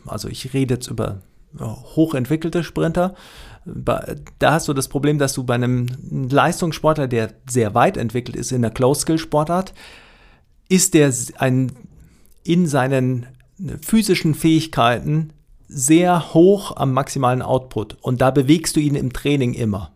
also 0.07 0.29
ich 0.29 0.53
rede 0.55 0.75
jetzt 0.75 0.89
über 0.89 1.21
hochentwickelte 1.59 2.63
Sprinter. 2.63 3.15
Da 3.65 4.53
hast 4.53 4.69
du 4.69 4.73
das 4.73 4.89
Problem, 4.89 5.19
dass 5.19 5.35
du 5.35 5.45
bei 5.45 5.55
einem 5.55 5.87
Leistungssportler, 6.11 7.09
der 7.09 7.33
sehr 7.49 7.75
weit 7.75 7.97
entwickelt 7.97 8.37
ist 8.37 8.53
in 8.53 8.63
der 8.63 8.71
Close-Skill-Sportart, 8.71 9.75
ist 10.69 10.95
der 10.95 11.13
ein, 11.39 11.73
in 12.45 12.67
seinen 12.67 13.27
physischen 13.83 14.35
Fähigkeiten 14.35 15.33
sehr 15.67 16.33
hoch 16.33 16.77
am 16.77 16.93
maximalen 16.93 17.43
Output. 17.43 17.99
Und 18.01 18.21
da 18.21 18.31
bewegst 18.31 18.77
du 18.77 18.81
ihn 18.81 18.95
im 18.95 19.13
Training 19.13 19.53
immer. 19.53 19.93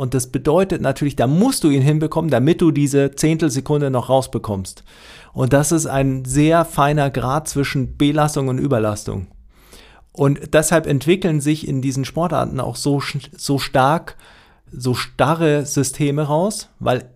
Und 0.00 0.14
das 0.14 0.28
bedeutet 0.28 0.80
natürlich, 0.80 1.14
da 1.14 1.26
musst 1.26 1.62
du 1.62 1.68
ihn 1.68 1.82
hinbekommen, 1.82 2.30
damit 2.30 2.62
du 2.62 2.70
diese 2.70 3.10
Zehntelsekunde 3.10 3.90
noch 3.90 4.08
rausbekommst. 4.08 4.82
Und 5.34 5.52
das 5.52 5.72
ist 5.72 5.84
ein 5.84 6.24
sehr 6.24 6.64
feiner 6.64 7.10
Grad 7.10 7.48
zwischen 7.48 7.98
Belastung 7.98 8.48
und 8.48 8.56
Überlastung. 8.56 9.26
Und 10.12 10.54
deshalb 10.54 10.86
entwickeln 10.86 11.42
sich 11.42 11.68
in 11.68 11.82
diesen 11.82 12.06
Sportarten 12.06 12.60
auch 12.60 12.76
so, 12.76 13.02
so 13.36 13.58
stark, 13.58 14.16
so 14.72 14.94
starre 14.94 15.66
Systeme 15.66 16.22
raus, 16.22 16.70
weil 16.78 17.10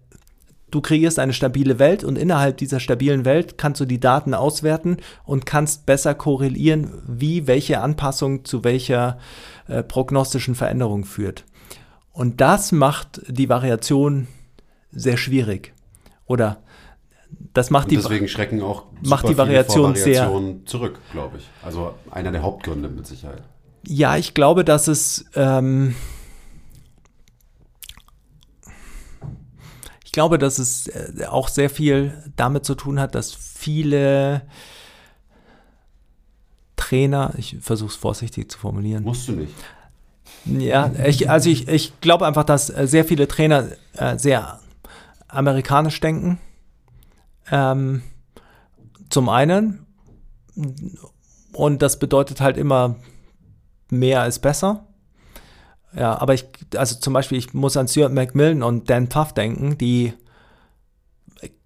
du 0.71 0.83
kreierst 0.83 1.19
eine 1.19 1.33
stabile 1.33 1.79
Welt 1.79 2.05
und 2.05 2.19
innerhalb 2.19 2.59
dieser 2.59 2.81
stabilen 2.81 3.25
Welt 3.25 3.57
kannst 3.57 3.81
du 3.81 3.87
die 3.87 3.99
Daten 3.99 4.35
auswerten 4.35 4.99
und 5.25 5.47
kannst 5.47 5.87
besser 5.87 6.15
korrelieren, 6.15 6.91
wie 7.09 7.47
welche 7.47 7.81
Anpassung 7.81 8.45
zu 8.45 8.63
welcher 8.63 9.17
äh, 9.69 9.83
prognostischen 9.83 10.55
Veränderung 10.55 11.07
führt. 11.07 11.47
Und 12.15 12.41
das 12.41 12.71
macht 12.71 13.21
die 13.27 13.49
Variation 13.49 14.29
sehr 14.93 15.17
schwierig. 15.17 15.75
Oder 16.27 16.63
das 17.53 17.71
macht 17.71 17.87
und 17.87 17.91
die 17.91 17.97
deswegen 17.97 18.29
schrecken 18.29 18.63
auch 18.63 18.85
macht 19.03 19.29
die 19.29 19.37
Variation 19.37 19.97
sehr 19.97 20.31
zurück, 20.65 21.01
glaube 21.11 21.39
ich. 21.39 21.51
Also 21.63 21.95
einer 22.13 22.31
der 22.31 22.43
Hauptgründe 22.43 22.89
mit 22.89 23.07
Sicherheit. 23.07 23.43
Ja, 23.87 24.17
ich 24.17 24.33
glaube, 24.33 24.65
dass 24.65 24.87
es 24.87 25.27
ähm, 25.35 25.97
ich 30.05 30.13
glaube, 30.13 30.39
dass 30.39 30.61
es 30.61 30.87
äh, 30.87 31.27
auch 31.29 31.49
sehr 31.49 31.69
viel 31.69 32.15
damit 32.37 32.65
zu 32.65 32.77
tun 32.77 33.01
hat, 33.01 33.17
dass 33.17 33.35
viele 33.35 34.43
Trainer, 36.77 37.35
ich 37.37 37.57
versuche 37.61 37.91
es 37.91 37.97
vorsichtig 37.97 38.53
zu 38.53 38.59
formulieren. 38.59 39.03
Musst 39.03 39.27
du 39.27 39.33
nicht. 39.33 39.53
Ja, 40.47 40.91
ich, 41.05 41.31
also 41.31 41.49
ich, 41.49 41.69
ich 41.69 42.01
glaube 42.01 42.27
einfach, 42.27 42.45
dass 42.45 42.71
äh, 42.71 42.87
sehr 42.87 43.05
viele 43.05 43.29
Trainer 43.29 43.69
äh, 43.97 44.19
sehr 44.19 44.61
amerikanisch 45.29 46.01
denken. 46.01 46.39
Ähm, 47.51 48.03
zum 49.11 49.29
einen. 49.29 49.87
Und 51.53 51.83
das 51.83 51.99
bedeutet 51.99 52.41
halt 52.41 52.57
immer 52.57 52.97
mehr 53.91 54.27
ist 54.27 54.41
besser. 54.41 54.87
Ja, 55.97 56.21
aber 56.21 56.35
ich, 56.35 56.47
also 56.77 56.97
zum 56.97 57.13
Beispiel, 57.13 57.39
ich 57.39 57.55
muss 57.55 57.77
an 57.77 57.87
Stuart 57.89 58.13
McMillan 58.13 58.63
und 58.63 58.91
Dan 58.91 59.09
Puff 59.09 59.33
denken, 59.33 59.79
die 59.79 60.13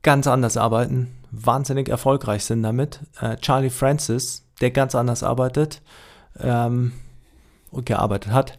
ganz 0.03 0.27
anders 0.27 0.57
arbeiten, 0.57 1.15
wahnsinnig 1.31 1.89
erfolgreich 1.89 2.45
sind 2.45 2.63
damit. 2.63 3.01
Äh, 3.21 3.37
Charlie 3.37 3.71
Francis, 3.71 4.45
der 4.61 4.71
ganz 4.71 4.95
anders 4.95 5.23
arbeitet 5.23 5.83
ähm, 6.39 6.93
gearbeitet 7.73 8.33
hat, 8.33 8.59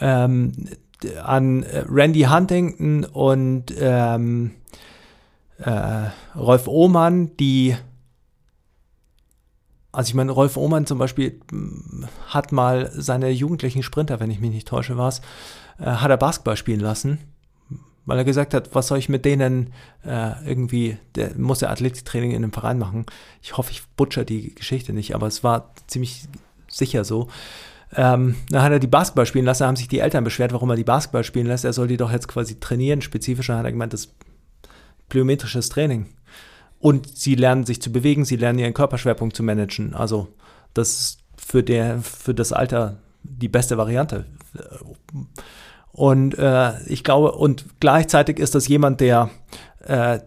ähm, 0.00 0.52
an 1.22 1.64
Randy 1.88 2.22
Huntington 2.22 3.04
und 3.04 3.74
ähm, 3.78 4.52
äh, 5.58 6.10
Rolf 6.36 6.68
Ohmann, 6.68 7.36
die 7.36 7.76
also 9.92 10.08
ich 10.08 10.14
meine, 10.14 10.32
Rolf 10.32 10.56
Ohmann 10.56 10.86
zum 10.86 10.98
Beispiel 10.98 11.40
hm, 11.50 12.06
hat 12.28 12.52
mal 12.52 12.90
seine 12.94 13.30
jugendlichen 13.30 13.82
Sprinter, 13.82 14.20
wenn 14.20 14.30
ich 14.30 14.40
mich 14.40 14.50
nicht 14.50 14.68
täusche, 14.68 14.96
war 14.96 15.08
es, 15.08 15.20
äh, 15.78 15.84
hat 15.84 16.10
er 16.10 16.16
Basketball 16.16 16.56
spielen 16.56 16.80
lassen, 16.80 17.18
weil 18.06 18.18
er 18.18 18.24
gesagt 18.24 18.54
hat, 18.54 18.74
was 18.74 18.86
soll 18.86 18.98
ich 18.98 19.08
mit 19.08 19.24
denen 19.24 19.72
äh, 20.04 20.32
irgendwie, 20.48 20.96
der 21.16 21.36
muss 21.36 21.60
ja 21.60 21.70
Athletiktraining 21.70 22.30
in 22.30 22.38
einem 22.38 22.52
Verein 22.52 22.78
machen. 22.78 23.06
Ich 23.42 23.56
hoffe, 23.56 23.72
ich 23.72 23.82
butcher 23.96 24.24
die 24.24 24.54
Geschichte 24.54 24.92
nicht, 24.92 25.14
aber 25.14 25.26
es 25.26 25.42
war 25.42 25.72
ziemlich 25.86 26.28
sicher 26.68 27.04
so. 27.04 27.28
Ähm, 27.96 28.36
dann 28.50 28.62
hat 28.62 28.72
er 28.72 28.78
die 28.78 28.86
Basketball 28.86 29.26
spielen 29.26 29.44
lassen, 29.44 29.64
da 29.64 29.66
haben 29.66 29.76
sich 29.76 29.88
die 29.88 29.98
Eltern 29.98 30.22
beschwert, 30.22 30.52
warum 30.52 30.70
er 30.70 30.76
die 30.76 30.84
Basketball 30.84 31.24
spielen 31.24 31.46
lässt. 31.46 31.64
Er 31.64 31.72
soll 31.72 31.88
die 31.88 31.96
doch 31.96 32.12
jetzt 32.12 32.28
quasi 32.28 32.60
trainieren. 32.60 33.02
Spezifischer 33.02 33.56
hat 33.56 33.64
er 33.64 33.72
gemeint, 33.72 33.92
das 33.92 34.14
plyometrisches 35.08 35.68
Training. 35.68 36.06
Und 36.78 37.18
sie 37.18 37.34
lernen 37.34 37.66
sich 37.66 37.82
zu 37.82 37.92
bewegen, 37.92 38.24
sie 38.24 38.36
lernen 38.36 38.58
ihren 38.58 38.74
Körperschwerpunkt 38.74 39.36
zu 39.36 39.42
managen. 39.42 39.94
Also 39.94 40.28
das 40.72 40.90
ist 41.00 41.18
für, 41.36 41.62
der, 41.62 42.00
für 42.00 42.32
das 42.32 42.52
Alter 42.52 42.98
die 43.22 43.48
beste 43.48 43.76
Variante. 43.76 44.24
Und 45.92 46.38
äh, 46.38 46.80
ich 46.86 47.04
glaube, 47.04 47.32
und 47.32 47.66
gleichzeitig 47.80 48.38
ist 48.38 48.54
das 48.54 48.68
jemand, 48.68 49.00
der 49.00 49.30
äh, 49.84 50.20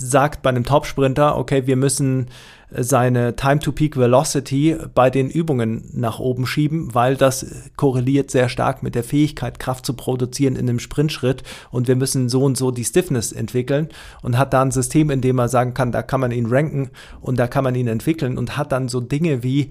sagt 0.00 0.42
bei 0.42 0.50
einem 0.50 0.64
Topsprinter, 0.64 1.36
okay, 1.36 1.66
wir 1.66 1.76
müssen 1.76 2.28
seine 2.76 3.36
Time 3.36 3.58
to 3.58 3.72
Peak 3.72 3.96
Velocity 3.96 4.76
bei 4.94 5.10
den 5.10 5.28
Übungen 5.28 5.90
nach 5.92 6.18
oben 6.18 6.46
schieben, 6.46 6.94
weil 6.94 7.16
das 7.16 7.46
korreliert 7.76 8.30
sehr 8.30 8.48
stark 8.48 8.82
mit 8.82 8.94
der 8.94 9.04
Fähigkeit, 9.04 9.58
Kraft 9.58 9.84
zu 9.84 9.94
produzieren 9.94 10.56
in 10.56 10.68
einem 10.68 10.78
Sprintschritt. 10.78 11.42
Und 11.70 11.88
wir 11.88 11.96
müssen 11.96 12.28
so 12.28 12.44
und 12.44 12.56
so 12.56 12.70
die 12.70 12.84
Stiffness 12.84 13.32
entwickeln. 13.32 13.88
Und 14.22 14.38
hat 14.38 14.52
da 14.52 14.62
ein 14.62 14.70
System, 14.70 15.10
in 15.10 15.20
dem 15.20 15.36
man 15.36 15.48
sagen 15.48 15.74
kann, 15.74 15.92
da 15.92 16.02
kann 16.02 16.20
man 16.20 16.32
ihn 16.32 16.46
ranken 16.46 16.90
und 17.20 17.38
da 17.38 17.46
kann 17.46 17.64
man 17.64 17.74
ihn 17.74 17.88
entwickeln 17.88 18.38
und 18.38 18.56
hat 18.56 18.72
dann 18.72 18.88
so 18.88 19.00
Dinge 19.00 19.42
wie 19.42 19.70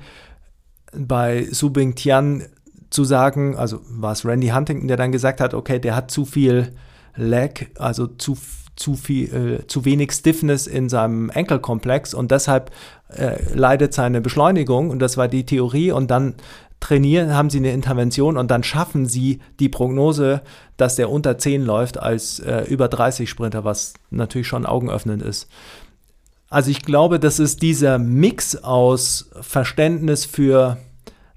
bei 0.94 1.48
Subing 1.50 1.96
Tian 1.96 2.44
zu 2.90 3.04
sagen, 3.04 3.56
also 3.56 3.80
war 3.90 4.12
es 4.12 4.26
Randy 4.26 4.50
Huntington, 4.50 4.88
der 4.88 4.98
dann 4.98 5.12
gesagt 5.12 5.40
hat, 5.40 5.54
okay, 5.54 5.80
der 5.80 5.96
hat 5.96 6.12
zu 6.12 6.26
viel 6.26 6.74
Lag, 7.16 7.62
also 7.78 8.08
zu 8.08 8.38
zu 8.82 8.96
viel, 8.96 9.62
äh, 9.62 9.68
zu 9.68 9.86
wenig 9.86 10.12
Stiffness 10.12 10.68
in 10.68 10.90
seinem 10.90 11.30
Enkelkomplex 11.30 12.14
und 12.14 12.32
deshalb 12.32 12.72
äh, 13.10 13.38
leidet 13.54 13.94
seine 13.94 14.22
Beschleunigung 14.22 14.90
und 14.90 15.00
das 15.00 15.16
war 15.18 15.28
die 15.28 15.46
Theorie 15.46 15.92
und 15.92 16.12
dann 16.12 16.36
trainieren, 16.80 17.34
haben 17.36 17.50
sie 17.50 17.60
eine 17.60 17.72
Intervention 17.72 18.38
und 18.38 18.50
dann 18.50 18.64
schaffen 18.64 19.06
sie 19.06 19.40
die 19.60 19.70
Prognose, 19.70 20.42
dass 20.78 20.96
der 20.96 21.12
unter 21.12 21.38
10 21.38 21.64
läuft 21.64 22.00
als 22.00 22.40
äh, 22.40 22.64
über 22.64 22.88
30 22.88 23.30
Sprinter, 23.30 23.64
was 23.64 23.94
natürlich 24.10 24.48
schon 24.48 24.66
augenöffnend 24.66 25.22
ist. 25.22 25.48
Also 26.50 26.72
ich 26.72 26.82
glaube, 26.82 27.20
das 27.20 27.40
ist 27.40 27.62
dieser 27.62 28.00
Mix 28.00 28.58
aus 28.58 29.30
Verständnis 29.40 30.26
für 30.26 30.78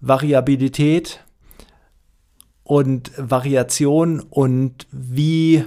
Variabilität 0.01 1.21
und 2.65 3.12
Variation 3.16 4.21
und 4.21 4.87
wie 4.91 5.65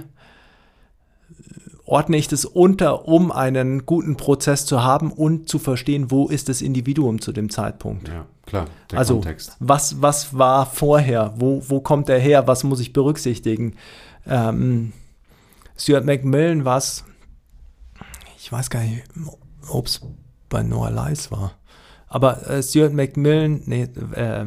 ordne 1.88 2.18
ich 2.18 2.28
das 2.28 2.44
unter, 2.44 3.08
um 3.08 3.32
einen 3.32 3.86
guten 3.86 4.16
Prozess 4.16 4.66
zu 4.66 4.82
haben 4.82 5.10
und 5.10 5.48
zu 5.48 5.58
verstehen, 5.58 6.10
wo 6.10 6.28
ist 6.28 6.48
das 6.48 6.60
Individuum 6.60 7.20
zu 7.20 7.32
dem 7.32 7.48
Zeitpunkt. 7.48 8.08
Ja, 8.08 8.26
klar. 8.44 8.66
also, 8.94 9.14
Kontext. 9.14 9.56
Was, 9.58 10.02
was 10.02 10.36
war 10.36 10.66
vorher? 10.66 11.32
Wo, 11.36 11.62
wo 11.66 11.80
kommt 11.80 12.10
er 12.10 12.18
her? 12.18 12.46
Was 12.46 12.62
muss 12.62 12.80
ich 12.80 12.92
berücksichtigen? 12.92 13.74
Ähm, 14.26 14.92
Stuart 15.78 16.04
McMillan 16.04 16.66
war 16.66 16.76
es, 16.76 17.04
ich 18.36 18.52
weiß 18.52 18.68
gar 18.68 18.82
nicht, 18.82 19.04
ob 19.70 19.86
es 19.86 20.02
bei 20.50 20.62
Noah 20.62 20.90
Lyles 20.90 21.30
war. 21.30 21.52
Aber 22.06 22.46
äh, 22.48 22.62
Stuart 22.62 22.92
McMillan, 22.92 23.62
nee, 23.64 23.88
äh, 24.12 24.44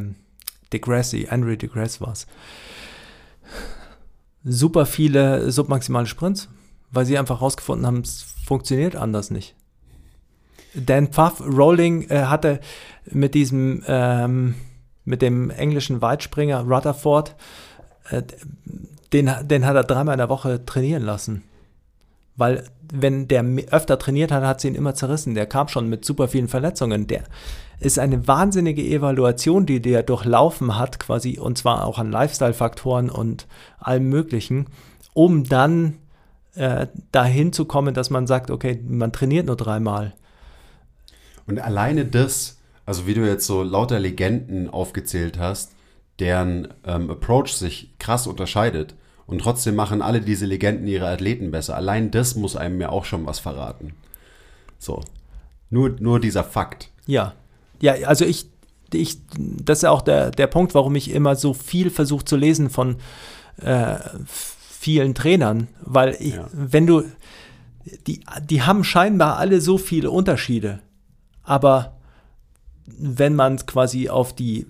DeGrassi, 0.74 1.28
Andrew 1.30 1.56
DeGrassi 1.56 2.02
war 2.02 2.12
es. 2.12 2.28
Super 4.44 4.86
viele 4.86 5.52
submaximale 5.52 6.06
Sprints 6.06 6.48
weil 6.92 7.06
sie 7.06 7.18
einfach 7.18 7.40
herausgefunden 7.40 7.86
haben, 7.86 8.02
es 8.02 8.24
funktioniert 8.46 8.96
anders 8.96 9.32
nicht. 9.32 9.56
Dan 10.74 11.08
Pfaff 11.08 11.42
Rowling 11.42 12.10
äh, 12.10 12.24
hatte 12.24 12.60
mit 13.10 13.34
diesem, 13.34 13.84
ähm, 13.88 14.56
mit 15.04 15.22
dem 15.22 15.50
englischen 15.50 16.02
Weitspringer 16.02 16.62
Rutherford, 16.62 17.36
äh, 18.10 18.24
den, 19.12 19.30
den 19.44 19.66
hat 19.66 19.76
er 19.76 19.84
dreimal 19.84 20.14
in 20.14 20.20
der 20.20 20.30
Woche 20.30 20.66
trainieren 20.66 21.04
lassen. 21.04 21.44
Weil, 22.38 22.64
wenn 22.94 23.28
der 23.28 23.44
öfter 23.72 24.00
trainiert 24.00 24.32
hat, 24.32 24.44
hat 24.44 24.62
sie 24.62 24.70
ihn 24.70 24.76
immer 24.76 24.96
zerrissen. 24.96 25.36
Der 25.36 25.46
kam 25.46 25.68
schon 25.68 25.90
mit 25.90 26.06
super 26.06 26.28
vielen 26.30 26.48
Verletzungen. 26.48 27.08
Der 27.08 27.24
ist 27.80 28.00
eine 28.00 28.28
wahnsinnige 28.28 28.84
Evaluation, 28.84 29.66
die 29.66 29.82
der 29.82 30.04
durchlaufen 30.04 30.78
hat, 30.78 31.00
quasi, 31.00 31.38
und 31.38 31.58
zwar 31.58 31.86
auch 31.86 32.00
an 32.00 32.12
Lifestyle-Faktoren 32.12 33.10
und 33.10 33.48
allem 33.80 34.08
Möglichen, 34.08 34.68
um 35.14 35.44
dann 35.44 35.98
äh, 36.56 36.88
dahin 37.12 37.54
zu 37.54 37.66
kommen, 37.66 37.94
dass 37.94 38.10
man 38.10 38.28
sagt, 38.28 38.52
okay, 38.52 38.82
man 38.88 39.12
trainiert 39.12 39.48
nur 39.48 39.56
dreimal. 39.56 40.14
Und 41.48 41.60
alleine 41.60 42.06
das, 42.06 42.60
also 42.86 43.08
wie 43.08 43.14
du 43.14 43.26
jetzt 43.26 43.46
so 43.46 43.64
lauter 43.64 44.00
Legenden 44.00 44.70
aufgezählt 44.70 45.40
hast, 45.40 45.74
deren 46.20 46.68
ähm, 46.86 47.10
Approach 47.10 47.54
sich 47.54 47.94
krass 48.00 48.28
unterscheidet 48.28 48.96
und 49.26 49.40
trotzdem 49.40 49.76
machen 49.76 50.02
alle 50.02 50.22
diese 50.22 50.46
Legenden 50.46 50.88
ihre 50.88 51.08
Athleten 51.08 51.52
besser. 51.52 51.76
Allein 51.76 52.12
das 52.12 52.36
muss 52.36 52.56
einem 52.56 52.80
ja 52.82 52.90
auch 52.90 53.06
schon 53.06 53.26
was 53.26 53.40
verraten. 53.40 53.94
So. 54.78 55.02
Nur, 55.70 55.96
nur 56.00 56.20
dieser 56.20 56.44
Fakt. 56.44 56.90
Ja. 57.08 57.34
Ja, 57.82 57.94
also 58.06 58.26
ich, 58.26 58.48
ich, 58.94 59.20
das 59.38 59.80
ist 59.80 59.84
ja 59.84 59.92
auch 59.92 60.02
der, 60.02 60.32
der 60.32 60.48
Punkt, 60.48 60.76
warum 60.76 60.96
ich 60.96 61.12
immer 61.12 61.36
so 61.36 61.54
viel 61.54 61.90
versuche 61.90 62.26
zu 62.26 62.36
lesen 62.36 62.70
von 62.70 62.98
äh, 63.62 63.96
vielen 64.82 65.14
Trainern, 65.14 65.68
weil 65.82 66.18
ich, 66.20 66.34
ja. 66.34 66.48
wenn 66.52 66.88
du, 66.88 67.04
die, 68.08 68.22
die 68.50 68.64
haben 68.64 68.84
scheinbar 68.84 69.38
alle 69.38 69.62
so 69.62 69.78
viele 69.78 70.10
Unterschiede, 70.10 70.80
aber 71.44 71.98
wenn 72.88 73.36
man 73.36 73.58
quasi 73.68 74.10
auf 74.10 74.34
die, 74.34 74.66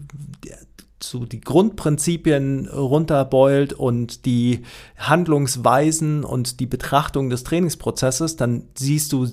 so 1.02 1.24
die 1.24 1.40
Grundprinzipien 1.40 2.68
runterbeult 2.68 3.72
und 3.72 4.26
die 4.26 4.64
Handlungsweisen 4.98 6.26
und 6.26 6.60
die 6.60 6.66
Betrachtung 6.68 7.30
des 7.30 7.46
Trainingsprozesses, 7.46 8.36
dann 8.36 8.64
siehst 8.78 9.14
du 9.14 9.30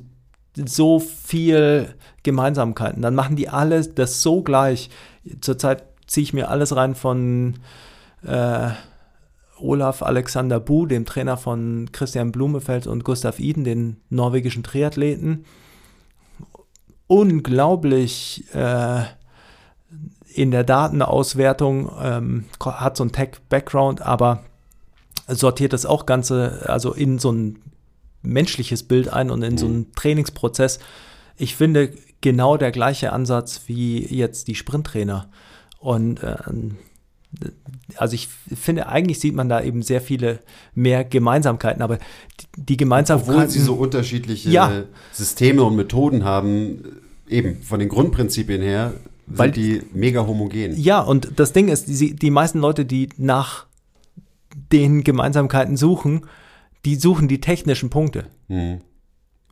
so 0.55 1.00
viel 1.00 1.92
Gemeinsamkeiten. 2.22 3.02
Dann 3.02 3.16
machen 3.16 3.34
die 3.34 3.48
alle 3.48 3.84
das 3.84 4.22
so 4.22 4.42
gleich. 4.42 4.90
Zurzeit 5.40 5.82
ziehe 6.06 6.22
ich 6.22 6.32
mir 6.32 6.50
alles 6.50 6.76
rein 6.76 6.94
von 6.94 7.56
äh, 8.24 8.70
Olaf 9.60 10.02
Alexander 10.02 10.60
Bu, 10.60 10.86
dem 10.86 11.05
Trainer 11.05 11.36
von 11.36 11.90
Christian 11.93 12.32
Blumefeld 12.32 12.86
und 12.86 13.05
Gustav 13.05 13.39
Iden, 13.39 13.64
den 13.64 13.97
norwegischen 14.10 14.62
Triathleten. 14.62 15.44
Unglaublich 17.06 18.44
äh, 18.55 19.02
in 20.35 20.51
der 20.51 20.64
Datenauswertung, 20.64 21.90
ähm, 22.01 22.44
hat 22.60 22.97
so 22.97 23.05
ein 23.05 23.12
Tech-Background, 23.12 24.02
aber 24.02 24.44
sortiert 25.26 25.72
das 25.72 25.86
auch 25.86 26.06
Ganze 26.06 26.64
also 26.66 26.93
in 26.93 27.18
so 27.18 27.32
ein 27.32 27.59
menschliches 28.22 28.82
Bild 28.82 29.12
ein 29.12 29.30
und 29.30 29.43
in 29.43 29.59
so 29.59 29.66
einen 29.66 29.93
Trainingsprozess. 29.93 30.78
Ich 31.36 31.56
finde 31.56 31.93
genau 32.20 32.56
der 32.56 32.72
gleiche 32.72 33.12
Ansatz 33.12 33.62
wie 33.66 34.05
jetzt 34.05 34.48
die 34.48 34.55
Sprinttrainer. 34.55 35.28
Und 35.78 36.22
äh, 36.22 36.36
also 37.96 38.14
ich 38.14 38.28
finde, 38.28 38.88
eigentlich 38.88 39.20
sieht 39.20 39.34
man 39.34 39.48
da 39.48 39.62
eben 39.62 39.82
sehr 39.82 40.00
viele 40.00 40.40
mehr 40.74 41.05
Gemeinsamkeiten, 41.05 41.82
aber 41.82 41.98
die, 41.98 42.64
die 42.64 42.76
Gemeinsamkeiten. 42.76 43.34
Obwohl 43.34 43.50
sie 43.50 43.60
so 43.60 43.74
unterschiedliche 43.74 44.50
ja. 44.50 44.84
Systeme 45.12 45.62
und 45.62 45.76
Methoden 45.76 46.24
haben, 46.24 46.82
eben 47.28 47.62
von 47.62 47.80
den 47.80 47.88
Grundprinzipien 47.88 48.62
her, 48.62 48.94
sind 49.26 49.38
Weil, 49.38 49.50
die 49.50 49.82
mega 49.92 50.26
homogen. 50.26 50.74
Ja, 50.80 51.00
und 51.00 51.32
das 51.36 51.52
Ding 51.52 51.68
ist, 51.68 51.86
die, 51.86 52.14
die 52.14 52.30
meisten 52.30 52.60
Leute, 52.60 52.86
die 52.86 53.10
nach 53.18 53.66
den 54.72 55.05
Gemeinsamkeiten 55.05 55.76
suchen, 55.76 56.22
die 56.84 56.96
suchen 56.96 57.28
die 57.28 57.40
technischen 57.40 57.90
Punkte. 57.90 58.26
Mhm. 58.48 58.80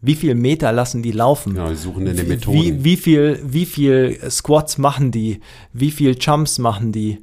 Wie 0.01 0.15
viel 0.15 0.35
Meter 0.35 0.73
lassen 0.73 1.03
die 1.03 1.13
laufen? 1.13 1.57
Ja, 1.57 1.69
die 1.69 1.75
suchen 1.75 2.07
in 2.07 2.17
den 2.17 2.29
Methoden. 2.29 2.59
Wie, 2.59 2.85
wie, 2.85 2.97
viel, 2.97 3.41
wie 3.45 3.67
viel 3.67 4.19
Squats 4.31 4.79
machen 4.79 5.11
die? 5.11 5.41
Wie 5.73 5.91
viel 5.91 6.17
Jumps 6.19 6.59
machen 6.59 6.93
die? 6.93 7.19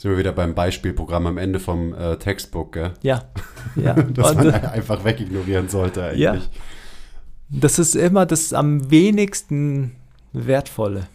Sind 0.00 0.12
wir 0.12 0.16
wieder 0.16 0.32
beim 0.32 0.54
Beispielprogramm 0.54 1.26
am 1.26 1.36
Ende 1.36 1.60
vom 1.60 1.92
äh, 1.92 2.16
Textbook, 2.16 2.72
gell? 2.72 2.94
Ja. 3.02 3.24
ja. 3.76 3.92
das 3.92 4.34
man 4.34 4.50
einfach 4.50 5.04
wegignorieren 5.04 5.68
sollte 5.68 6.02
eigentlich. 6.02 6.20
Ja. 6.20 6.38
Das 7.50 7.78
ist 7.78 7.94
immer 7.94 8.24
das 8.24 8.54
am 8.54 8.90
wenigsten 8.90 9.94
Wertvolle. 10.32 11.06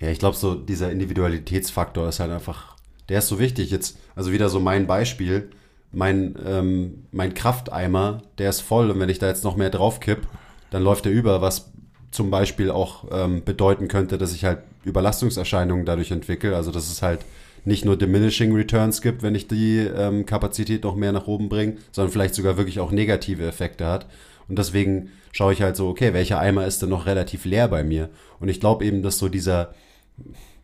Ja, 0.00 0.08
ich 0.08 0.18
glaube, 0.18 0.36
so 0.36 0.56
dieser 0.56 0.90
Individualitätsfaktor 0.90 2.08
ist 2.08 2.18
halt 2.18 2.32
einfach, 2.32 2.74
der 3.08 3.20
ist 3.20 3.28
so 3.28 3.38
wichtig. 3.38 3.70
Jetzt, 3.70 3.96
also 4.16 4.32
wieder 4.32 4.48
so 4.48 4.58
mein 4.58 4.88
Beispiel, 4.88 5.50
mein, 5.92 6.34
ähm, 6.44 7.04
mein 7.12 7.32
Krafteimer, 7.32 8.22
der 8.38 8.50
ist 8.50 8.60
voll 8.60 8.90
und 8.90 8.98
wenn 8.98 9.08
ich 9.08 9.20
da 9.20 9.28
jetzt 9.28 9.44
noch 9.44 9.54
mehr 9.54 9.70
drauf 9.70 10.00
kipp, 10.00 10.26
dann 10.70 10.82
läuft 10.82 11.06
er 11.06 11.12
über, 11.12 11.42
was 11.42 11.70
zum 12.10 12.32
Beispiel 12.32 12.72
auch 12.72 13.04
ähm, 13.12 13.44
bedeuten 13.44 13.86
könnte, 13.86 14.18
dass 14.18 14.34
ich 14.34 14.44
halt 14.44 14.58
Überlastungserscheinungen 14.82 15.86
dadurch 15.86 16.10
entwickle. 16.10 16.56
Also 16.56 16.72
dass 16.72 16.90
es 16.90 17.00
halt 17.00 17.20
nicht 17.64 17.84
nur 17.84 17.96
diminishing 17.96 18.54
Returns 18.54 19.00
gibt, 19.00 19.22
wenn 19.22 19.34
ich 19.34 19.48
die 19.48 19.78
ähm, 19.78 20.26
Kapazität 20.26 20.84
noch 20.84 20.96
mehr 20.96 21.12
nach 21.12 21.26
oben 21.26 21.48
bringe, 21.48 21.76
sondern 21.92 22.12
vielleicht 22.12 22.34
sogar 22.34 22.56
wirklich 22.56 22.80
auch 22.80 22.90
negative 22.90 23.46
Effekte 23.46 23.86
hat. 23.86 24.06
Und 24.48 24.58
deswegen 24.58 25.10
schaue 25.32 25.52
ich 25.54 25.62
halt 25.62 25.76
so, 25.76 25.88
okay, 25.88 26.12
welcher 26.12 26.38
Eimer 26.38 26.66
ist 26.66 26.82
denn 26.82 26.90
noch 26.90 27.06
relativ 27.06 27.44
leer 27.44 27.68
bei 27.68 27.82
mir? 27.82 28.10
Und 28.40 28.48
ich 28.48 28.60
glaube 28.60 28.84
eben, 28.84 29.02
dass 29.02 29.18
so 29.18 29.28
dieser, 29.28 29.74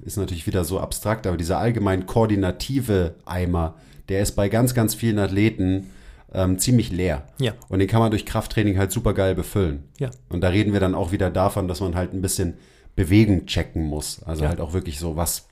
ist 0.01 0.18
natürlich 0.18 0.47
wieder 0.47 0.64
so 0.64 0.78
abstrakt, 0.78 1.27
aber 1.27 1.36
dieser 1.36 1.59
allgemein 1.59 2.06
koordinative 2.06 3.14
Eimer, 3.24 3.74
der 4.09 4.20
ist 4.20 4.32
bei 4.32 4.48
ganz, 4.48 4.74
ganz 4.74 4.94
vielen 4.94 5.18
Athleten 5.18 5.90
ähm, 6.32 6.59
ziemlich 6.59 6.90
leer. 6.93 7.24
Ja. 7.40 7.55
Und 7.68 7.78
den 7.78 7.89
kann 7.89 8.01
man 8.01 8.10
durch 8.10 8.27
Krafttraining 8.27 8.78
halt 8.78 8.93
super 8.93 9.14
geil 9.14 9.35
befüllen. 9.35 9.85
Ja. 9.98 10.10
Und 10.28 10.43
da 10.43 10.48
reden 10.48 10.72
wir 10.72 10.81
dann 10.81 10.94
auch 10.94 11.12
wieder 11.12 11.31
davon, 11.31 11.66
dass 11.66 11.81
man 11.81 11.94
halt 11.94 12.12
ein 12.12 12.22
bisschen 12.22 12.55
Bewegung 12.97 13.47
checken 13.47 13.85
muss. 13.85 14.22
Also 14.24 14.43
Ja. 14.43 14.51
halt 14.51 14.60
auch 14.60 14.72
wirklich 14.72 14.98
so, 14.98 15.16
was, 15.16 15.48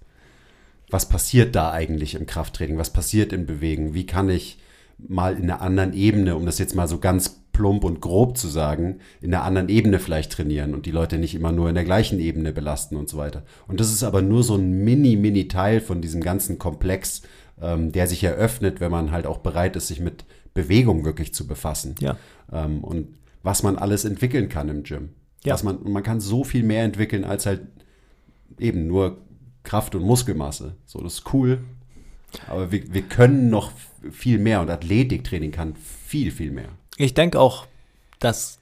was 0.90 1.08
passiert 1.08 1.54
da 1.54 1.70
eigentlich 1.70 2.14
im 2.14 2.26
Krafttraining? 2.26 2.78
Was 2.78 2.92
passiert 2.92 3.32
im 3.32 3.46
Bewegen? 3.46 3.94
Wie 3.94 4.06
kann 4.06 4.30
ich 4.30 4.58
mal 4.98 5.36
in 5.36 5.44
einer 5.44 5.60
anderen 5.60 5.92
Ebene, 5.92 6.36
um 6.36 6.46
das 6.46 6.58
jetzt 6.58 6.74
mal 6.74 6.88
so 6.88 6.98
ganz 6.98 7.42
plump 7.52 7.84
und 7.84 8.00
grob 8.00 8.36
zu 8.36 8.48
sagen, 8.48 9.00
in 9.20 9.34
einer 9.34 9.44
anderen 9.44 9.68
Ebene 9.68 9.98
vielleicht 9.98 10.32
trainieren 10.32 10.74
und 10.74 10.86
die 10.86 10.90
Leute 10.90 11.18
nicht 11.18 11.34
immer 11.34 11.52
nur 11.52 11.68
in 11.68 11.74
der 11.74 11.84
gleichen 11.84 12.20
Ebene 12.20 12.52
belasten 12.52 12.96
und 12.96 13.08
so 13.08 13.16
weiter. 13.18 13.44
Und 13.66 13.80
das 13.80 13.92
ist 13.92 14.02
aber 14.02 14.22
nur 14.22 14.42
so 14.42 14.54
ein 14.54 14.84
mini, 14.84 15.16
mini 15.16 15.48
Teil 15.48 15.80
von 15.80 16.00
diesem 16.00 16.20
ganzen 16.20 16.58
Komplex, 16.58 17.22
ähm, 17.60 17.92
der 17.92 18.06
sich 18.06 18.22
eröffnet, 18.22 18.80
wenn 18.80 18.90
man 18.90 19.10
halt 19.10 19.26
auch 19.26 19.38
bereit 19.38 19.76
ist, 19.76 19.88
sich 19.88 20.00
mit 20.00 20.24
Bewegung 20.54 21.04
wirklich 21.04 21.34
zu 21.34 21.46
befassen. 21.46 21.96
Ja. 22.00 22.16
Ähm, 22.52 22.82
und 22.82 23.08
was 23.42 23.62
man 23.62 23.76
alles 23.76 24.04
entwickeln 24.04 24.48
kann 24.48 24.68
im 24.68 24.82
Gym. 24.84 25.10
Ja. 25.44 25.54
Was 25.54 25.62
man, 25.62 25.78
man 25.84 26.02
kann 26.02 26.20
so 26.20 26.44
viel 26.44 26.62
mehr 26.62 26.84
entwickeln 26.84 27.24
als 27.24 27.46
halt 27.46 27.62
eben 28.58 28.86
nur 28.86 29.18
Kraft 29.62 29.94
und 29.94 30.02
Muskelmasse. 30.02 30.74
So, 30.86 31.00
das 31.00 31.14
ist 31.14 31.32
cool. 31.32 31.60
Aber 32.46 32.70
wir, 32.70 32.92
wir 32.92 33.02
können 33.02 33.50
noch 33.50 33.72
viel 34.10 34.38
mehr 34.38 34.60
und 34.60 34.70
Athletiktraining 34.70 35.50
kann 35.50 35.74
viel, 35.76 36.30
viel 36.30 36.50
mehr. 36.50 36.68
Ich 36.96 37.14
denke 37.14 37.38
auch, 37.40 37.66
dass 38.18 38.58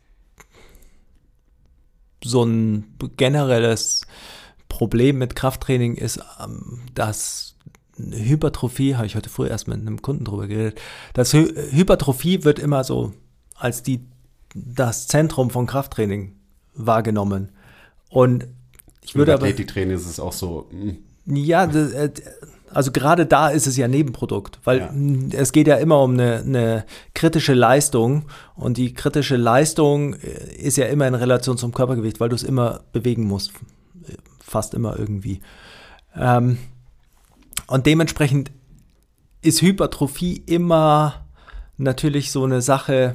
so 2.23 2.45
ein 2.45 2.97
generelles 3.17 4.07
Problem 4.69 5.19
mit 5.19 5.37
Krafttraining 5.37 5.95
ist, 5.95 6.21
ähm, 6.43 6.81
dass 6.95 7.57
Hypertrophie, 7.99 8.97
habe 8.97 9.07
ich 9.07 9.17
heute 9.17 9.31
früh 9.31 9.49
erst 9.49 9.69
mit 9.69 9.81
einem 9.81 10.03
Kunden 10.03 10.25
drüber 10.25 10.47
geredet, 10.47 10.81
dass 11.15 11.33
Hy 11.33 11.47
Hypertrophie 11.71 12.45
wird 12.45 12.59
immer 12.59 12.85
so 12.85 13.15
als 13.55 13.83
die, 13.83 14.05
das 14.55 15.07
Zentrum 15.07 15.51
von 15.51 15.67
Krafttraining 15.67 16.37
wahrgenommen. 16.75 17.53
Und 18.11 18.47
ich 19.07 19.15
würde 19.15 19.33
Im 19.33 19.39
Athletiktraining 19.39 19.97
ist 19.97 20.07
es 20.07 20.21
auch 20.21 20.33
so, 20.33 20.69
mh, 20.73 20.95
ja, 21.39 21.67
das, 21.67 21.93
äh, 21.93 22.11
also 22.71 22.93
gerade 22.93 23.25
da 23.27 23.49
ist 23.49 23.67
es 23.67 23.77
ja 23.77 23.89
Nebenprodukt, 23.89 24.59
weil 24.65 24.79
Ja. 24.79 25.39
es 25.39 25.53
geht 25.53 25.67
ja 25.67 25.77
immer 25.77 26.03
um 26.03 26.13
eine, 26.13 26.41
eine 26.41 26.85
kritische 27.15 27.55
Leistung 27.55 28.25
und 28.55 28.77
die 28.77 28.93
kritische 28.93 29.37
Leistung 29.37 30.15
äh, 30.15 30.55
ist 30.59 30.77
ja 30.77 30.87
immer 30.87 31.07
in 31.09 31.15
Relation 31.15 31.57
zum 31.57 31.73
Körpergewicht, 31.73 32.21
weil 32.21 32.29
du 32.29 32.35
es 32.35 32.43
immer 32.43 32.81
bewegen 32.93 33.25
musst, 33.25 33.53
äh, 34.09 34.13
fast 34.41 34.75
immer 34.75 34.99
irgendwie. 34.99 35.41
Ähm, 36.15 36.59
und 37.69 37.87
dementsprechend 37.87 38.51
ist 39.43 39.63
Hypertrophie 39.63 40.43
immer 40.47 41.25
natürlich 41.79 42.31
so 42.33 42.45
eine 42.45 42.63
Sache, 42.63 43.15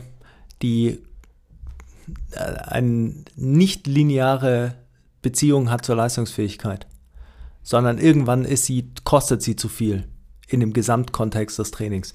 die 0.62 1.00
eine 2.68 3.14
nicht 3.36 3.88
lineare 3.88 4.76
Beziehung 5.22 5.70
hat 5.70 5.86
zur 5.86 5.96
Leistungsfähigkeit 5.96 6.88
sondern 7.64 7.98
irgendwann 7.98 8.46
ist 8.46 8.66
sie, 8.66 8.90
kostet 9.04 9.42
sie 9.42 9.56
zu 9.56 9.70
viel 9.70 10.06
in 10.48 10.60
dem 10.60 10.74
Gesamtkontext 10.74 11.60
des 11.60 11.72
Trainings. 11.72 12.12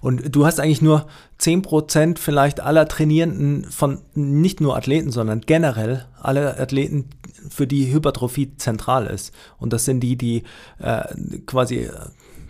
Und 0.00 0.34
du 0.34 0.46
hast 0.46 0.60
eigentlich 0.60 0.82
nur 0.82 1.06
10% 1.40 2.18
vielleicht 2.18 2.60
aller 2.60 2.86
Trainierenden 2.86 3.64
von 3.64 3.98
nicht 4.14 4.60
nur 4.60 4.76
Athleten, 4.76 5.10
sondern 5.10 5.40
generell 5.40 6.06
alle 6.20 6.58
Athleten, 6.58 7.08
für 7.48 7.66
die 7.66 7.90
Hypertrophie 7.92 8.54
zentral 8.58 9.06
ist. 9.06 9.32
Und 9.58 9.72
das 9.72 9.86
sind 9.86 10.00
die, 10.00 10.16
die 10.16 10.42
äh, 10.78 11.02
quasi 11.46 11.84
äh, 11.84 11.90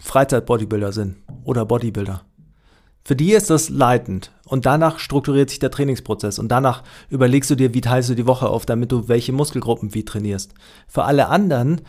Freizeit-Bodybuilder 0.01 0.93
sind 0.93 1.16
oder 1.45 1.65
Bodybuilder. 1.65 2.23
Für 3.02 3.16
die 3.16 3.32
ist 3.32 3.51
das 3.51 3.68
leitend. 3.68 4.32
Und 4.44 4.66
danach 4.66 4.98
strukturiert 4.98 5.51
sich 5.51 5.59
der 5.59 5.70
Trainingsprozess. 5.70 6.39
Und 6.39 6.48
danach 6.48 6.82
überlegst 7.09 7.51
du 7.51 7.55
dir, 7.55 7.72
wie 7.72 7.81
teilst 7.81 8.10
du 8.10 8.14
die 8.14 8.27
Woche 8.27 8.48
auf, 8.48 8.66
damit 8.66 8.93
du 8.93 9.09
welche 9.09 9.32
Muskelgruppen 9.32 9.94
wie 9.94 10.05
trainierst. 10.05 10.55
Für 10.86 11.05
alle 11.05 11.28
anderen 11.28 11.82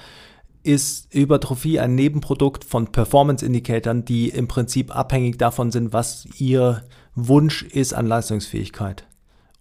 ist 0.64 1.08
Hypertrophie 1.12 1.80
ein 1.80 1.96
Nebenprodukt 1.96 2.64
von 2.64 2.92
Performance-Indikatoren, 2.92 4.06
die 4.06 4.30
im 4.30 4.48
Prinzip 4.48 4.96
abhängig 4.96 5.38
davon 5.38 5.72
sind, 5.72 5.92
was 5.92 6.28
ihr 6.38 6.84
Wunsch 7.16 7.64
ist 7.64 7.94
an 7.94 8.06
Leistungsfähigkeit. 8.06 9.08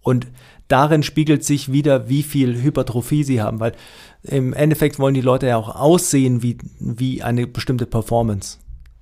Und 0.01 0.27
darin 0.67 1.03
spiegelt 1.03 1.43
sich 1.43 1.71
wieder, 1.71 2.07
wie 2.07 2.23
viel 2.23 2.61
Hypertrophie 2.61 3.23
sie 3.23 3.41
haben, 3.41 3.59
weil 3.59 3.73
im 4.23 4.53
Endeffekt 4.53 4.99
wollen 4.99 5.13
die 5.13 5.21
Leute 5.21 5.47
ja 5.47 5.57
auch 5.57 5.75
aussehen 5.75 6.43
wie, 6.43 6.57
wie 6.79 7.23
eine 7.23 7.47
bestimmte 7.47 7.85
Performance 7.85 8.59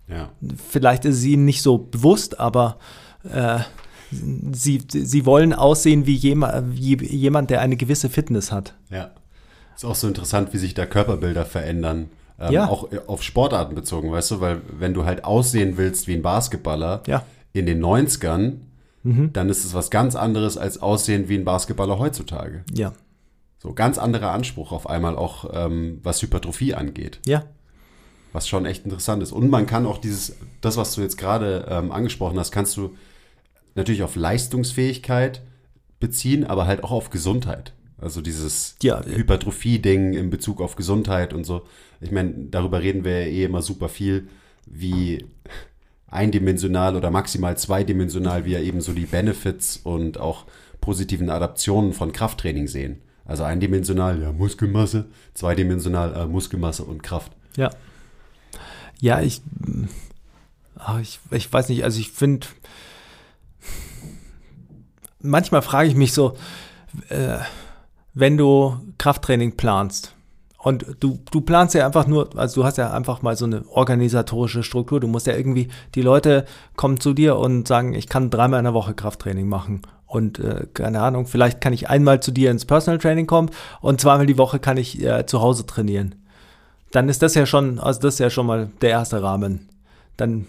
ja. 0.10 0.30
vielleicht 0.69 1.06
ist 1.06 1.18
es 1.18 1.23
ihnen 1.26 1.45
nicht 1.45 1.61
so 1.61 1.77
bewusst, 1.77 2.40
aber 2.40 2.77
äh, 3.31 3.60
sie, 4.11 4.81
sie 4.90 5.26
wollen 5.26 5.53
aussehen 5.53 6.06
wie, 6.06 6.15
jema, 6.15 6.64
wie 6.68 6.95
jemand, 7.06 7.49
der 7.49 7.61
eine 7.61 7.76
gewisse 7.77 8.10
Fitness 8.10 8.52
hat. 8.52 8.73
Ja. 8.90 9.11
Ist 9.76 9.86
auch 9.86 9.95
so 9.95 10.07
interessant, 10.07 10.53
wie 10.53 10.57
sich 10.57 10.73
da 10.73 10.86
Körperbilder 10.86 11.45
verändern. 11.45 12.10
Ähm, 12.40 12.52
Ja. 12.53 12.68
Auch 12.68 12.90
auf 13.07 13.23
Sportarten 13.23 13.76
bezogen, 13.76 14.11
weißt 14.11 14.31
du, 14.31 14.41
weil 14.41 14.61
wenn 14.77 14.94
du 14.94 15.06
halt 15.06 15.23
aussehen 15.26 15.77
willst 15.77 16.07
wie 16.07 16.14
ein 16.14 16.22
Basketballer 16.22 17.03
Ja. 17.07 17.23
in 17.53 17.65
den 17.65 17.80
90ern, 17.84 18.61
dann 19.02 19.49
ist 19.49 19.64
es 19.64 19.73
was 19.73 19.90
ganz 19.90 20.15
anderes 20.15 20.57
als 20.57 20.81
aussehen 20.81 21.30
wie 21.30 21.36
ein 21.36 21.45
Basketballer 21.45 21.98
heutzutage. 21.99 22.64
Ja, 22.73 22.91
So 23.57 23.73
ganz 23.73 23.98
anderer 23.98 24.31
Anspruch 24.31 24.72
auf 24.73 24.90
einmal 24.90 25.15
auch, 25.15 25.49
ähm, 25.53 25.99
was 26.03 26.22
Hypertrophie 26.22 26.73
angeht. 26.73 27.19
ja, 27.26 27.44
Was 28.31 28.47
schon 28.47 28.65
echt 28.65 28.85
interessant 28.85 29.23
ist. 29.23 29.31
Und 29.31 29.49
man 29.49 29.65
kann 29.65 29.85
auch 29.85 29.97
dieses, 29.97 30.35
das, 30.61 30.77
was 30.77 30.93
du 30.93 31.01
jetzt 31.01 31.18
gerade 31.18 31.65
ähm, 31.69 31.91
angesprochen 31.91 32.38
hast, 32.38 32.51
kannst 32.51 32.77
du 32.77 32.95
natürlich 33.76 34.03
auf 34.03 34.15
Leistungsfähigkeit 34.15 35.41
beziehen, 35.99 36.45
aber 36.45 36.68
halt 36.68 36.84
auch 36.84 36.91
auf 36.91 37.10
Gesundheit. 37.10 37.73
Also 37.97 38.22
dieses 38.22 38.76
Ja. 38.81 39.03
Hypertrophie-Ding 39.03 40.14
in 40.14 40.30
Bezug 40.30 40.61
auf 40.61 40.76
Gesundheit 40.76 41.34
und 41.34 41.43
so. 41.43 41.64
Ich 42.01 42.11
meine, 42.11 42.34
darüber 42.51 42.81
reden 42.81 43.03
wir 43.03 43.22
ja 43.22 43.27
eh 43.27 43.43
immer 43.45 43.61
super 43.61 43.89
viel, 43.89 44.27
wie 44.65 45.26
eindimensional 46.07 46.95
oder 46.95 47.11
maximal 47.11 47.57
zweidimensional 47.57 48.45
wir 48.45 48.61
eben 48.61 48.81
so 48.81 48.93
die 48.93 49.06
Benefits 49.06 49.77
und 49.84 50.19
auch 50.19 50.45
positiven 50.81 51.30
Adaptionen 51.30 51.93
von 51.93 52.11
Krafttraining 52.11 52.68
sehen. 52.68 53.01
Also 53.26 53.43
eindimensional, 53.43 54.22
ja, 54.22 54.31
Muskelmasse, 54.31 55.06
zweidimensional, 55.34 56.15
äh, 56.15 56.26
Muskelmasse 56.26 56.84
und 56.84 57.03
Kraft. 57.03 57.31
ja. 57.57 57.69
Ja, 59.01 59.21
ich, 59.21 59.41
ach, 60.77 60.99
ich, 60.99 61.19
ich 61.31 61.51
weiß 61.51 61.69
nicht, 61.69 61.84
also 61.84 61.99
ich 61.99 62.11
finde, 62.11 62.47
manchmal 65.21 65.61
frage 65.61 65.88
ich 65.89 65.95
mich 65.95 66.13
so, 66.13 66.35
äh, 67.09 67.38
wenn 68.13 68.38
du 68.38 68.77
Krafttraining 68.97 69.55
planst 69.55 70.13
und 70.57 70.85
du, 70.99 71.19
du 71.31 71.41
planst 71.41 71.76
ja 71.76 71.85
einfach 71.85 72.07
nur, 72.07 72.38
also 72.38 72.61
du 72.61 72.65
hast 72.65 72.77
ja 72.77 72.91
einfach 72.91 73.21
mal 73.21 73.38
so 73.38 73.45
eine 73.45 73.65
organisatorische 73.69 74.63
Struktur, 74.63 74.99
du 74.99 75.07
musst 75.07 75.27
ja 75.27 75.35
irgendwie, 75.35 75.69
die 75.95 76.01
Leute 76.01 76.45
kommen 76.76 76.99
zu 76.99 77.13
dir 77.13 77.38
und 77.38 77.67
sagen, 77.67 77.93
ich 77.93 78.09
kann 78.09 78.30
dreimal 78.30 78.59
in 78.59 78.65
der 78.65 78.73
Woche 78.73 78.93
Krafttraining 78.93 79.47
machen 79.47 79.84
und 80.05 80.39
äh, 80.39 80.67
keine 80.73 81.01
Ahnung, 81.01 81.27
vielleicht 81.27 81.61
kann 81.61 81.71
ich 81.71 81.89
einmal 81.89 82.21
zu 82.21 82.31
dir 82.31 82.51
ins 82.51 82.65
Personal 82.65 82.97
Training 82.97 83.27
kommen 83.27 83.51
und 83.80 84.01
zweimal 84.01 84.26
die 84.26 84.38
Woche 84.38 84.59
kann 84.59 84.76
ich 84.77 85.01
äh, 85.01 85.26
zu 85.26 85.41
Hause 85.41 85.65
trainieren. 85.65 86.15
Dann 86.91 87.10
ist 87.10 87.22
das 87.22 87.36
ja 87.36 87.45
schon, 87.45 87.80
also 87.80 87.99
das 88.02 88.16
ist 88.16 88.20
ja 88.20 88.30
schon 88.30 88.45
mal 88.45 88.72
der 88.82 88.90
erste 88.90 89.22
Rahmen. 89.22 89.70
Dann, 90.18 90.48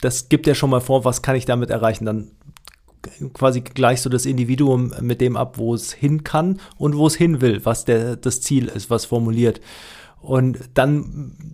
das 0.00 0.28
gibt 0.28 0.46
ja 0.46 0.54
schon 0.54 0.70
mal 0.70 0.80
vor, 0.80 1.04
was 1.04 1.22
kann 1.22 1.36
ich 1.36 1.44
damit 1.44 1.70
erreichen. 1.70 2.04
Dann 2.04 2.30
quasi 3.32 3.60
gleichst 3.60 4.04
du 4.04 4.10
das 4.10 4.26
Individuum 4.26 4.92
mit 5.00 5.20
dem 5.20 5.36
ab, 5.36 5.58
wo 5.58 5.74
es 5.74 5.92
hin 5.92 6.24
kann 6.24 6.60
und 6.76 6.96
wo 6.96 7.06
es 7.06 7.14
hin 7.14 7.40
will, 7.40 7.64
was 7.64 7.84
der, 7.84 8.16
das 8.16 8.40
Ziel 8.40 8.66
ist, 8.66 8.90
was 8.90 9.04
formuliert. 9.06 9.60
Und 10.20 10.58
dann 10.74 11.52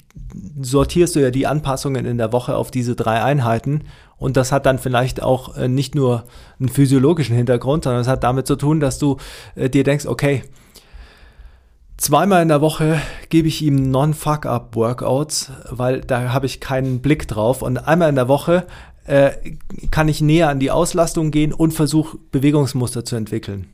sortierst 0.61 1.15
du 1.17 1.21
ja 1.21 1.31
die 1.31 1.47
Anpassungen 1.47 2.07
in 2.07 2.19
der 2.19 2.33
Woche 2.33 2.57
auf 2.57 2.71
diese 2.71 2.97
drei 2.97 3.23
Einheiten. 3.23 3.85
Und 4.17 4.37
das 4.37 4.53
hat 4.53 4.67
dann 4.67 4.79
vielleicht 4.79 5.23
auch 5.23 5.57
äh, 5.57 5.69
nicht 5.69 5.95
nur 5.95 6.25
einen 6.59 6.71
physiologischen 6.71 7.37
Hintergrund, 7.37 7.85
sondern 7.85 8.03
es 8.03 8.09
hat 8.09 8.25
damit 8.25 8.47
zu 8.47 8.57
tun, 8.57 8.81
dass 8.81 8.99
du 8.99 9.19
äh, 9.55 9.69
dir 9.69 9.85
denkst, 9.85 10.07
okay, 10.07 10.43
Zweimal 11.97 12.43
in 12.43 12.49
der 12.49 12.61
Woche 12.61 13.01
gebe 13.29 13.49
ich 13.49 13.63
ihm 13.63 13.91
Non-Fuck-Up-Workouts, 13.91 15.53
weil 15.71 16.01
da 16.01 16.33
habe 16.33 16.47
ich 16.47 16.61
keinen 16.61 17.01
Blick 17.01 17.29
drauf. 17.29 17.63
Und 17.63 17.79
einmal 17.79 18.09
in 18.09 18.17
der 18.17 18.29
Woche 18.29 18.67
äh, 19.05 19.31
kann 19.91 20.09
ich 20.09 20.21
näher 20.21 20.49
an 20.49 20.59
die 20.59 20.71
Auslastung 20.71 21.31
gehen 21.31 21.53
und 21.53 21.73
versuche 21.73 22.19
Bewegungsmuster 22.33 23.05
zu 23.05 23.17
entwickeln. 23.17 23.69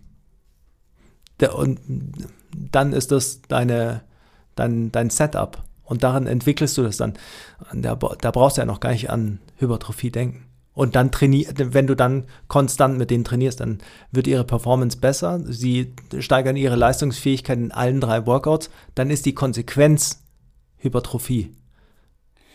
Der, 1.41 1.55
und 1.55 1.81
dann 2.53 2.93
ist 2.93 3.11
das 3.11 3.41
deine, 3.43 4.03
dein, 4.55 4.93
dein 4.93 5.09
Setup. 5.09 5.63
Und 5.85 6.05
daran 6.05 6.27
entwickelst 6.27 6.77
du 6.79 6.83
das 6.83 6.99
dann. 6.99 7.15
Da, 7.73 7.97
da 7.97 8.31
brauchst 8.31 8.59
du 8.59 8.61
ja 8.61 8.67
noch 8.67 8.81
gar 8.81 8.93
nicht 8.93 9.11
an 9.11 9.41
Hypertrophie 9.57 10.11
denken. 10.11 10.50
Und 10.73 10.95
dann 10.95 11.11
trainier, 11.11 11.49
wenn 11.57 11.87
du 11.87 11.95
dann 11.97 12.25
konstant 12.49 12.97
mit 12.97 13.11
denen 13.11 13.25
trainierst, 13.25 13.61
dann 13.61 13.79
wird 14.13 14.27
ihre 14.27 14.45
Performance 14.45 14.99
besser. 14.99 15.41
Sie 15.45 15.95
steigern 16.21 16.57
ihre 16.57 16.77
Leistungsfähigkeit 16.77 17.59
in 17.59 17.73
allen 17.73 18.01
drei 18.01 18.27
Workouts. 18.27 18.71
Dann 18.95 19.11
ist 19.11 19.27
die 19.27 19.35
Konsequenz 19.35 20.23
Hypertrophie. 20.79 21.53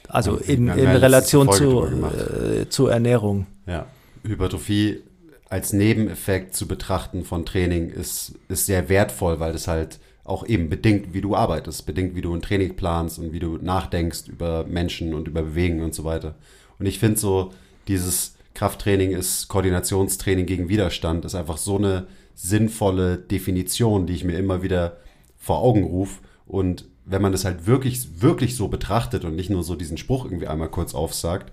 Also 0.07 0.37
in, 0.37 0.67
in 0.67 0.87
Relation 0.87 1.51
zu, 1.51 1.83
äh, 1.85 2.69
zur 2.69 2.91
Ernährung. 2.91 3.47
Ja, 3.65 3.87
Hypertrophie 4.23 5.03
als 5.49 5.73
Nebeneffekt 5.73 6.55
zu 6.55 6.67
betrachten 6.67 7.23
von 7.23 7.45
Training 7.45 7.89
ist, 7.89 8.33
ist 8.47 8.65
sehr 8.65 8.89
wertvoll, 8.89 9.39
weil 9.39 9.53
das 9.53 9.67
halt 9.67 9.99
auch 10.23 10.45
eben 10.45 10.69
bedingt, 10.69 11.13
wie 11.13 11.21
du 11.21 11.35
arbeitest, 11.35 11.85
bedingt, 11.85 12.15
wie 12.15 12.21
du 12.21 12.33
ein 12.33 12.41
Training 12.41 12.75
planst 12.75 13.19
und 13.19 13.31
wie 13.31 13.39
du 13.39 13.57
nachdenkst 13.57 14.27
über 14.27 14.65
Menschen 14.65 15.13
und 15.13 15.27
über 15.27 15.43
Bewegen 15.43 15.81
und 15.81 15.93
so 15.93 16.03
weiter. 16.03 16.35
Und 16.79 16.87
ich 16.87 16.97
finde 16.99 17.19
so, 17.19 17.53
dieses 17.87 18.35
Krafttraining 18.53 19.11
ist 19.11 19.47
Koordinationstraining 19.47 20.45
gegen 20.45 20.69
Widerstand, 20.69 21.25
ist 21.25 21.35
einfach 21.35 21.57
so 21.57 21.77
eine 21.77 22.07
sinnvolle 22.33 23.17
Definition, 23.17 24.07
die 24.07 24.13
ich 24.13 24.23
mir 24.23 24.37
immer 24.37 24.61
wieder 24.61 24.97
vor 25.37 25.59
Augen 25.59 25.83
rufe. 25.83 26.21
Und 26.45 26.85
wenn 27.05 27.21
man 27.21 27.31
das 27.31 27.45
halt 27.45 27.67
wirklich, 27.67 28.21
wirklich 28.21 28.55
so 28.55 28.67
betrachtet 28.67 29.25
und 29.25 29.35
nicht 29.35 29.49
nur 29.49 29.63
so 29.63 29.75
diesen 29.75 29.97
Spruch 29.97 30.25
irgendwie 30.25 30.47
einmal 30.47 30.69
kurz 30.69 30.95
aufsagt, 30.95 31.51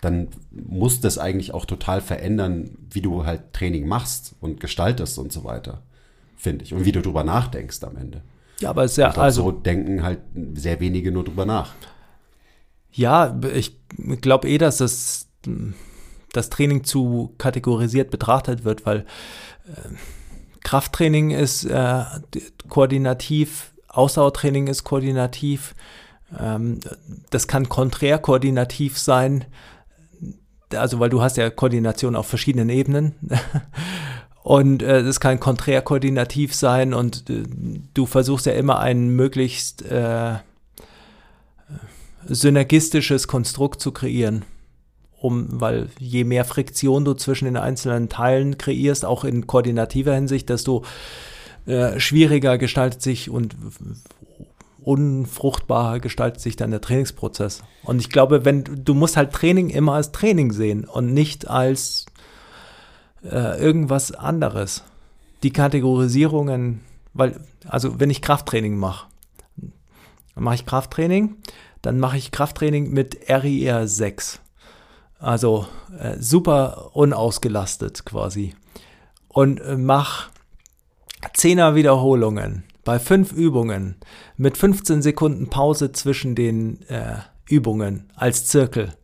dann 0.00 0.28
muss 0.50 1.00
das 1.00 1.18
eigentlich 1.18 1.52
auch 1.52 1.66
total 1.66 2.00
verändern, 2.00 2.70
wie 2.90 3.02
du 3.02 3.26
halt 3.26 3.52
Training 3.52 3.86
machst 3.86 4.34
und 4.40 4.60
gestaltest 4.60 5.18
und 5.18 5.32
so 5.32 5.44
weiter, 5.44 5.82
finde 6.36 6.64
ich. 6.64 6.72
Und 6.72 6.84
wie 6.84 6.92
du 6.92 7.02
drüber 7.02 7.22
nachdenkst 7.22 7.82
am 7.84 7.96
Ende. 7.96 8.22
Ja, 8.60 8.70
aber 8.70 8.84
es 8.84 8.92
ist 8.92 8.96
ja, 8.98 9.10
glaub, 9.10 9.24
also. 9.24 9.42
So 9.44 9.52
denken 9.52 10.02
halt 10.02 10.20
sehr 10.54 10.80
wenige 10.80 11.12
nur 11.12 11.24
drüber 11.24 11.44
nach. 11.44 11.74
Ja, 12.92 13.38
ich 13.54 13.76
glaube 14.20 14.48
eh, 14.48 14.58
dass 14.58 14.78
das 14.78 15.29
das 16.32 16.50
Training 16.50 16.84
zu 16.84 17.34
kategorisiert 17.38 18.10
betrachtet 18.10 18.64
wird, 18.64 18.86
weil 18.86 19.00
äh, 19.66 19.88
Krafttraining 20.62 21.30
ist 21.30 21.64
äh, 21.64 22.04
koordinativ, 22.68 23.72
Ausdauertraining 23.88 24.68
ist 24.68 24.84
koordinativ, 24.84 25.74
ähm, 26.38 26.80
das 27.30 27.48
kann 27.48 27.68
konträr 27.68 28.18
koordinativ 28.18 28.98
sein, 28.98 29.46
also 30.74 31.00
weil 31.00 31.10
du 31.10 31.22
hast 31.22 31.36
ja 31.36 31.50
Koordination 31.50 32.14
auf 32.14 32.26
verschiedenen 32.26 32.68
Ebenen. 32.68 33.14
Und 34.42 34.82
äh, 34.82 35.02
das 35.02 35.20
kann 35.20 35.38
konträr 35.38 35.82
koordinativ 35.82 36.54
sein 36.54 36.94
und 36.94 37.28
äh, 37.28 37.42
du 37.92 38.06
versuchst 38.06 38.46
ja 38.46 38.52
immer 38.52 38.78
ein 38.78 39.10
möglichst 39.10 39.82
äh, 39.82 40.36
synergistisches 42.26 43.28
Konstrukt 43.28 43.82
zu 43.82 43.92
kreieren 43.92 44.46
um, 45.20 45.60
weil 45.60 45.88
je 45.98 46.24
mehr 46.24 46.44
Friktion 46.44 47.04
du 47.04 47.14
zwischen 47.14 47.44
den 47.44 47.56
einzelnen 47.56 48.08
Teilen 48.08 48.58
kreierst, 48.58 49.04
auch 49.04 49.24
in 49.24 49.46
koordinativer 49.46 50.14
Hinsicht, 50.14 50.48
desto 50.48 50.84
äh, 51.66 52.00
schwieriger 52.00 52.56
gestaltet 52.56 53.02
sich 53.02 53.28
und 53.28 53.54
unfruchtbarer 54.82 56.00
gestaltet 56.00 56.40
sich 56.40 56.56
dann 56.56 56.70
der 56.70 56.80
Trainingsprozess. 56.80 57.62
Und 57.82 58.00
ich 58.00 58.08
glaube, 58.08 58.46
wenn 58.46 58.64
du 58.64 58.94
musst 58.94 59.18
halt 59.18 59.32
Training 59.32 59.68
immer 59.68 59.92
als 59.92 60.10
Training 60.10 60.52
sehen 60.52 60.86
und 60.86 61.12
nicht 61.12 61.48
als 61.48 62.06
äh, 63.22 63.60
irgendwas 63.60 64.12
anderes. 64.12 64.84
Die 65.42 65.52
Kategorisierungen, 65.52 66.80
weil, 67.12 67.40
also 67.68 68.00
wenn 68.00 68.08
ich 68.08 68.22
Krafttraining 68.22 68.78
mache, 68.78 69.06
mache 70.34 70.54
ich 70.54 70.66
Krafttraining, 70.66 71.36
dann 71.82 71.98
mache 71.98 72.16
ich 72.16 72.30
Krafttraining 72.30 72.90
mit 72.90 73.28
RIR 73.28 73.86
6. 73.86 74.40
Also 75.20 75.66
äh, 75.98 76.16
super 76.18 76.90
unausgelastet 76.94 78.06
quasi. 78.06 78.54
Und 79.28 79.60
äh, 79.60 79.76
mach 79.76 80.30
10er 81.36 81.74
Wiederholungen 81.74 82.64
bei 82.84 82.98
fünf 82.98 83.32
Übungen 83.32 83.96
mit 84.38 84.56
15 84.56 85.02
Sekunden 85.02 85.50
Pause 85.50 85.92
zwischen 85.92 86.34
den 86.34 86.80
äh, 86.88 87.18
Übungen 87.48 88.10
als 88.16 88.46
Zirkel. 88.46 88.94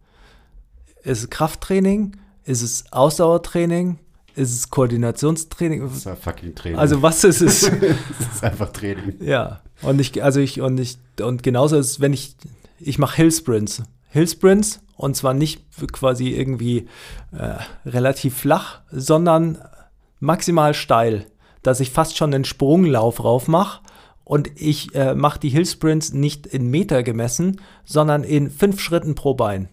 Ist 1.03 1.21
es 1.21 1.31
Krafttraining? 1.31 2.17
Ist 2.45 2.63
es 2.63 2.91
Ausdauertraining? 2.93 3.99
Ist 4.35 4.53
es 4.53 4.71
Koordinationstraining? 4.71 5.83
Das 5.83 5.97
ist 5.99 6.07
ja 6.07 6.17
fucking 6.17 6.55
Training. 6.55 6.79
Also 6.79 7.03
was 7.03 7.25
ist 7.25 7.43
es? 7.43 7.63
es 8.21 8.35
ist 8.35 8.43
einfach 8.43 8.71
Training. 8.73 9.17
Ja. 9.21 9.61
Und 9.83 10.01
ich, 10.01 10.23
also 10.23 10.41
ich, 10.41 10.63
und 10.63 10.79
ich, 10.81 10.97
und 11.21 11.43
genauso 11.43 11.77
ist, 11.77 12.01
wenn 12.01 12.15
ich, 12.15 12.37
ich 12.79 12.99
mache 12.99 13.17
Hill 13.17 13.31
Sprints. 13.31 14.81
Und 14.97 15.17
zwar 15.17 15.35
nicht 15.35 15.63
quasi 15.93 16.31
irgendwie 16.31 16.89
äh, 17.33 17.59
relativ 17.89 18.37
flach, 18.37 18.81
sondern 18.91 19.59
maximal 20.21 20.75
steil, 20.75 21.27
dass 21.63 21.81
ich 21.81 21.91
fast 21.91 22.17
schon 22.17 22.33
einen 22.33 22.45
Sprunglauf 22.45 23.23
rauf 23.23 23.49
mache. 23.49 23.83
Und 24.25 24.51
ich 24.57 24.95
äh, 24.95 25.15
mache 25.15 25.39
die 25.39 25.51
Hillsprints 25.51 26.13
nicht 26.13 26.47
in 26.47 26.71
Meter 26.71 27.03
gemessen, 27.03 27.61
sondern 27.85 28.25
in 28.25 28.51
fünf 28.51 28.81
Schritten 28.81 29.15
pro 29.15 29.35
Bein. 29.35 29.69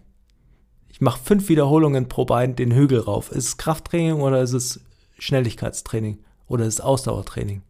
Ich 0.89 1.01
mache 1.01 1.19
fünf 1.23 1.49
Wiederholungen 1.49 2.07
pro 2.07 2.25
Bein 2.25 2.55
den 2.55 2.71
Hügel 2.71 2.99
rauf. 2.99 3.31
Ist 3.31 3.47
es 3.47 3.57
Krafttraining 3.57 4.21
oder 4.21 4.41
ist 4.41 4.53
es 4.53 4.81
Schnelligkeitstraining 5.17 6.19
oder 6.47 6.65
ist 6.65 6.75
es 6.75 6.81
Ausdauertraining? 6.81 7.63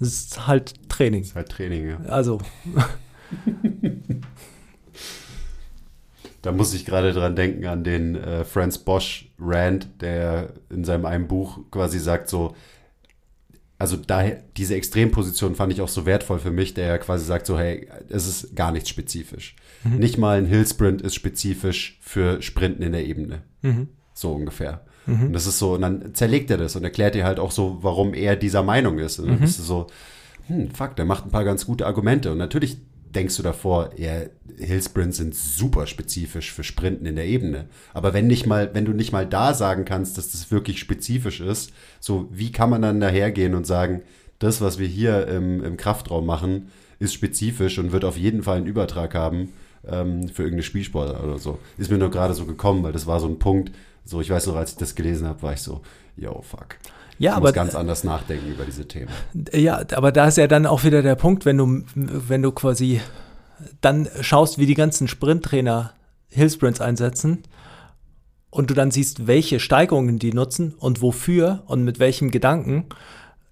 Es 0.00 0.08
ist 0.08 0.46
halt 0.46 0.88
Training. 0.88 1.22
Es 1.22 1.28
ist 1.28 1.36
halt 1.36 1.48
Training, 1.50 1.88
ja. 1.88 1.98
Also. 2.08 2.38
Da 6.48 6.52
muss 6.52 6.72
ich 6.72 6.86
gerade 6.86 7.12
dran 7.12 7.36
denken 7.36 7.66
an 7.66 7.84
den 7.84 8.16
äh, 8.16 8.42
Franz 8.42 8.78
Bosch 8.78 9.30
Rand, 9.38 9.86
der 10.00 10.54
in 10.70 10.82
seinem 10.82 11.04
einen 11.04 11.28
Buch 11.28 11.58
quasi 11.70 11.98
sagt 11.98 12.30
so, 12.30 12.56
also 13.78 13.98
daher, 13.98 14.42
diese 14.56 14.74
Extremposition 14.74 15.56
fand 15.56 15.74
ich 15.74 15.82
auch 15.82 15.90
so 15.90 16.06
wertvoll 16.06 16.38
für 16.38 16.50
mich, 16.50 16.72
der 16.72 16.86
ja 16.86 16.96
quasi 16.96 17.26
sagt 17.26 17.44
so, 17.44 17.58
hey, 17.58 17.86
es 18.08 18.26
ist 18.26 18.56
gar 18.56 18.72
nichts 18.72 18.88
spezifisch. 18.88 19.56
Mhm. 19.84 19.98
Nicht 19.98 20.16
mal 20.16 20.38
ein 20.38 20.46
Hillsprint 20.46 21.02
ist 21.02 21.16
spezifisch 21.16 21.98
für 22.00 22.40
Sprinten 22.40 22.82
in 22.82 22.92
der 22.92 23.04
Ebene. 23.04 23.42
Mhm. 23.60 23.88
So 24.14 24.32
ungefähr. 24.32 24.86
Mhm. 25.04 25.26
Und 25.26 25.32
das 25.34 25.46
ist 25.46 25.58
so, 25.58 25.74
und 25.74 25.82
dann 25.82 26.14
zerlegt 26.14 26.50
er 26.50 26.56
das 26.56 26.74
und 26.76 26.82
erklärt 26.82 27.14
dir 27.14 27.26
halt 27.26 27.40
auch 27.40 27.50
so, 27.50 27.76
warum 27.82 28.14
er 28.14 28.36
dieser 28.36 28.62
Meinung 28.62 28.98
ist. 29.00 29.18
Und 29.18 29.26
dann 29.26 29.36
mhm. 29.36 29.42
bist 29.42 29.58
du 29.58 29.64
so, 29.64 29.86
hm, 30.46 30.70
fuck, 30.70 30.96
der 30.96 31.04
macht 31.04 31.26
ein 31.26 31.30
paar 31.30 31.44
ganz 31.44 31.66
gute 31.66 31.84
Argumente. 31.84 32.32
Und 32.32 32.38
natürlich 32.38 32.78
denkst 33.18 33.36
du 33.36 33.42
davor, 33.42 33.90
ja, 33.96 34.22
Hillsprints 34.58 35.16
sind 35.16 35.34
super 35.34 35.88
spezifisch 35.88 36.52
für 36.52 36.62
Sprinten 36.62 37.04
in 37.04 37.16
der 37.16 37.26
Ebene. 37.26 37.66
Aber 37.92 38.14
wenn 38.14 38.28
nicht 38.28 38.46
mal, 38.46 38.70
wenn 38.74 38.84
du 38.84 38.92
nicht 38.92 39.12
mal 39.12 39.26
da 39.26 39.54
sagen 39.54 39.84
kannst, 39.84 40.16
dass 40.16 40.30
das 40.30 40.52
wirklich 40.52 40.78
spezifisch 40.78 41.40
ist, 41.40 41.72
so 41.98 42.28
wie 42.30 42.52
kann 42.52 42.70
man 42.70 42.82
dann 42.82 43.00
dahergehen 43.00 43.56
und 43.56 43.66
sagen, 43.66 44.02
das, 44.38 44.60
was 44.60 44.78
wir 44.78 44.86
hier 44.86 45.26
im, 45.26 45.64
im 45.64 45.76
Kraftraum 45.76 46.26
machen, 46.26 46.70
ist 47.00 47.12
spezifisch 47.12 47.78
und 47.78 47.90
wird 47.90 48.04
auf 48.04 48.16
jeden 48.16 48.44
Fall 48.44 48.58
einen 48.58 48.66
Übertrag 48.66 49.14
haben 49.16 49.52
ähm, 49.84 50.28
für 50.28 50.42
irgendeine 50.42 50.62
Spielsport 50.62 51.20
oder 51.22 51.38
so. 51.38 51.58
Ist 51.76 51.90
mir 51.90 51.98
nur 51.98 52.12
gerade 52.12 52.34
so 52.34 52.44
gekommen, 52.44 52.84
weil 52.84 52.92
das 52.92 53.08
war 53.08 53.18
so 53.18 53.26
ein 53.26 53.40
Punkt, 53.40 53.72
so 54.04 54.20
ich 54.20 54.30
weiß 54.30 54.46
noch, 54.46 54.54
als 54.54 54.72
ich 54.72 54.78
das 54.78 54.94
gelesen 54.94 55.26
habe, 55.26 55.42
war 55.42 55.54
ich 55.54 55.60
so, 55.60 55.80
yo, 56.16 56.40
fuck. 56.42 56.76
Ja, 57.18 57.34
aber 57.34 57.48
muss 57.48 57.54
ganz 57.54 57.74
anders 57.74 58.04
nachdenken 58.04 58.48
über 58.48 58.64
diese 58.64 58.86
Themen. 58.86 59.08
Ja, 59.52 59.82
aber 59.94 60.12
da 60.12 60.28
ist 60.28 60.38
ja 60.38 60.46
dann 60.46 60.66
auch 60.66 60.84
wieder 60.84 61.02
der 61.02 61.16
Punkt, 61.16 61.44
wenn 61.44 61.58
du, 61.58 61.82
wenn 61.94 62.42
du 62.42 62.52
quasi 62.52 63.00
dann 63.80 64.08
schaust, 64.20 64.58
wie 64.58 64.66
die 64.66 64.74
ganzen 64.74 65.08
Sprinttrainer 65.08 65.92
Hillsprints 66.28 66.80
einsetzen 66.80 67.42
und 68.50 68.70
du 68.70 68.74
dann 68.74 68.90
siehst, 68.90 69.26
welche 69.26 69.60
Steigerungen 69.60 70.18
die 70.18 70.32
nutzen 70.32 70.74
und 70.74 71.02
wofür 71.02 71.64
und 71.66 71.84
mit 71.84 71.98
welchem 71.98 72.30
Gedanken 72.30 72.86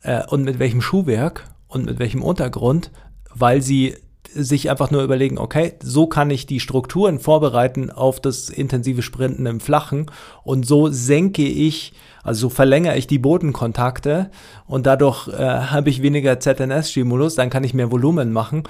äh, 0.02 0.24
und 0.26 0.44
mit 0.44 0.58
welchem 0.58 0.80
Schuhwerk 0.80 1.48
und 1.66 1.86
mit 1.86 1.98
welchem 1.98 2.22
Untergrund, 2.22 2.90
weil 3.34 3.62
sie 3.62 3.96
sich 4.32 4.70
einfach 4.70 4.90
nur 4.90 5.02
überlegen, 5.02 5.38
okay, 5.38 5.74
so 5.82 6.06
kann 6.06 6.30
ich 6.30 6.46
die 6.46 6.60
Strukturen 6.60 7.18
vorbereiten 7.18 7.90
auf 7.90 8.20
das 8.20 8.48
intensive 8.48 9.02
Sprinten 9.02 9.46
im 9.46 9.60
Flachen 9.60 10.10
und 10.44 10.66
so 10.66 10.88
senke 10.88 11.46
ich, 11.46 11.92
also 12.22 12.42
so 12.42 12.50
verlängere 12.50 12.96
ich 12.96 13.06
die 13.06 13.18
Bodenkontakte 13.18 14.30
und 14.66 14.86
dadurch 14.86 15.28
äh, 15.28 15.32
habe 15.36 15.90
ich 15.90 16.02
weniger 16.02 16.40
ZNS-Stimulus, 16.40 17.34
dann 17.34 17.50
kann 17.50 17.64
ich 17.64 17.74
mehr 17.74 17.92
Volumen 17.92 18.32
machen. 18.32 18.64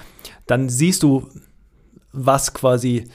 Dann 0.45 0.69
siehst 0.69 1.03
du, 1.03 1.27
was 2.11 2.53
quasi 2.53 3.05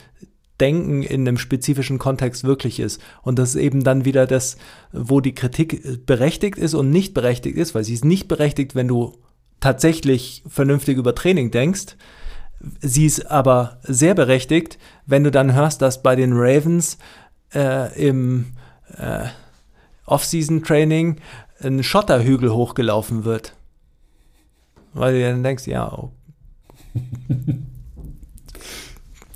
Denken 0.60 1.02
in 1.02 1.27
einem 1.27 1.39
spezifischen 1.39 1.98
Kontext 1.98 2.44
wirklich 2.44 2.78
ist. 2.78 3.01
Und 3.23 3.39
das 3.39 3.56
ist 3.56 3.60
eben 3.60 3.82
dann 3.82 4.05
wieder 4.05 4.27
das, 4.28 4.56
wo 4.93 5.20
die 5.20 5.35
Kritik 5.35 6.06
berechtigt 6.06 6.56
ist 6.56 6.74
und 6.74 6.90
nicht 6.90 7.14
berechtigt 7.14 7.56
ist, 7.56 7.74
weil 7.74 7.82
sie 7.82 7.94
ist 7.94 8.05
nicht 8.05 8.28
berechtigt, 8.28 8.77
wenn 8.77 8.86
du 8.86 9.19
tatsächlich 9.59 10.44
vernünftig 10.47 10.98
über 10.98 11.14
Training 11.14 11.51
denkst. 11.51 11.97
Sie 12.80 13.06
ist 13.06 13.30
aber 13.30 13.78
sehr 13.82 14.14
berechtigt, 14.14 14.78
wenn 15.06 15.24
du 15.24 15.30
dann 15.30 15.55
hörst, 15.55 15.82
dass 15.82 16.02
bei 16.02 16.14
den 16.14 16.32
Ravens 16.34 16.98
äh, 17.55 17.93
im 18.01 18.52
äh, 18.97 19.26
Off-Season-Training 20.06 21.16
ein 21.60 21.82
Schotterhügel 21.82 22.52
hochgelaufen 22.52 23.24
wird. 23.24 23.55
Weil 24.93 25.14
du 25.14 25.22
dann 25.22 25.43
denkst, 25.43 25.66
ja. 25.66 25.93
Oh. 25.93 26.12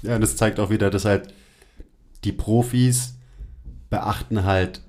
ja, 0.03 0.19
das 0.19 0.37
zeigt 0.37 0.61
auch 0.61 0.71
wieder, 0.71 0.91
dass 0.91 1.05
halt 1.05 1.33
die 2.25 2.33
Profis 2.33 3.15
beachten 3.89 4.45
halt, 4.45 4.83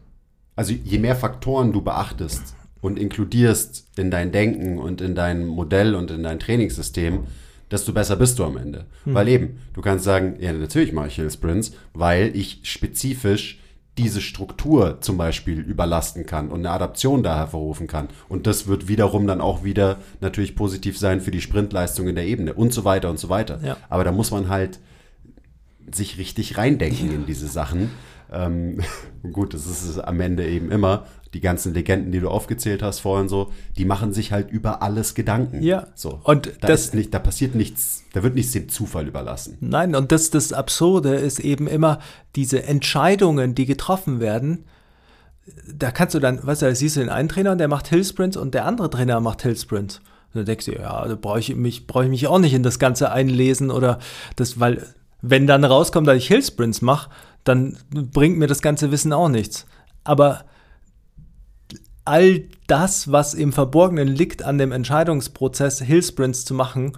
also 0.56 0.74
je 0.74 0.98
mehr 1.00 1.16
Faktoren 1.16 1.72
du 1.72 1.82
beachtest 1.82 2.56
und 2.82 3.00
inkludierst 3.00 3.88
in 3.98 4.12
dein 4.12 4.32
Denken 4.32 4.80
und 4.80 5.02
in 5.02 5.16
dein 5.16 5.46
Modell 5.46 5.96
und 5.96 6.12
in 6.12 6.24
dein 6.24 6.40
Trainingssystem, 6.40 7.28
desto 7.72 7.94
besser 7.94 8.16
bist 8.16 8.40
du 8.40 8.46
am 8.46 8.58
Ende. 8.58 8.86
Hm. 9.04 9.14
Weil 9.14 9.28
eben, 9.28 9.60
du 9.74 9.82
kannst 9.82 10.06
sagen, 10.06 10.38
ja, 10.40 10.54
natürlich 10.54 10.94
mache 10.94 11.08
ich 11.08 11.16
Hill 11.16 11.32
Sprints, 11.32 11.74
weil 11.94 12.36
ich 12.36 12.62
spezifisch 12.64 13.60
diese 13.98 14.22
Struktur 14.22 15.02
zum 15.02 15.18
Beispiel 15.18 15.60
überlasten 15.60 16.26
kann 16.26 16.50
und 16.50 16.60
eine 16.60 16.70
Adaption 16.70 17.24
da 17.24 17.36
hervorrufen 17.36 17.88
kann. 17.88 18.10
Und 18.30 18.46
das 18.46 18.68
wird 18.68 18.88
wiederum 18.88 19.26
dann 19.26 19.42
auch 19.42 19.64
wieder 19.64 19.98
natürlich 20.22 20.56
positiv 20.56 20.98
sein 20.98 21.20
für 21.20 21.32
die 21.32 21.42
Sprintleistung 21.42 22.08
in 22.08 22.16
der 22.16 22.28
Ebene 22.28 22.54
und 22.54 22.74
so 22.74 22.86
weiter 22.86 23.10
und 23.10 23.20
so 23.20 23.30
weiter. 23.30 23.60
Ja. 23.64 23.78
Aber 23.90 24.04
da 24.04 24.12
muss 24.12 24.32
man 24.32 24.50
halt 24.50 24.80
sich 25.92 26.18
richtig 26.18 26.58
reindenken 26.58 27.12
in 27.12 27.26
diese 27.26 27.48
Sachen. 27.48 27.90
Ähm, 28.32 28.82
gut, 29.32 29.54
das 29.54 29.66
ist 29.66 29.84
es 29.84 30.00
am 30.00 30.20
Ende 30.20 30.48
eben 30.48 30.72
immer. 30.72 31.06
Die 31.38 31.42
ganzen 31.42 31.76
Legenden, 31.76 32.12
die 32.12 32.20
du 32.20 32.30
aufgezählt 32.30 32.82
hast 32.82 33.02
vorhin 33.02 33.30
so, 33.30 33.52
die 33.78 33.86
machen 33.86 34.12
sich 34.12 34.32
halt 34.32 34.50
über 34.50 34.82
alles 34.82 35.14
Gedanken. 35.14 35.62
Ja. 35.62 35.86
So. 35.94 36.20
Und 36.24 36.48
da 36.62 36.68
das, 36.68 36.94
nicht, 36.94 37.14
da 37.14 37.20
passiert 37.20 37.54
nichts, 37.54 38.06
da 38.14 38.24
wird 38.24 38.34
nichts 38.34 38.54
dem 38.54 38.70
Zufall 38.70 39.08
überlassen. 39.08 39.56
Nein, 39.60 39.94
und 39.94 40.12
das, 40.12 40.32
das 40.32 40.52
Absurde 40.52 41.14
ist 41.14 41.40
eben 41.40 41.68
immer 41.68 42.00
diese 42.36 42.64
Entscheidungen, 42.64 43.54
die 43.54 43.68
getroffen 43.68 44.20
werden. 44.20 44.66
Da 45.72 45.92
kannst 45.92 46.16
du 46.16 46.20
dann, 46.20 46.44
weißt 46.44 46.64
du, 46.64 46.66
da 46.66 46.74
siehst 46.74 46.96
du 46.96 47.02
den 47.02 47.10
einen 47.10 47.30
Trainer, 47.30 47.56
der 47.56 47.68
macht 47.68 47.88
Hillsprints 47.88 48.36
und 48.36 48.56
der 48.56 48.66
andere 48.66 48.90
Trainer 48.90 49.20
macht 49.20 49.44
Hillsprints. 49.44 49.98
Und 49.98 50.40
dann 50.40 50.46
denkst 50.46 50.66
du, 50.66 50.72
ja, 50.72 51.08
da 51.08 51.14
brauche 51.14 51.38
ich 51.38 51.56
mich, 51.56 51.86
brauche 51.86 52.06
ich 52.06 52.10
mich 52.10 52.26
auch 52.26 52.40
nicht 52.40 52.56
in 52.56 52.64
das 52.64 52.80
Ganze 52.80 53.12
einlesen 53.12 53.70
oder 53.70 54.00
das, 54.38 54.60
weil 54.60 54.88
wenn 55.22 55.46
dann 55.46 55.64
rauskommt, 55.64 56.08
dass 56.08 56.18
ich 56.18 56.30
Hillsprints 56.30 56.82
mache, 56.82 57.12
dann 57.44 57.78
bringt 57.92 58.40
mir 58.40 58.48
das 58.48 58.64
ganze 58.64 58.90
Wissen 58.90 59.14
auch 59.14 59.30
nichts. 59.30 59.68
Aber 60.04 60.46
all 62.08 62.44
das, 62.68 63.12
was 63.12 63.34
im 63.34 63.54
Verborgenen 63.54 64.08
liegt 64.08 64.44
an 64.44 64.58
dem 64.58 64.72
Entscheidungsprozess, 64.72 65.82
Hillsprints 65.82 66.46
zu 66.46 66.54
machen, 66.54 66.94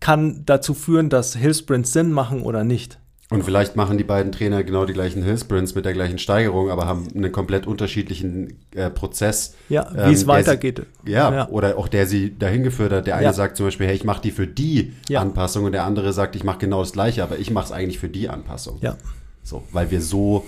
kann 0.00 0.42
dazu 0.46 0.74
führen, 0.74 1.08
dass 1.08 1.34
Hillsprints 1.34 1.92
Sinn 1.92 2.12
machen 2.12 2.42
oder 2.42 2.64
nicht. 2.64 2.98
Und 3.28 3.42
vielleicht 3.42 3.74
machen 3.74 3.98
die 3.98 4.04
beiden 4.04 4.30
Trainer 4.30 4.62
genau 4.62 4.84
die 4.84 4.92
gleichen 4.92 5.24
Hillsprints 5.24 5.74
mit 5.74 5.84
der 5.84 5.92
gleichen 5.92 6.18
Steigerung, 6.18 6.70
aber 6.70 6.86
haben 6.86 7.08
einen 7.12 7.32
komplett 7.32 7.66
unterschiedlichen 7.66 8.60
äh, 8.72 8.88
Prozess. 8.88 9.56
Ja, 9.68 9.90
wie 9.92 9.98
ähm, 9.98 10.12
es 10.12 10.28
weitergeht. 10.28 10.86
Sie, 11.04 11.10
ja, 11.10 11.34
ja, 11.34 11.48
oder 11.48 11.76
auch 11.76 11.88
der 11.88 12.06
sie 12.06 12.38
dahin 12.38 12.62
geführt 12.62 12.92
hat. 12.92 13.08
Der 13.08 13.16
eine 13.16 13.24
ja. 13.24 13.32
sagt 13.32 13.56
zum 13.56 13.66
Beispiel, 13.66 13.88
hey, 13.88 13.96
ich 13.96 14.04
mache 14.04 14.22
die 14.22 14.30
für 14.30 14.46
die 14.46 14.92
ja. 15.08 15.20
Anpassung 15.20 15.64
und 15.64 15.72
der 15.72 15.82
andere 15.82 16.12
sagt, 16.12 16.36
ich 16.36 16.44
mache 16.44 16.58
genau 16.58 16.80
das 16.80 16.92
Gleiche, 16.92 17.24
aber 17.24 17.38
ich 17.38 17.50
mache 17.50 17.64
es 17.64 17.72
eigentlich 17.72 17.98
für 17.98 18.08
die 18.08 18.28
Anpassung. 18.28 18.78
Ja. 18.80 18.96
So, 19.42 19.64
weil 19.72 19.90
wir 19.90 20.00
so 20.00 20.46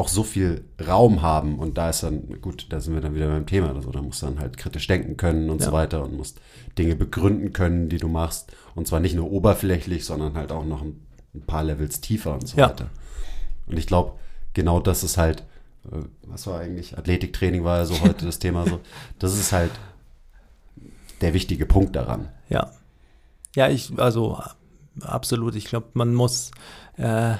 auch 0.00 0.08
so 0.08 0.22
viel 0.22 0.64
Raum 0.84 1.22
haben 1.22 1.58
und 1.58 1.78
da 1.78 1.90
ist 1.90 2.02
dann, 2.02 2.40
gut, 2.40 2.66
da 2.70 2.80
sind 2.80 2.94
wir 2.94 3.00
dann 3.00 3.14
wieder 3.14 3.28
beim 3.28 3.46
Thema 3.46 3.70
oder 3.70 3.82
so, 3.82 3.90
da 3.90 4.02
musst 4.02 4.22
du 4.22 4.26
dann 4.26 4.40
halt 4.40 4.56
kritisch 4.56 4.86
denken 4.86 5.16
können 5.16 5.50
und 5.50 5.62
so 5.62 5.72
weiter 5.72 6.02
und 6.02 6.16
musst 6.16 6.40
Dinge 6.78 6.96
begründen 6.96 7.52
können, 7.52 7.88
die 7.88 7.98
du 7.98 8.08
machst 8.08 8.52
und 8.74 8.88
zwar 8.88 9.00
nicht 9.00 9.14
nur 9.14 9.30
oberflächlich, 9.30 10.04
sondern 10.04 10.34
halt 10.34 10.52
auch 10.52 10.64
noch 10.64 10.82
ein 10.82 11.00
ein 11.34 11.42
paar 11.42 11.64
Levels 11.64 12.00
tiefer 12.00 12.34
und 12.34 12.48
so 12.48 12.56
ja. 12.56 12.70
weiter. 12.70 12.90
Und 13.66 13.78
ich 13.78 13.86
glaube, 13.86 14.18
genau 14.54 14.80
das 14.80 15.04
ist 15.04 15.16
halt, 15.16 15.40
äh, 15.90 16.02
was 16.26 16.46
war 16.46 16.60
eigentlich, 16.60 16.98
Athletiktraining 16.98 17.64
war 17.64 17.78
ja 17.78 17.84
so 17.84 18.00
heute 18.00 18.26
das 18.26 18.38
Thema 18.38 18.66
so, 18.66 18.80
das 19.18 19.34
ist 19.38 19.52
halt 19.52 19.70
der 21.20 21.34
wichtige 21.34 21.66
Punkt 21.66 21.96
daran. 21.96 22.28
Ja. 22.48 22.72
Ja, 23.54 23.68
ich, 23.68 23.98
also 23.98 24.40
absolut. 25.00 25.56
Ich 25.56 25.66
glaube, 25.66 25.88
man 25.94 26.14
muss 26.14 26.52
äh, 26.96 27.34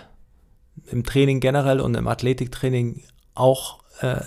im 0.91 1.05
Training 1.05 1.41
generell 1.41 1.81
und 1.81 1.95
im 1.95 2.09
Athletiktraining 2.09 3.03
auch 3.35 3.81
äh, 4.01 4.21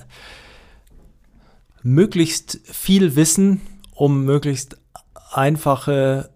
möglichst 1.81 2.59
viel 2.63 3.15
wissen, 3.15 3.61
um 3.93 4.23
möglichst 4.23 4.77
einfache 5.31 6.29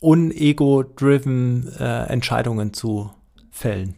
unego-driven 0.00 1.68
äh, 1.78 2.04
Entscheidungen 2.06 2.72
zu 2.72 3.10
fällen. 3.50 3.94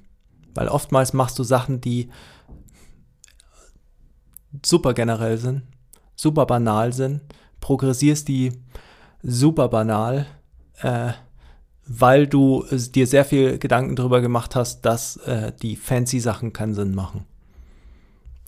Weil 0.54 0.68
oftmals 0.68 1.12
machst 1.12 1.38
du 1.38 1.44
Sachen, 1.44 1.80
die 1.80 2.10
super 4.64 4.94
generell 4.94 5.38
sind, 5.38 5.62
super 6.14 6.46
banal 6.46 6.92
sind, 6.92 7.22
progressierst 7.60 8.28
die 8.28 8.52
super 9.22 9.68
banal, 9.68 10.26
äh, 10.80 11.12
weil 11.86 12.26
du 12.26 12.64
dir 12.70 13.06
sehr 13.06 13.24
viel 13.24 13.58
Gedanken 13.58 13.96
darüber 13.96 14.20
gemacht 14.20 14.56
hast, 14.56 14.82
dass 14.82 15.16
äh, 15.18 15.52
die 15.62 15.76
fancy 15.76 16.20
Sachen 16.20 16.52
keinen 16.52 16.74
Sinn 16.74 16.94
machen. 16.94 17.24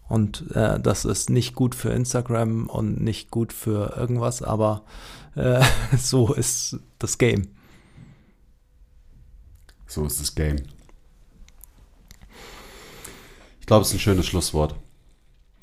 Und 0.09 0.51
äh, 0.55 0.79
das 0.81 1.05
ist 1.05 1.31
nicht 1.31 1.55
gut 1.55 1.75
für 1.75 1.91
Instagram 1.91 2.69
und 2.69 3.03
nicht 3.03 3.31
gut 3.31 3.53
für 3.53 3.97
irgendwas, 3.97 4.43
aber 4.43 4.83
äh, 5.35 5.63
so 5.99 6.33
ist 6.33 6.79
das 6.99 7.19
Game. 7.19 7.49
So 9.87 10.07
ist 10.07 10.21
das 10.21 10.35
Game. 10.35 10.57
Ich 13.61 13.67
glaube, 13.67 13.83
es 13.83 13.89
ist 13.89 13.95
ein 13.95 14.01
schönes 14.01 14.27
Schlusswort. 14.27 14.77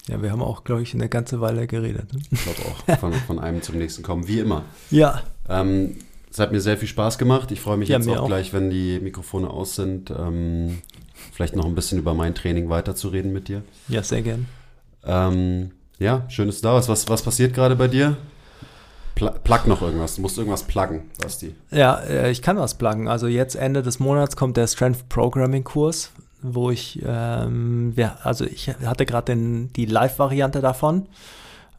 Ja, 0.08 0.22
wir 0.22 0.32
haben 0.32 0.42
auch, 0.42 0.66
glaube 0.66 0.82
ich, 0.82 0.94
eine 0.94 1.08
ganze 1.08 1.40
Weile 1.40 1.66
geredet. 1.68 2.14
Ne? 2.14 2.22
Ich 2.30 2.44
glaube 2.44 2.60
auch. 2.66 3.00
Von, 3.00 3.14
von, 3.14 3.40
einem 3.40 3.62
zum 3.62 3.78
nächsten 3.78 4.04
kommen, 4.04 4.28
wie 4.28 4.40
immer. 4.40 4.66
Ja. 4.92 5.24
Ähm, 5.48 5.98
es 6.34 6.40
hat 6.40 6.52
mir 6.52 6.60
sehr 6.60 6.78
viel 6.78 6.88
Spaß 6.88 7.20
gemacht. 7.20 7.52
Ich 7.52 7.62
freue 7.62 7.78
mich 7.78 7.90
ja, 7.90 7.98
jetzt 7.98 8.10
auch, 8.10 8.22
auch, 8.22 8.28
gleich, 8.28 8.54
wenn 8.54 8.72
die 8.72 9.00
Mikrofone 9.00 9.52
aus 9.52 9.76
sind, 9.76 10.10
ähm, 10.10 10.82
vielleicht 11.32 11.56
noch 11.56 11.66
ein 11.66 11.76
bisschen 11.76 12.00
über 12.00 12.16
mein 12.16 12.34
Training 12.34 12.70
weiterzureden 12.70 13.32
mit 13.32 13.50
dir. 13.50 13.62
Ja, 13.88 14.02
sehr 14.02 14.24
gern. 14.24 14.48
Ähm, 15.06 15.72
ja, 16.00 16.24
schön, 16.30 16.48
dass 16.48 16.60
du 16.60 16.64
da 16.64 16.76
bist. 16.76 16.90
Was, 16.90 17.08
was 17.08 17.22
passiert 17.22 17.54
gerade 17.54 17.76
bei 17.76 17.88
dir? 17.88 18.18
Pl 19.14 19.32
plug 19.44 19.68
noch 19.68 19.84
irgendwas. 19.84 20.16
Du 20.16 20.22
musst 20.22 20.40
irgendwas 20.40 20.64
pluggen, 20.64 21.04
Basti. 21.22 21.54
Ja, 21.70 22.00
äh, 22.00 22.32
ich 22.32 22.42
kann 22.42 22.58
was 22.58 22.74
pluggen. 22.74 23.08
Also 23.08 23.28
jetzt 23.28 23.56
Ende 23.56 23.84
des 23.84 24.00
Monats 24.00 24.36
kommt 24.36 24.58
der 24.58 24.66
Strength 24.66 25.10
Programming 25.10 25.64
Kurs, 25.64 26.10
wo 26.42 26.72
ich, 26.72 27.00
ähm, 27.06 27.94
ja, 27.96 28.18
also 28.24 28.44
ich 28.44 28.70
hatte 28.70 29.06
gerade 29.06 29.36
die 29.36 29.86
Live-Variante 29.86 30.62
davon. 30.62 31.06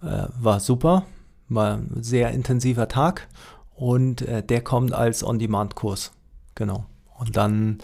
Äh, 0.01 0.29
war 0.39 0.61
super. 0.61 1.07
War 1.49 1.75
ein 1.75 2.03
sehr 2.03 2.31
intensiver 2.31 2.87
Tag. 2.87 3.27
Und 3.75 4.23
äh, 4.23 4.43
der 4.43 4.63
kommt 4.63 4.93
als 4.93 5.25
On-Demand-Kurs. 5.25 6.13
Genau. 6.55 6.87
Und 7.19 7.37
dann 7.37 7.79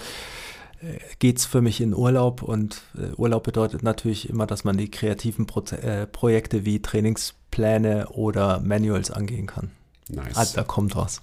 geht 1.18 1.38
es 1.38 1.44
für 1.44 1.60
mich 1.60 1.80
in 1.80 1.94
Urlaub 1.94 2.42
und 2.42 2.82
äh, 2.96 3.14
Urlaub 3.16 3.42
bedeutet 3.44 3.82
natürlich 3.82 4.30
immer, 4.30 4.46
dass 4.46 4.64
man 4.64 4.76
die 4.76 4.90
kreativen 4.90 5.46
Pro 5.46 5.60
äh, 5.74 6.06
Projekte 6.06 6.64
wie 6.64 6.80
Trainingspläne 6.80 8.08
oder 8.08 8.60
Manuals 8.60 9.10
angehen 9.10 9.46
kann. 9.46 9.70
Nice. 10.08 10.36
Also 10.36 10.56
da 10.56 10.62
kommt 10.62 10.96
was. 10.96 11.18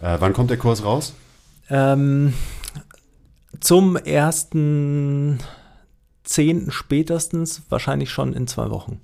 Äh, 0.00 0.16
wann 0.18 0.32
kommt 0.32 0.50
der 0.50 0.56
Kurs 0.56 0.84
raus? 0.84 1.14
Ähm, 1.68 2.34
zum 3.60 3.96
ersten 3.96 5.38
zehnten 6.24 6.72
spätestens, 6.72 7.62
wahrscheinlich 7.68 8.10
schon 8.10 8.32
in 8.32 8.48
zwei 8.48 8.70
Wochen. 8.70 9.00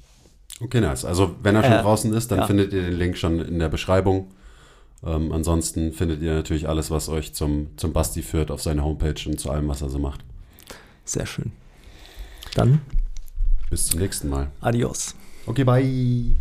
Okay, 0.61 0.81
nice. 0.81 1.05
Also 1.05 1.37
wenn 1.43 1.55
er 1.55 1.63
schon 1.63 1.73
äh, 1.73 1.83
draußen 1.83 2.13
ist, 2.13 2.33
dann 2.33 2.41
ja. 2.41 2.47
findet 2.47 2.73
ihr 2.73 2.83
den 2.83 2.95
Link 2.95 3.17
schon 3.17 3.39
in 3.41 3.61
der 3.61 3.69
Beschreibung. 3.69 4.33
Ähm, 5.05 5.33
ansonsten 5.33 5.93
findet 5.93 6.23
ihr 6.23 6.35
natürlich 6.35 6.69
alles, 6.69 6.91
was 6.91 7.09
euch 7.09 7.35
zum, 7.35 7.69
zum 7.77 7.93
Basti 7.93 8.23
führt, 8.23 8.51
auf 8.51 8.63
seiner 8.63 8.85
Homepage 8.85 9.29
und 9.29 9.39
zu 9.39 9.51
allem, 9.51 9.69
was 9.69 9.83
er 9.83 9.91
so 9.91 9.99
macht. 9.99 10.25
Sehr 11.05 11.27
schön. 11.27 11.53
Dann 12.55 12.81
bis 13.71 13.87
zum 13.87 14.01
nächsten 14.01 14.29
Mal. 14.29 14.51
Adios. 14.61 15.15
Okay, 15.47 15.65
bye. 15.65 16.37